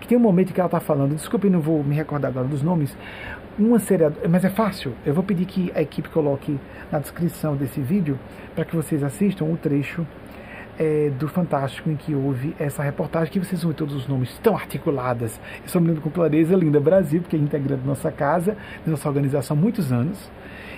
que 0.00 0.08
tem 0.08 0.16
um 0.16 0.20
momento 0.20 0.54
que 0.54 0.60
ela 0.60 0.68
está 0.68 0.80
falando, 0.80 1.14
desculpe, 1.14 1.50
não 1.50 1.60
vou 1.60 1.84
me 1.84 1.94
recordar 1.94 2.30
agora 2.30 2.48
dos 2.48 2.62
nomes, 2.62 2.96
uma 3.58 3.78
seriadora, 3.78 4.26
mas 4.28 4.44
é 4.44 4.48
fácil, 4.48 4.94
eu 5.04 5.12
vou 5.12 5.22
pedir 5.22 5.44
que 5.44 5.70
a 5.74 5.82
equipe 5.82 6.08
coloque 6.08 6.58
na 6.90 6.98
descrição 6.98 7.56
desse 7.56 7.80
vídeo, 7.80 8.18
para 8.54 8.64
que 8.64 8.74
vocês 8.74 9.02
assistam 9.02 9.44
o 9.44 9.56
trecho 9.56 10.06
é, 10.78 11.10
do 11.10 11.28
Fantástico 11.28 11.90
em 11.90 11.96
que 11.96 12.14
houve 12.14 12.56
essa 12.58 12.82
reportagem, 12.82 13.30
que 13.30 13.38
vocês 13.38 13.62
vão 13.62 13.70
ver 13.70 13.76
todos 13.76 13.94
os 13.94 14.08
nomes 14.08 14.38
tão 14.38 14.54
articuladas. 14.56 15.38
Eu 15.62 15.68
só 15.68 15.78
me 15.78 15.88
lembro 15.88 16.00
com 16.00 16.08
clareza 16.08 16.56
Linda 16.56 16.80
Brasil, 16.80 17.20
porque 17.20 17.36
é 17.36 17.38
integrante 17.38 17.82
da 17.82 17.86
nossa 17.86 18.10
casa, 18.10 18.56
da 18.82 18.90
nossa 18.90 19.06
organização 19.06 19.54
há 19.58 19.60
muitos 19.60 19.92
anos. 19.92 20.30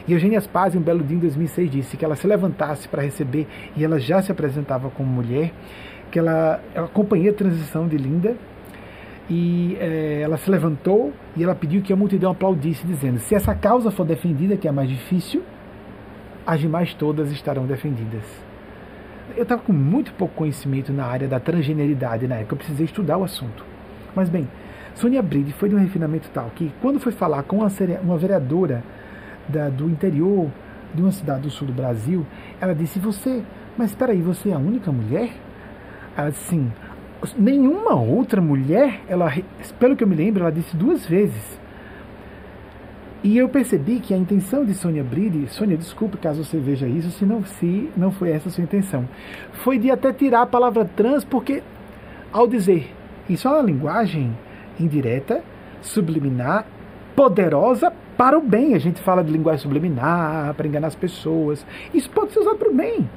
E 0.07 0.13
Eugênia 0.13 0.41
Spaz, 0.41 0.75
em 0.75 0.79
um 0.79 0.83
belo 0.83 1.03
dia 1.03 1.17
em 1.17 1.21
2006, 1.21 1.71
disse 1.71 1.97
que 1.97 2.05
ela 2.05 2.17
se 2.17 2.27
levantasse 2.27 2.89
para 2.89 3.03
receber, 3.03 3.47
e 3.77 3.85
ela 3.85 4.01
já 4.01 4.21
se 4.21 4.33
apresentava 4.33 4.91
como 4.91 5.09
mulher, 5.09 5.53
que 6.11 6.19
ela, 6.19 6.61
ela 6.75 6.87
acompanhou 6.87 7.31
a 7.31 7.37
transição 7.37 7.87
de 7.87 7.97
Linda, 7.97 8.37
e 9.31 9.77
é, 9.81 10.21
ela 10.23 10.37
se 10.37 10.51
levantou 10.51 11.13
e 11.37 11.43
ela 11.43 11.55
pediu 11.55 11.81
que 11.81 11.93
a 11.93 11.97
multidão 11.97 12.33
aplaudisse, 12.33 12.87
dizendo: 12.87 13.19
se 13.19 13.35
essa 13.35 13.55
causa 13.55 13.91
for 13.91 14.05
defendida, 14.05 14.57
que 14.57 14.67
é 14.67 14.71
a 14.71 14.73
mais 14.73 14.89
difícil, 14.89 15.43
as 16.47 16.61
demais 16.61 16.93
todas 16.95 17.31
estarão 17.31 17.67
defendidas. 17.67 18.25
Eu 19.37 19.45
estava 19.45 19.63
com 19.63 19.73
muito 19.73 20.13
pouco 20.15 20.35
conhecimento 20.35 20.93
na 20.93 21.07
área 21.07 21.29
da 21.29 21.39
transgeneridade 21.39 22.27
na 22.27 22.37
época, 22.37 22.55
eu 22.55 22.59
precisei 22.59 22.85
estudar 22.85 23.17
o 23.17 23.25
assunto. 23.25 23.65
Mas 24.15 24.29
bem, 24.29 24.47
Sônia 24.95 25.23
Bride 25.23 25.53
foi 25.53 25.69
de 25.69 25.75
um 25.75 25.79
refinamento 25.79 26.29
tal 26.35 26.51
que, 26.55 26.71
quando 26.83 27.01
foi 27.01 27.13
falar 27.13 27.45
com 27.45 27.59
uma, 27.59 28.19
vereadora 28.19 28.83
da, 29.49 29.69
do 29.69 29.89
interior 29.89 30.51
de 30.95 31.03
uma 31.03 31.13
cidade 31.13 31.43
do 31.43 31.51
sul 31.51 31.67
do 31.67 31.73
Brasil, 31.73 32.27
ela 32.61 32.75
disse: 32.75 32.99
Você, 32.99 33.43
mas 33.77 33.91
espera 33.91 34.13
aí, 34.13 34.21
você 34.21 34.51
é 34.51 34.55
a 34.55 34.59
única 34.59 34.91
mulher? 34.93 35.31
Ela 36.17 36.31
disse: 36.31 36.45
Sim. 36.45 36.73
Nenhuma 37.39 37.95
outra 37.95 38.41
mulher, 38.41 39.01
ela, 39.09 39.33
pelo 39.79 39.95
que 39.95 40.03
eu 40.03 40.09
me 40.09 40.17
lembro, 40.17 40.43
ela 40.43 40.51
disse 40.51 40.77
duas 40.77 41.07
vezes. 41.07 41.61
E 43.23 43.39
eu 43.39 43.49
percebi 43.49 44.01
que 44.01 44.13
a 44.13 44.17
intenção 44.17 44.65
de 44.65 44.75
Sônia 44.75 45.05
Bride, 45.05 45.47
Sônia, 45.47 45.77
desculpe 45.77 46.17
caso 46.17 46.45
você 46.45 46.59
veja 46.59 46.89
isso, 46.89 47.13
se 47.13 47.25
não, 47.25 47.45
se 47.45 47.89
não 47.97 48.11
foi 48.11 48.31
essa 48.33 48.49
a 48.49 48.53
sua 48.53 48.65
intenção, 48.65 49.09
foi 49.53 49.79
de 49.79 49.93
até 49.93 50.13
tirar 50.13 50.43
a 50.43 50.47
palavra 50.47 50.85
trans, 50.85 51.25
porque 51.25 51.63
ao 52.33 52.49
dizer 52.49 52.93
isso 53.31 53.47
é 53.47 53.53
uma 53.53 53.63
linguagem 53.63 54.37
indireta, 54.81 55.45
subliminar, 55.81 56.67
poderosa 57.15 57.93
para 58.17 58.39
o 58.39 58.43
bem. 58.43 58.75
A 58.75 58.79
gente 58.79 59.01
fala 59.01 59.23
de 59.23 59.33
linguagem 59.33 59.63
subliminar 59.63 60.55
para 60.55 60.67
enganar 60.67 60.89
as 60.89 60.95
pessoas. 60.95 61.65
Isso 61.93 62.11
pode 62.11 62.33
ser 62.33 62.41
usado 62.41 62.57
para 62.57 62.71
o 62.71 62.75
bem. 62.75 63.09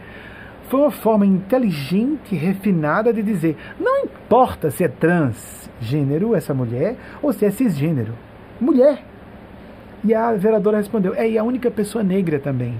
Foi 0.69 0.79
uma 0.79 0.91
forma 0.91 1.25
inteligente, 1.25 2.35
refinada 2.35 3.13
de 3.13 3.21
dizer: 3.21 3.55
não 3.79 4.03
importa 4.03 4.71
se 4.71 4.83
é 4.83 4.87
transgênero 4.87 6.35
essa 6.35 6.53
mulher 6.53 6.95
ou 7.21 7.31
se 7.31 7.45
é 7.45 7.51
cisgênero. 7.51 8.13
Mulher. 8.59 9.03
E 10.03 10.13
a 10.13 10.33
vereadora 10.33 10.77
respondeu: 10.77 11.13
é, 11.13 11.29
e 11.29 11.37
a 11.37 11.43
única 11.43 11.69
pessoa 11.69 12.03
negra 12.03 12.39
também. 12.39 12.79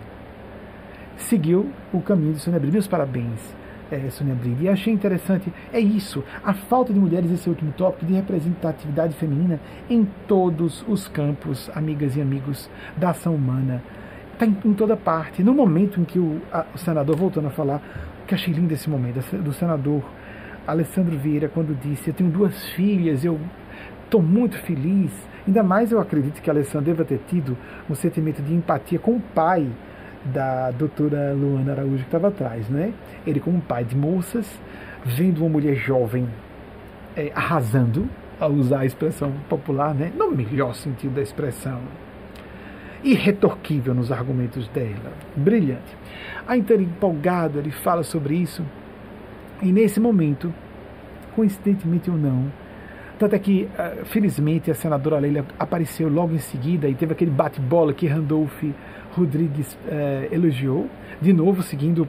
Seguiu 1.17 1.69
o 1.93 2.01
caminho 2.01 2.33
de 2.33 2.39
Sônia 2.39 2.59
Bride. 2.59 2.73
Meus 2.73 2.87
parabéns, 2.87 3.54
é, 3.91 4.09
Sônia. 4.09 4.35
E 4.59 4.69
achei 4.69 4.93
interessante, 4.93 5.51
é 5.71 5.79
isso, 5.79 6.23
a 6.43 6.53
falta 6.53 6.93
de 6.93 6.99
mulheres, 6.99 7.31
esse 7.31 7.49
último 7.49 7.71
tópico, 7.73 8.05
de 8.05 8.13
representatividade 8.13 9.15
feminina 9.15 9.59
em 9.89 10.07
todos 10.27 10.85
os 10.87 11.07
campos, 11.07 11.69
amigas 11.75 12.15
e 12.15 12.21
amigos, 12.21 12.69
da 12.97 13.11
ação 13.11 13.35
humana. 13.35 13.81
Está 14.33 14.45
em, 14.45 14.57
em, 14.65 14.73
toda 14.73 14.97
parte. 14.97 15.43
No 15.43 15.53
momento 15.53 15.99
em 15.99 16.03
que 16.03 16.19
o, 16.19 16.41
a, 16.51 16.65
o 16.73 16.77
senador, 16.77 17.15
voltando 17.15 17.47
a 17.47 17.51
falar, 17.51 17.81
que 18.27 18.35
achei 18.35 18.53
lindo 18.53 18.73
esse 18.73 18.89
momento, 18.89 19.21
do 19.37 19.53
senador 19.53 20.03
Alessandro 20.67 21.17
Vieira, 21.17 21.47
quando 21.47 21.73
disse: 21.79 22.09
Eu 22.09 22.13
tenho 22.13 22.29
duas 22.29 22.69
filhas, 22.71 23.23
eu 23.23 23.39
estou 24.05 24.21
muito 24.21 24.57
feliz 24.57 25.11
Ainda 25.47 25.61
mais 25.61 25.91
eu 25.91 25.99
acredito 25.99 26.41
que 26.41 26.49
a 26.49 26.53
Alessandra 26.53 26.93
deva 26.93 27.05
ter 27.05 27.19
tido 27.27 27.55
um 27.89 27.93
sentimento 27.93 28.41
de 28.41 28.53
empatia 28.53 28.97
com 28.97 29.11
o 29.11 29.19
pai 29.19 29.67
da 30.25 30.71
doutora 30.71 31.33
Luana 31.33 31.73
Araújo 31.73 31.97
que 31.97 32.03
estava 32.03 32.29
atrás, 32.29 32.69
né? 32.69 32.93
Ele 33.25 33.39
como 33.39 33.61
pai 33.61 33.83
de 33.83 33.95
moças, 33.95 34.59
vendo 35.03 35.39
uma 35.39 35.49
mulher 35.49 35.75
jovem 35.75 36.27
é, 37.15 37.31
arrasando, 37.35 38.09
a 38.39 38.47
usar 38.47 38.79
a 38.79 38.85
expressão 38.85 39.31
popular, 39.47 39.93
né? 39.93 40.11
No 40.15 40.31
melhor 40.31 40.73
sentido 40.73 41.15
da 41.15 41.21
expressão. 41.21 41.79
Irretorquível 43.03 43.93
nos 43.93 44.11
argumentos 44.11 44.67
dela. 44.69 45.13
Brilhante. 45.35 45.95
Aí 46.47 46.59
então 46.59 46.75
empolgado, 46.77 47.59
ele 47.59 47.71
fala 47.71 48.03
sobre 48.03 48.35
isso. 48.35 48.63
E 49.61 49.71
nesse 49.71 49.99
momento, 49.99 50.53
coincidentemente 51.35 52.09
ou 52.09 52.17
não, 52.17 52.51
tanto 53.17 53.35
é 53.35 53.39
que, 53.39 53.67
ah, 53.77 54.03
felizmente, 54.05 54.69
a 54.69 54.75
senadora 54.75 55.19
Leila 55.19 55.45
apareceu 55.57 56.09
logo 56.09 56.33
em 56.33 56.39
seguida 56.39 56.87
e 56.87 56.95
teve 56.95 57.13
aquele 57.13 57.31
bate-bola 57.31 57.93
que 57.93 58.07
Randolph 58.07 58.63
Rodrigues 59.13 59.77
eh, 59.87 60.27
elogiou, 60.31 60.89
de 61.21 61.31
novo 61.31 61.63
seguindo 61.63 62.07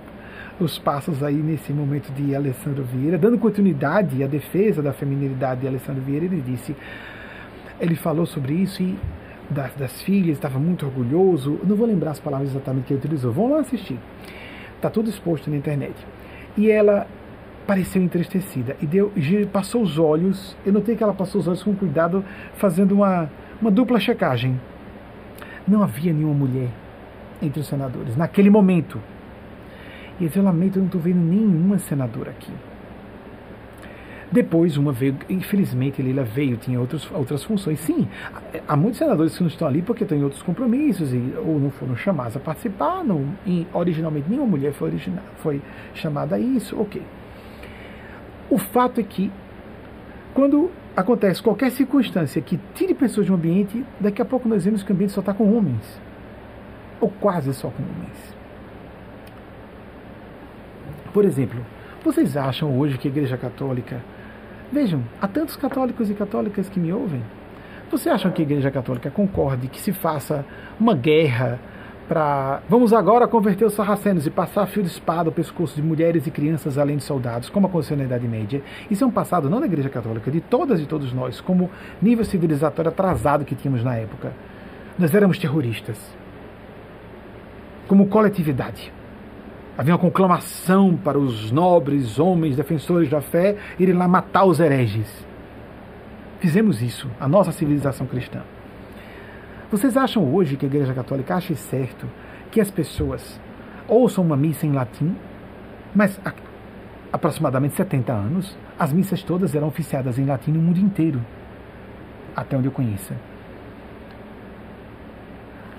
os 0.59 0.79
passos 0.79 1.23
aí 1.23 1.35
nesse 1.35 1.73
momento 1.73 2.11
de 2.13 2.35
Alessandro 2.35 2.83
Vieira, 2.83 3.19
dando 3.19 3.39
continuidade 3.39 4.23
à 4.23 4.27
defesa 4.27 4.83
da 4.83 4.93
feminilidade 4.93 5.61
de 5.61 5.69
Alessandro 5.69 6.03
Vieira, 6.03 6.25
ele 6.25 6.43
disse, 6.45 6.75
ele 7.81 7.95
falou 7.95 8.27
sobre 8.27 8.55
isso 8.55 8.83
e 8.83 8.99
das, 9.49 9.75
das 9.75 10.03
filhas, 10.03 10.37
estava 10.37 10.59
muito 10.59 10.85
orgulhoso, 10.87 11.61
não 11.63 11.77
vou 11.77 11.87
lembrar 11.87 12.13
as 12.13 12.21
palavras 12.21 12.51
exatamente 12.51 12.87
que 12.87 12.95
ele 12.95 13.01
utilizou, 13.01 13.33
vão 13.33 13.51
lá 13.51 13.61
assistir, 13.61 13.99
está 14.75 14.91
tudo 14.91 15.09
exposto 15.09 15.51
na 15.51 15.57
internet. 15.57 15.95
E 16.57 16.71
ela 16.71 17.07
pareceu 17.67 18.03
entristecida 18.03 18.77
e 18.81 18.87
deu, 18.87 19.13
passou 19.53 19.83
os 19.83 19.99
olhos. 19.99 20.57
Eu 20.65 20.73
notei 20.73 20.97
que 20.97 21.03
ela 21.03 21.15
passou 21.15 21.41
os 21.41 21.49
olhos 21.49 21.63
com 21.63 21.75
cuidado, 21.75 22.25
fazendo 22.55 22.93
uma, 22.93 23.31
uma 23.61 23.71
dupla 23.71 23.99
checagem. 23.99 24.61
Não 25.67 25.83
havia 25.83 26.13
nenhuma 26.13 26.35
mulher 26.35 26.69
entre 27.43 27.61
os 27.61 27.67
senadores 27.67 28.17
naquele 28.17 28.51
momento. 28.51 29.01
E 30.19 30.25
eu 30.25 30.43
lamento, 30.43 30.77
eu 30.77 30.81
não 30.81 30.87
estou 30.87 31.01
vendo 31.01 31.19
nenhuma 31.19 31.79
senadora 31.79 32.31
aqui. 32.31 32.53
Depois, 34.31 34.77
uma 34.77 34.93
veio, 34.93 35.17
infelizmente, 35.29 36.03
Leila 36.03 36.25
veio, 36.25 36.57
tinha 36.57 36.81
outros, 36.81 37.09
outras 37.13 37.45
funções. 37.45 37.79
Sim, 37.81 38.09
há 38.67 38.77
muitos 38.77 38.99
senadores 38.99 39.37
que 39.37 39.43
não 39.43 39.49
estão 39.49 39.69
ali 39.69 39.83
porque 39.83 40.05
têm 40.05 40.25
outros 40.25 40.43
compromissos 40.43 41.13
e, 41.13 41.35
ou 41.39 41.61
não 41.61 41.71
foram 41.71 41.97
chamados 41.97 42.37
a 42.37 42.41
participar. 42.41 43.05
Não, 43.05 43.25
originalmente, 43.73 44.29
nenhuma 44.29 44.49
mulher 44.49 44.73
foi, 44.73 44.89
original, 44.89 45.23
foi 45.37 45.63
chamada 45.95 46.37
a 46.37 46.39
isso. 46.39 46.81
Ok. 46.81 47.01
O 48.51 48.59
fato 48.59 49.01
é 49.01 49.05
que, 49.05 49.31
quando 50.35 50.71
acontece 50.97 51.43
qualquer 51.43 51.71
circunstância 51.71 52.41
que 52.41 52.59
tire 52.75 52.95
pessoas 52.95 53.27
de 53.27 53.33
um 53.33 53.35
ambiente, 53.35 53.85
daqui 54.01 54.23
a 54.23 54.25
pouco 54.25 54.49
nós 54.49 54.65
vemos 54.65 54.83
que 54.83 54.91
o 54.91 54.95
ambiente 54.95 55.13
só 55.13 55.21
está 55.21 55.35
com 55.35 55.57
homens. 55.57 56.01
Ou 57.01 57.11
quase 57.21 57.53
só 57.53 57.69
com 57.69 57.83
homens. 57.83 58.37
Por 61.13 61.25
exemplo, 61.25 61.61
vocês 62.05 62.37
acham 62.37 62.79
hoje 62.79 62.99
que 62.99 63.09
a 63.09 63.11
Igreja 63.11 63.37
Católica. 63.37 64.03
Vejam, 64.73 65.03
há 65.21 65.27
tantos 65.27 65.57
católicos 65.57 66.11
e 66.11 66.15
católicas 66.15 66.69
que 66.69 66.79
me 66.79 66.93
ouvem. 66.93 67.23
Vocês 67.91 68.15
acham 68.15 68.31
que 68.31 68.43
a 68.43 68.45
Igreja 68.45 68.71
Católica 68.71 69.11
concorde 69.11 69.69
que 69.69 69.81
se 69.81 69.93
faça 69.93 70.45
uma 70.79 70.95
guerra 70.95 71.59
para 72.09 72.63
vamos 72.69 72.93
agora 72.93 73.27
converter 73.27 73.65
os 73.65 73.75
sarracenos 73.75 74.27
e 74.27 74.31
passar 74.31 74.67
fio 74.67 74.83
de 74.83 74.89
espada 74.89 75.29
ao 75.29 75.33
pescoço 75.33 75.75
de 75.75 75.83
mulheres 75.83 76.27
e 76.27 76.31
crianças 76.31 76.79
além 76.79 76.97
de 76.97 77.03
soldados, 77.03 77.51
como 77.51 77.67
aconteceu 77.67 77.97
na 77.97 78.05
Idade 78.05 78.29
Média. 78.29 78.63
Isso 78.91 79.03
é 79.03 79.07
um 79.07 79.11
passado 79.11 79.51
não 79.51 79.61
da 79.61 79.67
Igreja 79.67 79.89
Católica, 79.89 80.31
de 80.31 80.41
todas 80.41 80.81
e 80.81 80.87
todos 80.87 81.13
nós, 81.13 81.41
como 81.41 81.71
nível 82.01 82.25
civilizatório 82.25 82.91
atrasado 82.91 83.45
que 83.45 83.55
tínhamos 83.55 83.83
na 83.83 83.97
época. 83.97 84.33
Nós 84.99 85.15
éramos 85.15 85.39
terroristas, 85.39 85.99
como 87.89 88.07
coletividade. 88.07 88.93
Havia 89.77 89.93
uma 89.93 90.01
conclamação 90.01 90.97
para 90.97 91.19
os 91.19 91.51
nobres 91.51 92.19
homens 92.19 92.57
defensores 92.57 93.11
da 93.11 93.21
fé 93.21 93.57
irem 93.79 93.95
lá 93.95 94.09
matar 94.09 94.45
os 94.45 94.59
hereges. 94.59 95.27
Fizemos 96.41 96.81
isso, 96.81 97.11
a 97.21 97.29
nossa 97.29 97.53
civilização 97.53 98.07
cristã. 98.07 98.41
Vocês 99.71 99.97
acham 99.97 100.33
hoje 100.33 100.57
que 100.57 100.65
a 100.65 100.69
Igreja 100.69 100.95
Católica 100.95 101.35
acha 101.35 101.55
certo 101.57 102.07
que 102.53 102.61
as 102.61 102.71
pessoas 102.71 103.41
ouçam 103.89 104.23
uma 104.23 104.37
missa 104.37 104.65
em 104.65 104.73
latim, 104.73 105.17
mas 105.93 106.21
há 106.25 106.33
aproximadamente 107.13 107.75
70 107.75 108.13
anos, 108.13 108.57
as 108.79 108.93
missas 108.93 109.23
todas 109.23 109.55
eram 109.55 109.67
oficiadas 109.67 110.19
em 110.19 110.25
latim 110.25 110.53
no 110.53 110.63
mundo 110.63 110.79
inteiro, 110.79 111.21
até 112.35 112.57
onde 112.57 112.69
eu 112.69 112.73
conheça. 112.73 113.17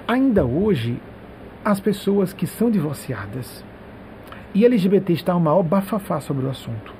Ainda 0.05 0.45
hoje, 0.45 1.01
as 1.63 1.79
pessoas 1.79 2.33
que 2.33 2.45
são 2.45 2.69
divorciadas 2.69 3.63
e 4.53 4.65
LGBT 4.65 5.13
está 5.13 5.35
o 5.35 5.39
maior 5.39 5.63
bafafá 5.63 6.19
sobre 6.19 6.45
o 6.45 6.49
assunto. 6.49 6.93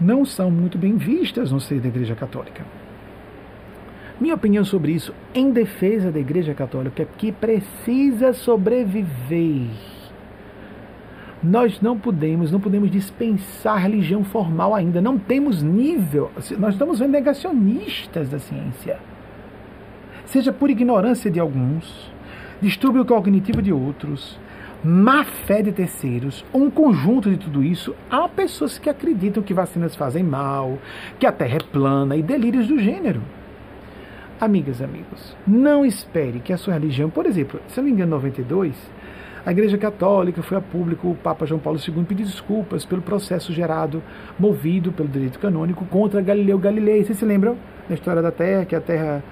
Não 0.00 0.24
são 0.24 0.50
muito 0.50 0.78
bem 0.78 0.96
vistas 0.96 1.52
no 1.52 1.60
seio 1.60 1.80
da 1.80 1.88
Igreja 1.88 2.16
Católica. 2.16 2.64
Minha 4.20 4.34
opinião 4.34 4.64
sobre 4.66 4.92
isso, 4.92 5.14
em 5.34 5.50
defesa 5.50 6.12
da 6.12 6.20
Igreja 6.20 6.52
Católica, 6.52 7.02
é 7.02 7.06
que 7.16 7.32
precisa 7.32 8.34
sobreviver. 8.34 9.70
Nós 11.42 11.80
não 11.80 11.98
podemos, 11.98 12.52
não 12.52 12.60
podemos 12.60 12.90
dispensar 12.90 13.80
religião 13.80 14.22
formal 14.22 14.74
ainda. 14.74 15.00
Não 15.00 15.18
temos 15.18 15.62
nível. 15.62 16.30
Nós 16.58 16.74
estamos 16.74 16.98
vendo 16.98 17.12
negacionistas 17.12 18.28
da 18.28 18.38
ciência. 18.38 18.98
Seja 20.26 20.52
por 20.52 20.68
ignorância 20.68 21.30
de 21.30 21.40
alguns, 21.40 22.12
distúrbio 22.60 23.06
cognitivo 23.06 23.62
de 23.62 23.72
outros, 23.72 24.38
má 24.84 25.24
fé 25.24 25.62
de 25.62 25.72
terceiros, 25.72 26.44
um 26.52 26.68
conjunto 26.70 27.30
de 27.30 27.38
tudo 27.38 27.64
isso, 27.64 27.96
há 28.10 28.28
pessoas 28.28 28.78
que 28.78 28.90
acreditam 28.90 29.42
que 29.42 29.54
vacinas 29.54 29.96
fazem 29.96 30.22
mal, 30.22 30.78
que 31.18 31.26
a 31.26 31.32
Terra 31.32 31.56
é 31.56 31.72
plana 31.72 32.16
e 32.16 32.22
delírios 32.22 32.66
do 32.68 32.78
gênero. 32.78 33.22
Amigas, 34.40 34.80
amigos, 34.80 35.36
não 35.46 35.84
espere 35.84 36.40
que 36.40 36.50
a 36.50 36.56
sua 36.56 36.72
religião, 36.72 37.10
por 37.10 37.26
exemplo, 37.26 37.60
se 37.68 37.78
eu 37.78 37.82
não 37.82 37.90
me 37.90 37.94
engano, 37.94 38.12
em 38.12 38.14
92, 38.14 38.74
a 39.44 39.52
Igreja 39.52 39.76
Católica 39.76 40.42
foi 40.42 40.56
a 40.56 40.62
público, 40.62 41.10
o 41.10 41.14
Papa 41.14 41.44
João 41.44 41.60
Paulo 41.60 41.78
II 41.78 42.04
pediu 42.04 42.24
desculpas 42.24 42.86
pelo 42.86 43.02
processo 43.02 43.52
gerado, 43.52 44.02
movido 44.38 44.92
pelo 44.92 45.10
direito 45.10 45.38
canônico 45.38 45.84
contra 45.84 46.22
Galileu 46.22 46.58
Galilei. 46.58 47.04
Vocês 47.04 47.18
se 47.18 47.24
lembram 47.26 47.54
da 47.86 47.94
história 47.94 48.22
da 48.22 48.30
Terra, 48.30 48.64
que 48.64 48.74
a 48.74 48.80
Terra 48.80 49.22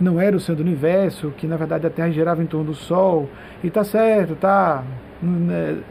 não 0.00 0.20
era 0.20 0.36
o 0.36 0.40
centro 0.40 0.64
do 0.64 0.66
universo, 0.66 1.32
que 1.36 1.46
na 1.46 1.56
verdade 1.56 1.86
a 1.86 1.90
Terra 1.90 2.10
girava 2.10 2.42
em 2.42 2.46
torno 2.46 2.66
do 2.66 2.74
Sol, 2.74 3.28
e 3.62 3.70
tá 3.70 3.84
certo, 3.84 4.34
tá, 4.34 4.82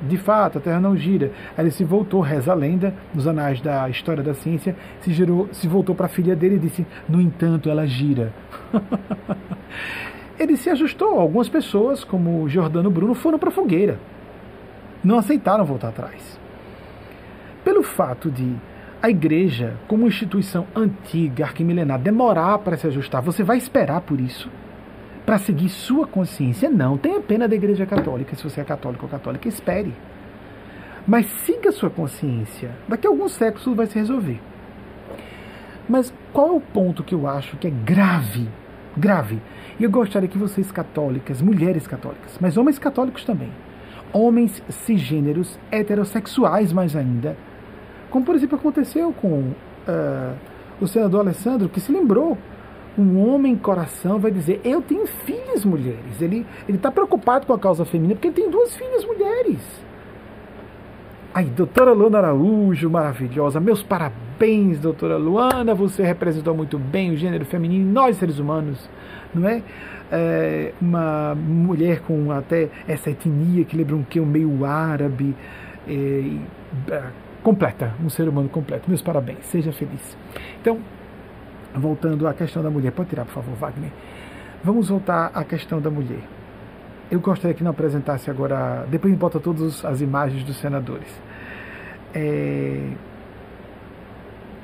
de 0.07 0.17
fato, 0.17 0.57
a 0.57 0.61
Terra 0.61 0.79
não 0.79 0.97
gira. 0.97 1.31
Aí 1.55 1.63
ele 1.63 1.71
se 1.71 1.83
voltou, 1.83 2.21
reza 2.21 2.51
a 2.51 2.55
lenda, 2.55 2.93
nos 3.13 3.27
anais 3.27 3.61
da 3.61 3.87
história 3.89 4.23
da 4.23 4.33
ciência, 4.33 4.75
se, 5.01 5.13
girou, 5.13 5.47
se 5.51 5.67
voltou 5.67 5.93
para 5.93 6.07
a 6.07 6.09
filha 6.09 6.35
dele 6.35 6.55
e 6.55 6.59
disse: 6.59 6.85
No 7.07 7.21
entanto, 7.21 7.69
ela 7.69 7.85
gira. 7.85 8.33
ele 10.39 10.57
se 10.57 10.69
ajustou. 10.69 11.19
Algumas 11.19 11.47
pessoas, 11.47 12.03
como 12.03 12.49
Jordano 12.49 12.89
Bruno, 12.89 13.13
foram 13.13 13.37
para 13.37 13.49
a 13.49 13.51
fogueira. 13.51 13.99
Não 15.03 15.19
aceitaram 15.19 15.63
voltar 15.63 15.89
atrás. 15.89 16.39
Pelo 17.63 17.83
fato 17.83 18.31
de 18.31 18.55
a 19.01 19.09
igreja, 19.09 19.75
como 19.87 20.07
instituição 20.07 20.67
antiga, 20.75 21.45
arquimilenar, 21.45 21.99
demorar 21.99 22.57
para 22.59 22.75
se 22.75 22.87
ajustar, 22.87 23.21
você 23.21 23.43
vai 23.43 23.57
esperar 23.57 24.01
por 24.01 24.19
isso? 24.19 24.49
Para 25.29 25.37
seguir 25.37 25.69
sua 25.69 26.07
consciência? 26.07 26.71
Não. 26.71 26.97
Tenha 26.97 27.21
pena 27.21 27.47
da 27.47 27.53
igreja 27.53 27.85
católica, 27.85 28.35
se 28.35 28.43
você 28.43 28.61
é 28.61 28.63
católico 28.63 29.05
ou 29.05 29.11
católica, 29.11 29.47
espere. 29.47 29.93
Mas 31.07 31.27
siga 31.45 31.71
sua 31.71 31.91
consciência. 31.91 32.71
Daqui 32.87 33.05
a 33.05 33.11
alguns 33.11 33.33
séculos 33.33 33.77
vai 33.77 33.85
se 33.85 33.99
resolver. 33.99 34.41
Mas 35.87 36.11
qual 36.33 36.47
é 36.47 36.51
o 36.53 36.59
ponto 36.59 37.03
que 37.03 37.13
eu 37.13 37.27
acho 37.27 37.57
que 37.57 37.67
é 37.67 37.69
grave? 37.69 38.49
Grave. 38.97 39.39
E 39.79 39.83
eu 39.83 39.91
gostaria 39.91 40.27
que 40.27 40.35
vocês 40.35 40.71
católicas, 40.71 41.43
mulheres 41.43 41.85
católicas, 41.85 42.35
mas 42.41 42.57
homens 42.57 42.79
católicos 42.79 43.23
também, 43.23 43.51
homens 44.11 44.63
cisgêneros, 44.67 45.59
heterossexuais 45.71 46.73
mais 46.73 46.95
ainda, 46.95 47.37
como, 48.09 48.25
por 48.25 48.33
exemplo, 48.33 48.57
aconteceu 48.57 49.13
com 49.13 49.41
uh, 49.41 50.35
o 50.81 50.87
senador 50.87 51.19
Alessandro, 51.19 51.69
que 51.69 51.79
se 51.79 51.91
lembrou. 51.91 52.35
Um 52.97 53.27
homem 53.27 53.55
coração 53.55 54.19
vai 54.19 54.31
dizer: 54.31 54.61
Eu 54.63 54.81
tenho 54.81 55.05
filhas 55.05 55.63
mulheres. 55.63 56.21
Ele 56.21 56.45
está 56.67 56.91
preocupado 56.91 57.45
com 57.45 57.53
a 57.53 57.59
causa 57.59 57.85
feminina 57.85 58.15
porque 58.15 58.27
ele 58.27 58.35
tem 58.35 58.49
duas 58.49 58.75
filhas 58.75 59.05
mulheres. 59.05 59.59
Aí, 61.33 61.45
doutora 61.45 61.91
Luana 61.91 62.17
Araújo, 62.17 62.89
maravilhosa. 62.89 63.59
Meus 63.59 63.83
parabéns, 63.83 64.79
doutora 64.79 65.15
Luana. 65.17 65.75
Você 65.75 66.03
representou 66.03 66.55
muito 66.55 66.79
bem 66.79 67.11
o 67.11 67.17
gênero 67.17 67.45
feminino, 67.45 67.89
nós 67.91 68.17
seres 68.17 68.39
humanos, 68.39 68.89
não 69.33 69.47
é? 69.47 69.61
é 70.11 70.73
uma 70.81 71.35
mulher 71.35 72.01
com 72.01 72.31
até 72.31 72.69
essa 72.87 73.11
etnia 73.11 73.63
que 73.63 73.77
lembra 73.77 73.95
um 73.95 74.03
que 74.03 74.19
um 74.19 74.25
meio 74.25 74.65
árabe. 74.65 75.35
É, 75.87 76.23
completa, 77.43 77.93
um 78.03 78.09
ser 78.09 78.27
humano 78.27 78.49
completo. 78.49 78.85
Meus 78.87 79.01
parabéns, 79.01 79.45
seja 79.45 79.71
feliz. 79.71 80.17
Então, 80.61 80.79
voltando 81.75 82.27
à 82.27 82.33
questão 82.33 82.63
da 82.63 82.69
mulher, 82.69 82.91
pode 82.91 83.09
tirar, 83.09 83.25
por 83.25 83.33
favor, 83.33 83.55
Wagner. 83.55 83.91
Vamos 84.63 84.89
voltar 84.89 85.31
à 85.33 85.43
questão 85.43 85.79
da 85.79 85.89
mulher. 85.89 86.21
Eu 87.09 87.19
gostaria 87.19 87.55
que 87.55 87.63
não 87.63 87.71
apresentasse 87.71 88.29
agora. 88.29 88.85
Depois 88.89 89.13
bota 89.15 89.39
todas 89.39 89.83
as 89.83 90.01
imagens 90.01 90.43
dos 90.43 90.57
senadores. 90.57 91.09
É, 92.13 92.91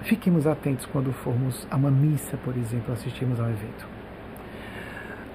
fiquemos 0.04 0.46
atentos 0.46 0.86
quando 0.86 1.12
formos 1.12 1.68
a 1.72 1.76
uma 1.76 1.90
missa, 1.90 2.38
por 2.38 2.56
exemplo, 2.56 2.94
assistirmos 2.94 3.40
a 3.40 3.44
um 3.44 3.50
evento. 3.50 3.88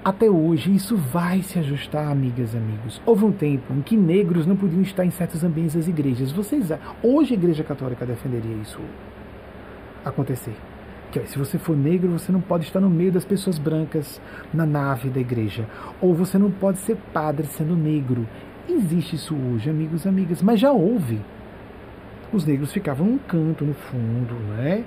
Até 0.02 0.30
hoje, 0.30 0.74
isso 0.74 0.97
vai 0.97 1.42
se 1.42 1.59
ajustar, 1.59 2.10
amigas 2.10 2.55
e 2.55 2.56
amigos. 2.56 3.02
Houve 3.05 3.24
um 3.24 3.32
tempo 3.32 3.72
em 3.74 3.82
que 3.82 3.97
negros 3.97 4.47
não 4.47 4.56
podiam 4.56 4.80
estar 4.80 5.05
em 5.05 5.10
certos 5.10 5.44
ambientes 5.44 5.74
das 5.74 5.88
igrejas. 5.88 6.32
Vocês, 6.32 6.70
hoje 7.02 7.34
a 7.34 7.36
Igreja 7.36 7.62
Católica 7.62 8.06
defenderia 8.06 8.56
isso 8.56 8.80
acontecer. 10.05 10.55
Que 11.11 11.27
se 11.27 11.39
você 11.39 11.59
for 11.59 11.77
negro, 11.77 12.11
você 12.11 12.31
não 12.31 12.41
pode 12.41 12.65
estar 12.65 12.81
no 12.81 12.89
meio 12.89 13.11
das 13.11 13.24
pessoas 13.24 13.59
brancas 13.59 14.20
na 14.55 14.65
nave 14.65 15.09
da 15.09 15.20
igreja. 15.20 15.66
Ou 16.01 16.15
você 16.15 16.39
não 16.39 16.51
pode 16.51 16.78
ser 16.78 16.97
padre 17.12 17.47
sendo 17.49 17.74
negro. 17.74 18.27
Existe 18.69 19.16
isso 19.16 19.35
hoje, 19.35 19.69
amigos 19.69 20.05
e 20.05 20.09
amigas, 20.09 20.41
mas 20.41 20.61
já 20.61 20.70
houve. 20.70 21.20
Os 22.32 22.47
negros 22.47 22.73
ficavam 22.73 23.07
num 23.07 23.19
canto, 23.19 23.65
no 23.65 23.74
fundo, 23.74 24.35
né? 24.57 24.85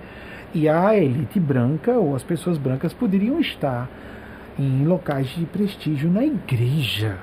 E 0.54 0.70
a 0.70 0.96
elite 0.96 1.40
branca 1.40 1.92
ou 1.94 2.16
as 2.16 2.24
pessoas 2.24 2.58
brancas 2.58 2.94
poderiam 2.94 3.40
estar 3.40 3.90
em 4.58 4.86
locais 4.86 5.28
de 5.30 5.46
prestígio 5.46 6.10
na 6.10 6.24
igreja. 6.24 7.18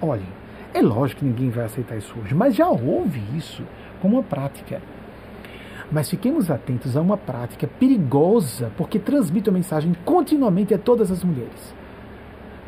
Olhem, 0.00 0.26
é 0.74 0.82
lógico 0.82 1.20
que 1.20 1.26
ninguém 1.26 1.48
vai 1.48 1.64
aceitar 1.64 1.96
isso 1.96 2.14
hoje, 2.20 2.34
mas 2.34 2.54
já 2.54 2.68
houve 2.68 3.22
isso 3.36 3.62
como 4.02 4.16
uma 4.16 4.22
prática. 4.22 4.82
Mas 5.92 6.08
fiquemos 6.08 6.50
atentos 6.50 6.96
a 6.96 7.02
uma 7.02 7.18
prática 7.18 7.66
perigosa, 7.66 8.72
porque 8.78 8.98
transmite 8.98 9.50
a 9.50 9.52
mensagem 9.52 9.94
continuamente 10.06 10.72
a 10.72 10.78
todas 10.78 11.12
as 11.12 11.22
mulheres. 11.22 11.74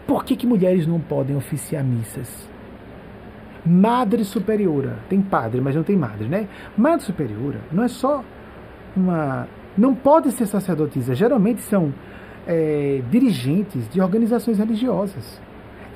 Por 0.06 0.24
que, 0.24 0.36
que 0.36 0.46
mulheres 0.46 0.86
não 0.86 1.01
podem 1.01 1.34
oficiar 1.34 1.82
missas? 1.82 2.46
Madre 3.64 4.24
superiora, 4.24 4.98
tem 5.09 5.22
padre, 5.22 5.59
mas 5.62 5.74
não 5.74 5.82
tem 5.82 5.96
madre, 5.96 6.28
né? 6.28 6.46
Madre 6.76 7.06
superiora 7.06 7.60
não 7.72 7.82
é 7.82 7.88
só 7.88 8.22
uma. 8.94 9.48
Não 9.76 9.94
pode 9.94 10.30
ser 10.32 10.46
sacerdotisa, 10.46 11.14
geralmente 11.14 11.62
são 11.62 11.94
é, 12.46 13.02
dirigentes 13.10 13.88
de 13.88 14.02
organizações 14.02 14.59
religiosas. 14.59 15.40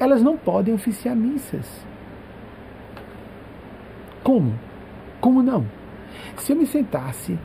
Elas 0.00 0.22
não 0.22 0.38
podem 0.38 0.72
oficiar 0.72 1.14
missas. 1.14 1.86
Como? 4.24 4.54
Como 5.20 5.42
não? 5.42 5.77
Se 6.38 6.52
eu 6.52 6.56
me 6.56 6.66
sentasse 6.66 7.38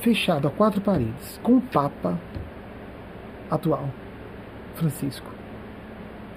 fechado 0.00 0.48
a 0.48 0.50
quatro 0.50 0.80
paredes 0.80 1.38
com 1.42 1.56
o 1.56 1.60
Papa 1.60 2.18
atual, 3.50 3.88
Francisco, 4.74 5.30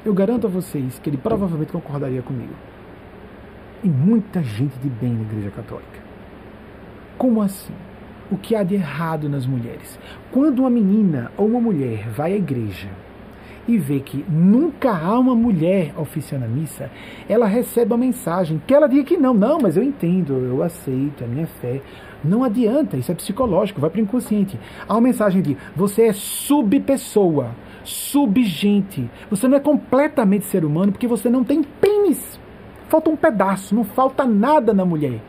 eu 0.05 0.13
garanto 0.13 0.47
a 0.47 0.49
vocês 0.49 0.99
que 0.99 1.09
ele 1.09 1.17
provavelmente 1.17 1.71
concordaria 1.71 2.21
comigo. 2.21 2.53
E 3.83 3.89
muita 3.89 4.41
gente 4.41 4.77
de 4.79 4.89
bem 4.89 5.13
na 5.13 5.21
Igreja 5.21 5.51
Católica. 5.51 6.01
Como 7.17 7.41
assim? 7.41 7.73
o 8.31 8.37
que 8.37 8.55
há 8.55 8.63
de 8.63 8.75
errado 8.75 9.29
nas 9.29 9.45
mulheres. 9.45 9.97
Quando 10.31 10.59
uma 10.59 10.69
menina 10.69 11.31
ou 11.37 11.47
uma 11.47 11.61
mulher 11.61 12.09
vai 12.09 12.33
à 12.33 12.37
igreja 12.37 12.89
e 13.67 13.77
vê 13.77 13.99
que 13.99 14.23
nunca 14.29 14.91
há 14.91 15.19
uma 15.19 15.35
mulher 15.35 15.93
oficiando 15.97 16.45
a 16.45 16.47
missa, 16.47 16.89
ela 17.27 17.45
recebe 17.45 17.93
a 17.93 17.97
mensagem 17.97 18.61
que 18.65 18.73
ela 18.73 18.87
diga 18.87 19.03
que 19.03 19.17
não, 19.17 19.33
não, 19.33 19.59
mas 19.59 19.75
eu 19.75 19.83
entendo, 19.83 20.33
eu 20.33 20.63
aceito, 20.63 21.23
é 21.23 21.27
minha 21.27 21.47
fé. 21.47 21.81
Não 22.23 22.43
adianta, 22.43 22.97
isso 22.97 23.11
é 23.11 23.15
psicológico, 23.15 23.81
vai 23.81 23.89
para 23.89 23.99
o 23.99 24.03
inconsciente. 24.03 24.59
Há 24.87 24.93
uma 24.93 25.01
mensagem 25.01 25.41
de 25.41 25.57
você 25.75 26.03
é 26.03 26.13
subpessoa, 26.13 27.51
subgente. 27.83 29.09
Você 29.29 29.47
não 29.47 29.57
é 29.57 29.59
completamente 29.59 30.45
ser 30.45 30.63
humano 30.63 30.91
porque 30.91 31.07
você 31.07 31.29
não 31.29 31.43
tem 31.43 31.61
pênis. 31.61 32.39
Falta 32.87 33.09
um 33.09 33.15
pedaço, 33.15 33.75
não 33.75 33.83
falta 33.83 34.25
nada 34.25 34.73
na 34.73 34.85
mulher. 34.85 35.19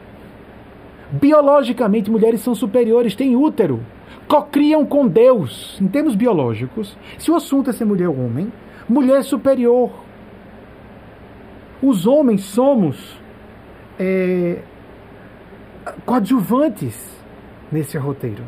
Biologicamente, 1.10 2.10
mulheres 2.10 2.40
são 2.40 2.54
superiores, 2.54 3.14
têm 3.14 3.34
útero, 3.34 3.80
cocriam 4.28 4.84
com 4.84 5.08
Deus, 5.08 5.78
em 5.80 5.88
termos 5.88 6.14
biológicos. 6.14 6.96
Se 7.18 7.30
o 7.30 7.34
assunto 7.34 7.70
é 7.70 7.72
ser 7.72 7.86
mulher 7.86 8.08
ou 8.08 8.24
homem, 8.24 8.52
mulher 8.88 9.20
é 9.20 9.22
superior. 9.22 9.90
Os 11.82 12.06
homens 12.06 12.42
somos 12.42 13.18
é, 13.98 14.58
coadjuvantes 16.04 16.96
nesse 17.72 17.96
roteiro 17.96 18.42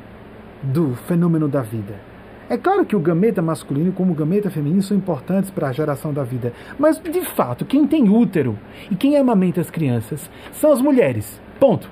do 0.63 0.95
fenômeno 1.07 1.49
da 1.49 1.63
vida. 1.63 2.11
É 2.49 2.59
claro 2.59 2.85
que 2.85 2.97
o 2.97 3.01
gameta 3.01 3.41
masculino 3.41 3.93
como 3.93 4.13
o 4.13 4.15
gameta 4.15 4.51
feminino 4.51 4.83
são 4.83 4.97
importantes 4.97 5.51
para 5.51 5.69
a 5.69 5.73
geração 5.73 6.13
da 6.13 6.25
vida, 6.25 6.53
mas 6.77 6.99
de 6.99 7.23
fato, 7.23 7.65
quem 7.65 7.87
tem 7.87 8.09
útero 8.09 8.59
e 8.91 8.97
quem 8.97 9.17
amamenta 9.17 9.61
as 9.61 9.71
crianças 9.71 10.29
são 10.53 10.73
as 10.73 10.83
mulheres. 10.83 11.41
Ponto. 11.61 11.89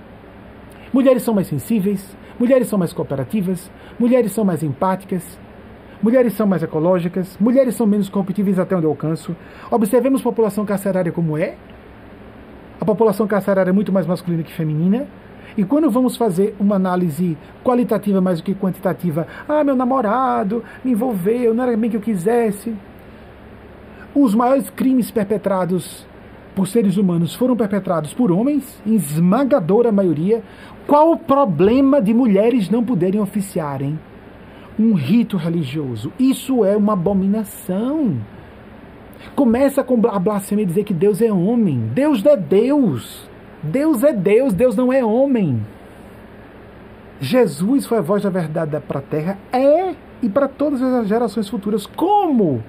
Mulheres 0.92 1.22
são 1.22 1.32
mais 1.32 1.46
sensíveis, 1.46 2.16
mulheres 2.38 2.68
são 2.68 2.78
mais 2.78 2.92
cooperativas, 2.92 3.70
mulheres 3.98 4.32
são 4.32 4.44
mais 4.44 4.62
empáticas, 4.62 5.38
mulheres 6.02 6.34
são 6.34 6.46
mais 6.46 6.62
ecológicas, 6.62 7.36
mulheres 7.40 7.74
são 7.74 7.86
menos 7.86 8.08
competitivas 8.08 8.58
até 8.58 8.76
onde 8.76 8.86
eu 8.86 8.90
alcanço. 8.90 9.34
Observemos 9.70 10.20
a 10.20 10.24
população 10.24 10.64
carcerária 10.64 11.12
como 11.12 11.36
é. 11.36 11.56
A 12.80 12.84
população 12.84 13.26
carcerária 13.26 13.70
é 13.70 13.72
muito 13.72 13.92
mais 13.92 14.06
masculina 14.06 14.42
que 14.42 14.52
feminina. 14.52 15.06
E 15.56 15.64
quando 15.64 15.90
vamos 15.90 16.16
fazer 16.16 16.54
uma 16.60 16.76
análise 16.76 17.36
qualitativa 17.64 18.20
mais 18.20 18.38
do 18.40 18.44
que 18.44 18.54
quantitativa, 18.54 19.26
ah, 19.48 19.64
meu 19.64 19.74
namorado 19.74 20.62
me 20.84 20.92
envolveu, 20.92 21.52
não 21.52 21.64
era 21.64 21.76
bem 21.76 21.90
que 21.90 21.96
eu 21.96 22.00
quisesse. 22.00 22.72
Os 24.14 24.34
maiores 24.34 24.70
crimes 24.70 25.10
perpetrados 25.10 26.06
por 26.54 26.66
seres 26.66 26.96
humanos 26.96 27.34
foram 27.34 27.56
perpetrados 27.56 28.12
por 28.12 28.32
homens, 28.32 28.80
em 28.86 28.94
esmagadora 28.94 29.92
maioria, 29.92 30.42
qual 30.86 31.12
o 31.12 31.18
problema 31.18 32.00
de 32.00 32.14
mulheres 32.14 32.70
não 32.70 32.84
poderem 32.84 33.20
oficiarem 33.20 33.98
um 34.78 34.94
rito 34.94 35.36
religioso? 35.36 36.12
Isso 36.18 36.64
é 36.64 36.76
uma 36.76 36.94
abominação. 36.94 38.16
Começa 39.34 39.84
com 39.84 40.00
a 40.08 40.18
blasfêmia 40.18 40.64
dizer 40.64 40.84
que 40.84 40.94
Deus 40.94 41.20
é 41.20 41.32
homem. 41.32 41.90
Deus 41.94 42.24
é 42.24 42.36
Deus. 42.36 43.28
Deus 43.62 44.02
é 44.02 44.12
Deus, 44.12 44.54
Deus 44.54 44.76
não 44.76 44.92
é 44.92 45.04
homem. 45.04 45.60
Jesus 47.20 47.86
foi 47.86 47.98
a 47.98 48.02
voz 48.02 48.22
da 48.22 48.30
verdade 48.30 48.78
para 48.86 49.00
a 49.00 49.02
terra, 49.02 49.38
é 49.52 49.94
e 50.22 50.28
para 50.28 50.48
todas 50.48 50.80
as 50.82 51.08
gerações 51.08 51.48
futuras. 51.48 51.86
Como 51.86 52.62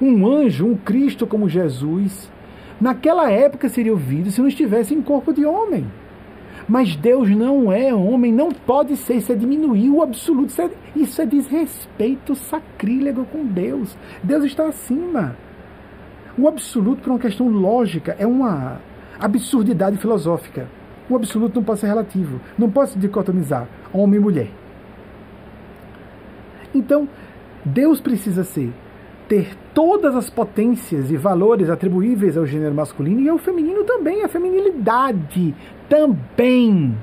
um 0.00 0.26
anjo, 0.26 0.66
um 0.66 0.76
Cristo 0.76 1.26
como 1.26 1.48
Jesus, 1.48 2.30
naquela 2.80 3.30
época 3.30 3.68
seria 3.68 3.92
ouvido 3.92 4.30
se 4.30 4.40
não 4.40 4.48
estivesse 4.48 4.94
em 4.94 5.02
corpo 5.02 5.32
de 5.32 5.44
homem. 5.44 5.86
Mas 6.68 6.96
Deus 6.96 7.28
não 7.30 7.70
é 7.70 7.94
homem, 7.94 8.32
não 8.32 8.50
pode 8.50 8.96
ser, 8.96 9.16
isso 9.16 9.32
é 9.32 9.34
diminuir 9.34 9.90
o 9.90 10.02
absoluto, 10.02 10.48
isso 10.48 10.62
é, 10.62 10.70
isso 10.96 11.22
é 11.22 11.26
desrespeito 11.26 12.34
sacrílego 12.34 13.26
com 13.26 13.44
Deus. 13.44 13.96
Deus 14.22 14.44
está 14.44 14.66
acima. 14.66 15.36
O 16.38 16.48
absoluto, 16.48 17.02
por 17.02 17.10
uma 17.10 17.18
questão 17.18 17.48
lógica, 17.48 18.16
é 18.18 18.26
uma 18.26 18.80
absurdidade 19.20 19.98
filosófica. 19.98 20.66
O 21.08 21.16
absoluto 21.16 21.56
não 21.56 21.62
pode 21.62 21.80
ser 21.80 21.86
relativo, 21.86 22.40
não 22.58 22.70
pode 22.70 22.90
se 22.90 22.98
dicotomizar 22.98 23.68
homem 23.92 24.18
e 24.18 24.22
mulher. 24.22 24.48
Então, 26.74 27.06
Deus 27.64 28.00
precisa 28.00 28.42
ser 28.42 28.72
ter 29.28 29.56
todas 29.72 30.14
as 30.14 30.30
potências 30.30 31.10
e 31.10 31.16
valores 31.16 31.70
atribuíveis 31.70 32.36
ao 32.36 32.46
gênero 32.46 32.74
masculino 32.74 33.20
e 33.20 33.28
ao 33.28 33.38
feminino 33.38 33.84
também, 33.84 34.22
a 34.22 34.28
feminilidade 34.28 35.54
também. 35.88 36.94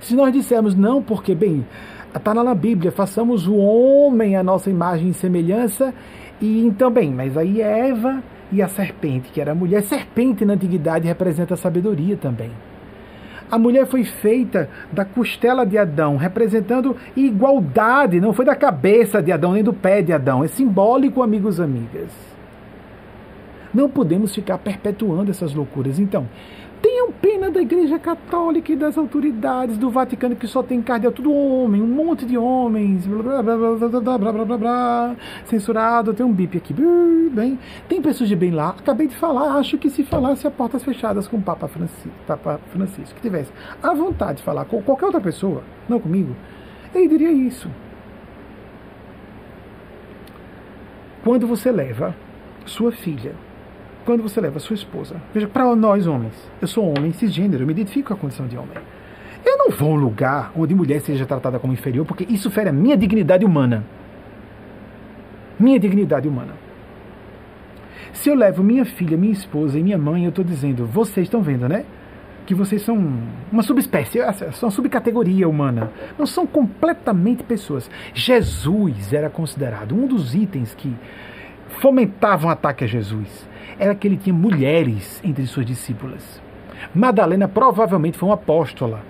Se 0.00 0.14
nós 0.14 0.32
dissermos 0.32 0.74
não, 0.74 1.02
porque, 1.02 1.34
bem, 1.34 1.66
está 2.14 2.34
na 2.34 2.54
Bíblia, 2.54 2.92
façamos 2.92 3.46
o 3.46 3.56
homem 3.56 4.36
a 4.36 4.42
nossa 4.42 4.70
imagem 4.70 5.08
e 5.10 5.14
semelhança, 5.14 5.94
e 6.40 6.64
então, 6.64 6.90
bem, 6.90 7.10
mas 7.10 7.36
aí 7.36 7.60
Eva 7.60 8.22
e 8.52 8.60
a 8.60 8.68
serpente, 8.68 9.30
que 9.30 9.40
era 9.40 9.54
mulher. 9.54 9.82
Serpente 9.82 10.44
na 10.44 10.54
antiguidade 10.54 11.06
representa 11.06 11.54
a 11.54 11.56
sabedoria 11.56 12.16
também. 12.16 12.50
A 13.54 13.58
mulher 13.58 13.86
foi 13.86 14.02
feita 14.02 14.68
da 14.90 15.04
costela 15.04 15.64
de 15.64 15.78
Adão, 15.78 16.16
representando 16.16 16.96
igualdade, 17.16 18.20
não 18.20 18.32
foi 18.32 18.44
da 18.44 18.56
cabeça 18.56 19.22
de 19.22 19.30
Adão 19.30 19.52
nem 19.52 19.62
do 19.62 19.72
pé 19.72 20.02
de 20.02 20.12
Adão. 20.12 20.42
É 20.42 20.48
simbólico, 20.48 21.22
amigos 21.22 21.60
e 21.60 21.62
amigas. 21.62 22.10
Não 23.72 23.88
podemos 23.88 24.34
ficar 24.34 24.58
perpetuando 24.58 25.30
essas 25.30 25.54
loucuras. 25.54 26.00
Então, 26.00 26.26
Tenham 26.84 27.10
pena 27.12 27.50
da 27.50 27.62
Igreja 27.62 27.98
Católica 27.98 28.70
e 28.70 28.76
das 28.76 28.98
autoridades 28.98 29.78
do 29.78 29.88
Vaticano 29.88 30.36
que 30.36 30.46
só 30.46 30.62
tem 30.62 30.82
cardeal, 30.82 31.14
tudo 31.14 31.32
homem, 31.32 31.80
um 31.80 31.86
monte 31.86 32.26
de 32.26 32.36
homens, 32.36 33.06
blá 33.06 33.42
blá 33.42 33.56
blá 33.56 33.88
blá 33.88 34.18
blá 34.18 34.18
blá 34.18 34.44
blá, 34.44 34.58
blá, 34.58 35.16
censurado, 35.46 36.12
tem 36.12 36.26
um 36.26 36.30
bip 36.30 36.58
aqui, 36.58 36.74
bem, 36.74 37.58
tem 37.88 38.02
pessoas 38.02 38.28
de 38.28 38.36
bem 38.36 38.50
lá, 38.50 38.68
acabei 38.68 39.06
de 39.06 39.16
falar, 39.16 39.56
acho 39.56 39.78
que 39.78 39.88
se 39.88 40.04
falasse 40.04 40.46
a 40.46 40.50
portas 40.50 40.84
fechadas 40.84 41.26
com 41.26 41.38
o 41.38 41.42
Papa 41.42 41.68
Francisco, 41.68 42.10
Papa 42.26 42.60
Francisco 42.70 43.14
que 43.14 43.22
tivesse 43.22 43.50
a 43.82 43.94
vontade 43.94 44.40
de 44.40 44.44
falar 44.44 44.66
com 44.66 44.82
qualquer 44.82 45.06
outra 45.06 45.22
pessoa, 45.22 45.62
não 45.88 45.98
comigo, 45.98 46.36
ele 46.94 47.08
diria 47.08 47.32
isso. 47.32 47.70
Quando 51.24 51.46
você 51.46 51.72
leva 51.72 52.14
sua 52.66 52.92
filha 52.92 53.34
quando 54.04 54.22
você 54.22 54.40
leva 54.40 54.58
sua 54.58 54.74
esposa. 54.74 55.16
Veja, 55.32 55.48
para 55.48 55.74
nós 55.74 56.06
homens, 56.06 56.34
eu 56.60 56.68
sou 56.68 56.86
homem 56.86 57.12
cisgênero, 57.12 57.62
eu 57.62 57.66
me 57.66 57.72
identifico 57.72 58.08
com 58.08 58.14
a 58.14 58.16
condição 58.16 58.46
de 58.46 58.56
homem. 58.56 58.76
Eu 59.44 59.58
não 59.58 59.70
vou 59.70 59.90
a 59.90 59.94
um 59.94 59.96
lugar 59.96 60.52
onde 60.56 60.74
mulher 60.74 61.00
seja 61.00 61.26
tratada 61.26 61.58
como 61.58 61.72
inferior, 61.72 62.06
porque 62.06 62.26
isso 62.28 62.50
fere 62.50 62.70
a 62.70 62.72
minha 62.72 62.96
dignidade 62.96 63.44
humana. 63.44 63.84
Minha 65.58 65.78
dignidade 65.78 66.28
humana. 66.28 66.52
Se 68.12 68.28
eu 68.28 68.34
levo 68.34 68.62
minha 68.62 68.84
filha, 68.84 69.16
minha 69.16 69.32
esposa 69.32 69.78
e 69.78 69.82
minha 69.82 69.98
mãe, 69.98 70.24
eu 70.24 70.30
estou 70.30 70.44
dizendo, 70.44 70.86
vocês 70.86 71.26
estão 71.26 71.42
vendo, 71.42 71.68
né? 71.68 71.84
Que 72.46 72.54
vocês 72.54 72.82
são 72.82 72.96
uma 73.50 73.62
subespécie, 73.62 74.18
são 74.52 74.68
uma 74.68 74.70
subcategoria 74.70 75.48
humana. 75.48 75.90
Não 76.18 76.26
são 76.26 76.46
completamente 76.46 77.42
pessoas. 77.42 77.90
Jesus 78.12 79.12
era 79.12 79.30
considerado 79.30 79.94
um 79.94 80.06
dos 80.06 80.34
itens 80.34 80.74
que 80.74 80.94
fomentavam 81.80 82.48
o 82.48 82.52
ataque 82.52 82.84
a 82.84 82.86
Jesus 82.86 83.53
era 83.78 83.94
que 83.94 84.06
ele 84.06 84.16
tinha 84.16 84.34
mulheres 84.34 85.20
entre 85.24 85.46
suas 85.46 85.66
discípulas. 85.66 86.40
Madalena 86.94 87.48
provavelmente 87.48 88.18
foi 88.18 88.28
uma 88.28 88.34
apóstola. 88.34 89.02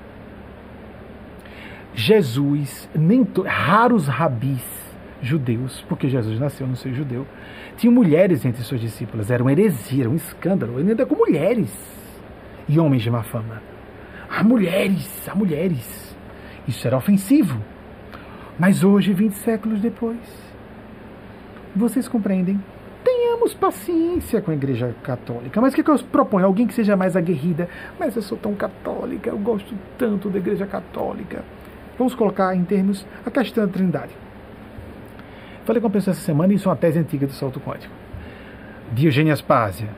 Jesus, 1.94 2.88
nem 2.94 3.26
raros 3.46 4.08
rabis 4.08 4.84
judeus, 5.22 5.84
porque 5.88 6.08
Jesus 6.08 6.38
nasceu 6.38 6.66
no 6.66 6.76
seio 6.76 6.94
judeu, 6.94 7.26
tinha 7.76 7.90
mulheres 7.90 8.44
entre 8.44 8.62
suas 8.62 8.80
discípulas. 8.80 9.30
Era 9.30 9.42
uma 9.42 9.52
heresia, 9.52 10.02
era 10.02 10.10
um 10.10 10.16
escândalo. 10.16 10.78
Ele 10.78 10.90
ainda 10.90 11.06
com 11.06 11.14
mulheres 11.14 11.72
e 12.68 12.78
homens 12.78 13.02
de 13.02 13.10
má 13.10 13.22
fama. 13.22 13.62
Há 14.28 14.42
mulheres, 14.42 15.28
há 15.28 15.34
mulheres. 15.34 16.16
Isso 16.66 16.86
era 16.86 16.96
ofensivo. 16.96 17.60
Mas 18.58 18.84
hoje, 18.84 19.12
20 19.12 19.32
séculos 19.34 19.80
depois, 19.80 20.18
vocês 21.74 22.06
compreendem 22.06 22.60
tenhamos 23.04 23.54
paciência 23.54 24.40
com 24.40 24.50
a 24.50 24.54
Igreja 24.54 24.94
Católica. 25.02 25.60
Mas 25.60 25.72
o 25.72 25.76
que, 25.76 25.82
que 25.82 25.90
eu 25.90 25.98
proponho? 26.10 26.46
Alguém 26.46 26.66
que 26.66 26.74
seja 26.74 26.96
mais 26.96 27.14
aguerrida. 27.16 27.68
Mas 27.98 28.16
eu 28.16 28.22
sou 28.22 28.38
tão 28.38 28.54
católica, 28.54 29.30
eu 29.30 29.38
gosto 29.38 29.74
tanto 29.98 30.30
da 30.30 30.38
Igreja 30.38 30.66
Católica. 30.66 31.44
Vamos 31.98 32.14
colocar 32.14 32.54
em 32.56 32.64
termos 32.64 33.06
a 33.24 33.30
questão 33.30 33.66
da 33.66 33.72
Trindade. 33.72 34.12
Falei 35.64 35.80
com 35.80 35.86
uma 35.86 35.92
pessoa 35.92 36.12
essa 36.12 36.20
semana, 36.20 36.52
e 36.52 36.56
isso 36.56 36.68
é 36.68 36.70
uma 36.70 36.76
tese 36.76 36.98
antiga 36.98 37.26
do 37.26 37.32
salto 37.32 37.60
quântico. 37.60 37.94
Diogênio 38.92 39.32
Aspásia. 39.32 39.88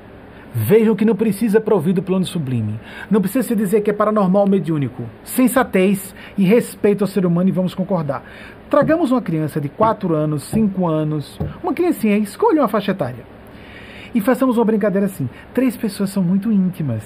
Vejam 0.58 0.96
que 0.96 1.04
não 1.04 1.14
precisa 1.14 1.60
prover 1.60 1.92
do 1.92 2.02
plano 2.02 2.24
sublime. 2.24 2.80
Não 3.10 3.20
precisa 3.20 3.46
se 3.46 3.54
dizer 3.54 3.82
que 3.82 3.90
é 3.90 3.92
paranormal 3.92 4.46
mediúnico. 4.46 5.04
Sensatez 5.22 6.14
e 6.38 6.44
respeito 6.44 7.04
ao 7.04 7.08
ser 7.08 7.26
humano 7.26 7.48
e 7.48 7.52
vamos 7.52 7.74
concordar. 7.74 8.24
Tragamos 8.68 9.12
uma 9.12 9.22
criança 9.22 9.60
de 9.60 9.68
4 9.68 10.12
anos, 10.12 10.42
5 10.44 10.86
anos, 10.88 11.38
uma 11.62 11.72
criancinha, 11.72 12.18
escolha 12.18 12.62
uma 12.62 12.68
faixa 12.68 12.90
etária. 12.90 13.24
E 14.12 14.20
façamos 14.20 14.58
uma 14.58 14.64
brincadeira 14.64 15.06
assim. 15.06 15.28
Três 15.54 15.76
pessoas 15.76 16.10
são 16.10 16.20
muito 16.20 16.50
íntimas. 16.50 17.04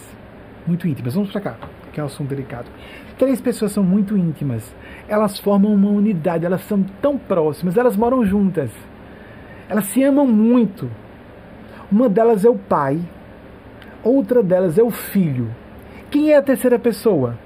Muito 0.67 0.89
íntimas. 0.89 1.15
Vamos 1.15 1.31
para 1.31 1.41
cá, 1.41 1.57
que 1.93 2.01
é 2.01 2.03
um 2.03 2.07
assunto 2.07 2.29
delicado. 2.29 2.67
Três 3.19 3.43
pessoas 3.43 3.73
são 3.73 3.85
muito 3.85 4.17
íntimas. 4.17 4.75
Elas 5.07 5.39
formam 5.39 5.75
uma 5.75 5.91
unidade, 5.91 6.47
elas 6.47 6.63
são 6.63 6.83
tão 7.03 7.19
próximas, 7.19 7.77
elas 7.77 7.95
moram 7.95 8.25
juntas. 8.25 8.71
Elas 9.69 9.85
se 9.85 10.03
amam 10.03 10.27
muito. 10.27 10.91
Uma 11.93 12.09
delas 12.09 12.45
é 12.45 12.49
o 12.49 12.57
pai, 12.57 13.01
outra 14.03 14.43
delas 14.43 14.79
é 14.79 14.83
o 14.83 14.91
filho. 14.91 15.51
Quem 16.11 16.33
é 16.33 16.39
a 16.39 16.43
terceira 16.43 16.79
pessoa? 16.79 17.37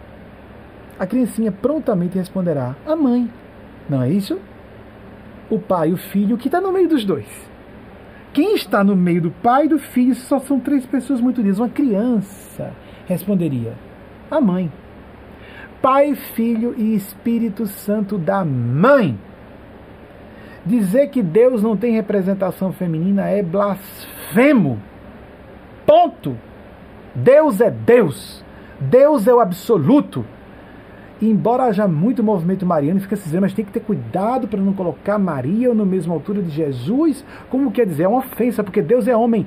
A 1.01 1.07
criancinha 1.07 1.51
prontamente 1.51 2.17
responderá: 2.17 2.77
a 2.87 2.95
mãe. 2.95 3.29
Não 3.89 4.03
é 4.03 4.11
isso? 4.11 4.39
O 5.51 5.59
pai 5.59 5.91
e 5.91 5.93
o 5.93 5.97
filho, 5.97 6.39
que 6.39 6.49
está 6.49 6.61
no 6.61 6.73
meio 6.73 6.89
dos 6.89 7.05
dois. 7.05 7.27
Quem 8.33 8.55
está 8.57 8.83
no 8.83 8.97
meio 8.97 9.23
do 9.23 9.31
pai 9.31 9.67
e 9.67 9.69
do 9.69 9.79
filho 9.79 10.15
só 10.15 10.41
são 10.41 10.59
três 10.59 10.85
pessoas 10.85 11.21
muito 11.21 11.39
unidas. 11.39 11.61
Uma 11.61 11.69
criança 11.69 12.73
responderia: 13.07 13.75
a 14.31 14.41
mãe. 14.41 14.71
Pai, 15.81 16.15
Filho 16.15 16.75
e 16.79 16.95
Espírito 16.95 17.67
Santo 17.67 18.17
da 18.17 18.43
mãe. 18.43 19.19
Dizer 20.65 21.09
que 21.09 21.23
Deus 21.23 21.63
não 21.63 21.77
tem 21.77 21.93
representação 21.93 22.73
feminina 22.73 23.29
é 23.29 23.43
blasfemo. 23.43 24.81
Ponto. 25.87 26.39
Deus 27.15 27.61
é 27.61 27.71
Deus. 27.71 28.43
Deus 28.81 29.29
é 29.29 29.35
o 29.35 29.41
absoluto. 29.41 30.25
E 31.25 31.31
embora 31.31 31.63
haja 31.63 31.89
muito 31.89 32.23
movimento 32.23 32.67
mariano, 32.67 33.01
fica 33.01 33.17
se 33.17 33.25
dizendo, 33.25 33.41
mas 33.41 33.55
tem 33.55 33.65
que 33.65 33.73
ter 33.73 33.81
cuidado 33.81 34.47
para 34.47 34.61
não 34.61 34.75
colocar 34.75 35.19
Maria 35.19 35.73
na 35.73 35.87
mesma 35.87 36.13
altura 36.13 36.43
de 36.43 36.51
Jesus. 36.51 37.25
Como 37.49 37.73
quer 37.73 37.87
dizer? 37.87 38.03
É 38.03 38.09
uma 38.09 38.19
ofensa, 38.19 38.63
porque 38.63 38.83
Deus 38.83 39.09
é 39.09 39.17
homem. 39.17 39.47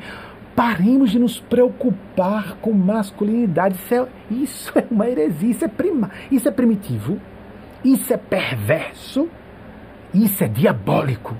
Paremos 0.55 1.11
de 1.11 1.19
nos 1.19 1.39
preocupar 1.39 2.57
com 2.63 2.73
masculinidade. 2.73 3.75
Isso 3.75 3.93
é, 3.93 4.07
isso 4.31 4.79
é 4.79 4.85
uma 4.89 5.07
heresia, 5.07 5.51
isso 5.51 5.65
é, 5.65 5.67
prima, 5.67 6.09
isso 6.31 6.47
é 6.47 6.51
primitivo, 6.51 7.19
isso 7.85 8.11
é 8.11 8.17
perverso, 8.17 9.29
isso 10.11 10.43
é 10.43 10.47
diabólico. 10.47 11.35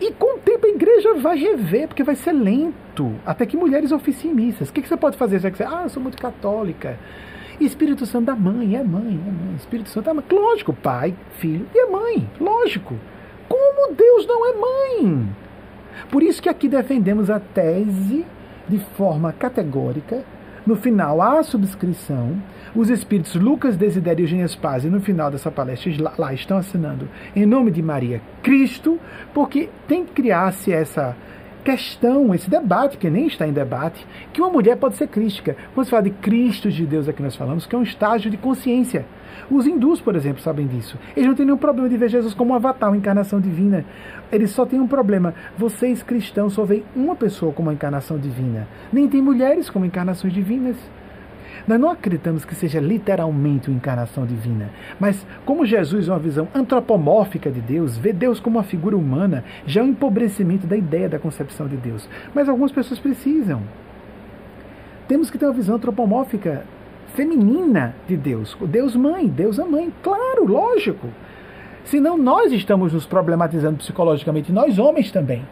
E 0.00 0.10
com 0.12 0.36
o 0.36 0.38
tempo 0.38 0.64
a 0.64 0.70
igreja 0.70 1.16
vai 1.16 1.36
rever, 1.36 1.88
porque 1.88 2.02
vai 2.02 2.14
ser 2.14 2.32
lento. 2.32 3.12
Até 3.26 3.44
que 3.44 3.58
mulheres 3.58 3.92
oficiem 3.92 4.32
missas. 4.32 4.70
O 4.70 4.72
que, 4.72 4.80
que 4.80 4.88
você 4.88 4.96
pode 4.96 5.18
fazer? 5.18 5.38
Você 5.38 5.42
vai 5.42 5.50
dizer, 5.50 5.66
ah, 5.66 5.82
eu 5.82 5.90
sou 5.90 6.02
muito 6.02 6.16
católica. 6.16 6.98
Espírito 7.60 8.04
Santo 8.06 8.26
da 8.26 8.36
mãe, 8.36 8.76
é 8.76 8.82
mãe, 8.82 9.20
é 9.26 9.30
mãe. 9.30 9.54
Espírito 9.56 9.88
Santo 9.88 10.04
da 10.06 10.14
mãe. 10.14 10.24
Lógico, 10.30 10.72
pai, 10.72 11.14
filho 11.38 11.66
e 11.74 11.78
é 11.78 11.86
mãe. 11.86 12.28
Lógico. 12.40 12.94
Como 13.48 13.94
Deus 13.94 14.26
não 14.26 14.46
é 14.46 14.52
mãe? 14.54 15.28
Por 16.10 16.22
isso 16.22 16.42
que 16.42 16.48
aqui 16.48 16.68
defendemos 16.68 17.30
a 17.30 17.40
tese 17.40 18.24
de 18.68 18.78
forma 18.96 19.32
categórica. 19.32 20.24
No 20.66 20.74
final, 20.74 21.22
há 21.22 21.38
a 21.38 21.42
subscrição. 21.44 22.36
Os 22.74 22.90
espíritos 22.90 23.34
Lucas, 23.36 23.76
Desidério 23.76 24.22
e 24.22 24.24
Eugênia 24.24 24.48
Spazio, 24.48 24.90
no 24.90 25.00
final 25.00 25.30
dessa 25.30 25.50
palestra, 25.50 25.92
lá 26.18 26.34
estão 26.34 26.58
assinando 26.58 27.08
em 27.34 27.46
nome 27.46 27.70
de 27.70 27.80
Maria 27.80 28.20
Cristo, 28.42 28.98
porque 29.32 29.68
tem 29.86 30.04
que 30.04 30.12
criar-se 30.12 30.72
essa 30.72 31.16
questão, 31.66 32.32
esse 32.32 32.48
debate, 32.48 32.96
que 32.96 33.10
nem 33.10 33.26
está 33.26 33.44
em 33.44 33.52
debate, 33.52 34.06
que 34.32 34.40
uma 34.40 34.48
mulher 34.48 34.76
pode 34.76 34.94
ser 34.94 35.08
crística. 35.08 35.56
Quando 35.74 35.84
se 35.84 35.90
fala 35.90 36.04
de 36.04 36.10
Cristo 36.10 36.70
de 36.70 36.86
Deus, 36.86 37.08
aqui 37.08 37.20
nós 37.20 37.34
falamos 37.34 37.66
que 37.66 37.74
é 37.74 37.78
um 37.78 37.82
estágio 37.82 38.30
de 38.30 38.36
consciência. 38.36 39.04
Os 39.50 39.66
hindus, 39.66 40.00
por 40.00 40.14
exemplo, 40.14 40.40
sabem 40.40 40.64
disso. 40.64 40.96
Eles 41.16 41.28
não 41.28 41.34
têm 41.34 41.44
nenhum 41.44 41.58
problema 41.58 41.88
de 41.88 41.96
ver 41.96 42.08
Jesus 42.08 42.34
como 42.34 42.52
um 42.52 42.54
avatar, 42.54 42.88
uma 42.90 42.96
encarnação 42.96 43.40
divina. 43.40 43.84
Eles 44.30 44.52
só 44.52 44.64
têm 44.64 44.78
um 44.78 44.86
problema. 44.86 45.34
Vocês, 45.58 46.04
cristãos, 46.04 46.52
só 46.52 46.64
veem 46.64 46.84
uma 46.94 47.16
pessoa 47.16 47.52
como 47.52 47.68
uma 47.68 47.74
encarnação 47.74 48.16
divina. 48.16 48.68
Nem 48.92 49.08
tem 49.08 49.20
mulheres 49.20 49.68
como 49.68 49.84
encarnações 49.84 50.32
divinas. 50.32 50.76
Nós 51.66 51.80
não 51.80 51.90
acreditamos 51.90 52.44
que 52.44 52.54
seja 52.54 52.78
literalmente 52.78 53.68
uma 53.68 53.76
encarnação 53.76 54.24
divina, 54.24 54.70
mas 55.00 55.26
como 55.44 55.66
Jesus 55.66 56.08
é 56.08 56.12
uma 56.12 56.18
visão 56.18 56.46
antropomórfica 56.54 57.50
de 57.50 57.60
Deus, 57.60 57.96
vê 57.98 58.12
Deus 58.12 58.38
como 58.38 58.58
uma 58.58 58.64
figura 58.64 58.96
humana, 58.96 59.44
já 59.66 59.80
é 59.80 59.84
um 59.84 59.88
empobrecimento 59.88 60.66
da 60.66 60.76
ideia 60.76 61.08
da 61.08 61.18
concepção 61.18 61.66
de 61.66 61.76
Deus. 61.76 62.08
Mas 62.32 62.48
algumas 62.48 62.70
pessoas 62.70 63.00
precisam. 63.00 63.62
Temos 65.08 65.30
que 65.30 65.38
ter 65.38 65.46
uma 65.46 65.54
visão 65.54 65.76
antropomórfica 65.76 66.64
feminina 67.14 67.94
de 68.06 68.16
Deus. 68.16 68.56
Deus 68.68 68.94
mãe, 68.94 69.26
Deus 69.26 69.58
a 69.58 69.64
mãe, 69.64 69.92
claro, 70.02 70.44
lógico. 70.46 71.08
Senão 71.84 72.16
nós 72.16 72.52
estamos 72.52 72.92
nos 72.92 73.06
problematizando 73.06 73.78
psicologicamente, 73.78 74.52
nós 74.52 74.78
homens 74.78 75.10
também. 75.10 75.42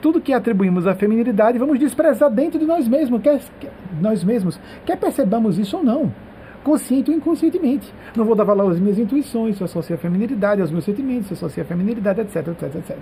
Tudo 0.00 0.20
que 0.20 0.32
atribuímos 0.32 0.86
à 0.86 0.94
feminilidade 0.94 1.58
vamos 1.58 1.78
desprezar 1.78 2.30
dentro 2.30 2.58
de 2.58 2.64
nós 2.64 2.88
mesmos, 2.88 3.20
quer, 3.20 3.40
nós 4.00 4.24
mesmos, 4.24 4.58
quer 4.86 4.96
percebamos 4.96 5.58
isso 5.58 5.76
ou 5.76 5.84
não, 5.84 6.12
consciente 6.64 7.10
ou 7.10 7.16
inconscientemente. 7.16 7.92
Não 8.16 8.24
vou 8.24 8.34
dar 8.34 8.44
valor 8.44 8.72
às 8.72 8.80
minhas 8.80 8.98
intuições, 8.98 9.58
se 9.58 9.64
associa 9.64 9.96
a 9.96 9.98
feminilidade, 9.98 10.62
aos 10.62 10.70
meus 10.70 10.84
sentimentos, 10.84 11.28
se 11.28 11.34
associa 11.34 11.62
a 11.62 11.66
feminilidade, 11.66 12.20
etc, 12.20 12.48
etc, 12.48 12.74
etc. 12.76 12.96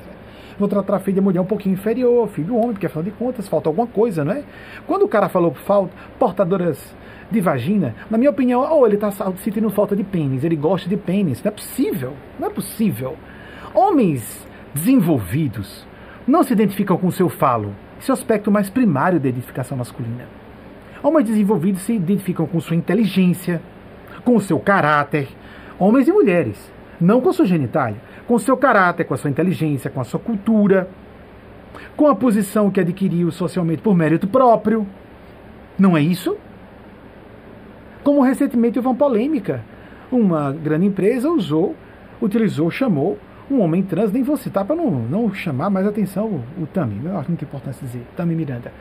Vou 0.58 0.68
tratar 0.68 0.98
filho 0.98 1.14
de 1.14 1.20
mulher 1.20 1.40
um 1.40 1.44
pouquinho 1.44 1.74
inferior, 1.74 2.28
filho 2.28 2.56
homem, 2.56 2.72
porque 2.72 2.86
afinal 2.86 3.04
de 3.04 3.12
contas 3.12 3.46
falta 3.46 3.68
alguma 3.68 3.86
coisa, 3.86 4.24
não 4.24 4.32
é? 4.32 4.42
Quando 4.86 5.04
o 5.04 5.08
cara 5.08 5.28
falou 5.28 5.54
falta, 5.54 5.92
portadoras 6.18 6.96
de 7.30 7.40
vagina, 7.40 7.94
na 8.10 8.18
minha 8.18 8.30
opinião, 8.30 8.60
ou 8.62 8.80
oh, 8.80 8.86
ele 8.86 8.96
está 8.96 9.12
sentindo 9.12 9.70
falta 9.70 9.94
de 9.94 10.02
pênis, 10.02 10.42
ele 10.42 10.56
gosta 10.56 10.88
de 10.88 10.96
pênis. 10.96 11.42
Não 11.44 11.50
é 11.50 11.52
possível, 11.52 12.12
não 12.40 12.48
é 12.48 12.50
possível. 12.50 13.16
Homens 13.72 14.48
desenvolvidos 14.74 15.86
não 16.28 16.42
se 16.42 16.52
identificam 16.52 16.98
com 16.98 17.06
o 17.06 17.12
seu 17.12 17.30
falo. 17.30 17.74
Esse 17.98 18.10
é 18.10 18.14
aspecto 18.14 18.50
mais 18.50 18.68
primário 18.68 19.18
da 19.18 19.28
identificação 19.28 19.78
masculina. 19.78 20.26
Homens 21.02 21.26
desenvolvidos 21.26 21.82
se 21.82 21.94
identificam 21.94 22.46
com 22.46 22.60
sua 22.60 22.76
inteligência, 22.76 23.62
com 24.24 24.36
o 24.36 24.40
seu 24.40 24.60
caráter. 24.60 25.28
Homens 25.78 26.06
e 26.06 26.12
mulheres, 26.12 26.70
não 27.00 27.20
com 27.20 27.32
sua 27.32 27.46
genitália, 27.46 27.96
com 28.26 28.38
seu 28.38 28.56
caráter, 28.56 29.04
com 29.04 29.14
a 29.14 29.16
sua 29.16 29.30
inteligência, 29.30 29.90
com 29.90 30.00
a 30.00 30.04
sua 30.04 30.20
cultura, 30.20 30.88
com 31.96 32.06
a 32.06 32.14
posição 32.14 32.70
que 32.70 32.80
adquiriu 32.80 33.30
socialmente 33.30 33.80
por 33.80 33.96
mérito 33.96 34.26
próprio. 34.26 34.86
Não 35.78 35.96
é 35.96 36.02
isso? 36.02 36.36
Como 38.04 38.20
recentemente 38.20 38.78
houve 38.78 38.88
uma 38.88 38.94
polêmica. 38.94 39.64
Uma 40.12 40.52
grande 40.52 40.86
empresa 40.86 41.30
usou, 41.30 41.74
utilizou, 42.20 42.70
chamou 42.70 43.18
um 43.50 43.60
homem 43.60 43.82
trans, 43.82 44.12
nem 44.12 44.22
vou 44.22 44.36
citar 44.36 44.64
para 44.64 44.76
não, 44.76 44.90
não 44.90 45.32
chamar 45.32 45.70
mais 45.70 45.86
atenção 45.86 46.26
o, 46.26 46.62
o 46.62 46.66
Tami, 46.66 47.00
eu 47.04 47.16
acho 47.18 47.28
muito 47.28 47.44
importante 47.44 47.78
dizer, 47.80 48.06
Tami 48.16 48.34
Miranda. 48.34 48.72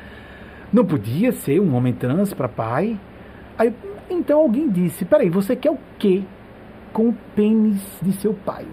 Não 0.72 0.86
podia 0.86 1.32
ser 1.32 1.62
um 1.62 1.76
homem 1.76 1.94
trans 1.94 2.34
para 2.34 2.50
pai. 2.50 3.00
Aí, 3.58 3.74
então 4.10 4.40
alguém 4.40 4.70
disse: 4.70 5.06
peraí, 5.06 5.30
você 5.30 5.56
quer 5.56 5.72
o 5.72 5.78
quê 5.98 6.24
com 6.92 7.10
o 7.10 7.16
pênis 7.36 7.82
de 8.02 8.12
seu 8.14 8.34
pai? 8.34 8.66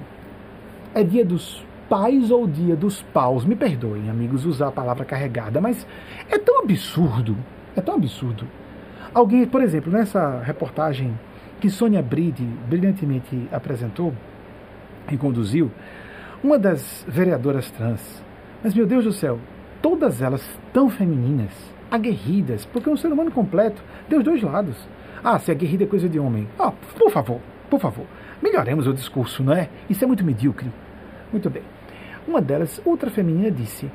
É 0.93 1.05
dia 1.05 1.25
dos 1.25 1.65
pais 1.89 2.31
ou 2.31 2.47
dia 2.47 2.75
dos 2.75 3.03
paus? 3.03 3.45
Me 3.45 3.55
perdoem, 3.55 4.11
amigos, 4.11 4.45
usar 4.45 4.69
a 4.69 4.73
palavra 4.73 5.05
carregada, 5.05 5.61
mas 5.61 5.87
é 6.29 6.39
tão 6.39 6.61
absurdo, 6.61 7.37
é 7.77 7.81
tão 7.81 7.95
absurdo 7.95 8.45
Alguém, 9.15 9.47
por 9.47 9.63
exemplo, 9.63 9.93
nessa 9.93 10.41
reportagem 10.41 11.17
que 11.61 11.71
Sônia 11.71 12.03
Bride 12.03 12.43
brilhantemente 12.69 13.49
apresentou 13.53 14.13
e 15.11 15.17
conduziu, 15.17 15.71
uma 16.43 16.59
das 16.59 17.05
vereadoras 17.09 17.71
trans, 17.71 18.23
mas 18.63 18.75
meu 18.75 18.87
Deus 18.87 19.05
do 19.05 19.13
céu, 19.13 19.39
todas 19.81 20.23
elas 20.23 20.43
tão 20.73 20.89
femininas, 20.89 21.53
aguerridas, 21.91 22.65
porque 22.67 22.89
é 22.89 22.93
um 22.93 22.97
ser 22.97 23.13
humano 23.13 23.31
completo, 23.31 23.83
tem 24.09 24.19
os 24.19 24.25
dois 24.25 24.43
lados. 24.43 24.77
Ah, 25.23 25.39
se 25.39 25.51
aguerrida 25.51 25.85
é 25.85 25.87
coisa 25.87 26.09
de 26.09 26.19
homem. 26.19 26.47
Ah, 26.59 26.73
por 26.99 27.11
favor, 27.11 27.41
por 27.71 27.81
favor, 27.81 28.07
melhoremos 28.43 28.87
o 28.87 28.93
discurso, 28.93 29.43
não 29.43 29.55
é? 29.55 29.69
Isso 29.89 30.05
é 30.05 30.07
muito 30.07 30.25
medíocre. 30.25 30.71
Muito 31.33 31.49
bem. 31.49 31.63
Uma 32.27 32.41
delas, 32.41 32.81
outra 32.85 33.11
feminina, 33.11 33.51
disse: 33.51 33.91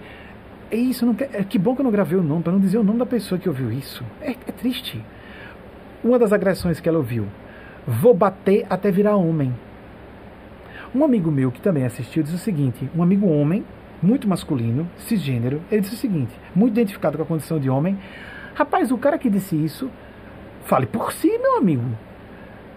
é 0.72 0.76
isso, 0.76 1.06
não 1.06 1.15
quer, 1.15 1.30
é, 1.34 1.44
que 1.44 1.57
bom 1.57 1.73
que 1.73 1.81
eu 1.81 1.84
não 1.84 1.91
gravei 1.91 2.18
o 2.18 2.23
nome, 2.23 2.44
para 2.44 2.53
não 2.53 2.60
dizer 2.60 2.77
o 2.77 2.84
nome 2.84 2.99
da 2.99 3.06
pessoa 3.06 3.40
que 3.40 3.49
ouviu 3.49 3.72
isso. 3.72 4.03
É, 4.22 4.31
é 4.31 4.52
triste. 4.52 5.03
Uma 6.03 6.19
das 6.19 6.31
agressões 6.31 6.80
que 6.80 6.88
ela 6.88 6.99
ouviu. 6.99 7.26
Vou 7.88 8.14
bater 8.14 8.65
até 8.69 8.91
virar 8.91 9.15
homem. 9.15 9.53
Um 10.94 11.03
amigo 11.03 11.30
meu 11.30 11.52
que 11.52 11.61
também 11.61 11.86
assistiu 11.86 12.24
disse 12.24 12.36
o 12.36 12.40
seguinte: 12.40 12.90
um 12.95 13.03
amigo 13.03 13.28
homem, 13.28 13.64
muito 14.02 14.28
masculino, 14.28 14.90
cisgênero, 14.98 15.61
ele 15.72 15.82
disse 15.82 15.95
o 15.95 15.98
seguinte, 15.98 16.34
muito 16.56 16.74
identificado 16.74 17.18
com 17.18 17.24
a 17.24 17.28
condição 17.28 17.60
de 17.60 17.70
homem. 17.70 17.98
Rapaz, 18.56 18.91
o 18.91 18.98
cara 18.98 19.18
que 19.18 19.30
disse 19.30 19.56
isso, 19.56 19.90
fale 20.66 20.86
por 20.86 21.11
si, 21.14 21.28
meu 21.38 21.57
amigo. 21.57 21.86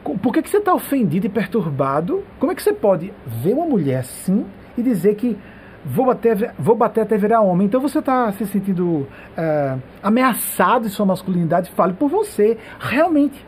Por 0.04 0.32
que, 0.32 0.42
que 0.42 0.50
você 0.50 0.58
está 0.58 0.74
ofendido 0.74 1.26
e 1.26 1.28
perturbado? 1.28 2.24
Como 2.38 2.50
é 2.50 2.54
que 2.54 2.62
você 2.62 2.72
pode 2.72 3.12
ver 3.24 3.54
uma 3.54 3.66
mulher 3.66 4.00
assim 4.00 4.44
e 4.76 4.82
dizer 4.82 5.14
que 5.14 5.38
vou 5.84 6.06
bater, 6.06 6.52
vou 6.58 6.74
bater 6.74 7.02
até 7.02 7.16
virar 7.16 7.40
homem. 7.40 7.66
Então 7.66 7.80
você 7.80 7.98
está 7.98 8.30
se 8.32 8.46
sentindo 8.46 9.06
é, 9.36 9.76
ameaçado 10.02 10.86
em 10.86 10.90
sua 10.90 11.06
masculinidade, 11.06 11.70
fale 11.70 11.92
por 11.92 12.08
você. 12.08 12.58
Realmente, 12.80 13.44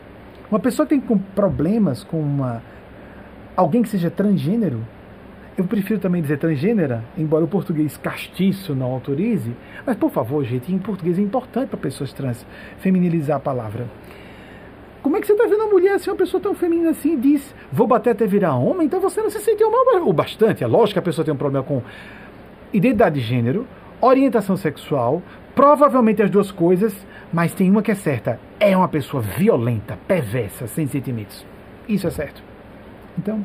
uma 0.49 0.59
pessoa 0.59 0.87
que 0.87 0.97
tem 0.97 1.17
problemas 1.17 2.03
com 2.03 2.19
uma, 2.19 2.61
alguém 3.55 3.81
que 3.81 3.89
seja 3.89 4.09
transgênero, 4.09 4.81
eu 5.57 5.63
prefiro 5.63 5.99
também 5.99 6.21
dizer 6.21 6.37
transgênera, 6.37 7.03
embora 7.17 7.45
o 7.45 7.47
português 7.47 7.95
castiço 7.95 8.75
não 8.75 8.91
autorize, 8.91 9.55
mas 9.85 9.95
por 9.95 10.11
favor, 10.11 10.43
gente, 10.43 10.73
em 10.73 10.77
português 10.77 11.17
é 11.17 11.21
importante 11.21 11.69
para 11.69 11.77
pessoas 11.77 12.11
trans 12.11 12.45
feminilizar 12.79 13.37
a 13.37 13.39
palavra. 13.39 13.87
Como 15.01 15.15
é 15.15 15.21
que 15.21 15.27
você 15.27 15.33
está 15.33 15.45
vendo 15.45 15.61
uma 15.61 15.71
mulher 15.71 15.93
assim, 15.93 16.09
uma 16.09 16.17
pessoa 16.17 16.41
tão 16.41 16.55
feminina 16.55 16.89
assim, 16.89 17.13
e 17.13 17.17
diz, 17.17 17.55
vou 17.71 17.87
bater 17.87 18.09
até 18.09 18.27
virar 18.27 18.55
homem, 18.55 18.87
então 18.87 18.99
você 18.99 19.21
não 19.21 19.29
se 19.29 19.39
sentiu 19.39 19.71
mal 19.71 20.05
o 20.05 20.11
bastante. 20.11 20.63
É 20.63 20.67
lógico 20.67 20.93
que 20.93 20.99
a 20.99 21.03
pessoa 21.03 21.23
tem 21.23 21.33
um 21.33 21.37
problema 21.37 21.63
com 21.63 21.81
identidade 22.73 23.21
de 23.21 23.25
gênero, 23.25 23.65
orientação 24.01 24.57
sexual, 24.57 25.21
provavelmente 25.53 26.21
as 26.21 26.29
duas 26.29 26.51
coisas, 26.51 26.93
mas 27.31 27.53
tem 27.53 27.69
uma 27.69 27.81
que 27.81 27.91
é 27.91 27.95
certa: 27.95 28.39
é 28.59 28.75
uma 28.75 28.89
pessoa 28.89 29.21
violenta, 29.21 29.97
perversa, 30.07 30.67
sem 30.67 30.87
sentimentos. 30.87 31.45
Isso 31.87 32.07
é 32.07 32.11
certo. 32.11 32.54
Então, 33.17 33.43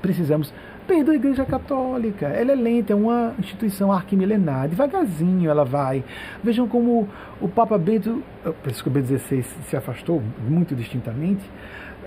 precisamos. 0.00 0.52
Perdoa 0.86 1.14
a 1.14 1.16
Igreja 1.16 1.44
Católica. 1.44 2.26
Ela 2.26 2.52
é 2.52 2.54
lenta, 2.54 2.92
é 2.92 2.96
uma 2.96 3.34
instituição 3.38 3.92
arquimilenar. 3.92 4.68
Devagarzinho 4.68 5.48
ela 5.48 5.64
vai. 5.64 6.02
Vejam 6.42 6.66
como 6.66 7.08
o 7.40 7.48
Papa 7.48 7.78
Bento, 7.78 8.22
Bento 8.86 9.18
XVI 9.18 9.42
se 9.42 9.76
afastou 9.76 10.22
muito 10.48 10.74
distintamente. 10.74 11.48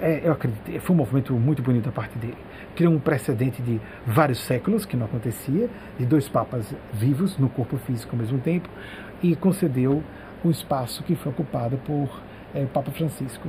É, 0.02 0.22
eu 0.24 0.34
acredito, 0.34 0.82
foi 0.82 0.94
um 0.94 0.98
movimento 0.98 1.34
muito 1.34 1.62
bonito 1.62 1.86
da 1.86 1.92
parte 1.92 2.18
dele 2.18 2.36
criou 2.76 2.94
um 2.94 3.00
precedente 3.00 3.62
de 3.62 3.80
vários 4.06 4.40
séculos, 4.40 4.86
que 4.86 4.98
não 4.98 5.06
acontecia, 5.06 5.70
de 5.98 6.06
dois 6.06 6.28
papas 6.28 6.74
vivos 6.94 7.38
no 7.38 7.50
corpo 7.50 7.78
físico 7.78 8.16
ao 8.16 8.20
mesmo 8.20 8.40
tempo, 8.40 8.70
e 9.22 9.36
concedeu 9.36 10.04
o 10.44 10.50
espaço 10.50 11.04
que 11.04 11.16
foi 11.16 11.32
ocupado 11.32 11.78
por 11.86 12.10
é, 12.54 12.64
o 12.64 12.68
Papa 12.68 12.92
Francisco. 12.92 13.48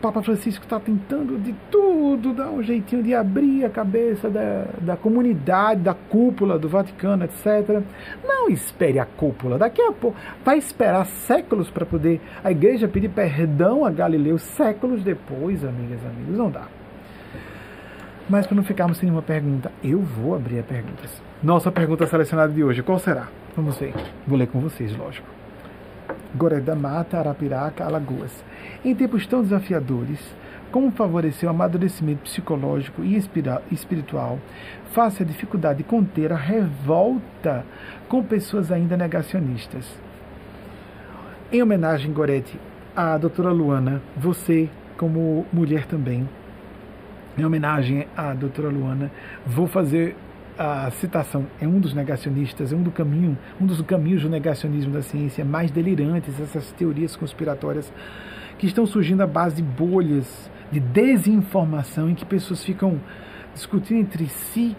Papa 0.00 0.22
Francisco 0.22 0.64
está 0.64 0.78
tentando 0.78 1.38
de 1.38 1.52
tudo 1.70 2.32
dar 2.32 2.50
um 2.50 2.62
jeitinho 2.62 3.02
de 3.02 3.14
abrir 3.14 3.64
a 3.64 3.70
cabeça 3.70 4.30
da, 4.30 4.66
da 4.80 4.96
comunidade, 4.96 5.80
da 5.80 5.92
cúpula 5.92 6.58
do 6.58 6.68
Vaticano, 6.68 7.24
etc. 7.24 7.82
Não 8.24 8.48
espere 8.48 9.00
a 9.00 9.04
cúpula, 9.04 9.58
daqui 9.58 9.82
a 9.82 9.92
pouco. 9.92 10.16
Vai 10.44 10.58
esperar 10.58 11.04
séculos 11.04 11.68
para 11.68 11.84
poder 11.84 12.20
a 12.44 12.50
igreja 12.50 12.86
pedir 12.86 13.08
perdão 13.08 13.84
a 13.84 13.90
Galileu, 13.90 14.38
séculos 14.38 15.02
depois, 15.02 15.64
amigas 15.64 16.00
e 16.02 16.06
amigos. 16.06 16.36
Não 16.36 16.50
dá. 16.50 16.68
Mas 18.28 18.46
para 18.46 18.56
não 18.56 18.62
ficarmos 18.62 18.98
sem 18.98 19.06
nenhuma 19.06 19.22
pergunta, 19.22 19.72
eu 19.82 20.00
vou 20.00 20.34
abrir 20.34 20.60
a 20.60 20.62
perguntas. 20.62 21.22
Nossa 21.42 21.72
pergunta 21.72 22.06
selecionada 22.06 22.52
de 22.52 22.62
hoje, 22.62 22.82
qual 22.82 22.98
será? 22.98 23.28
Vamos 23.56 23.78
ver. 23.78 23.94
Vou 24.26 24.38
ler 24.38 24.46
com 24.46 24.60
vocês, 24.60 24.94
lógico. 24.96 25.37
Goreda 26.34 26.74
Mata, 26.74 27.18
Arapiraca, 27.18 27.84
Alagoas. 27.84 28.44
Em 28.84 28.94
tempos 28.94 29.26
tão 29.26 29.42
desafiadores, 29.42 30.20
como 30.70 30.90
favorecer 30.90 31.48
o 31.48 31.50
amadurecimento 31.50 32.22
psicológico 32.22 33.02
e 33.02 33.16
espiritual 33.70 34.38
face 34.92 35.22
à 35.22 35.26
dificuldade 35.26 35.78
de 35.78 35.84
conter 35.84 36.32
a 36.32 36.36
revolta 36.36 37.64
com 38.08 38.22
pessoas 38.22 38.70
ainda 38.70 38.96
negacionistas? 38.96 39.86
Em 41.50 41.62
homenagem, 41.62 42.12
Gorete, 42.12 42.60
à 42.94 43.16
doutora 43.16 43.50
Luana, 43.50 44.02
você, 44.16 44.68
como 44.98 45.46
mulher 45.50 45.86
também, 45.86 46.28
em 47.38 47.44
homenagem 47.44 48.06
à 48.16 48.34
doutora 48.34 48.68
Luana, 48.68 49.10
vou 49.46 49.66
fazer 49.66 50.14
a 50.58 50.90
citação. 50.90 51.46
É 51.60 51.68
um 51.68 51.78
dos 51.78 51.94
negacionistas, 51.94 52.72
é 52.72 52.76
um, 52.76 52.82
do 52.82 52.90
caminho, 52.90 53.38
um 53.60 53.66
dos 53.66 53.80
caminhos 53.82 54.22
do 54.22 54.28
negacionismo 54.28 54.92
da 54.92 55.02
ciência 55.02 55.44
mais 55.44 55.70
delirantes, 55.70 56.38
essas 56.40 56.72
teorias 56.72 57.14
conspiratórias 57.14 57.92
que 58.58 58.66
estão 58.66 58.84
surgindo 58.84 59.22
à 59.22 59.26
base 59.26 59.56
de 59.56 59.62
bolhas 59.62 60.50
de 60.72 60.80
desinformação 60.80 62.10
em 62.10 62.14
que 62.14 62.24
pessoas 62.24 62.64
ficam 62.64 63.00
discutindo 63.54 64.00
entre 64.00 64.26
si 64.26 64.76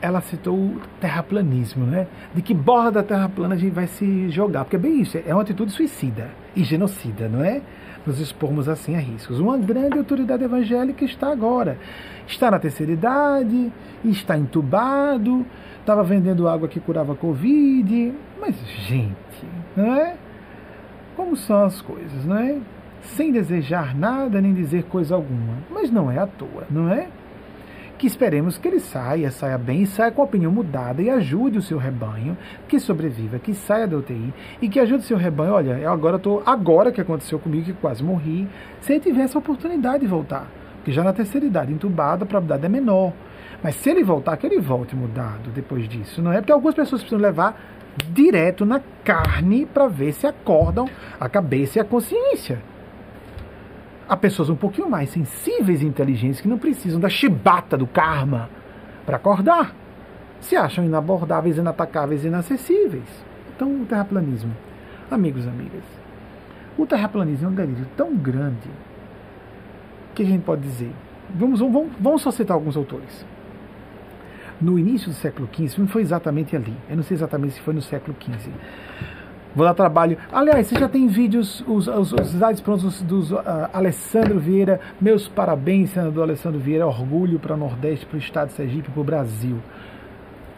ela 0.00 0.20
citou 0.20 0.56
o 0.56 0.80
terraplanismo, 1.00 1.86
né? 1.86 2.06
De 2.34 2.42
que 2.42 2.54
borda 2.54 2.92
da 2.92 3.02
terra 3.02 3.28
plana 3.28 3.54
a 3.54 3.58
gente 3.58 3.72
vai 3.72 3.86
se 3.86 4.28
jogar. 4.30 4.64
Porque 4.64 4.76
é 4.76 4.78
bem 4.78 5.00
isso, 5.00 5.18
é 5.24 5.32
uma 5.32 5.42
atitude 5.42 5.72
suicida 5.72 6.30
e 6.54 6.62
genocida, 6.62 7.28
não 7.28 7.42
é? 7.42 7.62
Nos 8.06 8.20
expormos 8.20 8.68
assim 8.68 8.94
a 8.94 9.00
riscos. 9.00 9.40
Uma 9.40 9.58
grande 9.58 9.98
autoridade 9.98 10.44
evangélica 10.44 11.04
está 11.04 11.30
agora. 11.32 11.78
Está 12.26 12.50
na 12.50 12.58
terceira 12.58 12.92
idade, 12.92 13.72
está 14.04 14.38
entubado, 14.38 15.44
estava 15.80 16.04
vendendo 16.04 16.48
água 16.48 16.68
que 16.68 16.78
curava 16.78 17.14
Covid. 17.16 18.14
Mas, 18.40 18.54
gente, 18.86 19.46
não 19.76 19.94
é? 19.94 20.16
Como 21.16 21.36
são 21.36 21.64
as 21.64 21.80
coisas, 21.80 22.24
não 22.24 22.36
é? 22.36 22.58
Sem 23.00 23.32
desejar 23.32 23.96
nada 23.96 24.40
nem 24.40 24.54
dizer 24.54 24.84
coisa 24.84 25.14
alguma. 25.14 25.54
Mas 25.70 25.90
não 25.90 26.10
é 26.10 26.18
à 26.18 26.26
toa, 26.26 26.66
não 26.70 26.90
é? 26.90 27.08
Que 27.98 28.06
esperemos 28.06 28.58
que 28.58 28.68
ele 28.68 28.80
saia, 28.80 29.30
saia 29.30 29.56
bem, 29.56 29.86
saia 29.86 30.10
com 30.10 30.22
a 30.22 30.24
opinião 30.24 30.52
mudada 30.52 31.02
e 31.02 31.10
ajude 31.10 31.58
o 31.58 31.62
seu 31.62 31.78
rebanho, 31.78 32.36
que 32.68 32.78
sobreviva, 32.78 33.38
que 33.38 33.54
saia 33.54 33.86
da 33.86 33.96
UTI 33.96 34.34
e 34.60 34.68
que 34.68 34.78
ajude 34.78 35.04
o 35.04 35.06
seu 35.06 35.16
rebanho. 35.16 35.52
Olha, 35.54 35.78
eu 35.78 35.90
agora 35.90 36.16
estou, 36.16 36.42
agora 36.44 36.92
que 36.92 37.00
aconteceu 37.00 37.38
comigo, 37.38 37.64
que 37.64 37.72
quase 37.72 38.04
morri, 38.04 38.46
se 38.80 38.92
ele 38.92 39.00
tivesse 39.00 39.36
a 39.36 39.40
oportunidade 39.40 40.00
de 40.00 40.06
voltar, 40.06 40.46
porque 40.76 40.92
já 40.92 41.02
na 41.02 41.12
terceira 41.12 41.46
idade, 41.46 41.72
entubado, 41.72 42.24
a 42.24 42.26
probabilidade 42.26 42.66
é 42.66 42.68
menor. 42.68 43.12
Mas 43.62 43.74
se 43.76 43.90
ele 43.90 44.04
voltar, 44.04 44.36
que 44.36 44.46
ele 44.46 44.60
volte 44.60 44.94
mudado 44.94 45.50
depois 45.54 45.88
disso, 45.88 46.20
não 46.20 46.32
é? 46.32 46.36
Porque 46.36 46.52
algumas 46.52 46.74
pessoas 46.74 47.00
precisam 47.00 47.18
levar 47.18 47.58
direto 48.12 48.66
na 48.66 48.80
carne 49.02 49.64
para 49.64 49.88
ver 49.88 50.12
se 50.12 50.26
acordam 50.26 50.88
a 51.18 51.28
cabeça 51.28 51.78
e 51.78 51.80
a 51.80 51.84
consciência. 51.84 52.60
Há 54.08 54.16
pessoas 54.16 54.48
um 54.48 54.54
pouquinho 54.54 54.88
mais 54.88 55.10
sensíveis 55.10 55.82
e 55.82 55.86
inteligentes 55.86 56.40
que 56.40 56.48
não 56.48 56.58
precisam 56.58 57.00
da 57.00 57.08
chibata 57.08 57.76
do 57.76 57.86
karma 57.86 58.48
para 59.04 59.16
acordar. 59.16 59.74
Se 60.40 60.54
acham 60.54 60.84
inabordáveis, 60.84 61.58
inatacáveis 61.58 62.24
inacessíveis. 62.24 63.08
Então, 63.54 63.82
o 63.82 63.84
terraplanismo. 63.84 64.52
Amigos 65.10 65.44
e 65.44 65.48
amigas, 65.48 65.84
o 66.76 66.84
terraplanismo 66.84 67.46
é 67.46 67.50
um 67.50 67.54
delírio 67.54 67.86
tão 67.96 68.14
grande 68.14 68.68
que 70.14 70.22
a 70.22 70.26
gente 70.26 70.42
pode 70.42 70.62
dizer. 70.62 70.90
Vamos, 71.30 71.60
vamos, 71.60 71.92
vamos 71.98 72.22
só 72.22 72.30
citar 72.30 72.54
alguns 72.54 72.76
autores. 72.76 73.24
No 74.60 74.78
início 74.78 75.08
do 75.08 75.14
século 75.14 75.48
XV, 75.52 75.80
não 75.80 75.88
foi 75.88 76.02
exatamente 76.02 76.56
ali. 76.56 76.74
Eu 76.88 76.96
não 76.96 77.02
sei 77.02 77.16
exatamente 77.16 77.54
se 77.54 77.60
foi 77.60 77.74
no 77.74 77.82
século 77.82 78.16
XV 78.20 78.50
vou 79.56 79.64
dar 79.64 79.74
trabalho. 79.74 80.18
Aliás, 80.30 80.66
você 80.66 80.78
já 80.78 80.88
tem 80.88 81.08
vídeos, 81.08 81.64
os, 81.66 81.88
os, 81.88 82.12
os 82.12 82.34
slides 82.34 82.60
prontos 82.60 83.00
dos 83.02 83.32
uh, 83.32 83.40
Alessandro 83.72 84.38
Vieira. 84.38 84.78
Meus 85.00 85.26
parabéns, 85.26 85.90
senador 85.90 86.24
Alessandro 86.24 86.60
Vieira. 86.60 86.86
Orgulho 86.86 87.38
para 87.38 87.54
o 87.54 87.56
Nordeste, 87.56 88.04
para 88.04 88.16
o 88.16 88.18
Estado 88.18 88.48
de 88.48 88.54
Sergipe, 88.54 88.90
para 88.90 89.00
o 89.00 89.04
Brasil. 89.04 89.56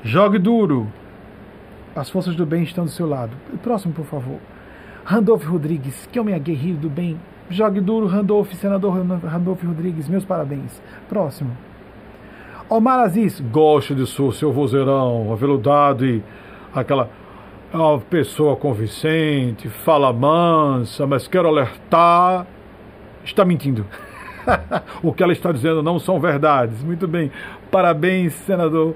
Jogue 0.03 0.39
duro. 0.39 0.89
As 1.95 2.11
forças 2.11 2.35
do 2.35 2.45
bem 2.45 2.65
estão 2.65 2.85
do 2.85 2.91
seu 2.91 3.09
lado. 3.09 3.33
Próximo, 3.63 3.95
por 3.95 4.05
favor. 4.05 4.39
Randolph 5.05 5.45
Rodrigues, 5.47 6.07
que 6.13 6.19
homem 6.19 6.35
aguerrido 6.35 6.81
do 6.81 6.91
bem. 6.91 7.19
Jogue 7.49 7.81
duro, 7.81 8.07
Randolph, 8.07 8.53
senador 8.53 8.93
Randolph 9.25 9.63
Rodrigues. 9.63 10.09
Meus 10.09 10.25
parabéns. 10.25 10.83
Próximo. 11.09 11.57
Omar 12.69 13.01
Aziz, 13.01 13.41
gosto 13.41 13.95
de 13.95 14.07
seu 14.07 14.53
vozeirão, 14.53 15.33
aveludado 15.33 16.05
e 16.05 16.23
aquela 16.75 17.09
uma 17.73 17.99
pessoa 17.99 18.57
convincente, 18.57 19.69
fala 19.69 20.13
mansa, 20.13 21.07
mas 21.07 21.29
quero 21.29 21.49
alertar, 21.49 22.47
está 23.25 23.45
mentindo. 23.45 23.85
o 25.03 25.13
que 25.13 25.23
ela 25.23 25.33
está 25.33 25.53
dizendo 25.53 25.83
não 25.83 25.99
são 25.99 26.19
verdades. 26.19 26.83
Muito 26.83 27.07
bem. 27.07 27.31
Parabéns, 27.71 28.33
senador 28.33 28.95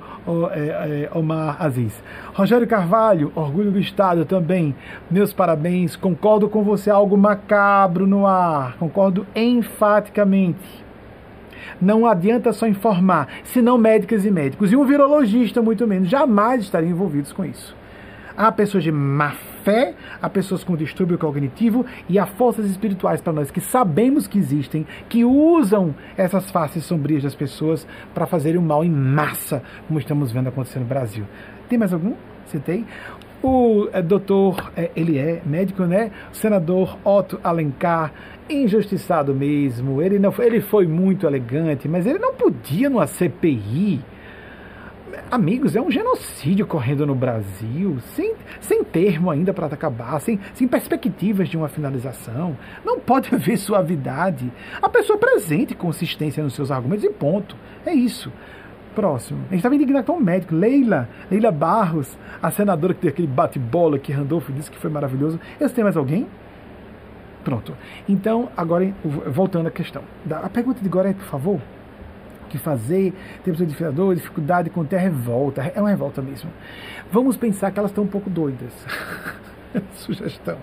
é, 0.53 1.09
é, 1.12 1.19
Omar 1.19 1.62
Aziz. 1.62 2.03
Rogério 2.32 2.66
Carvalho, 2.66 3.31
orgulho 3.35 3.70
do 3.70 3.78
Estado 3.78 4.24
também. 4.24 4.74
Meus 5.11 5.32
parabéns. 5.32 5.94
Concordo 5.94 6.49
com 6.49 6.62
você, 6.62 6.90
algo 6.90 7.16
macabro 7.16 8.07
no 8.07 8.27
ar. 8.27 8.77
Concordo 8.78 9.27
enfaticamente. 9.35 10.82
Não 11.81 12.07
adianta 12.07 12.53
só 12.53 12.66
informar, 12.66 13.28
senão 13.44 13.77
médicas 13.77 14.24
e 14.24 14.31
médicos. 14.31 14.73
E 14.73 14.77
um 14.77 14.85
virologista, 14.85 15.61
muito 15.61 15.86
menos, 15.86 16.09
jamais 16.09 16.62
estariam 16.62 16.90
envolvidos 16.90 17.32
com 17.32 17.44
isso. 17.44 17.81
Há 18.36 18.50
pessoas 18.50 18.84
de 18.84 18.92
má 18.92 19.32
fé, 19.64 19.94
há 20.20 20.28
pessoas 20.28 20.64
com 20.64 20.76
distúrbio 20.76 21.18
cognitivo 21.18 21.84
e 22.09 22.18
há 22.18 22.26
forças 22.26 22.66
espirituais 22.66 23.20
para 23.20 23.32
nós 23.32 23.50
que 23.50 23.60
sabemos 23.60 24.26
que 24.26 24.38
existem, 24.38 24.86
que 25.09 25.24
usam 25.24 25.94
essas 26.16 26.50
faces 26.50 26.84
sombrias 26.84 27.22
das 27.22 27.34
pessoas 27.34 27.86
para 28.14 28.26
fazerem 28.26 28.59
o 28.59 28.62
mal 28.62 28.84
em 28.84 28.90
massa, 28.90 29.62
como 29.86 29.98
estamos 29.98 30.32
vendo 30.32 30.48
acontecer 30.48 30.78
no 30.78 30.86
Brasil. 30.86 31.24
Tem 31.68 31.78
mais 31.78 31.92
algum? 31.92 32.14
Citei. 32.46 32.84
O 33.42 33.88
é, 33.92 34.00
doutor, 34.00 34.70
é, 34.76 34.90
ele 34.94 35.18
é 35.18 35.42
médico, 35.44 35.82
né? 35.84 36.12
O 36.32 36.36
senador 36.36 36.96
Otto 37.04 37.40
Alencar, 37.42 38.12
injustiçado 38.48 39.34
mesmo. 39.34 40.00
Ele, 40.00 40.18
não, 40.18 40.32
ele 40.38 40.60
foi 40.60 40.86
muito 40.86 41.26
elegante, 41.26 41.88
mas 41.88 42.06
ele 42.06 42.20
não 42.20 42.34
podia 42.34 42.88
numa 42.88 43.06
CPI 43.06 44.00
amigos, 45.30 45.76
é 45.76 45.80
um 45.80 45.90
genocídio 45.90 46.66
correndo 46.66 47.06
no 47.06 47.14
Brasil, 47.14 47.98
sem, 48.14 48.34
sem 48.60 48.84
termo 48.84 49.30
ainda 49.30 49.52
para 49.52 49.66
acabar, 49.66 50.20
sem, 50.20 50.39
sem 50.55 50.66
perspectivas 50.68 51.48
de 51.48 51.56
uma 51.56 51.68
finalização. 51.68 52.56
Não 52.84 53.01
pode 53.01 53.32
haver 53.34 53.56
suavidade. 53.56 54.51
A 54.80 54.89
pessoa 54.89 55.18
presente 55.18 55.74
consistência 55.74 56.43
nos 56.43 56.55
seus 56.55 56.70
argumentos 56.70 57.05
e 57.05 57.10
ponto. 57.10 57.56
É 57.84 57.93
isso. 57.93 58.32
Próximo. 58.94 59.40
A 59.40 59.52
gente 59.52 59.56
estava 59.56 59.74
indignado 59.74 60.06
com 60.06 60.18
um 60.18 60.20
médico, 60.20 60.55
Leila, 60.55 61.09
Leila 61.30 61.51
Barros, 61.51 62.18
a 62.43 62.51
senadora 62.51 62.93
que 62.93 63.01
tem 63.01 63.10
aquele 63.10 63.26
bate-bola 63.28 63.98
que 63.98 64.12
Randolph 64.12 64.51
disse 64.51 64.70
que 64.70 64.78
foi 64.78 64.90
maravilhoso. 64.90 65.40
Esse 65.59 65.74
tem 65.74 65.82
mais 65.82 65.97
alguém? 65.97 66.26
Pronto. 67.43 67.74
Então, 68.06 68.51
agora, 68.55 68.93
voltando 69.02 69.66
à 69.66 69.70
questão. 69.70 70.02
A 70.30 70.48
pergunta 70.51 70.80
de 70.80 70.86
agora 70.86 71.09
é, 71.09 71.14
por 71.14 71.24
favor 71.24 71.60
que 72.53 72.59
fazer, 72.59 73.12
temos 73.43 73.61
um 73.61 73.65
dificuldade, 73.65 74.20
dificuldade 74.20 74.70
com 74.70 74.85
ter 74.85 74.99
revolta. 74.99 75.62
É 75.74 75.81
uma 75.81 75.91
revolta 75.91 76.23
mesmo. 76.23 76.51
Vamos 77.11 77.37
pensar 77.37 77.70
que 77.70 77.79
elas 77.79 77.91
estão 77.91 78.05
um 78.05 78.09
pouco 78.09 78.31
doidas. 78.31 78.73
Sugestão. 79.95 80.59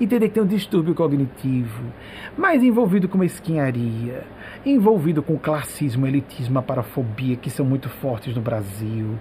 Entender 0.00 0.28
que 0.28 0.34
tem 0.34 0.42
um 0.42 0.46
distúrbio 0.46 0.94
cognitivo, 0.94 1.82
mais 2.36 2.62
envolvido 2.62 3.08
com 3.08 3.18
mesquinharia, 3.18 4.24
envolvido 4.66 5.22
com 5.22 5.38
classismo, 5.38 6.06
elitismo, 6.06 6.60
parafobia, 6.62 7.36
que 7.36 7.50
são 7.50 7.64
muito 7.64 7.88
fortes 7.88 8.34
no 8.34 8.40
Brasil, 8.40 9.16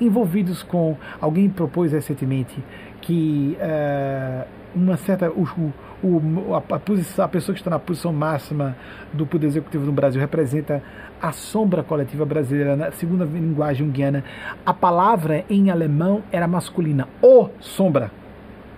envolvidos 0.00 0.62
com. 0.62 0.96
Alguém 1.20 1.48
propôs 1.48 1.92
recentemente 1.92 2.62
que 3.00 3.56
uh, 3.60 4.46
uma 4.74 4.96
certa. 4.96 5.30
O, 5.30 5.72
o, 6.02 6.54
a, 6.54 6.58
a, 6.58 6.78
posição, 6.78 7.24
a 7.24 7.28
pessoa 7.28 7.54
que 7.54 7.60
está 7.60 7.70
na 7.70 7.78
posição 7.78 8.12
máxima 8.12 8.76
do 9.12 9.26
Poder 9.26 9.46
Executivo 9.46 9.84
no 9.84 9.92
Brasil 9.92 10.20
representa 10.20 10.82
a 11.20 11.32
sombra 11.32 11.82
coletiva 11.82 12.24
brasileira, 12.24 12.76
na 12.76 12.90
segunda 12.92 13.24
linguagem 13.24 13.86
junguiana, 13.86 14.24
a 14.64 14.72
palavra 14.72 15.44
em 15.50 15.70
alemão 15.70 16.22
era 16.32 16.48
masculina, 16.48 17.08
o 17.22 17.48
sombra. 17.60 18.10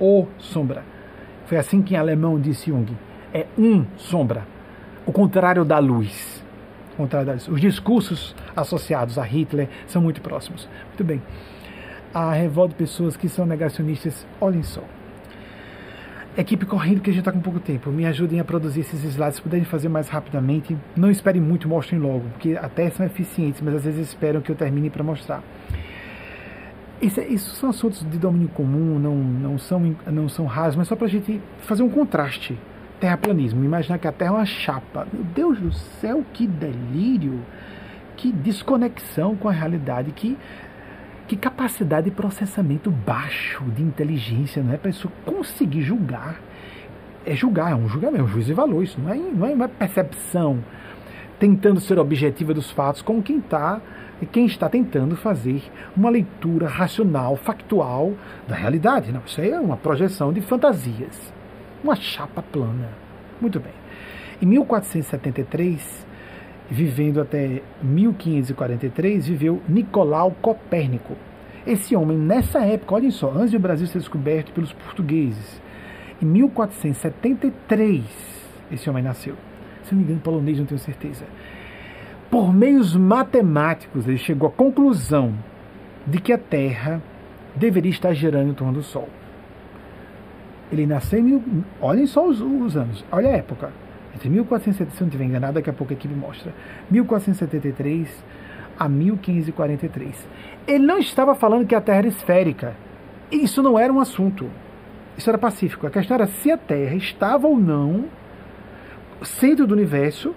O 0.00 0.26
sombra. 0.38 0.82
Foi 1.46 1.56
assim 1.56 1.82
que 1.82 1.94
em 1.94 1.96
alemão 1.96 2.40
disse 2.40 2.70
Jung. 2.70 2.96
É 3.32 3.46
um 3.56 3.84
sombra. 3.96 4.46
O 5.06 5.12
contrário 5.12 5.64
da 5.64 5.78
luz. 5.78 6.42
Os 7.48 7.60
discursos 7.60 8.34
associados 8.54 9.18
a 9.18 9.22
Hitler 9.22 9.68
são 9.86 10.02
muito 10.02 10.20
próximos. 10.20 10.68
Muito 10.88 11.04
bem. 11.04 11.22
A 12.12 12.32
revolta 12.32 12.70
de 12.70 12.76
pessoas 12.76 13.16
que 13.16 13.28
são 13.28 13.46
negacionistas, 13.46 14.26
olhem 14.40 14.62
só. 14.62 14.82
Equipe 16.34 16.64
correndo, 16.64 17.02
que 17.02 17.10
a 17.10 17.12
gente 17.12 17.20
está 17.20 17.30
com 17.30 17.40
pouco 17.40 17.60
tempo. 17.60 17.90
Me 17.90 18.06
ajudem 18.06 18.40
a 18.40 18.44
produzir 18.44 18.80
esses 18.80 19.04
slides. 19.04 19.36
Se 19.36 19.42
puderem 19.42 19.66
fazer 19.66 19.90
mais 19.90 20.08
rapidamente, 20.08 20.76
não 20.96 21.10
esperem 21.10 21.42
muito, 21.42 21.68
mostrem 21.68 22.00
logo, 22.00 22.24
porque 22.30 22.56
até 22.56 22.88
são 22.88 23.04
eficientes, 23.04 23.60
mas 23.60 23.74
às 23.74 23.84
vezes 23.84 24.08
esperam 24.08 24.40
que 24.40 24.50
eu 24.50 24.56
termine 24.56 24.88
para 24.88 25.04
mostrar. 25.04 25.42
Isso, 27.02 27.20
é, 27.20 27.26
isso, 27.26 27.54
são 27.56 27.68
assuntos 27.68 28.08
de 28.08 28.16
domínio 28.16 28.48
comum, 28.48 28.98
não, 28.98 29.16
não, 29.16 29.58
são, 29.58 29.94
não 30.06 30.28
são 30.28 30.48
mas 30.76 30.88
só 30.88 30.96
para 30.96 31.06
a 31.06 31.10
gente 31.10 31.38
fazer 31.58 31.82
um 31.82 31.90
contraste. 31.90 32.58
Terraplanismo, 32.98 33.64
imaginar 33.64 33.98
que 33.98 34.06
a 34.06 34.12
Terra 34.12 34.30
é 34.30 34.34
uma 34.36 34.46
chapa. 34.46 35.06
Meu 35.12 35.24
Deus 35.24 35.58
do 35.58 35.72
céu, 35.72 36.24
que 36.32 36.46
delírio! 36.46 37.40
Que 38.16 38.30
desconexão 38.30 39.34
com 39.34 39.48
a 39.48 39.52
realidade, 39.52 40.12
que 40.12 40.38
que 41.32 41.36
capacidade 41.36 42.10
de 42.10 42.14
processamento 42.14 42.90
baixo 42.90 43.64
de 43.64 43.82
inteligência, 43.82 44.62
não 44.62 44.74
é? 44.74 44.76
Para 44.76 44.90
isso 44.90 45.10
conseguir 45.24 45.80
julgar 45.80 46.38
é 47.24 47.34
julgar, 47.34 47.72
é 47.72 47.74
um 47.74 47.88
julgamento, 47.88 48.20
é 48.20 48.24
um 48.24 48.28
juízo 48.28 48.48
de 48.48 48.54
valor. 48.54 48.82
Isso 48.82 49.00
não 49.00 49.10
é, 49.10 49.16
não 49.16 49.46
é 49.46 49.54
uma 49.54 49.68
percepção 49.68 50.58
tentando 51.38 51.80
ser 51.80 51.98
objetiva 51.98 52.52
dos 52.52 52.70
fatos, 52.70 53.02
como 53.02 53.22
quem 53.22 53.38
está 53.38 53.80
quem 54.30 54.46
está 54.46 54.68
tentando 54.68 55.16
fazer 55.16 55.60
uma 55.96 56.08
leitura 56.08 56.68
racional, 56.68 57.34
factual 57.34 58.12
da 58.46 58.54
realidade. 58.54 59.10
Não, 59.10 59.22
isso 59.26 59.40
aí 59.40 59.50
é 59.50 59.58
uma 59.58 59.76
projeção 59.76 60.32
de 60.32 60.40
fantasias. 60.40 61.32
Uma 61.82 61.96
chapa 61.96 62.40
plana. 62.40 62.88
Muito 63.40 63.58
bem. 63.58 63.72
Em 64.40 64.46
1473, 64.46 66.06
vivendo 66.72 67.20
até 67.20 67.62
1543, 67.82 69.28
viveu 69.28 69.60
Nicolau 69.68 70.30
Copérnico. 70.40 71.14
Esse 71.66 71.94
homem, 71.94 72.16
nessa 72.16 72.64
época, 72.64 72.94
olhem 72.94 73.10
só, 73.10 73.30
antes 73.30 73.52
do 73.52 73.58
Brasil 73.58 73.86
ser 73.86 73.98
descoberto 73.98 74.52
pelos 74.52 74.72
portugueses, 74.72 75.60
em 76.20 76.24
1473, 76.26 78.02
esse 78.72 78.88
homem 78.88 79.02
nasceu. 79.02 79.36
Se 79.82 79.92
não 79.92 80.00
me 80.00 80.06
engano, 80.06 80.20
polonês, 80.20 80.58
não 80.58 80.64
tenho 80.64 80.78
certeza. 80.78 81.26
Por 82.30 82.54
meios 82.54 82.96
matemáticos, 82.96 84.08
ele 84.08 84.16
chegou 84.16 84.48
à 84.48 84.52
conclusão 84.52 85.34
de 86.06 86.18
que 86.20 86.32
a 86.32 86.38
Terra 86.38 87.02
deveria 87.54 87.90
estar 87.90 88.14
girando 88.14 88.50
em 88.50 88.54
torno 88.54 88.72
do 88.72 88.82
Sol. 88.82 89.10
Ele 90.72 90.86
nasceu 90.86 91.18
em. 91.18 91.64
Olhem 91.82 92.06
só 92.06 92.26
os, 92.26 92.40
os 92.40 92.76
anos, 92.78 93.04
olha 93.12 93.28
a 93.28 93.32
época. 93.32 93.70
Entre 94.14 94.28
1473, 94.28 94.94
se 94.94 95.00
não 95.00 95.08
estiver 95.08 95.24
enganado, 95.24 95.54
daqui 95.54 95.70
a 95.70 95.72
pouco 95.72 95.92
a 95.92 95.96
equipe 95.96 96.14
mostra. 96.14 96.52
1473 96.90 98.24
a 98.78 98.88
1543. 98.88 100.28
Ele 100.66 100.84
não 100.84 100.98
estava 100.98 101.34
falando 101.34 101.66
que 101.66 101.74
a 101.74 101.80
Terra 101.80 101.98
era 101.98 102.08
esférica. 102.08 102.74
Isso 103.30 103.62
não 103.62 103.78
era 103.78 103.92
um 103.92 104.00
assunto. 104.00 104.50
Isso 105.16 105.30
era 105.30 105.38
pacífico. 105.38 105.86
A 105.86 105.90
questão 105.90 106.14
era 106.14 106.26
se 106.26 106.50
a 106.50 106.56
Terra 106.56 106.94
estava 106.94 107.46
ou 107.46 107.58
não 107.58 108.04
centro 109.24 109.66
do 109.66 109.74
universo. 109.74 110.34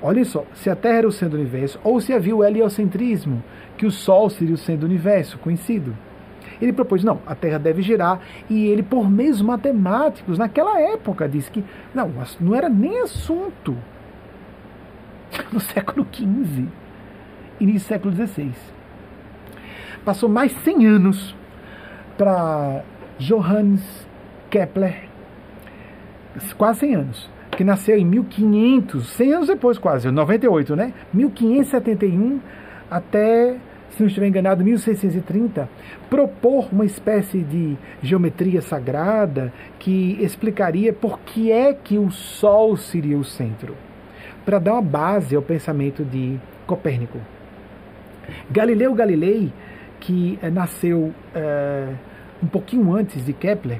Olhem 0.00 0.24
só, 0.24 0.44
se 0.54 0.68
a 0.68 0.74
Terra 0.74 0.98
era 0.98 1.08
o 1.08 1.12
centro 1.12 1.36
do 1.36 1.42
universo, 1.42 1.78
ou 1.84 2.00
se 2.00 2.12
havia 2.12 2.34
o 2.34 2.44
heliocentrismo, 2.44 3.42
que 3.76 3.86
o 3.86 3.90
Sol 3.90 4.28
seria 4.28 4.54
o 4.54 4.58
centro 4.58 4.80
do 4.80 4.86
universo, 4.86 5.38
conhecido. 5.38 5.96
Ele 6.62 6.72
propôs, 6.72 7.02
não, 7.02 7.18
a 7.26 7.34
Terra 7.34 7.58
deve 7.58 7.82
girar, 7.82 8.20
e 8.48 8.68
ele, 8.68 8.84
por 8.84 9.10
meios 9.10 9.42
matemáticos, 9.42 10.38
naquela 10.38 10.80
época, 10.80 11.28
disse 11.28 11.50
que 11.50 11.64
não, 11.92 12.12
não 12.40 12.54
era 12.54 12.68
nem 12.68 13.00
assunto. 13.00 13.76
No 15.52 15.58
século 15.60 16.06
XV, 16.12 16.66
início 17.58 17.80
do 17.80 17.88
século 17.88 18.14
XVI. 18.14 18.52
Passou 20.04 20.28
mais 20.28 20.52
100 20.52 20.86
anos 20.86 21.34
para 22.16 22.82
Johannes 23.18 23.82
Kepler, 24.50 25.08
quase 26.56 26.80
100 26.80 26.94
anos, 26.94 27.30
que 27.52 27.64
nasceu 27.64 27.96
em 27.96 28.04
1500, 28.04 29.08
100 29.08 29.32
anos 29.32 29.48
depois 29.48 29.78
quase, 29.78 30.10
98, 30.10 30.76
né? 30.76 30.92
1571 31.14 32.40
até, 32.90 33.56
se 33.92 34.00
não 34.00 34.08
estiver 34.08 34.26
enganado, 34.26 34.64
1630, 34.64 35.68
propor 36.08 36.68
uma 36.72 36.86
espécie 36.86 37.42
de 37.42 37.76
geometria 38.02 38.62
sagrada 38.62 39.52
que 39.78 40.16
explicaria 40.20 40.92
por 40.92 41.20
que 41.20 41.52
é 41.52 41.72
que 41.74 41.98
o 41.98 42.10
Sol 42.10 42.76
seria 42.76 43.16
o 43.18 43.24
centro, 43.24 43.76
para 44.44 44.58
dar 44.58 44.72
uma 44.72 44.82
base 44.82 45.36
ao 45.36 45.42
pensamento 45.42 46.04
de 46.04 46.40
Copérnico. 46.66 47.18
Galileu 48.50 48.92
Galilei, 48.94 49.52
que 50.00 50.38
eh, 50.42 50.48
nasceu 50.48 51.12
é, 51.34 51.88
um 52.42 52.46
pouquinho 52.46 52.94
antes 52.94 53.22
de 53.24 53.34
Kepler, 53.34 53.78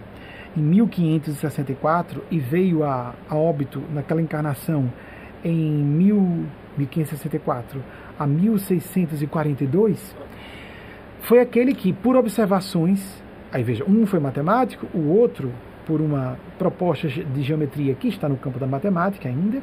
em 0.55 0.61
1564, 0.61 2.23
e 2.31 2.39
veio 2.39 2.85
a, 2.85 3.15
a 3.29 3.35
óbito 3.35 3.83
naquela 3.95 4.21
encarnação 4.21 4.93
em 5.43 5.73
1564 5.73 7.83
a 8.19 8.27
1642, 8.27 10.17
foi 11.23 11.41
aquele 11.41 11.75
que, 11.75 11.93
por 11.93 12.17
observações, 12.17 13.23
aí 13.53 13.63
veja, 13.63 13.85
um 13.85 14.07
foi 14.07 14.19
matemático, 14.19 14.87
o 14.93 15.09
outro 15.09 15.53
por 15.87 16.01
uma 16.01 16.39
proposta 16.59 17.09
de 17.09 17.43
geometria 17.43 17.95
que 17.95 18.09
está 18.09 18.29
no 18.29 18.37
campo 18.37 18.59
da 18.59 18.67
matemática 18.67 19.29
ainda, 19.29 19.63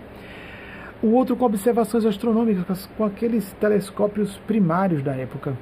o 1.02 1.12
outro 1.12 1.36
com 1.36 1.46
observações 1.46 2.06
astronômicas, 2.06 2.90
com 2.98 3.06
aqueles 3.06 3.52
telescópios 3.54 4.38
primários 4.46 5.02
da 5.02 5.16
época. 5.16 5.56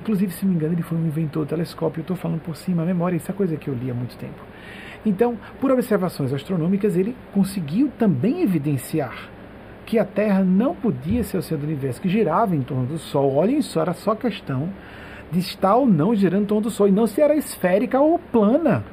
Inclusive, 0.00 0.32
se 0.32 0.46
me 0.46 0.54
engano, 0.54 0.74
ele 0.74 0.82
foi 0.82 0.96
um 0.96 1.06
inventor 1.06 1.44
do 1.44 1.48
telescópio. 1.48 2.00
Estou 2.00 2.16
falando 2.16 2.40
por 2.40 2.56
cima, 2.56 2.82
a 2.82 2.86
memória, 2.86 3.16
isso 3.16 3.30
é 3.30 3.34
coisa 3.34 3.56
que 3.56 3.68
eu 3.68 3.74
li 3.74 3.90
há 3.90 3.94
muito 3.94 4.16
tempo. 4.16 4.40
Então, 5.04 5.36
por 5.60 5.70
observações 5.70 6.32
astronômicas, 6.32 6.96
ele 6.96 7.16
conseguiu 7.32 7.90
também 7.98 8.42
evidenciar 8.42 9.28
que 9.90 9.98
a 9.98 10.04
Terra 10.04 10.44
não 10.44 10.72
podia 10.72 11.24
ser 11.24 11.36
o 11.36 11.42
centro 11.42 11.66
do 11.66 11.72
universo, 11.72 12.00
que 12.00 12.08
girava 12.08 12.54
em 12.54 12.62
torno 12.62 12.86
do 12.86 12.96
Sol. 12.96 13.34
Olhem 13.34 13.60
só, 13.60 13.82
era 13.82 13.92
só 13.92 14.14
questão 14.14 14.68
de 15.32 15.40
estar 15.40 15.74
ou 15.74 15.84
não 15.84 16.14
girando 16.14 16.44
em 16.44 16.46
torno 16.46 16.62
do 16.62 16.70
Sol, 16.70 16.86
e 16.86 16.92
não 16.92 17.08
se 17.08 17.20
era 17.20 17.34
esférica 17.34 18.00
ou 18.00 18.16
plana. 18.16 18.84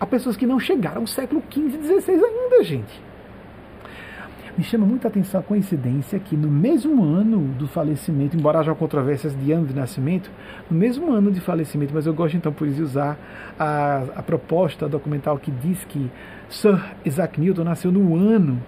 Há 0.00 0.06
pessoas 0.06 0.38
que 0.38 0.46
não 0.46 0.58
chegaram 0.58 1.02
ao 1.02 1.06
século 1.06 1.42
XV 1.50 1.76
e 1.80 2.00
XVI 2.00 2.12
ainda, 2.12 2.64
gente. 2.64 3.02
Me 4.56 4.64
chama 4.64 4.86
muita 4.86 5.08
atenção 5.08 5.38
a 5.38 5.42
coincidência 5.42 6.18
que 6.18 6.34
no 6.34 6.48
mesmo 6.48 7.04
ano 7.04 7.52
do 7.58 7.68
falecimento, 7.68 8.34
embora 8.34 8.60
haja 8.60 8.74
controvérsias 8.74 9.38
de 9.38 9.52
ano 9.52 9.66
de 9.66 9.74
nascimento, 9.74 10.30
no 10.70 10.78
mesmo 10.78 11.12
ano 11.12 11.30
de 11.30 11.40
falecimento, 11.40 11.92
mas 11.92 12.06
eu 12.06 12.14
gosto 12.14 12.38
então 12.38 12.54
por 12.54 12.66
de 12.66 12.80
usar 12.80 13.18
a, 13.58 14.04
a 14.16 14.22
proposta 14.22 14.88
documental 14.88 15.36
que 15.38 15.50
diz 15.50 15.84
que 15.84 16.10
Sir 16.48 16.82
Isaac 17.04 17.38
Newton 17.38 17.64
nasceu 17.64 17.92
no 17.92 18.16
ano 18.16 18.58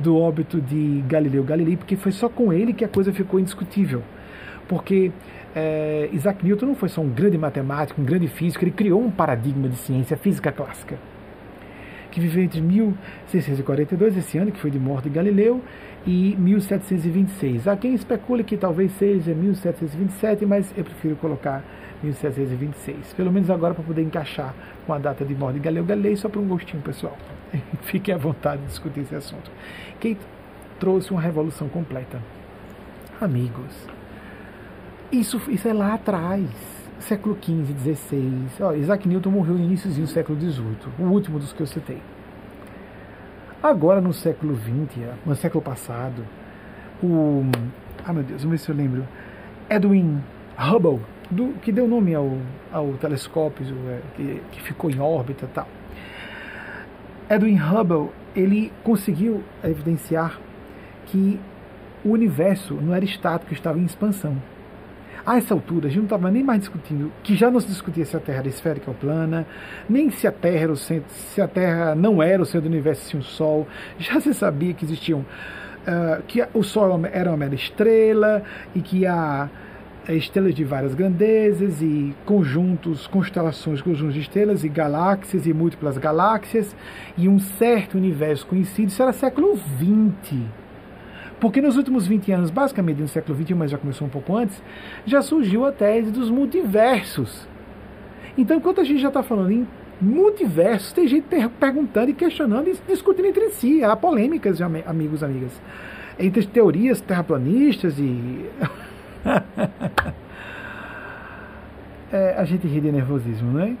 do 0.00 0.16
óbito 0.16 0.60
de 0.60 1.02
Galileu 1.06 1.44
Galilei, 1.44 1.76
porque 1.76 1.96
foi 1.96 2.12
só 2.12 2.28
com 2.28 2.52
ele 2.52 2.72
que 2.72 2.84
a 2.84 2.88
coisa 2.88 3.12
ficou 3.12 3.38
indiscutível. 3.38 4.02
Porque 4.68 5.12
é, 5.54 6.08
Isaac 6.12 6.44
Newton 6.44 6.66
não 6.66 6.74
foi 6.74 6.88
só 6.88 7.00
um 7.00 7.08
grande 7.08 7.36
matemático, 7.36 8.00
um 8.00 8.04
grande 8.04 8.28
físico, 8.28 8.64
ele 8.64 8.70
criou 8.70 9.02
um 9.02 9.10
paradigma 9.10 9.68
de 9.68 9.76
ciência 9.76 10.16
física 10.16 10.50
clássica 10.52 10.96
que 12.10 12.20
viveu 12.20 12.42
entre 12.42 12.60
1642, 12.60 14.16
esse 14.16 14.36
ano, 14.36 14.50
que 14.50 14.60
foi 14.60 14.70
de 14.70 14.78
morte 14.78 15.04
de 15.04 15.14
Galileu, 15.14 15.62
e 16.06 16.34
1726. 16.38 17.68
Há 17.68 17.76
quem 17.76 17.94
especule 17.94 18.42
que 18.42 18.56
talvez 18.56 18.92
seja 18.92 19.34
1727, 19.34 20.46
mas 20.46 20.72
eu 20.76 20.84
prefiro 20.84 21.16
colocar 21.16 21.62
1726. 22.02 23.14
Pelo 23.14 23.30
menos 23.30 23.50
agora 23.50 23.74
para 23.74 23.84
poder 23.84 24.02
encaixar 24.02 24.54
com 24.86 24.92
a 24.92 24.98
data 24.98 25.24
de 25.24 25.34
morte 25.34 25.54
de 25.54 25.60
Galileu 25.60 25.84
Galilei, 25.84 26.16
só 26.16 26.28
para 26.28 26.40
um 26.40 26.48
gostinho 26.48 26.82
pessoal. 26.82 27.16
Fiquem 27.82 28.14
à 28.14 28.18
vontade 28.18 28.62
de 28.62 28.68
discutir 28.68 29.00
esse 29.00 29.14
assunto. 29.14 29.50
Quem 30.00 30.16
trouxe 30.78 31.10
uma 31.10 31.20
revolução 31.20 31.68
completa? 31.68 32.20
Amigos, 33.20 33.86
isso, 35.12 35.40
isso 35.48 35.68
é 35.68 35.72
lá 35.74 35.94
atrás 35.94 36.48
século 37.00 37.36
XV, 37.40 37.94
XVI. 37.94 38.78
Isaac 38.78 39.08
Newton 39.08 39.30
morreu 39.30 39.54
no 39.54 39.64
início 39.64 39.90
do 39.90 40.06
século 40.06 40.38
XVIII, 40.38 40.76
o 40.98 41.04
último 41.04 41.38
dos 41.38 41.52
que 41.52 41.60
eu 41.60 41.66
citei. 41.66 42.00
Agora, 43.62 44.00
no 44.00 44.12
século 44.12 44.56
XX, 44.56 45.04
no 45.24 45.34
século 45.34 45.62
passado, 45.62 46.24
o. 47.02 47.42
Ah, 48.04 48.12
meu 48.12 48.22
Deus, 48.22 48.42
vamos 48.42 48.58
ver 48.58 48.64
se 48.64 48.70
eu 48.70 48.76
lembro. 48.76 49.06
Edwin 49.68 50.22
Hubble, 50.58 51.00
do, 51.30 51.48
que 51.60 51.70
deu 51.70 51.86
nome 51.86 52.14
ao, 52.14 52.38
ao 52.72 52.92
telescópio 52.94 53.66
é, 53.88 54.00
que, 54.16 54.42
que 54.52 54.62
ficou 54.62 54.90
em 54.90 54.98
órbita 54.98 55.48
tal. 55.52 55.68
Edwin 57.28 57.58
Hubble, 57.58 58.10
ele 58.34 58.72
conseguiu 58.82 59.42
evidenciar 59.62 60.38
que 61.06 61.38
o 62.04 62.10
universo 62.10 62.74
não 62.74 62.94
era 62.94 63.04
estático, 63.04 63.52
estava 63.52 63.78
em 63.78 63.84
expansão. 63.84 64.36
A 65.24 65.36
essa 65.36 65.52
altura, 65.52 65.86
a 65.86 65.88
gente 65.90 65.98
não 65.98 66.04
estava 66.04 66.30
nem 66.30 66.42
mais 66.42 66.60
discutindo, 66.60 67.12
que 67.22 67.36
já 67.36 67.50
não 67.50 67.60
se 67.60 67.66
discutia 67.66 68.06
se 68.06 68.16
a 68.16 68.20
Terra 68.20 68.38
era 68.38 68.48
esférica 68.48 68.90
ou 68.90 68.96
plana, 68.96 69.46
nem 69.88 70.10
se 70.10 70.26
a 70.26 70.32
Terra, 70.32 70.64
era 70.64 70.72
o 70.72 70.76
centro, 70.76 71.10
se 71.10 71.40
a 71.40 71.46
Terra 71.46 71.94
não 71.94 72.22
era 72.22 72.42
o 72.42 72.46
centro 72.46 72.62
do 72.62 72.72
universo, 72.72 73.04
se 73.04 73.16
o 73.16 73.22
Sol. 73.22 73.68
Já 73.98 74.18
se 74.20 74.32
sabia 74.32 74.72
que 74.72 74.84
existiam, 74.84 75.20
uh, 75.20 76.22
que 76.26 76.42
o 76.54 76.62
Sol 76.62 77.00
era 77.12 77.30
uma 77.30 77.36
mera 77.36 77.54
estrela 77.54 78.42
e 78.74 78.80
que 78.80 79.04
eh, 79.04 79.48
estrelas 80.08 80.54
de 80.54 80.64
várias 80.64 80.94
grandezas 80.94 81.80
e 81.82 82.14
conjuntos, 82.24 83.06
constelações, 83.06 83.82
conjuntos 83.82 84.14
de 84.14 84.20
estrelas 84.20 84.64
e 84.64 84.68
galáxias 84.68 85.46
e 85.46 85.52
múltiplas 85.52 85.98
galáxias 85.98 86.74
e 87.16 87.28
um 87.28 87.38
certo 87.38 87.96
universo 87.96 88.46
conhecido. 88.46 88.88
Isso 88.88 89.02
era 89.02 89.12
século 89.12 89.56
XX. 89.56 90.38
Porque 91.40 91.62
nos 91.62 91.76
últimos 91.76 92.06
20 92.06 92.32
anos, 92.32 92.50
basicamente 92.50 93.00
no 93.00 93.08
século 93.08 93.36
XXI, 93.36 93.54
mas 93.54 93.70
já 93.70 93.78
começou 93.78 94.06
um 94.06 94.10
pouco 94.10 94.36
antes, 94.36 94.62
já 95.06 95.22
surgiu 95.22 95.64
a 95.64 95.72
tese 95.72 96.10
dos 96.10 96.28
multiversos. 96.28 97.48
Então, 98.36 98.56
enquanto 98.56 98.80
a 98.80 98.84
gente 98.84 99.00
já 99.00 99.08
está 99.08 99.22
falando 99.22 99.50
em 99.50 99.66
multiversos, 100.00 100.92
tem 100.92 101.08
gente 101.08 101.26
perguntando 101.58 102.10
e 102.10 102.14
questionando 102.14 102.68
e 102.68 102.76
discutindo 102.86 103.26
entre 103.26 103.50
si. 103.50 103.82
Há 103.82 103.96
polêmicas, 103.96 104.60
amigos 104.60 105.22
amigas, 105.22 105.60
entre 106.18 106.46
teorias 106.46 107.00
terraplanistas 107.00 107.98
e. 107.98 108.44
é, 112.12 112.34
a 112.36 112.44
gente 112.44 112.66
ri 112.66 112.80
de 112.80 112.92
nervosismo, 112.92 113.52
não 113.52 113.60
é? 113.60 113.76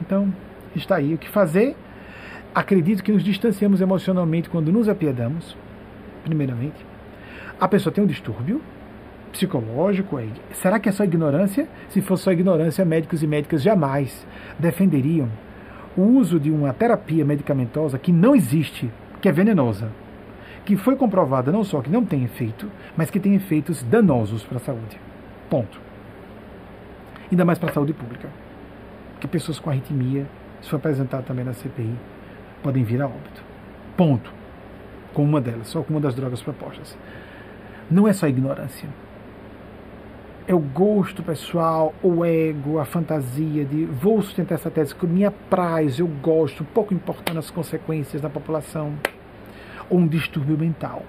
Então, 0.00 0.32
está 0.74 0.96
aí 0.96 1.14
o 1.14 1.18
que 1.18 1.28
fazer. 1.28 1.76
Acredito 2.54 3.02
que 3.02 3.12
nos 3.12 3.22
distanciamos 3.22 3.80
emocionalmente 3.80 4.50
quando 4.50 4.72
nos 4.72 4.88
apiedamos, 4.88 5.56
primeiramente. 6.24 6.84
A 7.60 7.68
pessoa 7.68 7.92
tem 7.92 8.02
um 8.02 8.06
distúrbio 8.06 8.60
psicológico. 9.30 10.18
É 10.18 10.26
será 10.52 10.78
que 10.78 10.88
é 10.88 10.92
só 10.92 11.04
ignorância? 11.04 11.68
Se 11.88 12.00
fosse 12.00 12.24
só 12.24 12.32
ignorância, 12.32 12.84
médicos 12.84 13.22
e 13.22 13.26
médicas 13.26 13.62
jamais 13.62 14.26
defenderiam 14.58 15.28
o 15.96 16.02
uso 16.02 16.38
de 16.38 16.50
uma 16.50 16.72
terapia 16.72 17.24
medicamentosa 17.24 17.98
que 17.98 18.12
não 18.12 18.34
existe, 18.34 18.90
que 19.20 19.28
é 19.28 19.32
venenosa, 19.32 19.88
que 20.64 20.76
foi 20.76 20.96
comprovada 20.96 21.50
não 21.50 21.64
só 21.64 21.80
que 21.80 21.90
não 21.90 22.04
tem 22.04 22.24
efeito, 22.24 22.70
mas 22.96 23.10
que 23.10 23.20
tem 23.20 23.34
efeitos 23.34 23.82
danosos 23.82 24.44
para 24.44 24.58
a 24.58 24.60
saúde. 24.60 25.00
Ponto. 25.48 25.80
Ainda 27.30 27.44
mais 27.44 27.58
para 27.58 27.70
a 27.70 27.72
saúde 27.72 27.92
pública. 27.92 28.28
Que 29.20 29.28
pessoas 29.28 29.58
com 29.58 29.70
arritmia, 29.70 30.26
se 30.60 30.68
for 30.68 30.76
apresentado 30.76 31.24
também 31.24 31.44
na 31.44 31.52
CPI, 31.52 31.94
podem 32.62 32.84
vir 32.84 33.02
a 33.02 33.06
óbito. 33.06 33.42
Ponto. 33.96 34.32
Com 35.12 35.24
uma 35.24 35.40
delas, 35.40 35.68
só 35.68 35.82
com 35.82 35.94
uma 35.94 36.00
das 36.00 36.14
drogas 36.14 36.42
propostas. 36.42 36.96
Não 37.90 38.06
é 38.06 38.12
só 38.12 38.28
ignorância. 38.28 38.88
É 40.46 40.54
o 40.54 40.60
gosto 40.60 41.22
pessoal, 41.22 41.94
o 42.02 42.24
ego, 42.24 42.78
a 42.78 42.84
fantasia 42.84 43.64
de 43.64 43.84
vou 43.84 44.20
sustentar 44.22 44.54
essa 44.54 44.70
tese 44.70 44.94
que 44.94 45.06
me 45.06 45.24
apraz, 45.24 45.98
eu 45.98 46.06
gosto, 46.06 46.64
pouco 46.64 46.92
importando 46.92 47.38
as 47.38 47.50
consequências 47.50 48.20
da 48.22 48.28
população. 48.28 48.94
Um 49.90 50.06
distúrbio 50.06 50.56
mental, 50.56 51.02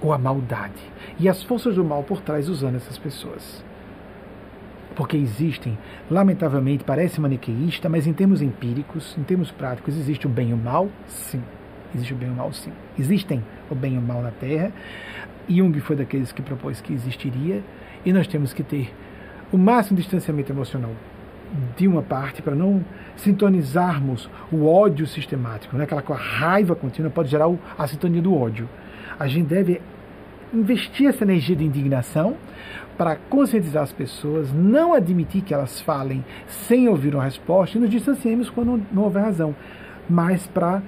ou 0.00 0.12
a 0.12 0.18
maldade. 0.18 0.82
E 1.18 1.28
as 1.28 1.42
forças 1.42 1.76
do 1.76 1.84
mal 1.84 2.02
por 2.02 2.20
trás 2.20 2.48
usando 2.48 2.74
essas 2.74 2.98
pessoas. 2.98 3.64
Porque 4.96 5.16
existem, 5.16 5.78
lamentavelmente, 6.10 6.82
parece 6.82 7.20
maniqueísta, 7.20 7.88
mas 7.88 8.06
em 8.06 8.12
termos 8.12 8.42
empíricos, 8.42 9.16
em 9.16 9.22
termos 9.22 9.50
práticos, 9.50 9.96
existe 9.96 10.26
o 10.26 10.30
bem 10.30 10.50
e 10.50 10.54
o 10.54 10.56
mal? 10.56 10.88
Sim. 11.06 11.42
Existe 11.94 12.14
o 12.14 12.16
bem 12.16 12.28
e 12.28 12.32
o 12.32 12.34
mal, 12.34 12.52
sim. 12.52 12.72
Existem 12.98 13.44
o 13.70 13.74
bem 13.74 13.94
e 13.94 13.98
o 13.98 14.02
mal 14.02 14.22
na 14.22 14.30
Terra. 14.30 14.72
Jung 15.48 15.78
foi 15.80 15.96
daqueles 15.96 16.32
que 16.32 16.42
propôs 16.42 16.80
que 16.80 16.92
existiria, 16.92 17.62
e 18.04 18.12
nós 18.12 18.26
temos 18.26 18.52
que 18.52 18.62
ter 18.62 18.92
o 19.52 19.58
máximo 19.58 19.96
distanciamento 19.96 20.50
emocional 20.50 20.90
de 21.76 21.86
uma 21.86 22.02
parte 22.02 22.42
para 22.42 22.54
não 22.54 22.84
sintonizarmos 23.16 24.28
o 24.52 24.66
ódio 24.66 25.06
sistemático, 25.06 25.76
né? 25.76 25.84
aquela 25.84 26.02
com 26.02 26.12
a 26.12 26.16
raiva 26.16 26.74
contínua 26.74 27.10
pode 27.10 27.28
gerar 27.28 27.50
a 27.78 27.86
sintonia 27.86 28.20
do 28.20 28.34
ódio. 28.34 28.68
A 29.18 29.26
gente 29.26 29.46
deve 29.46 29.80
investir 30.52 31.08
essa 31.08 31.24
energia 31.24 31.56
de 31.56 31.64
indignação 31.64 32.36
para 32.96 33.16
conscientizar 33.16 33.82
as 33.82 33.92
pessoas, 33.92 34.52
não 34.52 34.94
admitir 34.94 35.42
que 35.42 35.52
elas 35.52 35.80
falem 35.80 36.24
sem 36.46 36.88
ouvir 36.88 37.14
uma 37.14 37.24
resposta 37.24 37.76
e 37.76 37.80
nos 37.80 37.90
distanciemos 37.90 38.48
quando 38.48 38.82
não 38.92 39.04
houver 39.04 39.22
razão, 39.22 39.54
mas 40.08 40.46
para 40.46 40.82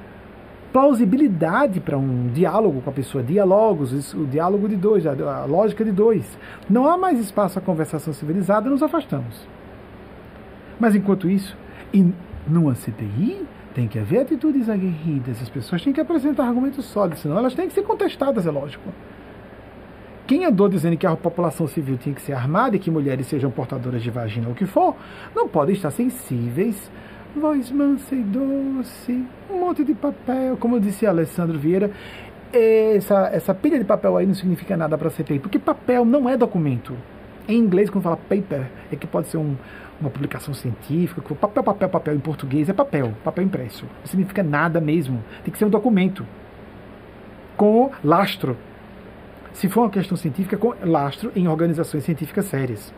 plausibilidade 0.72 1.80
para 1.80 1.96
um 1.96 2.28
diálogo 2.28 2.80
com 2.82 2.90
a 2.90 2.92
pessoa, 2.92 3.24
diálogos, 3.24 4.14
o 4.14 4.26
diálogo 4.26 4.68
de 4.68 4.76
dois, 4.76 5.06
a, 5.06 5.44
lógica 5.44 5.84
de 5.84 5.92
dois. 5.92 6.38
Não 6.68 6.88
há 6.88 6.96
mais 6.96 7.18
espaço 7.18 7.58
à 7.58 7.62
conversação 7.62 8.12
civilizada, 8.12 8.68
nos 8.68 8.82
afastamos. 8.82 9.46
Mas 10.78 10.94
enquanto 10.94 11.28
isso, 11.28 11.56
e 11.92 12.06
numa 12.46 12.74
CPI, 12.74 13.46
tem 13.74 13.86
que 13.86 13.98
haver 13.98 14.20
atitudes 14.20 14.68
aguerridas, 14.68 15.40
as 15.42 15.48
pessoas 15.48 15.82
têm 15.82 15.92
que 15.92 16.00
apresentar 16.00 16.44
argumentos 16.44 16.84
sólidos, 16.86 17.20
senão 17.20 17.38
elas 17.38 17.54
têm 17.54 17.68
que 17.68 17.74
ser 17.74 17.82
contestadas, 17.82 18.46
é 18.46 18.50
lógico. 18.50 18.90
Quem 20.26 20.44
andou 20.44 20.68
dizendo 20.68 20.96
que 20.96 21.06
a 21.06 21.16
população 21.16 21.66
civil 21.66 21.96
tinha 21.96 22.14
que 22.14 22.20
ser 22.20 22.34
armada 22.34 22.76
e 22.76 22.78
que 22.78 22.90
mulheres 22.90 23.26
sejam 23.26 23.50
portadoras 23.50 24.02
de 24.02 24.10
vagina 24.10 24.46
ou 24.46 24.52
o 24.52 24.56
que 24.56 24.66
for, 24.66 24.94
não 25.34 25.48
podem 25.48 25.74
estar 25.74 25.90
sensíveis 25.90 26.90
voz 27.36 27.70
mansa 27.70 28.14
e 28.14 28.22
doce, 28.22 29.24
um 29.50 29.60
monte 29.60 29.84
de 29.84 29.94
papel, 29.94 30.56
como 30.56 30.80
disse 30.80 31.06
Alessandro 31.06 31.58
Vieira, 31.58 31.90
essa, 32.52 33.28
essa 33.32 33.54
pilha 33.54 33.78
de 33.78 33.84
papel 33.84 34.16
aí 34.16 34.26
não 34.26 34.34
significa 34.34 34.76
nada 34.76 34.96
para 34.96 35.08
a 35.08 35.10
CPI, 35.10 35.38
porque 35.38 35.58
papel 35.58 36.04
não 36.04 36.28
é 36.28 36.36
documento. 36.36 36.96
Em 37.46 37.58
inglês, 37.58 37.88
quando 37.88 38.04
fala 38.04 38.16
paper, 38.16 38.66
é 38.90 38.96
que 38.96 39.06
pode 39.06 39.28
ser 39.28 39.38
um, 39.38 39.56
uma 40.00 40.10
publicação 40.10 40.54
científica, 40.54 41.20
papel, 41.34 41.62
papel, 41.62 41.88
papel 41.88 42.14
em 42.14 42.20
português 42.20 42.68
é 42.68 42.72
papel, 42.72 43.12
papel 43.24 43.44
impresso. 43.44 43.84
Não 44.00 44.06
significa 44.06 44.42
nada 44.42 44.80
mesmo. 44.80 45.22
Tem 45.44 45.52
que 45.52 45.58
ser 45.58 45.64
um 45.64 45.70
documento 45.70 46.24
com 47.56 47.90
lastro. 48.02 48.56
Se 49.52 49.68
for 49.68 49.82
uma 49.82 49.90
questão 49.90 50.16
científica, 50.16 50.56
com 50.56 50.74
lastro 50.84 51.32
em 51.34 51.48
organizações 51.48 52.04
científicas 52.04 52.44
sérias, 52.46 52.94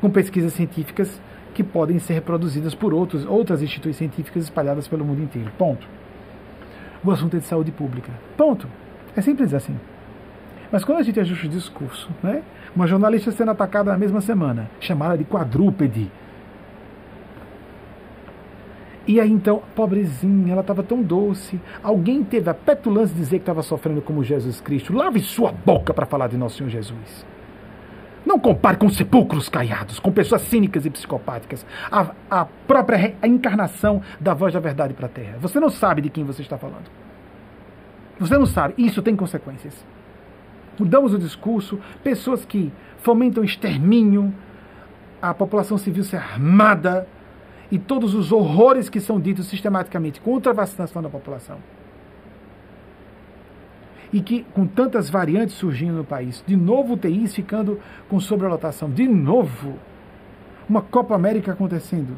com 0.00 0.08
pesquisas 0.08 0.54
científicas 0.54 1.20
que 1.52 1.62
podem 1.62 1.98
ser 1.98 2.14
reproduzidas 2.14 2.74
por 2.74 2.94
outros, 2.94 3.26
outras 3.26 3.62
instituições 3.62 3.98
científicas 3.98 4.44
espalhadas 4.44 4.88
pelo 4.88 5.04
mundo 5.04 5.22
inteiro. 5.22 5.50
Ponto. 5.58 5.86
O 7.04 7.10
assunto 7.10 7.36
é 7.36 7.40
de 7.40 7.46
saúde 7.46 7.70
pública. 7.70 8.12
Ponto. 8.36 8.66
É 9.14 9.20
simples 9.20 9.52
assim. 9.52 9.76
Mas 10.72 10.84
quando 10.84 10.98
a 10.98 11.02
gente 11.02 11.18
ajusta 11.18 11.46
o 11.46 11.50
discurso, 11.50 12.08
né? 12.22 12.42
uma 12.74 12.86
jornalista 12.86 13.32
sendo 13.32 13.50
atacada 13.50 13.90
na 13.90 13.98
mesma 13.98 14.20
semana, 14.20 14.70
chamada 14.78 15.18
de 15.18 15.24
quadrúpede. 15.24 16.10
E 19.10 19.18
aí 19.18 19.28
então, 19.28 19.60
pobrezinha, 19.74 20.52
ela 20.52 20.60
estava 20.60 20.84
tão 20.84 21.02
doce. 21.02 21.60
Alguém 21.82 22.22
teve 22.22 22.48
a 22.48 22.54
petulância 22.54 23.12
de 23.12 23.20
dizer 23.20 23.38
que 23.38 23.42
estava 23.42 23.60
sofrendo 23.60 24.00
como 24.00 24.22
Jesus 24.22 24.60
Cristo. 24.60 24.94
Lave 24.94 25.18
sua 25.18 25.50
boca 25.50 25.92
para 25.92 26.06
falar 26.06 26.28
de 26.28 26.36
nosso 26.36 26.58
Senhor 26.58 26.70
Jesus. 26.70 27.26
Não 28.24 28.38
compare 28.38 28.76
com 28.76 28.88
sepulcros 28.88 29.48
caiados, 29.48 29.98
com 29.98 30.12
pessoas 30.12 30.42
cínicas 30.42 30.86
e 30.86 30.90
psicopáticas. 30.90 31.66
A, 31.90 32.12
a 32.30 32.44
própria 32.44 33.16
a 33.20 33.26
encarnação 33.26 34.00
da 34.20 34.32
voz 34.32 34.54
da 34.54 34.60
verdade 34.60 34.94
para 34.94 35.06
a 35.06 35.08
terra. 35.08 35.38
Você 35.40 35.58
não 35.58 35.70
sabe 35.70 36.02
de 36.02 36.08
quem 36.08 36.22
você 36.22 36.42
está 36.42 36.56
falando. 36.56 36.88
Você 38.20 38.38
não 38.38 38.46
sabe. 38.46 38.74
Isso 38.78 39.02
tem 39.02 39.16
consequências. 39.16 39.74
Mudamos 40.78 41.12
o 41.12 41.18
discurso. 41.18 41.80
Pessoas 42.04 42.44
que 42.44 42.72
fomentam 42.98 43.42
extermínio, 43.42 44.32
a 45.20 45.34
população 45.34 45.76
civil 45.76 46.04
ser 46.04 46.18
armada 46.18 47.08
e 47.70 47.78
todos 47.78 48.14
os 48.14 48.32
horrores 48.32 48.88
que 48.88 49.00
são 49.00 49.20
ditos 49.20 49.46
sistematicamente 49.46 50.20
contra 50.20 50.52
a 50.52 50.54
vacinação 50.54 51.00
da 51.00 51.08
população 51.08 51.58
e 54.12 54.20
que 54.20 54.44
com 54.52 54.66
tantas 54.66 55.08
variantes 55.08 55.54
surgindo 55.56 55.98
no 55.98 56.04
país, 56.04 56.42
de 56.46 56.56
novo 56.56 56.94
UTIs 56.94 57.34
ficando 57.34 57.80
com 58.08 58.18
sobrelotação, 58.18 58.90
de 58.90 59.06
novo 59.06 59.78
uma 60.68 60.82
Copa 60.82 61.14
América 61.14 61.52
acontecendo, 61.52 62.16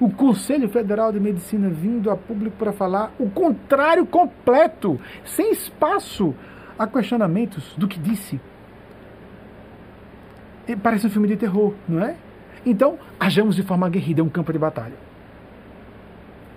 o 0.00 0.10
Conselho 0.10 0.68
Federal 0.68 1.12
de 1.12 1.20
Medicina 1.20 1.68
vindo 1.68 2.10
a 2.10 2.16
público 2.16 2.56
para 2.56 2.72
falar 2.72 3.12
o 3.18 3.30
contrário 3.30 4.04
completo, 4.06 5.00
sem 5.24 5.52
espaço 5.52 6.34
a 6.78 6.86
questionamentos 6.86 7.74
do 7.76 7.86
que 7.86 7.98
disse. 7.98 8.40
Parece 10.82 11.06
um 11.06 11.10
filme 11.10 11.28
de 11.28 11.36
terror, 11.36 11.74
não 11.88 12.02
é? 12.02 12.16
Então, 12.64 12.98
ajamos 13.18 13.56
de 13.56 13.62
forma 13.62 13.86
aguerrida, 13.86 14.20
é 14.20 14.24
um 14.24 14.28
campo 14.28 14.52
de 14.52 14.58
batalha. 14.58 14.94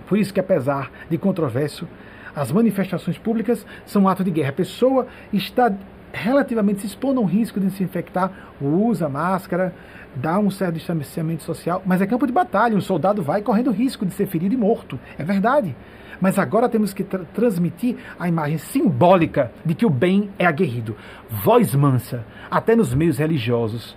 Por 0.08 0.18
isso 0.18 0.32
que, 0.32 0.40
apesar 0.40 0.90
de 1.10 1.18
controverso, 1.18 1.88
as 2.34 2.52
manifestações 2.52 3.18
públicas 3.18 3.66
são 3.84 4.02
um 4.02 4.08
ato 4.08 4.22
de 4.22 4.30
guerra. 4.30 4.50
A 4.50 4.52
pessoa 4.52 5.06
está 5.32 5.72
relativamente 6.12 6.80
se 6.80 6.86
expondo 6.86 7.20
a 7.20 7.22
um 7.22 7.26
risco 7.26 7.58
de 7.58 7.70
se 7.70 7.82
infectar, 7.82 8.30
usa 8.60 9.08
máscara, 9.08 9.74
dá 10.14 10.38
um 10.38 10.50
certo 10.50 10.74
distanciamento 10.74 11.42
social, 11.42 11.82
mas 11.84 12.00
é 12.00 12.06
campo 12.06 12.26
de 12.26 12.32
batalha. 12.32 12.76
Um 12.76 12.80
soldado 12.80 13.22
vai 13.22 13.42
correndo 13.42 13.70
risco 13.70 14.06
de 14.06 14.12
ser 14.12 14.26
ferido 14.26 14.54
e 14.54 14.56
morto. 14.56 14.98
É 15.18 15.24
verdade. 15.24 15.74
Mas 16.20 16.38
agora 16.38 16.68
temos 16.68 16.94
que 16.94 17.04
tra 17.04 17.24
transmitir 17.34 17.96
a 18.18 18.28
imagem 18.28 18.58
simbólica 18.58 19.52
de 19.64 19.74
que 19.74 19.84
o 19.84 19.90
bem 19.90 20.30
é 20.38 20.46
aguerrido. 20.46 20.96
Voz 21.28 21.74
mansa, 21.74 22.24
até 22.50 22.74
nos 22.74 22.94
meios 22.94 23.18
religiosos, 23.18 23.96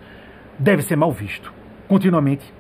deve 0.57 0.81
ser 0.81 0.98
mal 0.98 1.11
visto. 1.11 1.59
Continuamente 1.89 2.53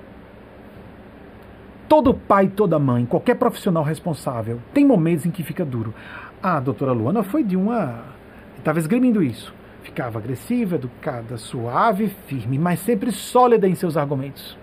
Todo 1.89 2.13
pai, 2.13 2.47
toda 2.47 2.77
mãe, 2.77 3.03
qualquer 3.03 3.33
profissional 3.33 3.83
responsável, 3.83 4.61
tem 4.71 4.85
momentos 4.85 5.25
em 5.25 5.31
que 5.31 5.41
fica 5.41 5.65
duro. 5.65 5.91
A 6.41 6.59
doutora 6.59 6.91
Luana 6.91 7.23
foi 7.23 7.43
de 7.43 7.57
uma. 7.57 8.03
Estava 8.55 8.77
esgrimindo 8.77 9.23
isso. 9.23 9.51
Ficava 9.81 10.19
agressiva, 10.19 10.75
educada, 10.75 11.35
suave, 11.35 12.09
firme, 12.27 12.59
mas 12.59 12.79
sempre 12.81 13.11
sólida 13.11 13.67
em 13.67 13.73
seus 13.73 13.97
argumentos. 13.97 14.55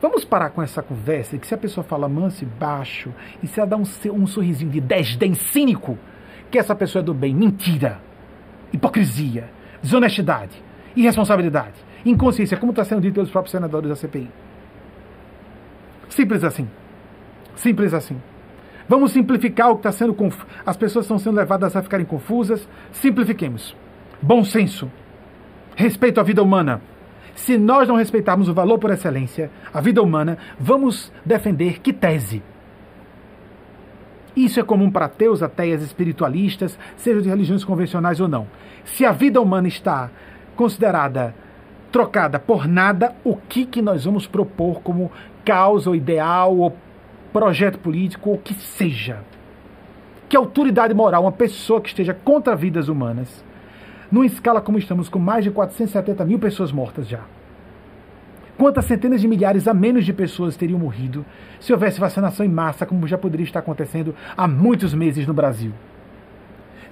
Vamos 0.00 0.24
parar 0.24 0.50
com 0.50 0.62
essa 0.62 0.84
conversa 0.84 1.36
que 1.36 1.48
se 1.48 1.54
a 1.54 1.58
pessoa 1.58 1.82
fala 1.82 2.08
manso 2.08 2.44
e 2.44 2.46
baixo, 2.46 3.12
e 3.42 3.48
se 3.48 3.58
ela 3.58 3.70
dá 3.70 3.76
um, 3.76 3.84
um 4.12 4.26
sorrisinho 4.28 4.70
de 4.70 4.80
desdém 4.80 5.34
cínico, 5.34 5.98
que 6.48 6.58
essa 6.58 6.76
pessoa 6.76 7.02
é 7.02 7.04
do 7.04 7.12
bem. 7.12 7.34
Mentira! 7.34 8.00
Hipocrisia, 8.72 9.50
desonestidade, 9.82 10.62
irresponsabilidade, 10.96 11.74
inconsciência, 12.04 12.56
como 12.56 12.72
está 12.72 12.84
sendo 12.84 13.00
dito 13.00 13.14
pelos 13.14 13.30
próprios 13.30 13.52
senadores 13.52 13.88
da 13.88 13.96
CPI. 13.96 14.30
Simples 16.08 16.44
assim. 16.44 16.68
Simples 17.54 17.94
assim. 17.94 18.20
Vamos 18.88 19.12
simplificar 19.12 19.70
o 19.70 19.74
que 19.74 19.80
está 19.80 19.92
sendo 19.92 20.12
confuso. 20.12 20.46
As 20.66 20.76
pessoas 20.76 21.04
estão 21.04 21.18
sendo 21.18 21.36
levadas 21.36 21.74
a 21.74 21.82
ficarem 21.82 22.04
confusas. 22.04 22.68
Simplifiquemos. 22.90 23.74
Bom 24.20 24.44
senso. 24.44 24.90
Respeito 25.74 26.20
à 26.20 26.22
vida 26.22 26.42
humana. 26.42 26.82
Se 27.34 27.56
nós 27.56 27.88
não 27.88 27.96
respeitarmos 27.96 28.48
o 28.48 28.54
valor 28.54 28.78
por 28.78 28.90
excelência, 28.90 29.50
a 29.72 29.80
vida 29.80 30.02
humana, 30.02 30.36
vamos 30.60 31.10
defender 31.24 31.80
que 31.80 31.92
tese? 31.92 32.42
Isso 34.36 34.60
é 34.60 34.62
comum 34.62 34.90
para 34.90 35.06
ateus, 35.06 35.42
ateias, 35.42 35.82
espiritualistas, 35.82 36.78
seja 36.96 37.20
de 37.20 37.28
religiões 37.28 37.64
convencionais 37.64 38.20
ou 38.20 38.28
não. 38.28 38.46
Se 38.84 39.04
a 39.04 39.12
vida 39.12 39.40
humana 39.40 39.68
está 39.68 40.10
considerada 40.56 41.34
trocada 41.92 42.38
por 42.38 42.66
nada, 42.66 43.14
o 43.22 43.36
que, 43.36 43.66
que 43.66 43.82
nós 43.82 44.04
vamos 44.06 44.26
propor 44.26 44.80
como 44.80 45.12
causa 45.44 45.90
ou 45.90 45.94
ideal 45.94 46.56
ou 46.56 46.74
projeto 47.32 47.78
político 47.78 48.30
ou 48.30 48.38
que 48.38 48.54
seja? 48.54 49.18
Que 50.28 50.36
autoridade 50.36 50.94
moral 50.94 51.22
uma 51.22 51.32
pessoa 51.32 51.80
que 51.80 51.90
esteja 51.90 52.14
contra 52.14 52.56
vidas 52.56 52.88
humanas, 52.88 53.44
numa 54.10 54.24
escala 54.24 54.60
como 54.60 54.78
estamos, 54.78 55.08
com 55.08 55.18
mais 55.18 55.44
de 55.44 55.50
470 55.50 56.24
mil 56.24 56.38
pessoas 56.38 56.72
mortas 56.72 57.06
já? 57.06 57.20
Quantas 58.56 58.84
centenas 58.84 59.20
de 59.20 59.28
milhares 59.28 59.68
a 59.68 59.74
menos 59.74 60.04
de 60.04 60.12
pessoas 60.12 60.56
teriam 60.56 60.78
morrido 60.78 61.24
se 61.60 61.72
houvesse 61.72 62.00
vacinação 62.00 62.44
em 62.46 62.48
massa, 62.48 62.86
como 62.86 63.06
já 63.06 63.18
poderia 63.18 63.44
estar 63.44 63.58
acontecendo 63.58 64.14
há 64.36 64.48
muitos 64.48 64.94
meses 64.94 65.26
no 65.26 65.34
Brasil? 65.34 65.72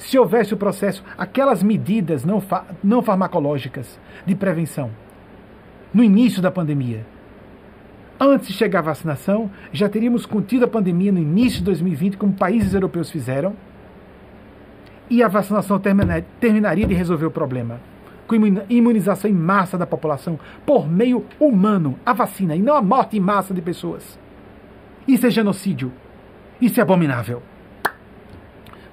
Se 0.01 0.19
houvesse 0.19 0.55
o 0.55 0.57
processo, 0.57 1.05
aquelas 1.19 1.63
medidas 1.63 2.25
não, 2.25 2.41
fa 2.41 2.65
não 2.83 3.03
farmacológicas 3.03 4.01
de 4.25 4.35
prevenção 4.35 4.91
no 5.93 6.03
início 6.03 6.41
da 6.41 6.51
pandemia. 6.51 7.05
Antes 8.19 8.49
de 8.49 8.55
chegar 8.55 8.79
a 8.79 8.83
vacinação, 8.83 9.51
já 9.71 9.91
teríamos 9.91 10.25
contido 10.25 10.65
a 10.65 10.69
pandemia 10.69 11.13
no 11.13 11.19
início 11.19 11.59
de 11.59 11.65
2020, 11.67 12.17
como 12.17 12.33
países 12.33 12.73
europeus 12.73 13.11
fizeram, 13.11 13.55
e 15.11 15.23
a 15.23 15.29
vacinação 15.29 15.79
terminaria 15.79 16.87
de 16.87 16.95
resolver 16.95 17.27
o 17.27 17.31
problema 17.31 17.79
com 18.27 18.37
imunização 18.71 19.29
em 19.29 19.35
massa 19.35 19.77
da 19.77 19.87
população 19.87 20.39
por 20.65 20.89
meio 20.89 21.27
humano, 21.39 21.99
a 22.07 22.13
vacina, 22.13 22.55
e 22.55 22.63
não 22.63 22.77
a 22.77 22.81
morte 22.81 23.17
em 23.17 23.21
massa 23.21 23.53
de 23.53 23.61
pessoas. 23.61 24.19
Isso 25.07 25.27
é 25.27 25.31
genocídio. 25.31 25.93
Isso 26.61 26.79
é 26.79 26.83
abominável. 26.83 27.43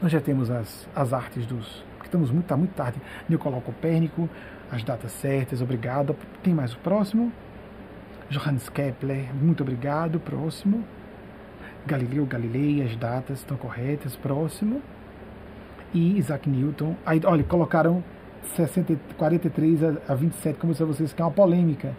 Nós 0.01 0.11
já 0.11 0.21
temos 0.21 0.51
as, 0.51 0.87
as 0.95 1.11
artes 1.11 1.45
dos. 1.45 1.83
Porque 1.93 2.07
estamos 2.07 2.29
muito, 2.29 2.45
tá 2.45 2.55
muito 2.55 2.73
tarde. 2.73 3.01
Nicolau 3.27 3.61
Copérnico, 3.61 4.29
as 4.71 4.83
datas 4.83 5.11
certas, 5.13 5.61
obrigado. 5.61 6.15
Tem 6.43 6.53
mais 6.53 6.73
o 6.73 6.77
próximo. 6.77 7.31
Johannes 8.29 8.69
Kepler, 8.69 9.33
muito 9.33 9.63
obrigado. 9.63 10.19
Próximo. 10.19 10.83
Galileu 11.85 12.25
Galilei, 12.25 12.83
as 12.83 12.95
datas 12.95 13.39
estão 13.39 13.57
corretas. 13.57 14.15
Próximo. 14.15 14.81
E 15.93 16.17
Isaac 16.19 16.47
Newton. 16.47 16.95
Aí, 17.03 17.19
olha, 17.25 17.43
colocaram 17.43 18.03
60, 18.55 18.95
43 19.17 19.83
a, 19.83 19.93
a 20.09 20.13
27, 20.13 20.59
como 20.59 20.73
a 20.73 20.85
vocês, 20.85 21.11
que 21.11 21.21
é 21.21 21.25
uma 21.25 21.31
polêmica, 21.31 21.95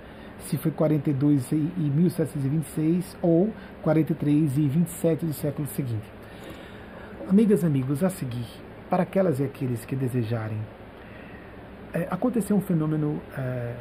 se 0.47 0.57
foi 0.57 0.71
42 0.71 1.51
e, 1.51 1.57
e 1.57 1.91
1726 1.95 3.17
ou 3.21 3.53
43 3.83 4.57
e 4.57 4.69
27 4.69 5.27
do 5.27 5.33
século 5.33 5.67
seguinte. 5.69 6.18
Amigas 7.29 7.63
amigos, 7.63 8.03
a 8.03 8.09
seguir, 8.09 8.47
para 8.89 9.03
aquelas 9.03 9.39
e 9.39 9.45
aqueles 9.45 9.85
que 9.85 9.95
desejarem, 9.95 10.57
é, 11.93 12.09
aconteceu 12.11 12.57
um 12.57 12.61
fenômeno 12.63 13.21
é, 13.37 13.75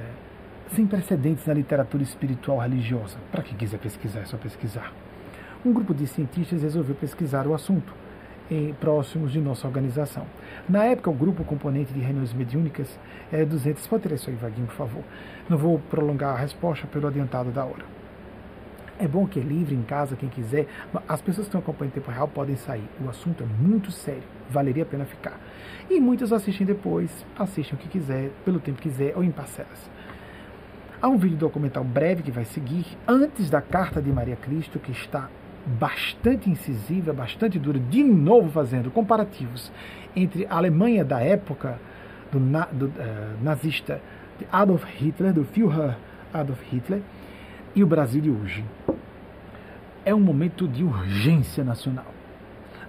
sem 0.75 0.85
precedentes 0.85 1.45
na 1.45 1.53
literatura 1.53 2.03
espiritual 2.03 2.57
religiosa. 2.57 3.17
Para 3.31 3.41
quem 3.43 3.55
quiser 3.55 3.79
pesquisar, 3.79 4.19
é 4.19 4.25
só 4.25 4.35
pesquisar. 4.35 4.91
Um 5.65 5.71
grupo 5.71 5.93
de 5.93 6.05
cientistas 6.07 6.61
resolveu 6.61 6.93
pesquisar 6.93 7.47
o 7.47 7.53
assunto 7.53 7.93
em, 8.51 8.73
próximos 8.73 9.31
de 9.31 9.39
nossa 9.39 9.65
organização. 9.65 10.25
Na 10.67 10.83
época, 10.83 11.09
o 11.09 11.13
grupo 11.13 11.45
componente 11.45 11.93
de 11.93 12.01
reuniões 12.01 12.33
mediúnicas 12.33 12.99
era 13.31 13.45
200. 13.45 13.87
Pode 13.87 14.03
ter 14.03 14.15
isso 14.15 14.29
aí, 14.29 14.35
Vaguinho, 14.35 14.67
por 14.67 14.75
favor. 14.75 15.03
Não 15.47 15.57
vou 15.57 15.79
prolongar 15.89 16.35
a 16.35 16.37
resposta 16.37 16.85
pelo 16.87 17.07
adiantado 17.07 17.49
da 17.51 17.63
hora. 17.63 17.96
É 18.99 19.07
bom 19.07 19.27
que 19.27 19.39
é 19.39 19.43
livre 19.43 19.75
em 19.75 19.83
casa, 19.83 20.15
quem 20.15 20.29
quiser. 20.29 20.67
As 21.07 21.21
pessoas 21.21 21.45
que 21.45 21.49
estão 21.49 21.59
acompanhando 21.59 21.93
em 21.93 21.99
tempo 21.99 22.11
real 22.11 22.27
podem 22.27 22.55
sair. 22.55 22.87
O 23.03 23.09
assunto 23.09 23.43
é 23.43 23.45
muito 23.45 23.91
sério, 23.91 24.23
valeria 24.49 24.83
a 24.83 24.85
pena 24.85 25.05
ficar. 25.05 25.39
E 25.89 25.99
muitos 25.99 26.33
assistem 26.33 26.65
depois, 26.65 27.25
assistem 27.37 27.77
o 27.77 27.77
que 27.77 27.87
quiser, 27.87 28.31
pelo 28.43 28.59
tempo 28.59 28.81
que 28.81 28.89
quiser 28.89 29.13
ou 29.15 29.23
em 29.23 29.31
parcelas. 29.31 29.89
Há 30.99 31.07
um 31.07 31.17
vídeo 31.17 31.37
documental 31.37 31.83
breve 31.83 32.23
que 32.23 32.31
vai 32.31 32.43
seguir 32.43 32.85
antes 33.07 33.51
da 33.51 33.61
carta 33.61 34.01
de 34.01 34.11
Maria 34.11 34.35
Cristo, 34.35 34.79
que 34.79 34.91
está 34.91 35.29
bastante 35.67 36.49
incisiva, 36.49 37.13
bastante 37.13 37.59
dura, 37.59 37.77
de 37.77 38.03
novo 38.03 38.49
fazendo 38.49 38.89
comparativos 38.89 39.71
entre 40.15 40.47
a 40.49 40.55
Alemanha 40.55 41.05
da 41.05 41.21
época 41.21 41.79
do, 42.31 42.39
do 42.39 42.85
uh, 42.87 43.43
nazista 43.43 44.01
de 44.39 44.47
Adolf 44.51 44.83
Hitler, 44.85 45.33
do 45.33 45.43
Führer 45.43 45.95
Adolf 46.33 46.61
Hitler, 46.71 47.01
e 47.77 47.83
o 47.83 47.87
Brasil 47.87 48.21
de 48.21 48.29
hoje. 48.29 48.65
É 50.03 50.13
um 50.13 50.19
momento 50.19 50.67
de 50.67 50.83
urgência 50.83 51.63
nacional. 51.63 52.13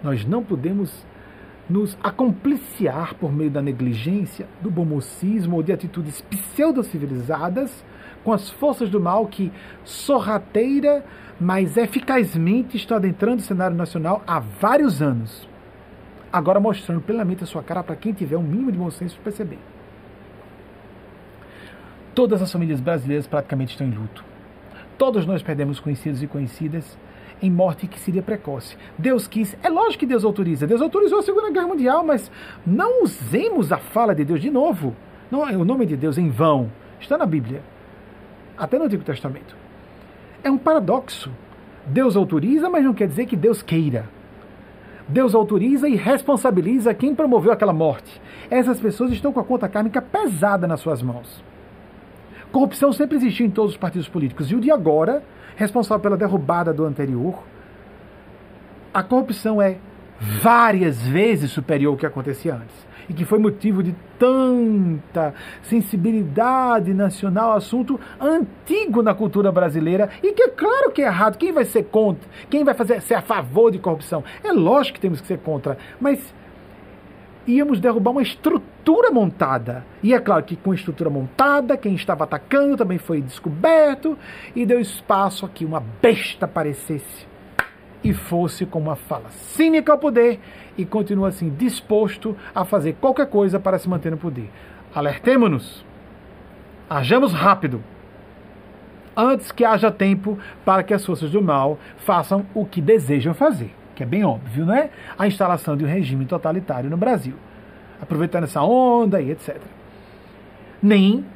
Nós 0.03 0.25
não 0.25 0.43
podemos 0.43 1.07
nos 1.69 1.97
acompliciar 2.03 3.15
por 3.15 3.33
meio 3.33 3.51
da 3.51 3.61
negligência, 3.61 4.49
do 4.63 4.71
bomocismo 4.71 5.57
ou 5.57 5.63
de 5.63 5.73
atitudes 5.73 6.21
pseudo-civilizadas 6.23 7.85
com 8.25 8.33
as 8.33 8.49
forças 8.51 8.89
do 8.89 9.01
mal 9.01 9.27
que 9.27 9.53
sorrateira 9.85 11.05
mas 11.41 11.77
eficazmente 11.77 12.77
está 12.77 12.97
adentrando 12.97 13.37
o 13.37 13.45
cenário 13.45 13.77
nacional 13.77 14.23
há 14.27 14.41
vários 14.41 15.01
anos. 15.01 15.49
Agora 16.33 16.59
mostrando 16.59 17.01
plenamente 17.01 17.45
a 17.45 17.47
sua 17.47 17.63
cara 17.63 17.83
para 17.83 17.97
quem 17.97 18.13
tiver 18.13 18.37
um 18.37 18.43
mínimo 18.43 18.73
de 18.73 18.79
bom 18.79 18.91
senso 18.91 19.19
perceber. 19.21 19.59
Todas 22.15 22.43
as 22.43 22.51
famílias 22.51 22.81
brasileiras 22.81 23.27
praticamente 23.27 23.73
estão 23.73 23.87
em 23.87 23.93
luto. 23.93 24.28
Todos 24.99 25.25
nós 25.25 25.43
perdemos 25.43 25.79
conhecidos 25.79 26.23
e 26.23 26.27
conhecidas 26.27 26.99
em 27.41 27.49
morte 27.49 27.87
que 27.87 28.01
seria 28.01 28.21
precoce. 28.21 28.77
Deus 28.99 29.29
quis, 29.29 29.57
é 29.63 29.69
lógico 29.69 30.01
que 30.01 30.07
Deus 30.07 30.25
autoriza. 30.25 30.67
Deus 30.67 30.83
autorizou 30.83 31.21
a 31.21 31.23
Segunda 31.23 31.53
Guerra 31.53 31.69
Mundial, 31.69 32.05
mas 32.05 32.29
não 32.67 33.05
usemos 33.05 33.71
a 33.71 33.79
fala 33.79 34.13
de 34.13 34.25
Deus 34.25 34.41
de 34.41 34.51
novo. 34.51 34.97
Não 35.31 35.49
é 35.49 35.57
o 35.57 35.65
nome 35.65 35.87
de 35.87 35.97
Deus 35.97 36.19
em 36.19 36.29
vão. 36.29 36.71
Está 37.01 37.17
na 37.17 37.27
Bíblia. 37.27 37.63
Até 38.57 38.77
no 38.77 38.87
Antigo 38.87 39.05
Testamento. 39.05 39.57
É 40.43 40.51
um 40.51 40.59
paradoxo. 40.59 41.31
Deus 41.87 42.17
autoriza, 42.17 42.69
mas 42.69 42.85
não 42.85 42.93
quer 42.93 43.07
dizer 43.07 43.27
que 43.27 43.37
Deus 43.37 43.63
queira. 43.63 44.09
Deus 45.09 45.35
autoriza 45.35 45.89
e 45.89 45.95
responsabiliza 45.95 46.93
quem 46.93 47.15
promoveu 47.15 47.53
aquela 47.53 47.73
morte. 47.73 48.21
Essas 48.51 48.81
pessoas 48.81 49.13
estão 49.13 49.33
com 49.33 49.41
a 49.41 49.45
conta 49.45 49.69
kármica 49.69 50.03
pesada 50.03 50.67
nas 50.67 50.81
suas 50.81 51.03
mãos. 51.03 51.43
Corrupção 52.53 52.93
sempre 52.93 53.17
existiu 53.17 53.47
em 53.47 53.51
todos 53.51 53.73
os 53.73 53.77
partidos 53.77 54.09
políticos. 54.09 54.51
E 54.51 54.55
o 54.55 54.61
de 54.61 54.71
agora, 54.71 55.23
responsável 55.57 56.03
pela 56.03 56.17
derrubada 56.17 56.73
do 56.73 56.85
anterior, 56.85 57.43
a 58.93 59.03
corrupção 59.03 59.61
é 59.61 59.77
várias 60.21 61.07
vezes 61.07 61.51
superior 61.51 61.93
ao 61.93 61.97
que 61.97 62.07
acontecia 62.07 62.55
antes 62.55 62.89
e 63.09 63.15
que 63.15 63.25
foi 63.25 63.39
motivo 63.39 63.83
de 63.83 63.95
tanta 64.19 65.33
sensibilidade 65.63 66.93
nacional, 66.93 67.55
assunto 67.55 67.99
antigo 68.21 69.03
na 69.03 69.15
cultura 69.15 69.51
brasileira 69.51 70.11
e 70.23 70.33
que 70.33 70.43
é 70.43 70.49
claro 70.49 70.91
que 70.91 71.03
é 71.03 71.07
errado. 71.07 71.39
Quem 71.39 71.53
vai 71.53 71.65
ser 71.65 71.85
contra? 71.85 72.29
Quem 72.51 72.65
vai 72.65 72.75
fazer 72.75 73.01
ser 73.01 73.15
a 73.15 73.23
favor 73.23 73.71
de 73.71 73.79
corrupção? 73.79 74.23
É 74.45 74.53
lógico 74.53 74.97
que 74.97 75.01
temos 75.01 75.21
que 75.21 75.27
ser 75.27 75.39
contra, 75.39 75.79
mas 76.01 76.35
íamos 77.49 77.81
derrubar 77.81 78.11
uma 78.11 78.23
estrutura 78.23 79.11
montada. 79.11 79.85
E 80.03 80.13
é 80.13 80.21
claro 80.21 80.45
que 80.45 80.55
com 80.55 80.71
a 80.71 80.75
estrutura 80.75 81.09
montada, 81.09 81.77
quem 81.77 81.95
estava 81.95 82.25
atacando 82.25 82.77
também 82.77 82.99
foi 82.99 83.23
descoberto 83.23 84.17
e 84.55 84.67
deu 84.67 84.79
espaço 84.79 85.47
a 85.47 85.49
que 85.49 85.65
uma 85.65 85.81
besta 85.81 86.45
aparecesse 86.45 87.27
e 88.05 88.13
fosse 88.13 88.67
com 88.67 88.79
uma 88.79 88.95
fala 88.95 89.31
cínica 89.31 89.91
ao 89.91 89.99
poder 89.99 90.39
e 90.77 90.85
continua 90.85 91.29
assim 91.29 91.49
disposto 91.49 92.37
a 92.55 92.65
fazer 92.65 92.95
qualquer 93.01 93.27
coisa 93.27 93.59
para 93.59 93.79
se 93.79 93.89
manter 93.89 94.11
no 94.11 94.19
poder. 94.19 94.51
Alertemo-nos. 94.95 95.85
Hajamos 96.89 97.33
rápido. 97.33 97.83
Antes 99.17 99.51
que 99.51 99.65
haja 99.65 99.91
tempo 99.91 100.39
para 100.65 100.83
que 100.83 100.95
as 100.95 101.05
forças 101.05 101.31
do 101.31 101.43
mal 101.43 101.79
façam 101.97 102.47
o 102.55 102.65
que 102.65 102.81
desejam 102.81 103.35
fazer, 103.35 103.75
que 103.99 104.03
é 104.05 104.07
bem 104.07 104.25
óbvio, 104.25 104.65
não 104.65 104.75
é? 104.75 104.89
A 105.19 105.27
instalação 105.27 105.77
de 105.77 105.85
um 105.85 105.89
regime 105.89 106.25
totalitário 106.25 106.89
no 106.89 106.97
Brasil. 106.97 107.35
Aproveitando 108.01 108.45
essa 108.45 108.63
onda 108.63 109.21
e 109.21 109.31
etc. 109.31 109.61
Nem 110.83 111.27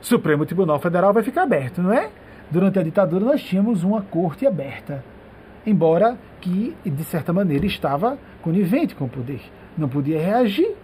Supremo 0.00 0.44
Tribunal 0.44 0.78
Federal 0.80 1.12
vai 1.12 1.22
ficar 1.22 1.42
aberto, 1.42 1.82
não 1.82 1.92
é? 1.92 2.10
Durante 2.50 2.78
a 2.78 2.82
ditadura 2.82 3.24
nós 3.24 3.42
tínhamos 3.42 3.84
uma 3.84 4.00
corte 4.02 4.46
aberta 4.46 5.04
embora 5.68 6.16
que, 6.40 6.74
de 6.84 7.04
certa 7.04 7.32
maneira, 7.32 7.66
estava 7.66 8.18
conivente 8.40 8.94
com 8.94 9.04
o 9.04 9.08
poder. 9.08 9.40
Não 9.76 9.88
podia 9.88 10.20
reagir. 10.20 10.74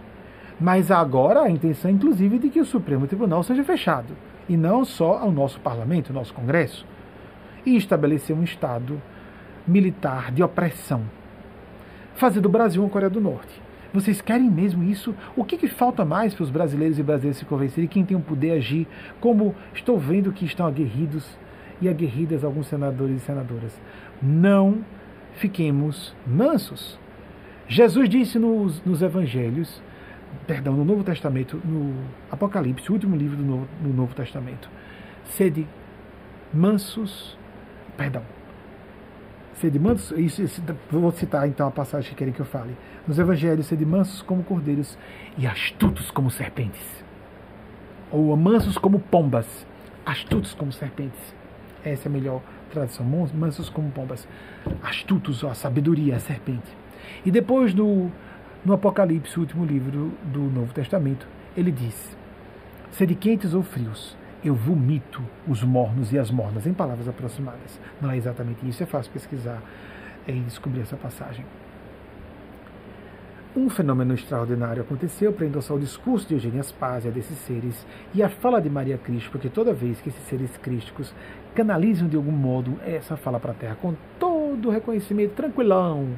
Mas 0.59 0.89
agora 0.91 1.41
a 1.41 1.49
intenção, 1.49 1.91
inclusive, 1.91 2.37
de 2.37 2.49
que 2.49 2.61
o 2.61 2.65
Supremo 2.65 3.07
Tribunal 3.07 3.43
seja 3.43 3.63
fechado. 3.63 4.15
E 4.47 4.55
não 4.55 4.85
só 4.85 5.17
ao 5.17 5.31
nosso 5.31 5.59
parlamento, 5.59 6.11
ao 6.11 6.15
nosso 6.15 6.33
Congresso. 6.33 6.85
E 7.65 7.75
estabelecer 7.75 8.35
um 8.35 8.43
Estado 8.43 9.01
militar 9.67 10.31
de 10.31 10.43
opressão. 10.43 11.03
Fazer 12.15 12.41
do 12.41 12.49
Brasil 12.49 12.81
uma 12.81 12.89
Coreia 12.89 13.09
do 13.09 13.21
Norte. 13.21 13.61
Vocês 13.93 14.21
querem 14.21 14.49
mesmo 14.49 14.83
isso? 14.83 15.15
O 15.35 15.43
que, 15.45 15.57
que 15.57 15.67
falta 15.67 16.03
mais 16.03 16.33
para 16.33 16.43
os 16.43 16.49
brasileiros 16.49 16.99
e 16.99 17.03
brasileiras 17.03 17.37
se 17.37 17.45
convencerem? 17.45 17.87
Quem 17.87 18.05
tem 18.05 18.17
o 18.17 18.21
poder 18.21 18.51
agir? 18.51 18.87
Como 19.21 19.55
estou 19.73 19.97
vendo 19.97 20.33
que 20.33 20.45
estão 20.45 20.65
aguerridos 20.65 21.25
e 21.81 21.89
aguerridas 21.89 22.43
alguns 22.43 22.67
senadores 22.67 23.17
e 23.17 23.25
senadoras. 23.25 23.79
Não 24.21 24.83
fiquemos 25.33 26.15
mansos. 26.25 26.99
Jesus 27.67 28.07
disse 28.09 28.39
nos, 28.39 28.83
nos 28.83 29.01
Evangelhos, 29.01 29.81
perdão, 30.45 30.73
no 30.75 30.85
Novo 30.85 31.03
Testamento, 31.03 31.59
no 31.63 31.93
Apocalipse, 32.31 32.89
o 32.89 32.93
último 32.93 33.15
livro 33.15 33.37
do 33.37 33.43
Novo, 33.43 33.67
do 33.81 33.89
Novo 33.89 34.13
Testamento, 34.13 34.69
sede 35.23 35.67
mansos, 36.53 37.37
perdão, 37.97 38.21
sede 39.55 39.79
mansos, 39.79 40.17
isso, 40.17 40.41
isso, 40.41 40.61
vou 40.89 41.11
citar 41.11 41.47
então 41.47 41.67
a 41.67 41.71
passagem 41.71 42.09
que 42.09 42.15
querem 42.15 42.33
que 42.33 42.39
eu 42.39 42.45
fale. 42.45 42.75
Nos 43.07 43.19
Evangelhos, 43.19 43.65
sede 43.67 43.85
mansos 43.85 44.21
como 44.21 44.43
cordeiros 44.43 44.97
e 45.37 45.47
astutos 45.47 46.11
como 46.11 46.29
serpentes. 46.29 47.03
Ou 48.11 48.35
mansos 48.35 48.77
como 48.77 48.99
pombas, 48.99 49.65
astutos 50.05 50.53
como 50.53 50.71
serpentes. 50.71 51.35
Essa 51.83 52.07
é 52.07 52.09
a 52.09 52.11
melhor 52.11 52.41
tradução. 52.71 53.05
Mansos 53.33 53.69
como 53.69 53.89
pombas, 53.91 54.27
astutos, 54.83 55.43
ó, 55.43 55.51
a 55.51 55.55
sabedoria, 55.55 56.15
a 56.15 56.19
serpente. 56.19 56.75
E 57.25 57.31
depois 57.31 57.73
do, 57.73 58.11
no 58.63 58.73
Apocalipse, 58.73 59.37
o 59.37 59.41
último 59.41 59.65
livro 59.65 60.11
do 60.25 60.41
Novo 60.41 60.73
Testamento, 60.73 61.27
ele 61.55 61.71
diz: 61.71 62.17
Sede 62.91 63.15
quentes 63.15 63.53
ou 63.53 63.63
frios, 63.63 64.17
eu 64.47 64.55
vomito 64.55 65.21
os 65.47 65.63
mornos 65.63 66.13
e 66.13 66.19
as 66.19 66.29
mornas, 66.29 66.67
em 66.67 66.73
palavras 66.73 67.07
aproximadas. 67.07 67.79
Não 68.01 68.11
é 68.11 68.17
exatamente 68.17 68.67
isso, 68.67 68.83
é 68.83 68.85
fácil 68.85 69.11
pesquisar 69.11 69.61
e 70.27 70.33
descobrir 70.33 70.81
essa 70.81 70.95
passagem. 70.95 71.45
Um 73.55 73.69
fenômeno 73.69 74.13
extraordinário 74.13 74.81
aconteceu 74.81 75.31
para 75.31 75.45
endossar 75.45 75.77
o 75.77 75.79
discurso 75.79 76.27
de 76.27 76.33
Eugênia 76.33 76.59
Aspásia 76.59 77.09
desses 77.09 77.37
seres 77.37 77.87
e 78.13 78.21
a 78.21 78.27
fala 78.27 78.61
de 78.61 78.69
Maria 78.69 78.97
Cristo, 78.97 79.31
porque 79.31 79.47
toda 79.47 79.73
vez 79.73 80.01
que 80.01 80.09
esses 80.09 80.23
seres 80.27 80.57
crísticos 80.57 81.13
canalizam 81.55 82.09
de 82.09 82.17
algum 82.17 82.33
modo 82.33 82.77
essa 82.85 83.15
fala 83.15 83.39
para 83.39 83.51
a 83.51 83.55
Terra 83.55 83.77
com 83.81 83.95
todo 84.19 84.67
o 84.67 84.71
reconhecimento 84.71 85.35
tranquilão 85.35 86.09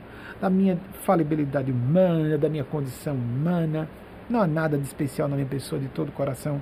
da 0.41 0.49
minha 0.49 0.79
falibilidade 1.03 1.71
humana, 1.71 2.39
da 2.39 2.49
minha 2.49 2.63
condição 2.63 3.13
humana, 3.13 3.87
não 4.27 4.41
há 4.41 4.47
nada 4.47 4.75
de 4.75 4.83
especial 4.83 5.27
na 5.27 5.35
minha 5.35 5.47
pessoa 5.47 5.79
de 5.79 5.87
todo 5.89 6.09
o 6.09 6.13
coração 6.13 6.59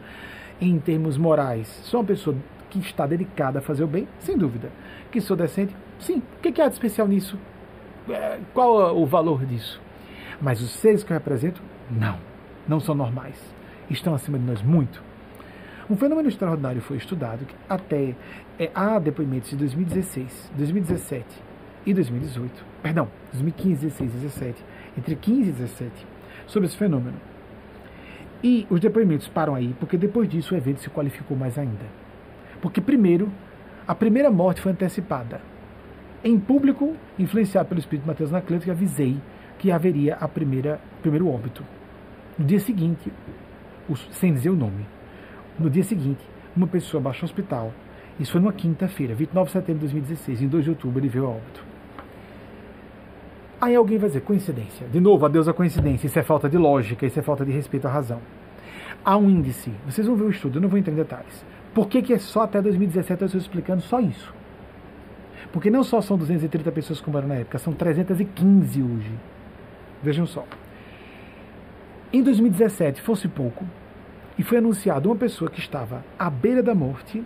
em 0.60 0.80
termos 0.80 1.18
morais. 1.18 1.68
Sou 1.84 2.00
uma 2.00 2.08
pessoa 2.08 2.36
que 2.70 2.80
está 2.80 3.06
dedicada 3.06 3.60
a 3.60 3.62
fazer 3.62 3.84
o 3.84 3.88
bem, 3.88 4.08
sem 4.20 4.38
dúvida. 4.38 4.70
Que 5.12 5.22
sou 5.22 5.36
decente, 5.36 5.76
sim. 6.00 6.22
O 6.38 6.42
que 6.42 6.62
há 6.62 6.68
de 6.68 6.74
especial 6.74 7.08
nisso? 7.08 7.38
É, 8.10 8.40
qual 8.54 8.96
o 8.98 9.06
valor 9.06 9.46
disso? 9.46 9.82
Mas 10.42 10.62
os 10.62 10.72
seres 10.72 11.04
que 11.04 11.12
eu 11.12 11.16
represento, 11.16 11.62
não. 11.90 12.18
Não 12.68 12.80
são 12.80 12.96
normais. 12.96 13.40
Estão 13.90 14.14
acima 14.14 14.38
de 14.38 14.46
nós 14.46 14.62
muito. 14.62 15.02
Um 15.90 15.96
fenômeno 15.96 16.28
extraordinário 16.28 16.82
foi 16.82 16.98
estudado 16.98 17.46
que 17.46 17.56
até 17.70 18.16
é, 18.58 18.72
há 18.74 18.98
depoimentos 18.98 19.52
de 19.52 19.56
2016, 19.58 20.52
2017 20.58 21.26
e 21.86 21.94
2018, 21.94 22.66
perdão, 22.82 23.08
2015, 23.32 23.86
16 23.86 24.12
e 24.12 24.18
17, 24.18 24.66
entre 24.98 25.16
15 25.16 25.50
e 25.50 25.52
17, 25.54 26.08
sobre 26.48 26.68
esse 26.68 26.76
fenômeno. 26.76 27.18
E 28.44 28.68
os 28.70 28.80
depoimentos 28.80 29.28
param 29.28 29.56
aí, 29.56 29.76
porque 29.80 29.98
depois 29.98 30.30
disso 30.30 30.54
o 30.54 30.58
evento 30.58 30.82
se 30.82 30.90
qualificou 30.90 31.36
mais 31.36 31.58
ainda. 31.58 31.86
Porque, 32.62 32.82
primeiro, 32.82 33.32
a 33.88 33.96
primeira 33.96 34.30
morte 34.30 34.62
foi 34.62 34.72
antecipada. 34.72 35.42
Em 36.24 36.40
público, 36.40 36.96
influenciado 37.20 37.70
pelo 37.70 37.80
Espírito 37.80 38.04
de 38.04 38.08
Mateus 38.08 38.32
Anacleto, 38.32 38.70
avisei 38.70 39.18
que 39.60 39.72
haveria 39.72 40.16
a 40.16 40.28
primeira 40.28 40.80
primeiro 41.02 41.30
óbito. 41.30 41.64
No 42.38 42.46
dia 42.46 42.60
seguinte, 42.60 43.12
sem 44.12 44.34
dizer 44.34 44.50
o 44.50 44.56
nome, 44.56 44.86
no 45.58 45.70
dia 45.70 45.84
seguinte, 45.84 46.22
uma 46.56 46.68
pessoa 46.68 47.02
baixou 47.02 47.26
ao 47.26 47.30
hospital. 47.30 47.74
Isso 48.20 48.32
foi 48.32 48.42
numa 48.42 48.54
quinta-feira, 48.54 49.14
29 49.14 49.46
de 49.46 49.52
setembro 49.52 49.88
de 49.88 49.94
2016. 49.94 50.42
Em 50.42 50.48
2 50.48 50.64
de 50.64 50.70
outubro 50.72 51.00
ele 51.00 51.10
veio 51.10 51.26
a 51.26 51.30
óbito. 51.30 51.75
Aí 53.60 53.76
alguém 53.76 53.98
vai 53.98 54.10
dizer, 54.10 54.22
coincidência. 54.22 54.88
De 54.88 55.00
novo, 55.00 55.26
adeus 55.26 55.48
a 55.48 55.54
coincidência. 55.54 56.08
Isso 56.08 56.20
é 56.20 56.24
falta 56.24 56.50
de 56.50 56.58
lógica, 56.58 57.06
isso 57.06 57.20
é 57.20 57.22
falta 57.24 57.46
de 57.46 57.52
respeito 57.52 57.88
à 57.88 57.92
razão. 57.92 58.20
Há 59.04 59.18
um 59.18 59.30
índice, 59.30 59.72
vocês 59.88 60.06
vão 60.08 60.16
ver 60.16 60.24
o 60.24 60.30
estudo, 60.30 60.58
eu 60.58 60.62
não 60.62 60.70
vou 60.70 60.80
entrar 60.80 60.92
em 60.92 60.98
detalhes. 60.98 61.46
Por 61.74 61.88
que, 61.88 62.02
que 62.02 62.14
é 62.14 62.18
só 62.18 62.42
até 62.42 62.62
2017 62.62 63.22
eu 63.22 63.26
estou 63.28 63.40
explicando 63.40 63.82
só 63.82 64.00
isso? 64.00 64.34
Porque 65.52 65.70
não 65.70 65.84
só 65.84 66.02
são 66.02 66.18
230 66.18 66.72
pessoas 66.72 67.00
como 67.00 67.18
eram 67.18 67.28
na 67.28 67.36
época, 67.36 67.60
são 67.60 67.72
315 67.72 68.82
hoje. 68.82 69.12
Vejam 70.02 70.26
só. 70.26 70.46
Em 72.12 72.24
2017, 72.24 73.02
fosse 73.02 73.28
pouco, 73.28 73.66
e 74.38 74.44
foi 74.44 74.58
anunciado 74.58 75.10
uma 75.10 75.16
pessoa 75.16 75.50
que 75.50 75.60
estava 75.60 76.04
à 76.18 76.30
beira 76.30 76.62
da 76.62 76.76
morte 76.76 77.24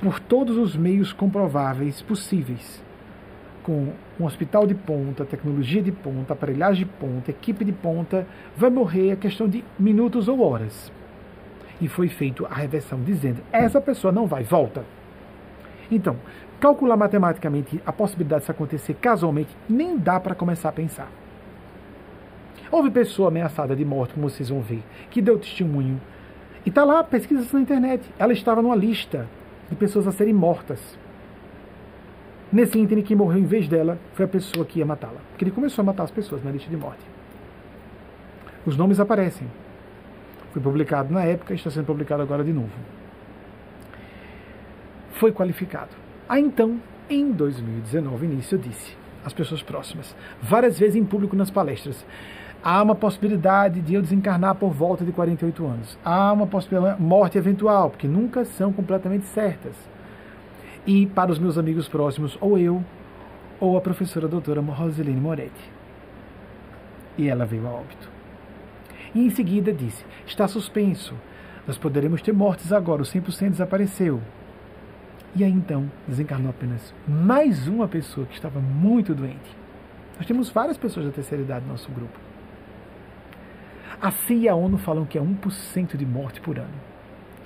por 0.00 0.20
todos 0.20 0.56
os 0.56 0.76
meios 0.76 1.12
comprováveis 1.12 2.02
possíveis 2.02 2.82
com 3.62 3.92
um 4.18 4.24
hospital 4.24 4.66
de 4.66 4.74
ponta, 4.74 5.24
tecnologia 5.24 5.82
de 5.82 5.92
ponta, 5.92 6.32
aparelhagem 6.32 6.86
de 6.86 6.92
ponta, 6.92 7.30
equipe 7.30 7.64
de 7.64 7.72
ponta, 7.72 8.26
vai 8.56 8.70
morrer 8.70 9.12
a 9.12 9.16
questão 9.16 9.48
de 9.48 9.62
minutos 9.78 10.28
ou 10.28 10.40
horas. 10.40 10.90
E 11.80 11.88
foi 11.88 12.08
feito 12.08 12.46
a 12.46 12.54
reversão 12.54 13.00
dizendo: 13.02 13.42
essa 13.52 13.80
pessoa 13.80 14.12
não 14.12 14.26
vai, 14.26 14.42
volta. 14.42 14.84
Então, 15.90 16.16
calcular 16.58 16.96
matematicamente 16.96 17.80
a 17.84 17.92
possibilidade 17.92 18.40
disso 18.40 18.50
acontecer 18.50 18.94
casualmente 18.94 19.54
nem 19.68 19.96
dá 19.98 20.18
para 20.18 20.34
começar 20.34 20.70
a 20.70 20.72
pensar. 20.72 21.08
Houve 22.70 22.90
pessoa 22.90 23.28
ameaçada 23.28 23.76
de 23.76 23.84
morte, 23.84 24.14
como 24.14 24.28
vocês 24.28 24.48
vão 24.48 24.60
ver, 24.60 24.82
que 25.10 25.22
deu 25.22 25.38
testemunho. 25.38 26.00
E 26.64 26.68
está 26.68 26.84
lá, 26.84 27.04
pesquisas 27.04 27.52
na 27.52 27.60
internet. 27.60 28.02
Ela 28.18 28.32
estava 28.32 28.60
numa 28.60 28.74
lista 28.74 29.28
de 29.68 29.76
pessoas 29.76 30.06
a 30.06 30.12
serem 30.12 30.34
mortas. 30.34 30.98
Nesse 32.52 32.78
ínterim, 32.78 33.02
quem 33.02 33.16
morreu 33.16 33.38
em 33.38 33.44
vez 33.44 33.68
dela 33.68 33.98
foi 34.14 34.24
a 34.24 34.28
pessoa 34.28 34.64
que 34.64 34.78
ia 34.78 34.86
matá-la. 34.86 35.20
Porque 35.30 35.44
ele 35.44 35.50
começou 35.50 35.82
a 35.82 35.86
matar 35.86 36.04
as 36.04 36.10
pessoas 36.10 36.44
na 36.44 36.50
lista 36.50 36.70
de 36.70 36.76
morte. 36.76 37.02
Os 38.64 38.76
nomes 38.76 39.00
aparecem. 39.00 39.48
Foi 40.52 40.62
publicado 40.62 41.12
na 41.12 41.24
época 41.24 41.52
e 41.52 41.56
está 41.56 41.70
sendo 41.70 41.86
publicado 41.86 42.22
agora 42.22 42.44
de 42.44 42.52
novo. 42.52 42.72
Foi 45.12 45.32
qualificado. 45.32 45.90
Aí 46.28 46.42
então, 46.42 46.80
em 47.10 47.32
2019, 47.32 48.26
início, 48.26 48.56
eu 48.56 48.60
disse 48.60 48.96
às 49.24 49.32
pessoas 49.32 49.60
próximas, 49.60 50.14
várias 50.40 50.78
vezes 50.78 50.94
em 50.94 51.04
público 51.04 51.34
nas 51.34 51.50
palestras, 51.50 52.06
há 52.62 52.80
uma 52.80 52.94
possibilidade 52.94 53.80
de 53.80 53.94
eu 53.94 54.00
desencarnar 54.00 54.54
por 54.54 54.70
volta 54.70 55.04
de 55.04 55.10
48 55.10 55.66
anos. 55.66 55.98
Há 56.04 56.32
uma 56.32 56.46
possibilidade 56.46 57.02
morte 57.02 57.36
eventual, 57.36 57.90
porque 57.90 58.06
nunca 58.06 58.44
são 58.44 58.72
completamente 58.72 59.24
certas 59.26 59.74
e 60.86 61.06
para 61.06 61.32
os 61.32 61.38
meus 61.38 61.58
amigos 61.58 61.88
próximos, 61.88 62.38
ou 62.40 62.56
eu, 62.56 62.82
ou 63.58 63.76
a 63.76 63.80
professora 63.80 64.28
doutora 64.28 64.60
Roseline 64.60 65.20
Moretti. 65.20 65.70
E 67.18 67.28
ela 67.28 67.44
veio 67.44 67.66
a 67.66 67.70
óbito. 67.70 68.08
E 69.14 69.26
em 69.26 69.30
seguida 69.30 69.72
disse: 69.72 70.04
está 70.26 70.46
suspenso, 70.46 71.14
nós 71.66 71.76
poderemos 71.76 72.22
ter 72.22 72.32
mortes 72.32 72.72
agora, 72.72 73.02
o 73.02 73.04
100% 73.04 73.50
desapareceu. 73.50 74.20
E 75.34 75.42
aí 75.42 75.50
então 75.50 75.90
desencarnou 76.06 76.50
apenas 76.50 76.94
mais 77.06 77.66
uma 77.66 77.88
pessoa 77.88 78.26
que 78.26 78.34
estava 78.34 78.60
muito 78.60 79.14
doente. 79.14 79.56
Nós 80.16 80.26
temos 80.26 80.48
várias 80.50 80.78
pessoas 80.78 81.06
da 81.06 81.12
terceira 81.12 81.42
idade 81.42 81.66
no 81.66 81.72
nosso 81.72 81.90
grupo. 81.90 82.18
A 84.00 84.10
CIA 84.10 84.36
e 84.36 84.48
a 84.48 84.54
ONU 84.54 84.78
falam 84.78 85.04
que 85.04 85.18
é 85.18 85.20
1% 85.20 85.96
de 85.96 86.06
morte 86.06 86.40
por 86.40 86.58
ano. 86.58 86.74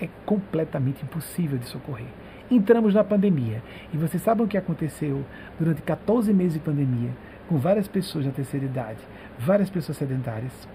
É 0.00 0.08
completamente 0.24 1.02
impossível 1.04 1.58
de 1.58 1.66
socorrer 1.66 2.06
entramos 2.50 2.94
na 2.94 3.04
pandemia. 3.04 3.62
E 3.92 3.96
vocês 3.96 4.22
sabem 4.22 4.44
o 4.44 4.48
que 4.48 4.58
aconteceu 4.58 5.24
durante 5.58 5.82
14 5.82 6.32
meses 6.32 6.54
de 6.54 6.60
pandemia, 6.60 7.10
com 7.48 7.58
várias 7.58 7.86
pessoas 7.86 8.24
da 8.24 8.32
terceira 8.32 8.66
idade, 8.66 8.98
várias 9.38 9.70
pessoas 9.70 9.98
sedentárias? 9.98 10.68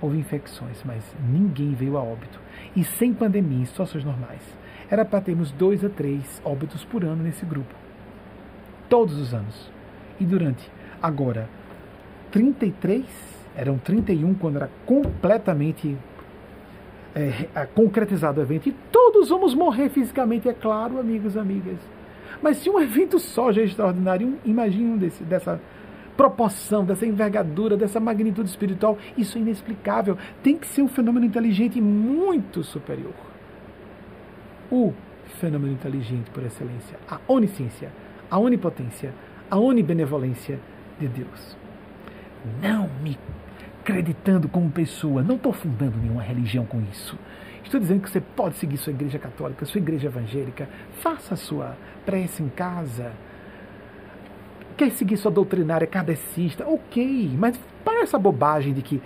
Houve 0.00 0.18
infecções, 0.18 0.82
mas 0.84 1.04
ninguém 1.28 1.74
veio 1.74 1.96
a 1.96 2.02
óbito. 2.02 2.40
E 2.74 2.82
sem 2.82 3.12
pandemia, 3.12 3.62
em 3.62 3.66
situações 3.66 4.04
normais. 4.04 4.42
Era 4.90 5.04
para 5.04 5.20
termos 5.20 5.52
dois 5.52 5.84
a 5.84 5.88
três 5.88 6.40
óbitos 6.44 6.84
por 6.84 7.04
ano 7.04 7.22
nesse 7.22 7.44
grupo. 7.44 7.74
Todos 8.88 9.16
os 9.18 9.34
anos. 9.34 9.70
E 10.18 10.24
durante, 10.24 10.70
agora, 11.02 11.48
33, 12.32 13.04
eram 13.54 13.78
31 13.78 14.34
quando 14.34 14.56
era 14.56 14.70
completamente 14.86 15.96
é, 17.14 17.66
concretizado 17.74 18.40
o 18.40 18.42
evento. 18.42 18.68
E 18.68 18.72
todos 18.92 19.28
vamos 19.28 19.54
morrer 19.54 19.88
fisicamente, 19.88 20.48
é 20.48 20.52
claro, 20.52 20.98
amigos 20.98 21.34
e 21.34 21.38
amigas. 21.38 21.78
Mas 22.42 22.58
se 22.58 22.70
um 22.70 22.78
evento 22.80 23.18
só 23.18 23.52
já 23.52 23.62
é 23.62 23.64
extraordinário, 23.64 24.38
imagine 24.44 24.90
um 24.90 24.96
desse, 24.96 25.22
dessa 25.24 25.60
proporção, 26.16 26.84
dessa 26.84 27.06
envergadura, 27.06 27.76
dessa 27.76 27.98
magnitude 27.98 28.48
espiritual, 28.48 28.98
isso 29.16 29.38
é 29.38 29.40
inexplicável. 29.40 30.18
Tem 30.42 30.56
que 30.56 30.66
ser 30.66 30.82
um 30.82 30.88
fenômeno 30.88 31.24
inteligente 31.24 31.80
muito 31.80 32.62
superior. 32.62 33.14
O 34.70 34.92
fenômeno 35.40 35.72
inteligente 35.72 36.30
por 36.30 36.44
excelência, 36.44 36.98
a 37.08 37.18
onisciência, 37.26 37.90
a 38.30 38.38
onipotência, 38.38 39.14
a 39.50 39.58
onibenevolência 39.58 40.60
de 40.98 41.08
Deus. 41.08 41.56
Não 42.62 42.88
me 43.02 43.18
acreditando 43.90 44.48
como 44.48 44.70
pessoa. 44.70 45.22
Não 45.22 45.36
estou 45.36 45.52
fundando 45.52 45.98
nenhuma 45.98 46.22
religião 46.22 46.64
com 46.64 46.80
isso. 46.90 47.18
Estou 47.62 47.80
dizendo 47.80 48.00
que 48.00 48.10
você 48.10 48.20
pode 48.20 48.56
seguir 48.56 48.76
sua 48.78 48.92
igreja 48.92 49.18
católica, 49.18 49.64
sua 49.64 49.78
igreja 49.78 50.08
evangélica, 50.08 50.68
faça 51.00 51.34
a 51.34 51.36
sua 51.36 51.76
prece 52.06 52.42
em 52.42 52.48
casa. 52.48 53.12
Quer 54.76 54.90
seguir 54.92 55.16
sua 55.16 55.30
doutrinária 55.30 55.86
kardecista? 55.86 56.66
Ok, 56.66 57.30
mas 57.38 57.58
para 57.84 58.02
essa 58.02 58.18
bobagem 58.18 58.72
de 58.72 58.82
que 58.82 59.02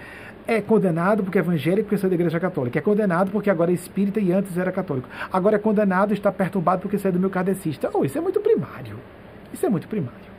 é 0.46 0.60
condenado 0.60 1.22
porque 1.22 1.38
é 1.38 1.40
evangélico 1.40 1.88
porque 1.88 1.98
saiu 1.98 2.10
da 2.10 2.14
igreja 2.14 2.38
católica. 2.38 2.78
É 2.78 2.82
condenado 2.82 3.30
porque 3.30 3.50
agora 3.50 3.70
é 3.70 3.74
espírita 3.74 4.20
e 4.20 4.30
antes 4.32 4.56
era 4.56 4.70
católico. 4.70 5.08
Agora 5.32 5.56
é 5.56 5.58
condenado 5.58 6.12
e 6.12 6.14
está 6.14 6.30
perturbado 6.30 6.82
porque 6.82 6.98
saiu 6.98 7.12
do 7.12 7.20
meu 7.20 7.30
kardecista. 7.30 7.90
Oh, 7.92 8.04
isso 8.04 8.16
é 8.16 8.20
muito 8.20 8.40
primário. 8.40 8.98
Isso 9.52 9.66
é 9.66 9.68
muito 9.68 9.88
primário. 9.88 10.33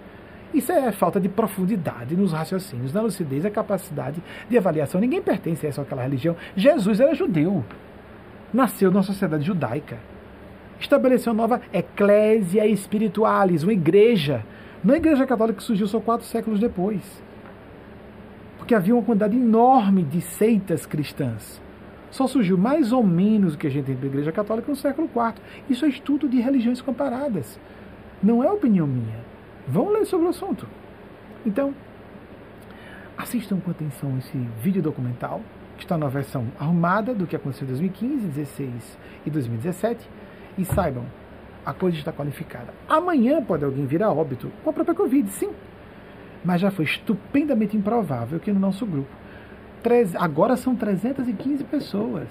Isso 0.53 0.71
é 0.71 0.91
falta 0.91 1.19
de 1.19 1.27
profundidade 1.27 2.15
nos 2.15 2.31
raciocínios, 2.31 2.93
na 2.93 3.01
lucidez, 3.01 3.45
a 3.45 3.49
capacidade 3.49 4.21
de 4.49 4.57
avaliação. 4.57 5.01
Ninguém 5.01 5.21
pertence 5.21 5.65
a 5.65 5.69
essa 5.69 5.81
ou 5.81 5.85
aquela 5.85 6.03
religião. 6.03 6.35
Jesus 6.55 6.99
era 6.99 7.13
judeu. 7.13 7.63
Nasceu 8.53 8.89
numa 8.89 9.03
sociedade 9.03 9.43
judaica. 9.43 9.97
Estabeleceu 10.79 11.33
uma 11.33 11.43
nova 11.43 11.61
eclésia 11.73 12.65
espiritualis, 12.65 13.63
uma 13.63 13.73
igreja. 13.73 14.45
Não 14.83 14.93
a 14.93 14.97
igreja 14.97 15.25
católica 15.25 15.57
que 15.57 15.63
surgiu 15.63 15.87
só 15.87 15.99
quatro 15.99 16.25
séculos 16.25 16.59
depois 16.59 17.01
porque 18.65 18.73
havia 18.73 18.95
uma 18.95 19.03
quantidade 19.03 19.37
enorme 19.37 20.01
de 20.01 20.19
seitas 20.21 20.87
cristãs. 20.87 21.61
Só 22.09 22.25
surgiu 22.25 22.57
mais 22.57 22.91
ou 22.91 23.03
menos 23.03 23.53
o 23.53 23.57
que 23.59 23.67
a 23.67 23.69
gente 23.69 23.85
tem 23.85 23.95
da 23.95 24.07
Igreja 24.07 24.31
Católica 24.31 24.67
no 24.67 24.75
século 24.75 25.07
IV. 25.07 25.35
Isso 25.69 25.85
é 25.85 25.87
estudo 25.87 26.27
de 26.27 26.41
religiões 26.41 26.81
comparadas. 26.81 27.59
Não 28.23 28.43
é 28.43 28.49
opinião 28.51 28.87
minha. 28.87 29.19
Vão 29.67 29.89
ler 29.89 30.05
sobre 30.05 30.27
o 30.27 30.29
assunto. 30.29 30.67
Então, 31.45 31.73
assistam 33.17 33.59
com 33.59 33.71
atenção 33.71 34.17
esse 34.17 34.37
vídeo 34.61 34.81
documental, 34.81 35.41
que 35.77 35.83
está 35.83 35.97
na 35.97 36.07
versão 36.07 36.47
arrumada 36.59 37.13
do 37.13 37.27
que 37.27 37.35
aconteceu 37.35 37.65
em 37.65 37.69
2015, 37.69 38.15
2016 38.27 38.97
e 39.25 39.29
2017, 39.29 40.09
e 40.57 40.65
saibam, 40.65 41.05
a 41.65 41.73
coisa 41.73 41.97
está 41.97 42.13
qualificada. 42.13 42.73
Amanhã 42.87 43.43
pode 43.43 43.65
alguém 43.65 43.85
vir 43.85 44.01
a 44.01 44.11
óbito 44.11 44.51
com 44.63 44.69
a 44.69 44.73
própria 44.73 44.95
Covid, 44.95 45.29
sim 45.29 45.51
mas 46.45 46.61
já 46.61 46.69
foi 46.69 46.85
estupendamente 46.85 47.75
improvável 47.75 48.39
que 48.39 48.53
no 48.53 48.59
nosso 48.59 48.85
grupo, 48.85 49.09
agora 50.19 50.55
são 50.55 50.75
315 50.75 51.63
pessoas. 51.63 52.27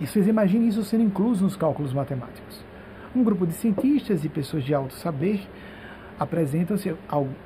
E 0.00 0.06
vocês 0.06 0.26
imaginem 0.26 0.68
isso 0.68 0.82
sendo 0.82 1.04
incluso 1.04 1.44
nos 1.44 1.54
cálculos 1.54 1.92
matemáticos. 1.92 2.64
Um 3.14 3.22
grupo 3.22 3.46
de 3.46 3.52
cientistas 3.52 4.24
e 4.24 4.28
pessoas 4.28 4.64
de 4.64 4.74
alto 4.74 4.94
saber 4.94 5.40
apresentam-se, 6.18 6.94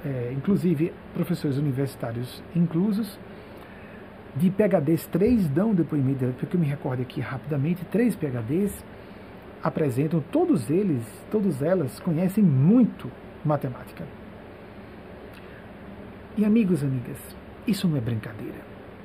é, 0.04 0.32
inclusive 0.36 0.92
professores 1.14 1.58
universitários 1.58 2.42
inclusos, 2.54 3.18
de 4.34 4.50
PHDs, 4.50 5.06
três 5.08 5.46
dão 5.48 5.74
depoimento, 5.74 6.32
porque 6.38 6.56
eu 6.56 6.60
me 6.60 6.66
recordo 6.66 7.02
aqui 7.02 7.20
rapidamente, 7.20 7.84
três 7.86 8.16
PHDs 8.16 8.72
apresentam, 9.62 10.22
todos 10.32 10.70
eles, 10.70 11.02
todas 11.30 11.62
elas 11.62 12.00
conhecem 12.00 12.42
muito 12.42 13.10
matemática. 13.44 14.04
E 16.36 16.44
amigos, 16.44 16.82
amigas, 16.82 17.18
isso 17.66 17.86
não 17.86 17.98
é 17.98 18.00
brincadeira. 18.00 18.56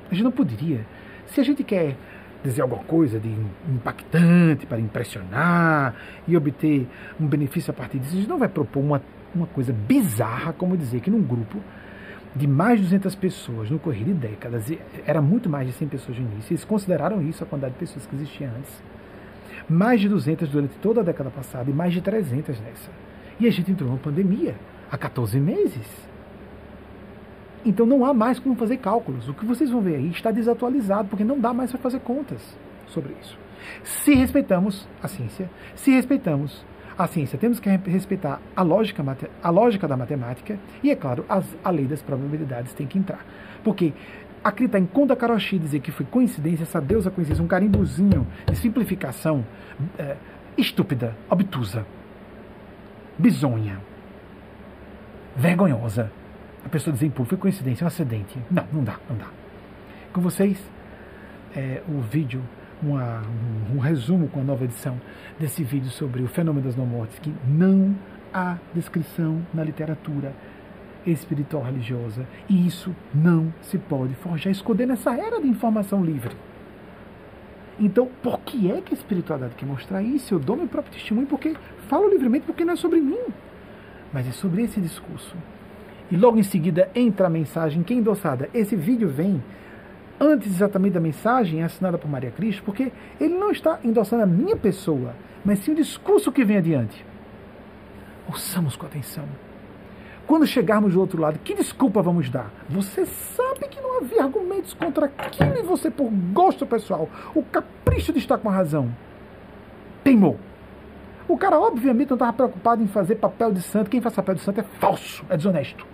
A 0.10 0.14
gente 0.14 0.24
não 0.24 0.32
poderia. 0.32 0.86
Se 1.28 1.42
a 1.42 1.44
gente 1.44 1.62
quer 1.62 1.98
dizer 2.42 2.62
alguma 2.62 2.84
coisa 2.84 3.20
de 3.20 3.30
impactante 3.68 4.66
para 4.66 4.80
impressionar 4.80 5.94
e 6.26 6.38
obter 6.38 6.88
um 7.20 7.28
benefício 7.28 7.72
a 7.72 7.74
partir 7.74 8.00
disso, 8.00 8.14
a 8.14 8.18
gente 8.20 8.30
não 8.30 8.38
vai 8.38 8.48
propor 8.48 8.80
uma, 8.80 9.02
uma 9.36 9.48
coisa 9.48 9.74
bizarra 9.74 10.54
como 10.54 10.78
dizer 10.78 11.02
que 11.02 11.10
num 11.10 11.22
grupo 11.22 11.60
de 12.36 12.48
mais 12.48 12.78
de 12.78 12.84
200 12.84 13.16
pessoas 13.16 13.70
no 13.70 13.80
correr 13.80 14.04
de 14.04 14.14
décadas, 14.14 14.72
era 15.06 15.22
muito 15.22 15.50
mais 15.50 15.68
de 15.68 15.74
100 15.74 15.88
pessoas 15.88 16.18
no 16.20 16.32
início, 16.32 16.54
eles 16.54 16.64
consideraram 16.64 17.22
isso 17.22 17.44
a 17.44 17.48
quantidade 17.48 17.74
de 17.74 17.80
pessoas 17.80 18.06
que 18.06 18.16
existia 18.16 18.50
antes. 18.56 18.82
Mais 19.68 20.00
de 20.00 20.08
200 20.08 20.48
durante 20.50 20.76
toda 20.78 21.02
a 21.02 21.04
década 21.04 21.30
passada 21.30 21.70
e 21.70 21.74
mais 21.74 21.94
de 21.94 22.02
300 22.02 22.60
nessa. 22.62 22.92
E 23.40 23.48
a 23.48 23.52
gente 23.52 23.72
entrou 23.72 23.90
numa 23.90 24.00
pandemia 24.00 24.56
há 24.92 24.98
14 24.98 25.40
meses. 25.40 26.08
Então 27.66 27.86
não 27.86 28.06
há 28.06 28.14
mais 28.14 28.40
como 28.40 28.56
fazer 28.56 28.78
cálculos. 28.78 29.28
O 29.28 29.34
que 29.34 29.46
vocês 29.46 29.70
vão 29.70 29.82
ver 29.82 29.96
aí 29.96 30.10
está 30.10 30.32
desatualizado, 30.32 31.10
porque 31.10 31.24
não 31.24 31.40
dá 31.40 31.54
mais 31.54 31.72
para 31.72 31.82
fazer 31.82 32.00
contas 32.00 32.42
sobre 32.88 33.14
isso. 33.22 33.38
Se 33.84 34.14
respeitamos 34.14 34.88
a 35.02 35.08
ciência, 35.08 35.50
se 35.76 35.92
respeitamos 35.92 36.66
a 36.98 37.08
ciência, 37.08 37.38
temos 37.38 37.60
que 37.60 37.70
respeitar 37.70 38.42
a 38.56 38.62
lógica, 38.62 39.04
a 39.44 39.50
lógica 39.50 39.88
da 39.88 39.96
matemática 39.96 40.58
e, 40.82 40.90
é 40.90 40.96
claro, 40.96 41.26
as, 41.30 41.46
a 41.64 41.70
lei 41.70 41.86
das 41.86 42.02
probabilidades 42.02 42.74
tem 42.74 42.88
que 42.88 42.98
entrar. 42.98 43.26
Porque 43.64 43.94
acreditar 44.44 44.80
em 44.80 44.86
Konda 44.86 45.16
Karoshi 45.16 45.60
dizer 45.60 45.80
que 45.80 45.92
foi 45.92 46.06
coincidência, 46.06 46.64
essa 46.64 46.82
deusa 46.82 47.12
coincidência, 47.12 47.44
um 47.44 47.48
carimbozinho 47.48 48.26
de 48.50 48.56
simplificação 48.56 49.46
é, 49.98 50.16
estúpida, 50.58 51.16
obtusa, 51.30 51.86
bizonha, 53.18 53.80
vergonhosa 55.36 56.12
a 56.68 56.70
pessoa 56.70 56.94
dizer, 56.94 57.10
pô, 57.12 57.24
foi 57.24 57.38
coincidência, 57.38 57.84
é 57.84 57.86
um 57.86 57.88
acidente. 57.88 58.38
Não, 58.52 58.68
não 58.74 58.84
dá, 58.84 59.00
não 59.10 59.16
dá. 59.16 59.28
Com 60.12 60.20
vocês, 60.20 60.62
é, 61.56 61.82
o 61.88 62.02
vídeo, 62.02 62.44
uma, 62.82 63.22
um, 63.22 63.76
um, 63.76 63.80
resumo 63.80 64.28
com 64.28 64.42
a 64.42 64.44
nova 64.44 64.64
edição 64.64 65.00
desse 65.40 65.64
vídeo 65.64 65.90
sobre 65.90 66.22
o 66.22 66.28
fenômeno 66.28 66.66
das 66.66 66.76
não-mortes, 66.76 67.20
que 67.20 67.34
não 67.48 67.96
há 68.34 68.58
descrição 68.74 69.42
na 69.54 69.64
literatura 69.64 70.34
espiritual 71.06 71.64
religiosa. 71.64 72.26
E 72.50 72.68
isso 72.68 72.96
não 73.14 73.54
se 73.62 73.78
pode 73.78 74.14
forjar, 74.16 74.52
esconder 74.52 74.86
nessa 74.86 75.14
era 75.16 75.42
de 75.42 75.48
informação 75.48 76.04
livre. 76.04 76.36
Então, 77.80 78.10
por 78.24 78.40
que 78.40 78.72
é 78.72 78.82
que 78.82 78.94
a 78.94 78.98
espiritualidade 78.98 79.56
quer 79.56 79.66
mostrar 79.66 80.02
isso? 80.02 80.34
Eu 80.34 80.40
dou 80.40 80.58
meu 80.58 80.68
próprio 80.68 80.94
testemunho 80.94 81.28
porque 81.28 81.56
falo 81.88 82.10
livremente, 82.10 82.46
porque 82.46 82.66
não 82.66 82.74
é 82.74 82.76
sobre 82.76 83.00
mim, 83.00 83.20
mas 84.12 84.28
é 84.28 84.32
sobre 84.32 84.64
esse 84.64 84.82
discurso 84.82 85.36
e 86.10 86.16
logo 86.16 86.38
em 86.38 86.44
seguida 86.44 86.90
entra 86.96 87.28
a 87.28 87.30
mensagem 87.30 87.84
que 87.84 87.94
é 87.94 87.98
endossada. 87.98 88.50
Esse 88.54 88.76
vídeo 88.76 89.10
vem 89.10 89.44
antes 90.20 90.48
exatamente 90.48 90.94
da 90.94 91.00
mensagem 91.00 91.64
assinada 91.64 91.98
por 91.98 92.10
Maria 92.10 92.32
Cristo, 92.32 92.64
porque 92.64 92.92
ele 93.20 93.36
não 93.36 93.52
está 93.52 93.80
endossando 93.84 94.24
a 94.24 94.28
minha 94.28 94.56
pessoa, 94.56 95.14
mas 95.46 95.60
sim 95.60 95.72
o 95.72 95.76
discurso 95.76 96.32
que 96.32 96.44
vem 96.44 96.58
adiante. 96.58 97.06
Ouçamos 98.28 98.76
com 98.76 98.86
atenção. 98.86 99.26
Quando 100.26 100.46
chegarmos 100.46 100.94
do 100.94 101.00
outro 101.00 101.22
lado, 101.22 101.40
que 101.40 101.56
desculpa 101.56 102.02
vamos 102.02 102.30
dar? 102.30 102.52
Você 102.70 103.06
sabe 103.06 103.68
que 103.70 103.80
não 103.80 104.00
havia 104.00 104.24
argumentos 104.24 104.74
contra 104.74 105.06
aquilo 105.06 105.58
e 105.58 105.62
você, 105.62 105.90
por 105.90 106.10
gosto 106.34 106.66
pessoal, 106.66 107.10
o 107.34 107.42
capricho 107.44 108.12
de 108.12 108.20
estar 108.20 108.38
com 108.38 108.50
a 108.50 108.52
razão, 108.52 108.94
teimou. 110.04 110.38
O 111.30 111.38
cara, 111.38 111.60
obviamente, 111.60 112.10
não 112.10 112.16
estava 112.16 112.34
preocupado 112.34 112.84
em 112.84 112.88
fazer 112.88 113.16
papel 113.16 113.54
de 113.54 113.62
santo. 113.62 113.90
Quem 113.90 114.02
faz 114.02 114.16
papel 114.16 114.36
de 114.36 114.42
santo 114.42 114.60
é 114.60 114.64
falso, 114.64 115.26
é 115.30 115.38
desonesto. 115.38 115.86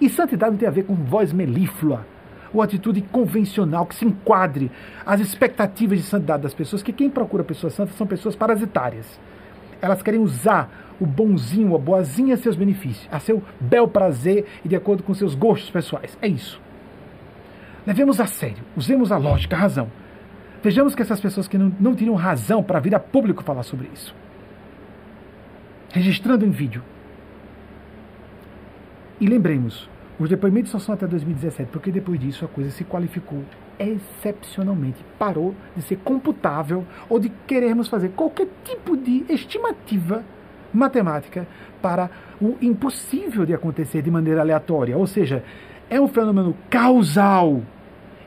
E 0.00 0.08
santidade 0.08 0.52
não 0.52 0.58
tem 0.58 0.68
a 0.68 0.72
ver 0.72 0.84
com 0.84 0.94
voz 0.94 1.32
melíflua 1.32 2.04
ou 2.52 2.62
atitude 2.62 3.00
convencional 3.02 3.86
que 3.86 3.94
se 3.94 4.04
enquadre 4.04 4.70
às 5.04 5.20
expectativas 5.20 5.98
de 5.98 6.04
santidade 6.04 6.42
das 6.42 6.54
pessoas, 6.54 6.82
que 6.82 6.92
quem 6.92 7.08
procura 7.08 7.44
pessoas 7.44 7.74
santas 7.74 7.94
são 7.96 8.06
pessoas 8.06 8.36
parasitárias. 8.36 9.18
Elas 9.80 10.02
querem 10.02 10.20
usar 10.20 10.70
o 11.00 11.06
bonzinho, 11.06 11.74
a 11.74 11.78
boazinha 11.78 12.34
a 12.34 12.36
seus 12.36 12.54
benefícios, 12.54 13.08
a 13.10 13.18
seu 13.18 13.42
bel 13.60 13.88
prazer 13.88 14.46
e 14.64 14.68
de 14.68 14.76
acordo 14.76 15.02
com 15.02 15.12
seus 15.14 15.34
gostos 15.34 15.70
pessoais. 15.70 16.16
É 16.20 16.28
isso. 16.28 16.60
Levemos 17.86 18.20
a 18.20 18.26
sério, 18.26 18.62
usemos 18.76 19.10
a 19.10 19.16
lógica, 19.16 19.56
a 19.56 19.58
razão. 19.58 19.90
Vejamos 20.62 20.94
que 20.94 21.02
essas 21.02 21.20
pessoas 21.20 21.48
que 21.48 21.58
não, 21.58 21.72
não 21.80 21.94
teriam 21.94 22.14
razão 22.14 22.62
para 22.62 22.78
vir 22.78 22.94
a 22.94 23.00
público 23.00 23.42
falar 23.42 23.64
sobre 23.64 23.90
isso. 23.92 24.14
Registrando 25.92 26.46
em 26.46 26.50
vídeo, 26.50 26.82
e 29.22 29.26
lembremos, 29.26 29.88
os 30.18 30.28
depoimentos 30.28 30.70
só 30.70 30.78
são 30.78 30.94
até 30.94 31.06
2017, 31.06 31.70
porque 31.72 31.90
depois 31.90 32.20
disso 32.20 32.44
a 32.44 32.48
coisa 32.48 32.70
se 32.70 32.84
qualificou 32.84 33.42
excepcionalmente. 33.78 35.04
Parou 35.18 35.54
de 35.74 35.82
ser 35.82 35.96
computável 35.96 36.84
ou 37.08 37.18
de 37.18 37.30
querermos 37.46 37.88
fazer 37.88 38.10
qualquer 38.10 38.46
tipo 38.64 38.96
de 38.96 39.24
estimativa 39.28 40.22
matemática 40.72 41.46
para 41.80 42.10
o 42.40 42.56
impossível 42.60 43.44
de 43.44 43.54
acontecer 43.54 44.02
de 44.02 44.10
maneira 44.10 44.40
aleatória. 44.40 44.96
Ou 44.96 45.06
seja, 45.06 45.42
é 45.90 46.00
um 46.00 46.08
fenômeno 46.08 46.56
causal 46.70 47.62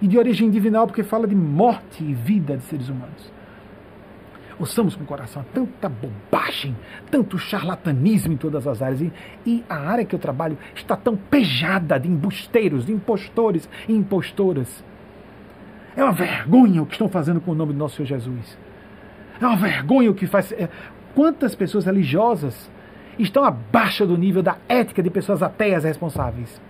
e 0.01 0.07
de 0.07 0.17
origem 0.17 0.49
divinal, 0.49 0.85
porque 0.87 1.03
fala 1.03 1.27
de 1.27 1.35
morte 1.35 2.03
e 2.03 2.13
vida 2.13 2.57
de 2.57 2.63
seres 2.63 2.89
humanos. 2.89 3.34
Ouçamos 4.57 4.95
com 4.95 5.03
o 5.03 5.07
coração 5.07 5.45
tanta 5.53 5.89
bobagem, 5.89 6.75
tanto 7.11 7.37
charlatanismo 7.37 8.33
em 8.33 8.37
todas 8.37 8.65
as 8.65 8.81
áreas. 8.81 9.01
E, 9.01 9.13
e 9.45 9.63
a 9.69 9.75
área 9.75 10.05
que 10.05 10.15
eu 10.15 10.19
trabalho 10.19 10.57
está 10.73 10.95
tão 10.95 11.17
pejada 11.17 11.99
de 11.99 12.07
embusteiros, 12.07 12.85
de 12.85 12.93
impostores 12.93 13.69
e 13.87 13.93
impostoras. 13.93 14.83
É 15.95 16.03
uma 16.03 16.13
vergonha 16.13 16.81
o 16.81 16.85
que 16.85 16.93
estão 16.93 17.09
fazendo 17.09 17.41
com 17.41 17.51
o 17.51 17.55
nome 17.55 17.73
do 17.73 17.79
nosso 17.79 17.97
Senhor 17.97 18.07
Jesus. 18.07 18.57
É 19.41 19.45
uma 19.45 19.57
vergonha 19.57 20.09
o 20.11 20.15
que 20.15 20.25
faz. 20.25 20.51
É, 20.53 20.69
quantas 21.13 21.53
pessoas 21.53 21.85
religiosas 21.85 22.71
estão 23.19 23.43
abaixo 23.43 24.05
do 24.05 24.17
nível 24.17 24.41
da 24.41 24.57
ética 24.69 25.03
de 25.03 25.09
pessoas 25.09 25.43
ateias 25.43 25.83
responsáveis? 25.83 26.61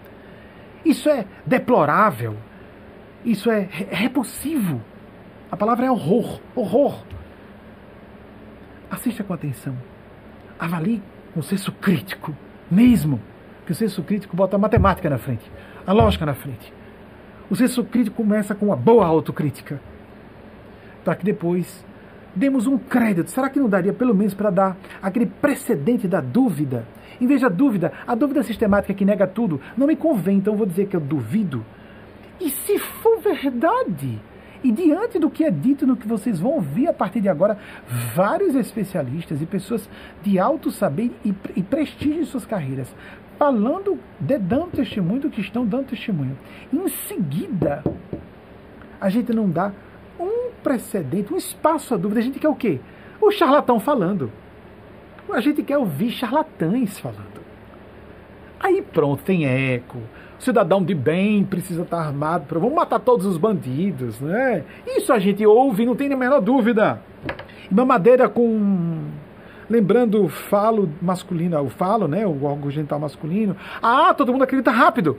Isso 0.84 1.08
é 1.10 1.26
deplorável. 1.46 2.36
Isso 3.24 3.50
é 3.50 3.68
repulsivo. 3.90 4.82
A 5.52 5.58
palavra 5.58 5.86
é 5.86 5.92
horror. 5.92 6.40
Horror. 6.56 7.04
Assista 8.90 9.24
com 9.24 9.34
atenção. 9.34 9.76
Avalie 10.60 11.02
com 11.34 11.42
senso 11.42 11.72
crítico. 11.72 12.36
Mesmo 12.70 13.20
que 13.66 13.72
o 13.72 13.76
senso 13.76 14.04
crítico 14.04 14.36
bota 14.36 14.56
a 14.56 14.60
matemática 14.60 15.10
na 15.10 15.18
frente, 15.18 15.50
a 15.86 15.92
lógica 15.92 16.26
na 16.26 16.34
frente. 16.34 16.72
O 17.50 17.56
senso 17.56 17.84
crítico 17.84 18.18
começa 18.18 18.56
com 18.56 18.68
uma 18.68 18.76
boa 18.76 19.06
autocrítica. 19.06 19.80
Para 21.04 21.16
que 21.16 21.26
depois 21.26 21.86
demos 22.36 22.68
um 22.68 22.78
crédito. 22.78 23.32
Será 23.32 23.50
que 23.50 23.60
não 23.60 23.70
daria 23.70 23.94
pelo 23.94 24.14
menos 24.14 24.34
para 24.34 24.50
dar 24.50 24.78
aquele 25.02 25.26
precedente 25.26 26.08
da 26.08 26.20
dúvida? 26.20 26.86
Em 27.20 27.28
vez 27.28 27.42
da 27.42 27.50
dúvida, 27.50 27.94
a 28.06 28.14
dúvida 28.14 28.44
sistemática 28.44 28.94
que 28.94 29.06
nega 29.06 29.26
tudo, 29.26 29.62
não 29.78 29.88
me 29.88 29.96
convém, 29.96 30.38
então 30.38 30.56
vou 30.56 30.66
dizer 30.66 30.88
que 30.88 30.96
eu 30.96 31.00
duvido. 31.00 31.64
E 32.42 32.50
se 32.50 32.78
for 32.78 33.20
verdade? 33.20 34.20
E 34.64 34.72
diante 34.72 35.20
do 35.20 35.30
que 35.30 35.44
é 35.44 35.52
dito 35.52 35.86
no 35.86 35.96
que 35.96 36.08
vocês 36.08 36.40
vão 36.40 36.54
ouvir 36.54 36.88
a 36.88 36.94
partir 36.94 37.22
de 37.22 37.30
agora, 37.30 37.58
vários 38.16 38.56
especialistas 38.56 39.42
e 39.42 39.46
pessoas 39.46 39.90
de 40.24 40.40
alto 40.40 40.72
saber 40.72 41.12
e, 41.24 41.34
e 41.56 41.64
prestígio 41.64 42.22
em 42.22 42.26
suas 42.26 42.46
carreiras 42.46 42.94
falando, 43.38 44.00
de, 44.20 44.38
dando 44.38 44.72
testemunho 44.72 45.22
do 45.22 45.30
que 45.30 45.42
estão 45.42 45.66
dando 45.66 45.88
testemunho. 45.88 46.38
Em 46.72 46.88
seguida, 46.88 47.84
a 49.00 49.10
gente 49.10 49.34
não 49.34 49.50
dá 49.50 49.72
um 50.20 50.52
precedente, 50.64 51.34
um 51.34 51.38
espaço 51.38 51.94
à 51.94 51.98
dúvida. 51.98 52.20
A 52.20 52.24
gente 52.24 52.40
quer 52.40 52.50
o 52.50 52.56
quê? 52.56 52.80
O 53.22 53.32
charlatão 53.32 53.80
falando. 53.80 54.32
A 55.32 55.42
gente 55.42 55.64
quer 55.64 55.78
ouvir 55.78 56.12
charlatães 56.12 56.98
falando. 57.00 57.44
Aí 58.60 58.82
pronto, 58.82 59.24
tem 59.24 59.46
eco. 59.46 60.00
Cidadão 60.40 60.84
de 60.84 60.94
bem 60.94 61.44
precisa 61.44 61.84
estar 61.84 62.00
armado 62.00 62.46
para. 62.46 62.60
Vamos 62.60 62.76
matar 62.76 63.00
todos 63.00 63.26
os 63.26 63.38
bandidos, 63.38 64.20
né? 64.20 64.64
Isso 64.86 65.14
a 65.14 65.20
gente 65.20 65.46
ouve, 65.46 65.86
não 65.86 65.96
tem 65.96 66.12
a 66.12 66.18
menor 66.18 66.42
dúvida. 66.42 67.02
Mamadeira 67.72 68.28
com 68.30 69.06
lembrando 69.70 70.24
o 70.24 70.30
falo 70.30 70.90
masculino, 71.02 71.60
o 71.62 71.70
falo, 71.70 72.08
né, 72.08 72.26
o 72.26 72.44
órgão 72.44 72.70
genital 72.70 73.00
masculino. 73.00 73.56
Ah, 73.82 74.14
todo 74.14 74.32
mundo 74.32 74.44
acredita 74.44 74.72
rápido. 74.72 75.18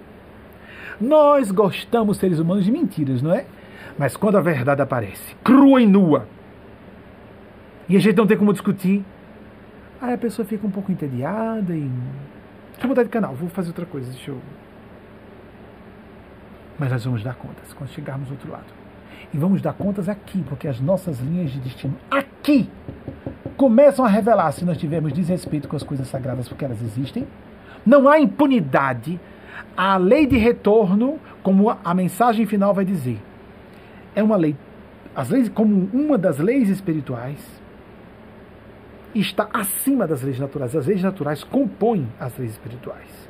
Nós 1.01 1.51
gostamos, 1.51 2.17
seres 2.17 2.39
humanos, 2.39 2.65
de 2.65 2.71
mentiras, 2.71 3.21
não 3.21 3.35
é? 3.35 3.45
Mas 3.99 4.17
quando 4.17 4.37
a 4.37 4.41
verdade 4.41 4.81
aparece, 4.81 5.35
crua 5.43 5.81
e 5.81 5.87
nua, 5.87 6.27
e 7.89 7.97
a 7.97 8.01
gente 8.01 8.17
não 8.17 8.27
tem 8.27 8.37
como 8.37 8.53
discutir, 8.53 9.05
aí 10.01 10.15
a 10.15 10.19
pessoa 10.19 10.47
fica 10.47 10.67
um 10.67 10.71
pouco 10.71 10.91
entediada 10.91 11.75
e. 11.75 11.91
Deixa 12.73 12.85
eu 12.85 12.89
mudar 12.89 13.05
de 13.05 13.09
canal, 13.09 13.35
vou 13.35 13.49
fazer 13.49 13.69
outra 13.69 13.87
coisa, 13.87 14.11
deixa 14.11 14.31
eu. 14.31 14.39
Mas 16.79 16.91
nós 16.91 17.05
vamos 17.05 17.23
dar 17.23 17.35
contas 17.35 17.73
quando 17.75 17.91
chegarmos 17.91 18.29
do 18.29 18.33
outro 18.33 18.51
lado. 18.51 18.67
E 19.33 19.39
vamos 19.39 19.61
dar 19.61 19.73
contas 19.73 20.09
aqui, 20.09 20.45
porque 20.49 20.69
as 20.69 20.81
nossas 20.81 21.19
linhas 21.21 21.51
de 21.51 21.61
destino 21.61 21.97
aqui 22.11 22.69
começam 23.57 24.05
a 24.05 24.09
revelar 24.09 24.53
se 24.53 24.65
nós 24.65 24.77
tivermos 24.77 25.13
desrespeito 25.13 25.69
com 25.69 25.77
as 25.77 25.83
coisas 25.83 26.07
sagradas 26.09 26.49
porque 26.49 26.65
elas 26.65 26.81
existem. 26.83 27.27
Não 27.85 28.09
há 28.09 28.19
impunidade. 28.19 29.19
A 29.77 29.97
lei 29.97 30.27
de 30.27 30.37
retorno, 30.37 31.19
como 31.43 31.71
a 31.71 31.95
mensagem 31.95 32.47
final 32.47 32.73
vai 32.73 32.85
dizer, 32.85 33.21
é 34.15 34.23
uma 34.23 34.37
lei, 34.37 34.57
as 35.15 35.31
leis, 35.31 35.49
como 35.49 35.89
uma 35.93 36.19
das 36.19 36.39
leis 36.39 36.69
espirituais, 36.69 37.39
está 39.15 39.49
acima 39.53 40.07
das 40.07 40.23
leis 40.23 40.39
naturais. 40.39 40.77
As 40.77 40.87
leis 40.87 41.03
naturais 41.03 41.43
compõem 41.43 42.07
as 42.21 42.37
leis 42.37 42.53
espirituais. 42.53 43.26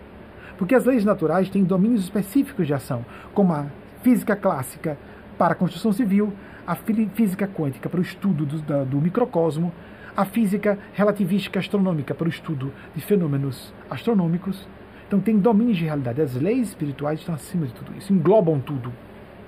Porque 0.58 0.74
as 0.74 0.84
leis 0.84 1.04
naturais 1.04 1.50
têm 1.50 1.64
domínios 1.64 2.04
específicos 2.04 2.66
de 2.66 2.74
ação, 2.74 3.04
como 3.34 3.52
a 3.52 3.66
física 4.02 4.34
clássica 4.34 4.96
para 5.36 5.52
a 5.52 5.56
construção 5.56 5.92
civil, 5.92 6.32
a 6.66 6.74
física 6.74 7.46
quântica 7.46 7.88
para 7.88 8.00
o 8.00 8.02
estudo 8.02 8.46
do, 8.46 8.84
do 8.84 9.00
microcosmo, 9.00 9.72
a 10.16 10.24
física 10.24 10.78
relativística 10.94 11.60
astronômica 11.60 12.14
para 12.14 12.26
o 12.26 12.30
estudo 12.30 12.72
de 12.94 13.02
fenômenos 13.02 13.72
astronômicos. 13.90 14.66
Então 15.06 15.20
tem 15.20 15.38
domínios 15.38 15.76
de 15.76 15.84
realidade. 15.84 16.22
As 16.22 16.34
leis 16.34 16.68
espirituais 16.68 17.20
estão 17.20 17.34
acima 17.34 17.66
de 17.66 17.72
tudo 17.74 17.96
isso, 17.96 18.12
englobam 18.12 18.58
tudo. 18.58 18.92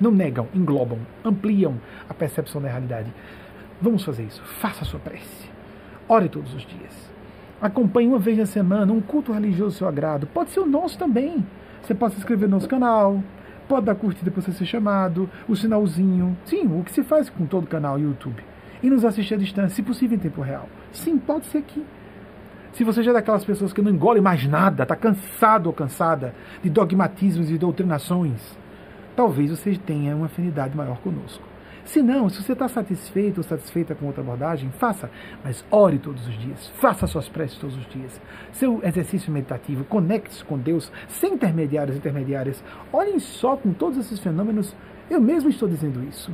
Não 0.00 0.12
negam, 0.12 0.46
englobam, 0.54 0.98
ampliam 1.24 1.80
a 2.08 2.14
percepção 2.14 2.60
da 2.60 2.68
realidade. 2.68 3.12
Vamos 3.80 4.04
fazer 4.04 4.24
isso. 4.24 4.42
Faça 4.60 4.82
a 4.82 4.86
sua 4.86 5.00
prece. 5.00 5.50
Ore 6.08 6.28
todos 6.28 6.54
os 6.54 6.64
dias. 6.64 7.07
Acompanhe 7.60 8.08
uma 8.08 8.18
vez 8.18 8.38
na 8.38 8.46
semana 8.46 8.92
um 8.92 9.00
culto 9.00 9.32
religioso 9.32 9.78
seu 9.78 9.88
agrado. 9.88 10.26
Pode 10.28 10.50
ser 10.50 10.60
o 10.60 10.66
nosso 10.66 10.96
também. 10.96 11.44
Você 11.82 11.94
pode 11.94 12.14
se 12.14 12.20
inscrever 12.20 12.48
no 12.48 12.56
nosso 12.56 12.68
canal, 12.68 13.22
pode 13.68 13.86
dar 13.86 13.94
curtida 13.94 14.30
para 14.30 14.40
você 14.40 14.52
ser 14.52 14.66
chamado, 14.66 15.28
o 15.48 15.56
sinalzinho. 15.56 16.36
Sim, 16.44 16.66
o 16.78 16.84
que 16.84 16.92
se 16.92 17.02
faz 17.02 17.28
com 17.28 17.46
todo 17.46 17.64
o 17.64 17.68
canal 17.68 17.98
YouTube 17.98 18.42
e 18.82 18.88
nos 18.88 19.04
assistir 19.04 19.34
à 19.34 19.36
distância, 19.36 19.70
se 19.70 19.82
possível 19.82 20.16
em 20.16 20.20
tempo 20.20 20.40
real. 20.40 20.68
Sim, 20.92 21.18
pode 21.18 21.46
ser 21.46 21.58
aqui. 21.58 21.84
Se 22.72 22.84
você 22.84 23.02
já 23.02 23.10
é 23.10 23.14
daquelas 23.14 23.44
pessoas 23.44 23.72
que 23.72 23.82
não 23.82 23.90
engole 23.90 24.20
mais 24.20 24.46
nada, 24.46 24.84
está 24.84 24.94
cansado 24.94 25.66
ou 25.66 25.72
cansada 25.72 26.34
de 26.62 26.70
dogmatismos 26.70 27.50
e 27.50 27.58
doutrinações, 27.58 28.40
talvez 29.16 29.50
você 29.50 29.74
tenha 29.74 30.14
uma 30.14 30.26
afinidade 30.26 30.76
maior 30.76 30.98
conosco. 30.98 31.47
Se 31.88 32.02
não, 32.02 32.28
se 32.28 32.42
você 32.42 32.52
está 32.52 32.68
satisfeito 32.68 33.38
ou 33.38 33.42
satisfeita 33.42 33.94
com 33.94 34.04
outra 34.04 34.20
abordagem, 34.20 34.70
faça, 34.72 35.10
mas 35.42 35.64
ore 35.70 35.98
todos 35.98 36.28
os 36.28 36.38
dias, 36.38 36.68
faça 36.74 37.06
suas 37.06 37.30
preces 37.30 37.56
todos 37.56 37.78
os 37.78 37.86
dias. 37.86 38.20
Seu 38.52 38.82
exercício 38.84 39.32
meditativo, 39.32 39.84
conecte-se 39.84 40.44
com 40.44 40.58
Deus, 40.58 40.92
sem 41.08 41.32
intermediários 41.32 41.96
e 41.96 41.98
intermediárias. 41.98 42.62
Olhem 42.92 43.18
só 43.18 43.56
com 43.56 43.72
todos 43.72 43.96
esses 43.96 44.20
fenômenos, 44.20 44.76
eu 45.08 45.18
mesmo 45.18 45.48
estou 45.48 45.66
dizendo 45.66 46.04
isso. 46.04 46.30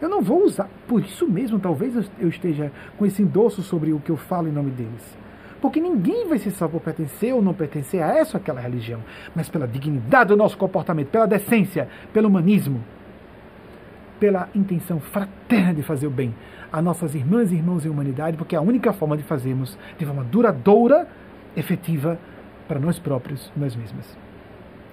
Eu 0.00 0.08
não 0.08 0.20
vou 0.20 0.42
usar. 0.42 0.68
Por 0.88 1.02
isso 1.02 1.24
mesmo, 1.24 1.60
talvez 1.60 1.94
eu 2.18 2.28
esteja 2.28 2.72
com 2.98 3.06
esse 3.06 3.22
endosso 3.22 3.62
sobre 3.62 3.92
o 3.92 4.00
que 4.00 4.10
eu 4.10 4.16
falo 4.16 4.48
em 4.48 4.52
nome 4.52 4.72
deles. 4.72 5.16
Porque 5.60 5.80
ninguém 5.80 6.26
vai 6.26 6.38
se 6.38 6.50
salvar 6.50 6.80
por 6.80 6.84
pertencer 6.84 7.32
ou 7.32 7.40
não 7.40 7.54
pertencer 7.54 8.02
a 8.02 8.08
essa 8.08 8.36
ou 8.36 8.40
aquela 8.40 8.60
religião, 8.60 9.04
mas 9.36 9.48
pela 9.48 9.68
dignidade 9.68 10.30
do 10.30 10.36
nosso 10.36 10.58
comportamento, 10.58 11.10
pela 11.10 11.28
decência, 11.28 11.88
pelo 12.12 12.26
humanismo, 12.26 12.82
pela 14.18 14.48
intenção 14.54 15.00
fraterna 15.00 15.74
de 15.74 15.82
fazer 15.82 16.06
o 16.06 16.10
bem 16.10 16.34
a 16.72 16.82
nossas 16.82 17.14
irmãs 17.14 17.52
e 17.52 17.54
irmãos 17.54 17.86
em 17.86 17.88
humanidade, 17.88 18.36
porque 18.36 18.56
é 18.56 18.58
a 18.58 18.62
única 18.62 18.92
forma 18.92 19.16
de 19.16 19.22
fazermos 19.22 19.78
de 19.96 20.04
forma 20.04 20.24
duradoura, 20.24 21.06
efetiva, 21.56 22.18
para 22.66 22.80
nós 22.80 22.98
próprios, 22.98 23.52
nós 23.56 23.76
mesmas. 23.76 24.18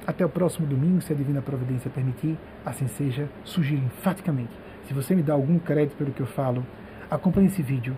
Até 0.06 0.26
o 0.26 0.30
próximo 0.30 0.68
domingo, 0.68 1.02
se 1.02 1.12
a 1.12 1.16
Divina 1.16 1.42
Providência 1.42 1.90
permitir, 1.90 2.38
assim 2.66 2.88
seja, 2.88 3.30
sugiro 3.44 3.82
enfaticamente 3.84 4.52
se 4.92 4.94
você 4.94 5.16
me 5.16 5.24
dá 5.24 5.34
algum 5.34 5.58
crédito 5.58 5.96
pelo 5.96 6.12
que 6.12 6.20
eu 6.20 6.26
falo, 6.26 6.66
acompanhe 7.10 7.48
esse 7.48 7.62
vídeo. 7.62 7.96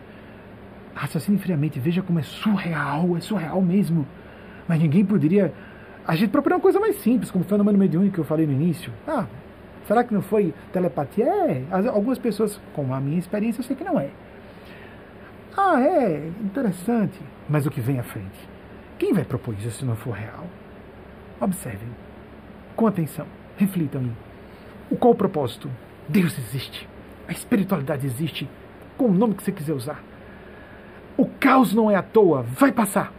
Raciocine 0.93 1.39
friamente, 1.39 1.79
veja 1.79 2.03
como 2.03 2.19
é 2.19 2.21
surreal, 2.21 3.17
é 3.17 3.19
surreal 3.19 3.59
mesmo. 3.63 4.05
Mas 4.67 4.79
ninguém 4.79 5.03
poderia. 5.03 5.51
A 6.05 6.15
gente 6.15 6.29
procurar 6.29 6.57
uma 6.57 6.61
coisa 6.61 6.79
mais 6.79 6.97
simples, 6.97 7.31
como 7.31 7.43
o 7.43 7.47
fenômeno 7.47 7.79
mediúnico 7.79 8.13
que 8.13 8.19
eu 8.19 8.25
falei 8.25 8.45
no 8.45 8.53
início. 8.53 8.93
Ah, 9.07 9.25
será 9.87 10.03
que 10.03 10.13
não 10.13 10.21
foi 10.21 10.53
telepatia? 10.71 11.25
É. 11.25 11.63
Algumas 11.89 12.17
pessoas, 12.17 12.59
com 12.73 12.93
a 12.93 12.99
minha 12.99 13.19
experiência, 13.19 13.61
eu 13.61 13.65
sei 13.65 13.75
que 13.75 13.83
não 13.83 13.99
é. 13.99 14.09
Ah, 15.55 15.79
é, 15.81 16.31
interessante. 16.41 17.19
Mas 17.47 17.65
o 17.65 17.71
que 17.71 17.81
vem 17.81 17.99
à 17.99 18.03
frente? 18.03 18.49
Quem 18.97 19.13
vai 19.13 19.23
propor 19.23 19.53
isso 19.53 19.71
se 19.71 19.85
não 19.85 19.95
for 19.95 20.11
real? 20.11 20.45
Observem, 21.39 21.89
com 22.75 22.87
atenção, 22.87 23.25
reflitam. 23.57 24.09
Qual 24.99 25.13
o 25.13 25.15
propósito? 25.15 25.69
Deus 26.07 26.37
existe. 26.37 26.87
A 27.27 27.31
espiritualidade 27.31 28.05
existe. 28.05 28.49
Com 28.97 29.05
o 29.05 29.13
nome 29.13 29.33
que 29.33 29.43
você 29.43 29.51
quiser 29.51 29.73
usar. 29.73 30.03
O 31.17 31.25
caos 31.25 31.73
não 31.73 31.89
é 31.89 31.95
à 31.95 32.01
toa, 32.01 32.43
vai 32.43 32.71
passar. 32.71 33.11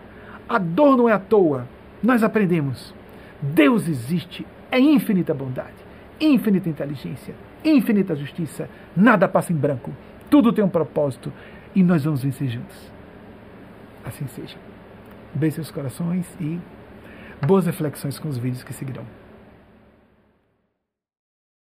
A 0.49 0.59
dor 0.59 0.97
não 0.97 1.09
é 1.09 1.13
à 1.13 1.19
toa. 1.19 1.69
Nós 2.03 2.23
aprendemos. 2.23 2.95
Deus 3.41 3.89
existe. 3.89 4.47
É 4.71 4.79
infinita 4.79 5.33
bondade, 5.33 5.75
infinita 6.21 6.69
inteligência, 6.69 7.35
infinita 7.65 8.15
justiça. 8.15 8.69
Nada 8.97 9.29
passa 9.29 9.53
em 9.53 9.57
branco. 9.57 9.93
Tudo 10.31 10.53
tem 10.53 10.65
um 10.65 10.69
propósito. 10.69 11.33
E 11.75 11.83
nós 11.83 12.05
vamos 12.05 12.23
vencer 12.23 12.49
juntos. 12.49 12.93
Assim 14.05 14.27
seja. 14.29 14.57
Beijo 15.35 15.57
seus 15.57 15.71
corações 15.71 16.27
e 16.41 16.61
boas 17.45 17.67
reflexões 17.67 18.19
com 18.19 18.29
os 18.29 18.39
vídeos 18.39 18.63
que 18.63 18.73
seguirão. 18.73 19.05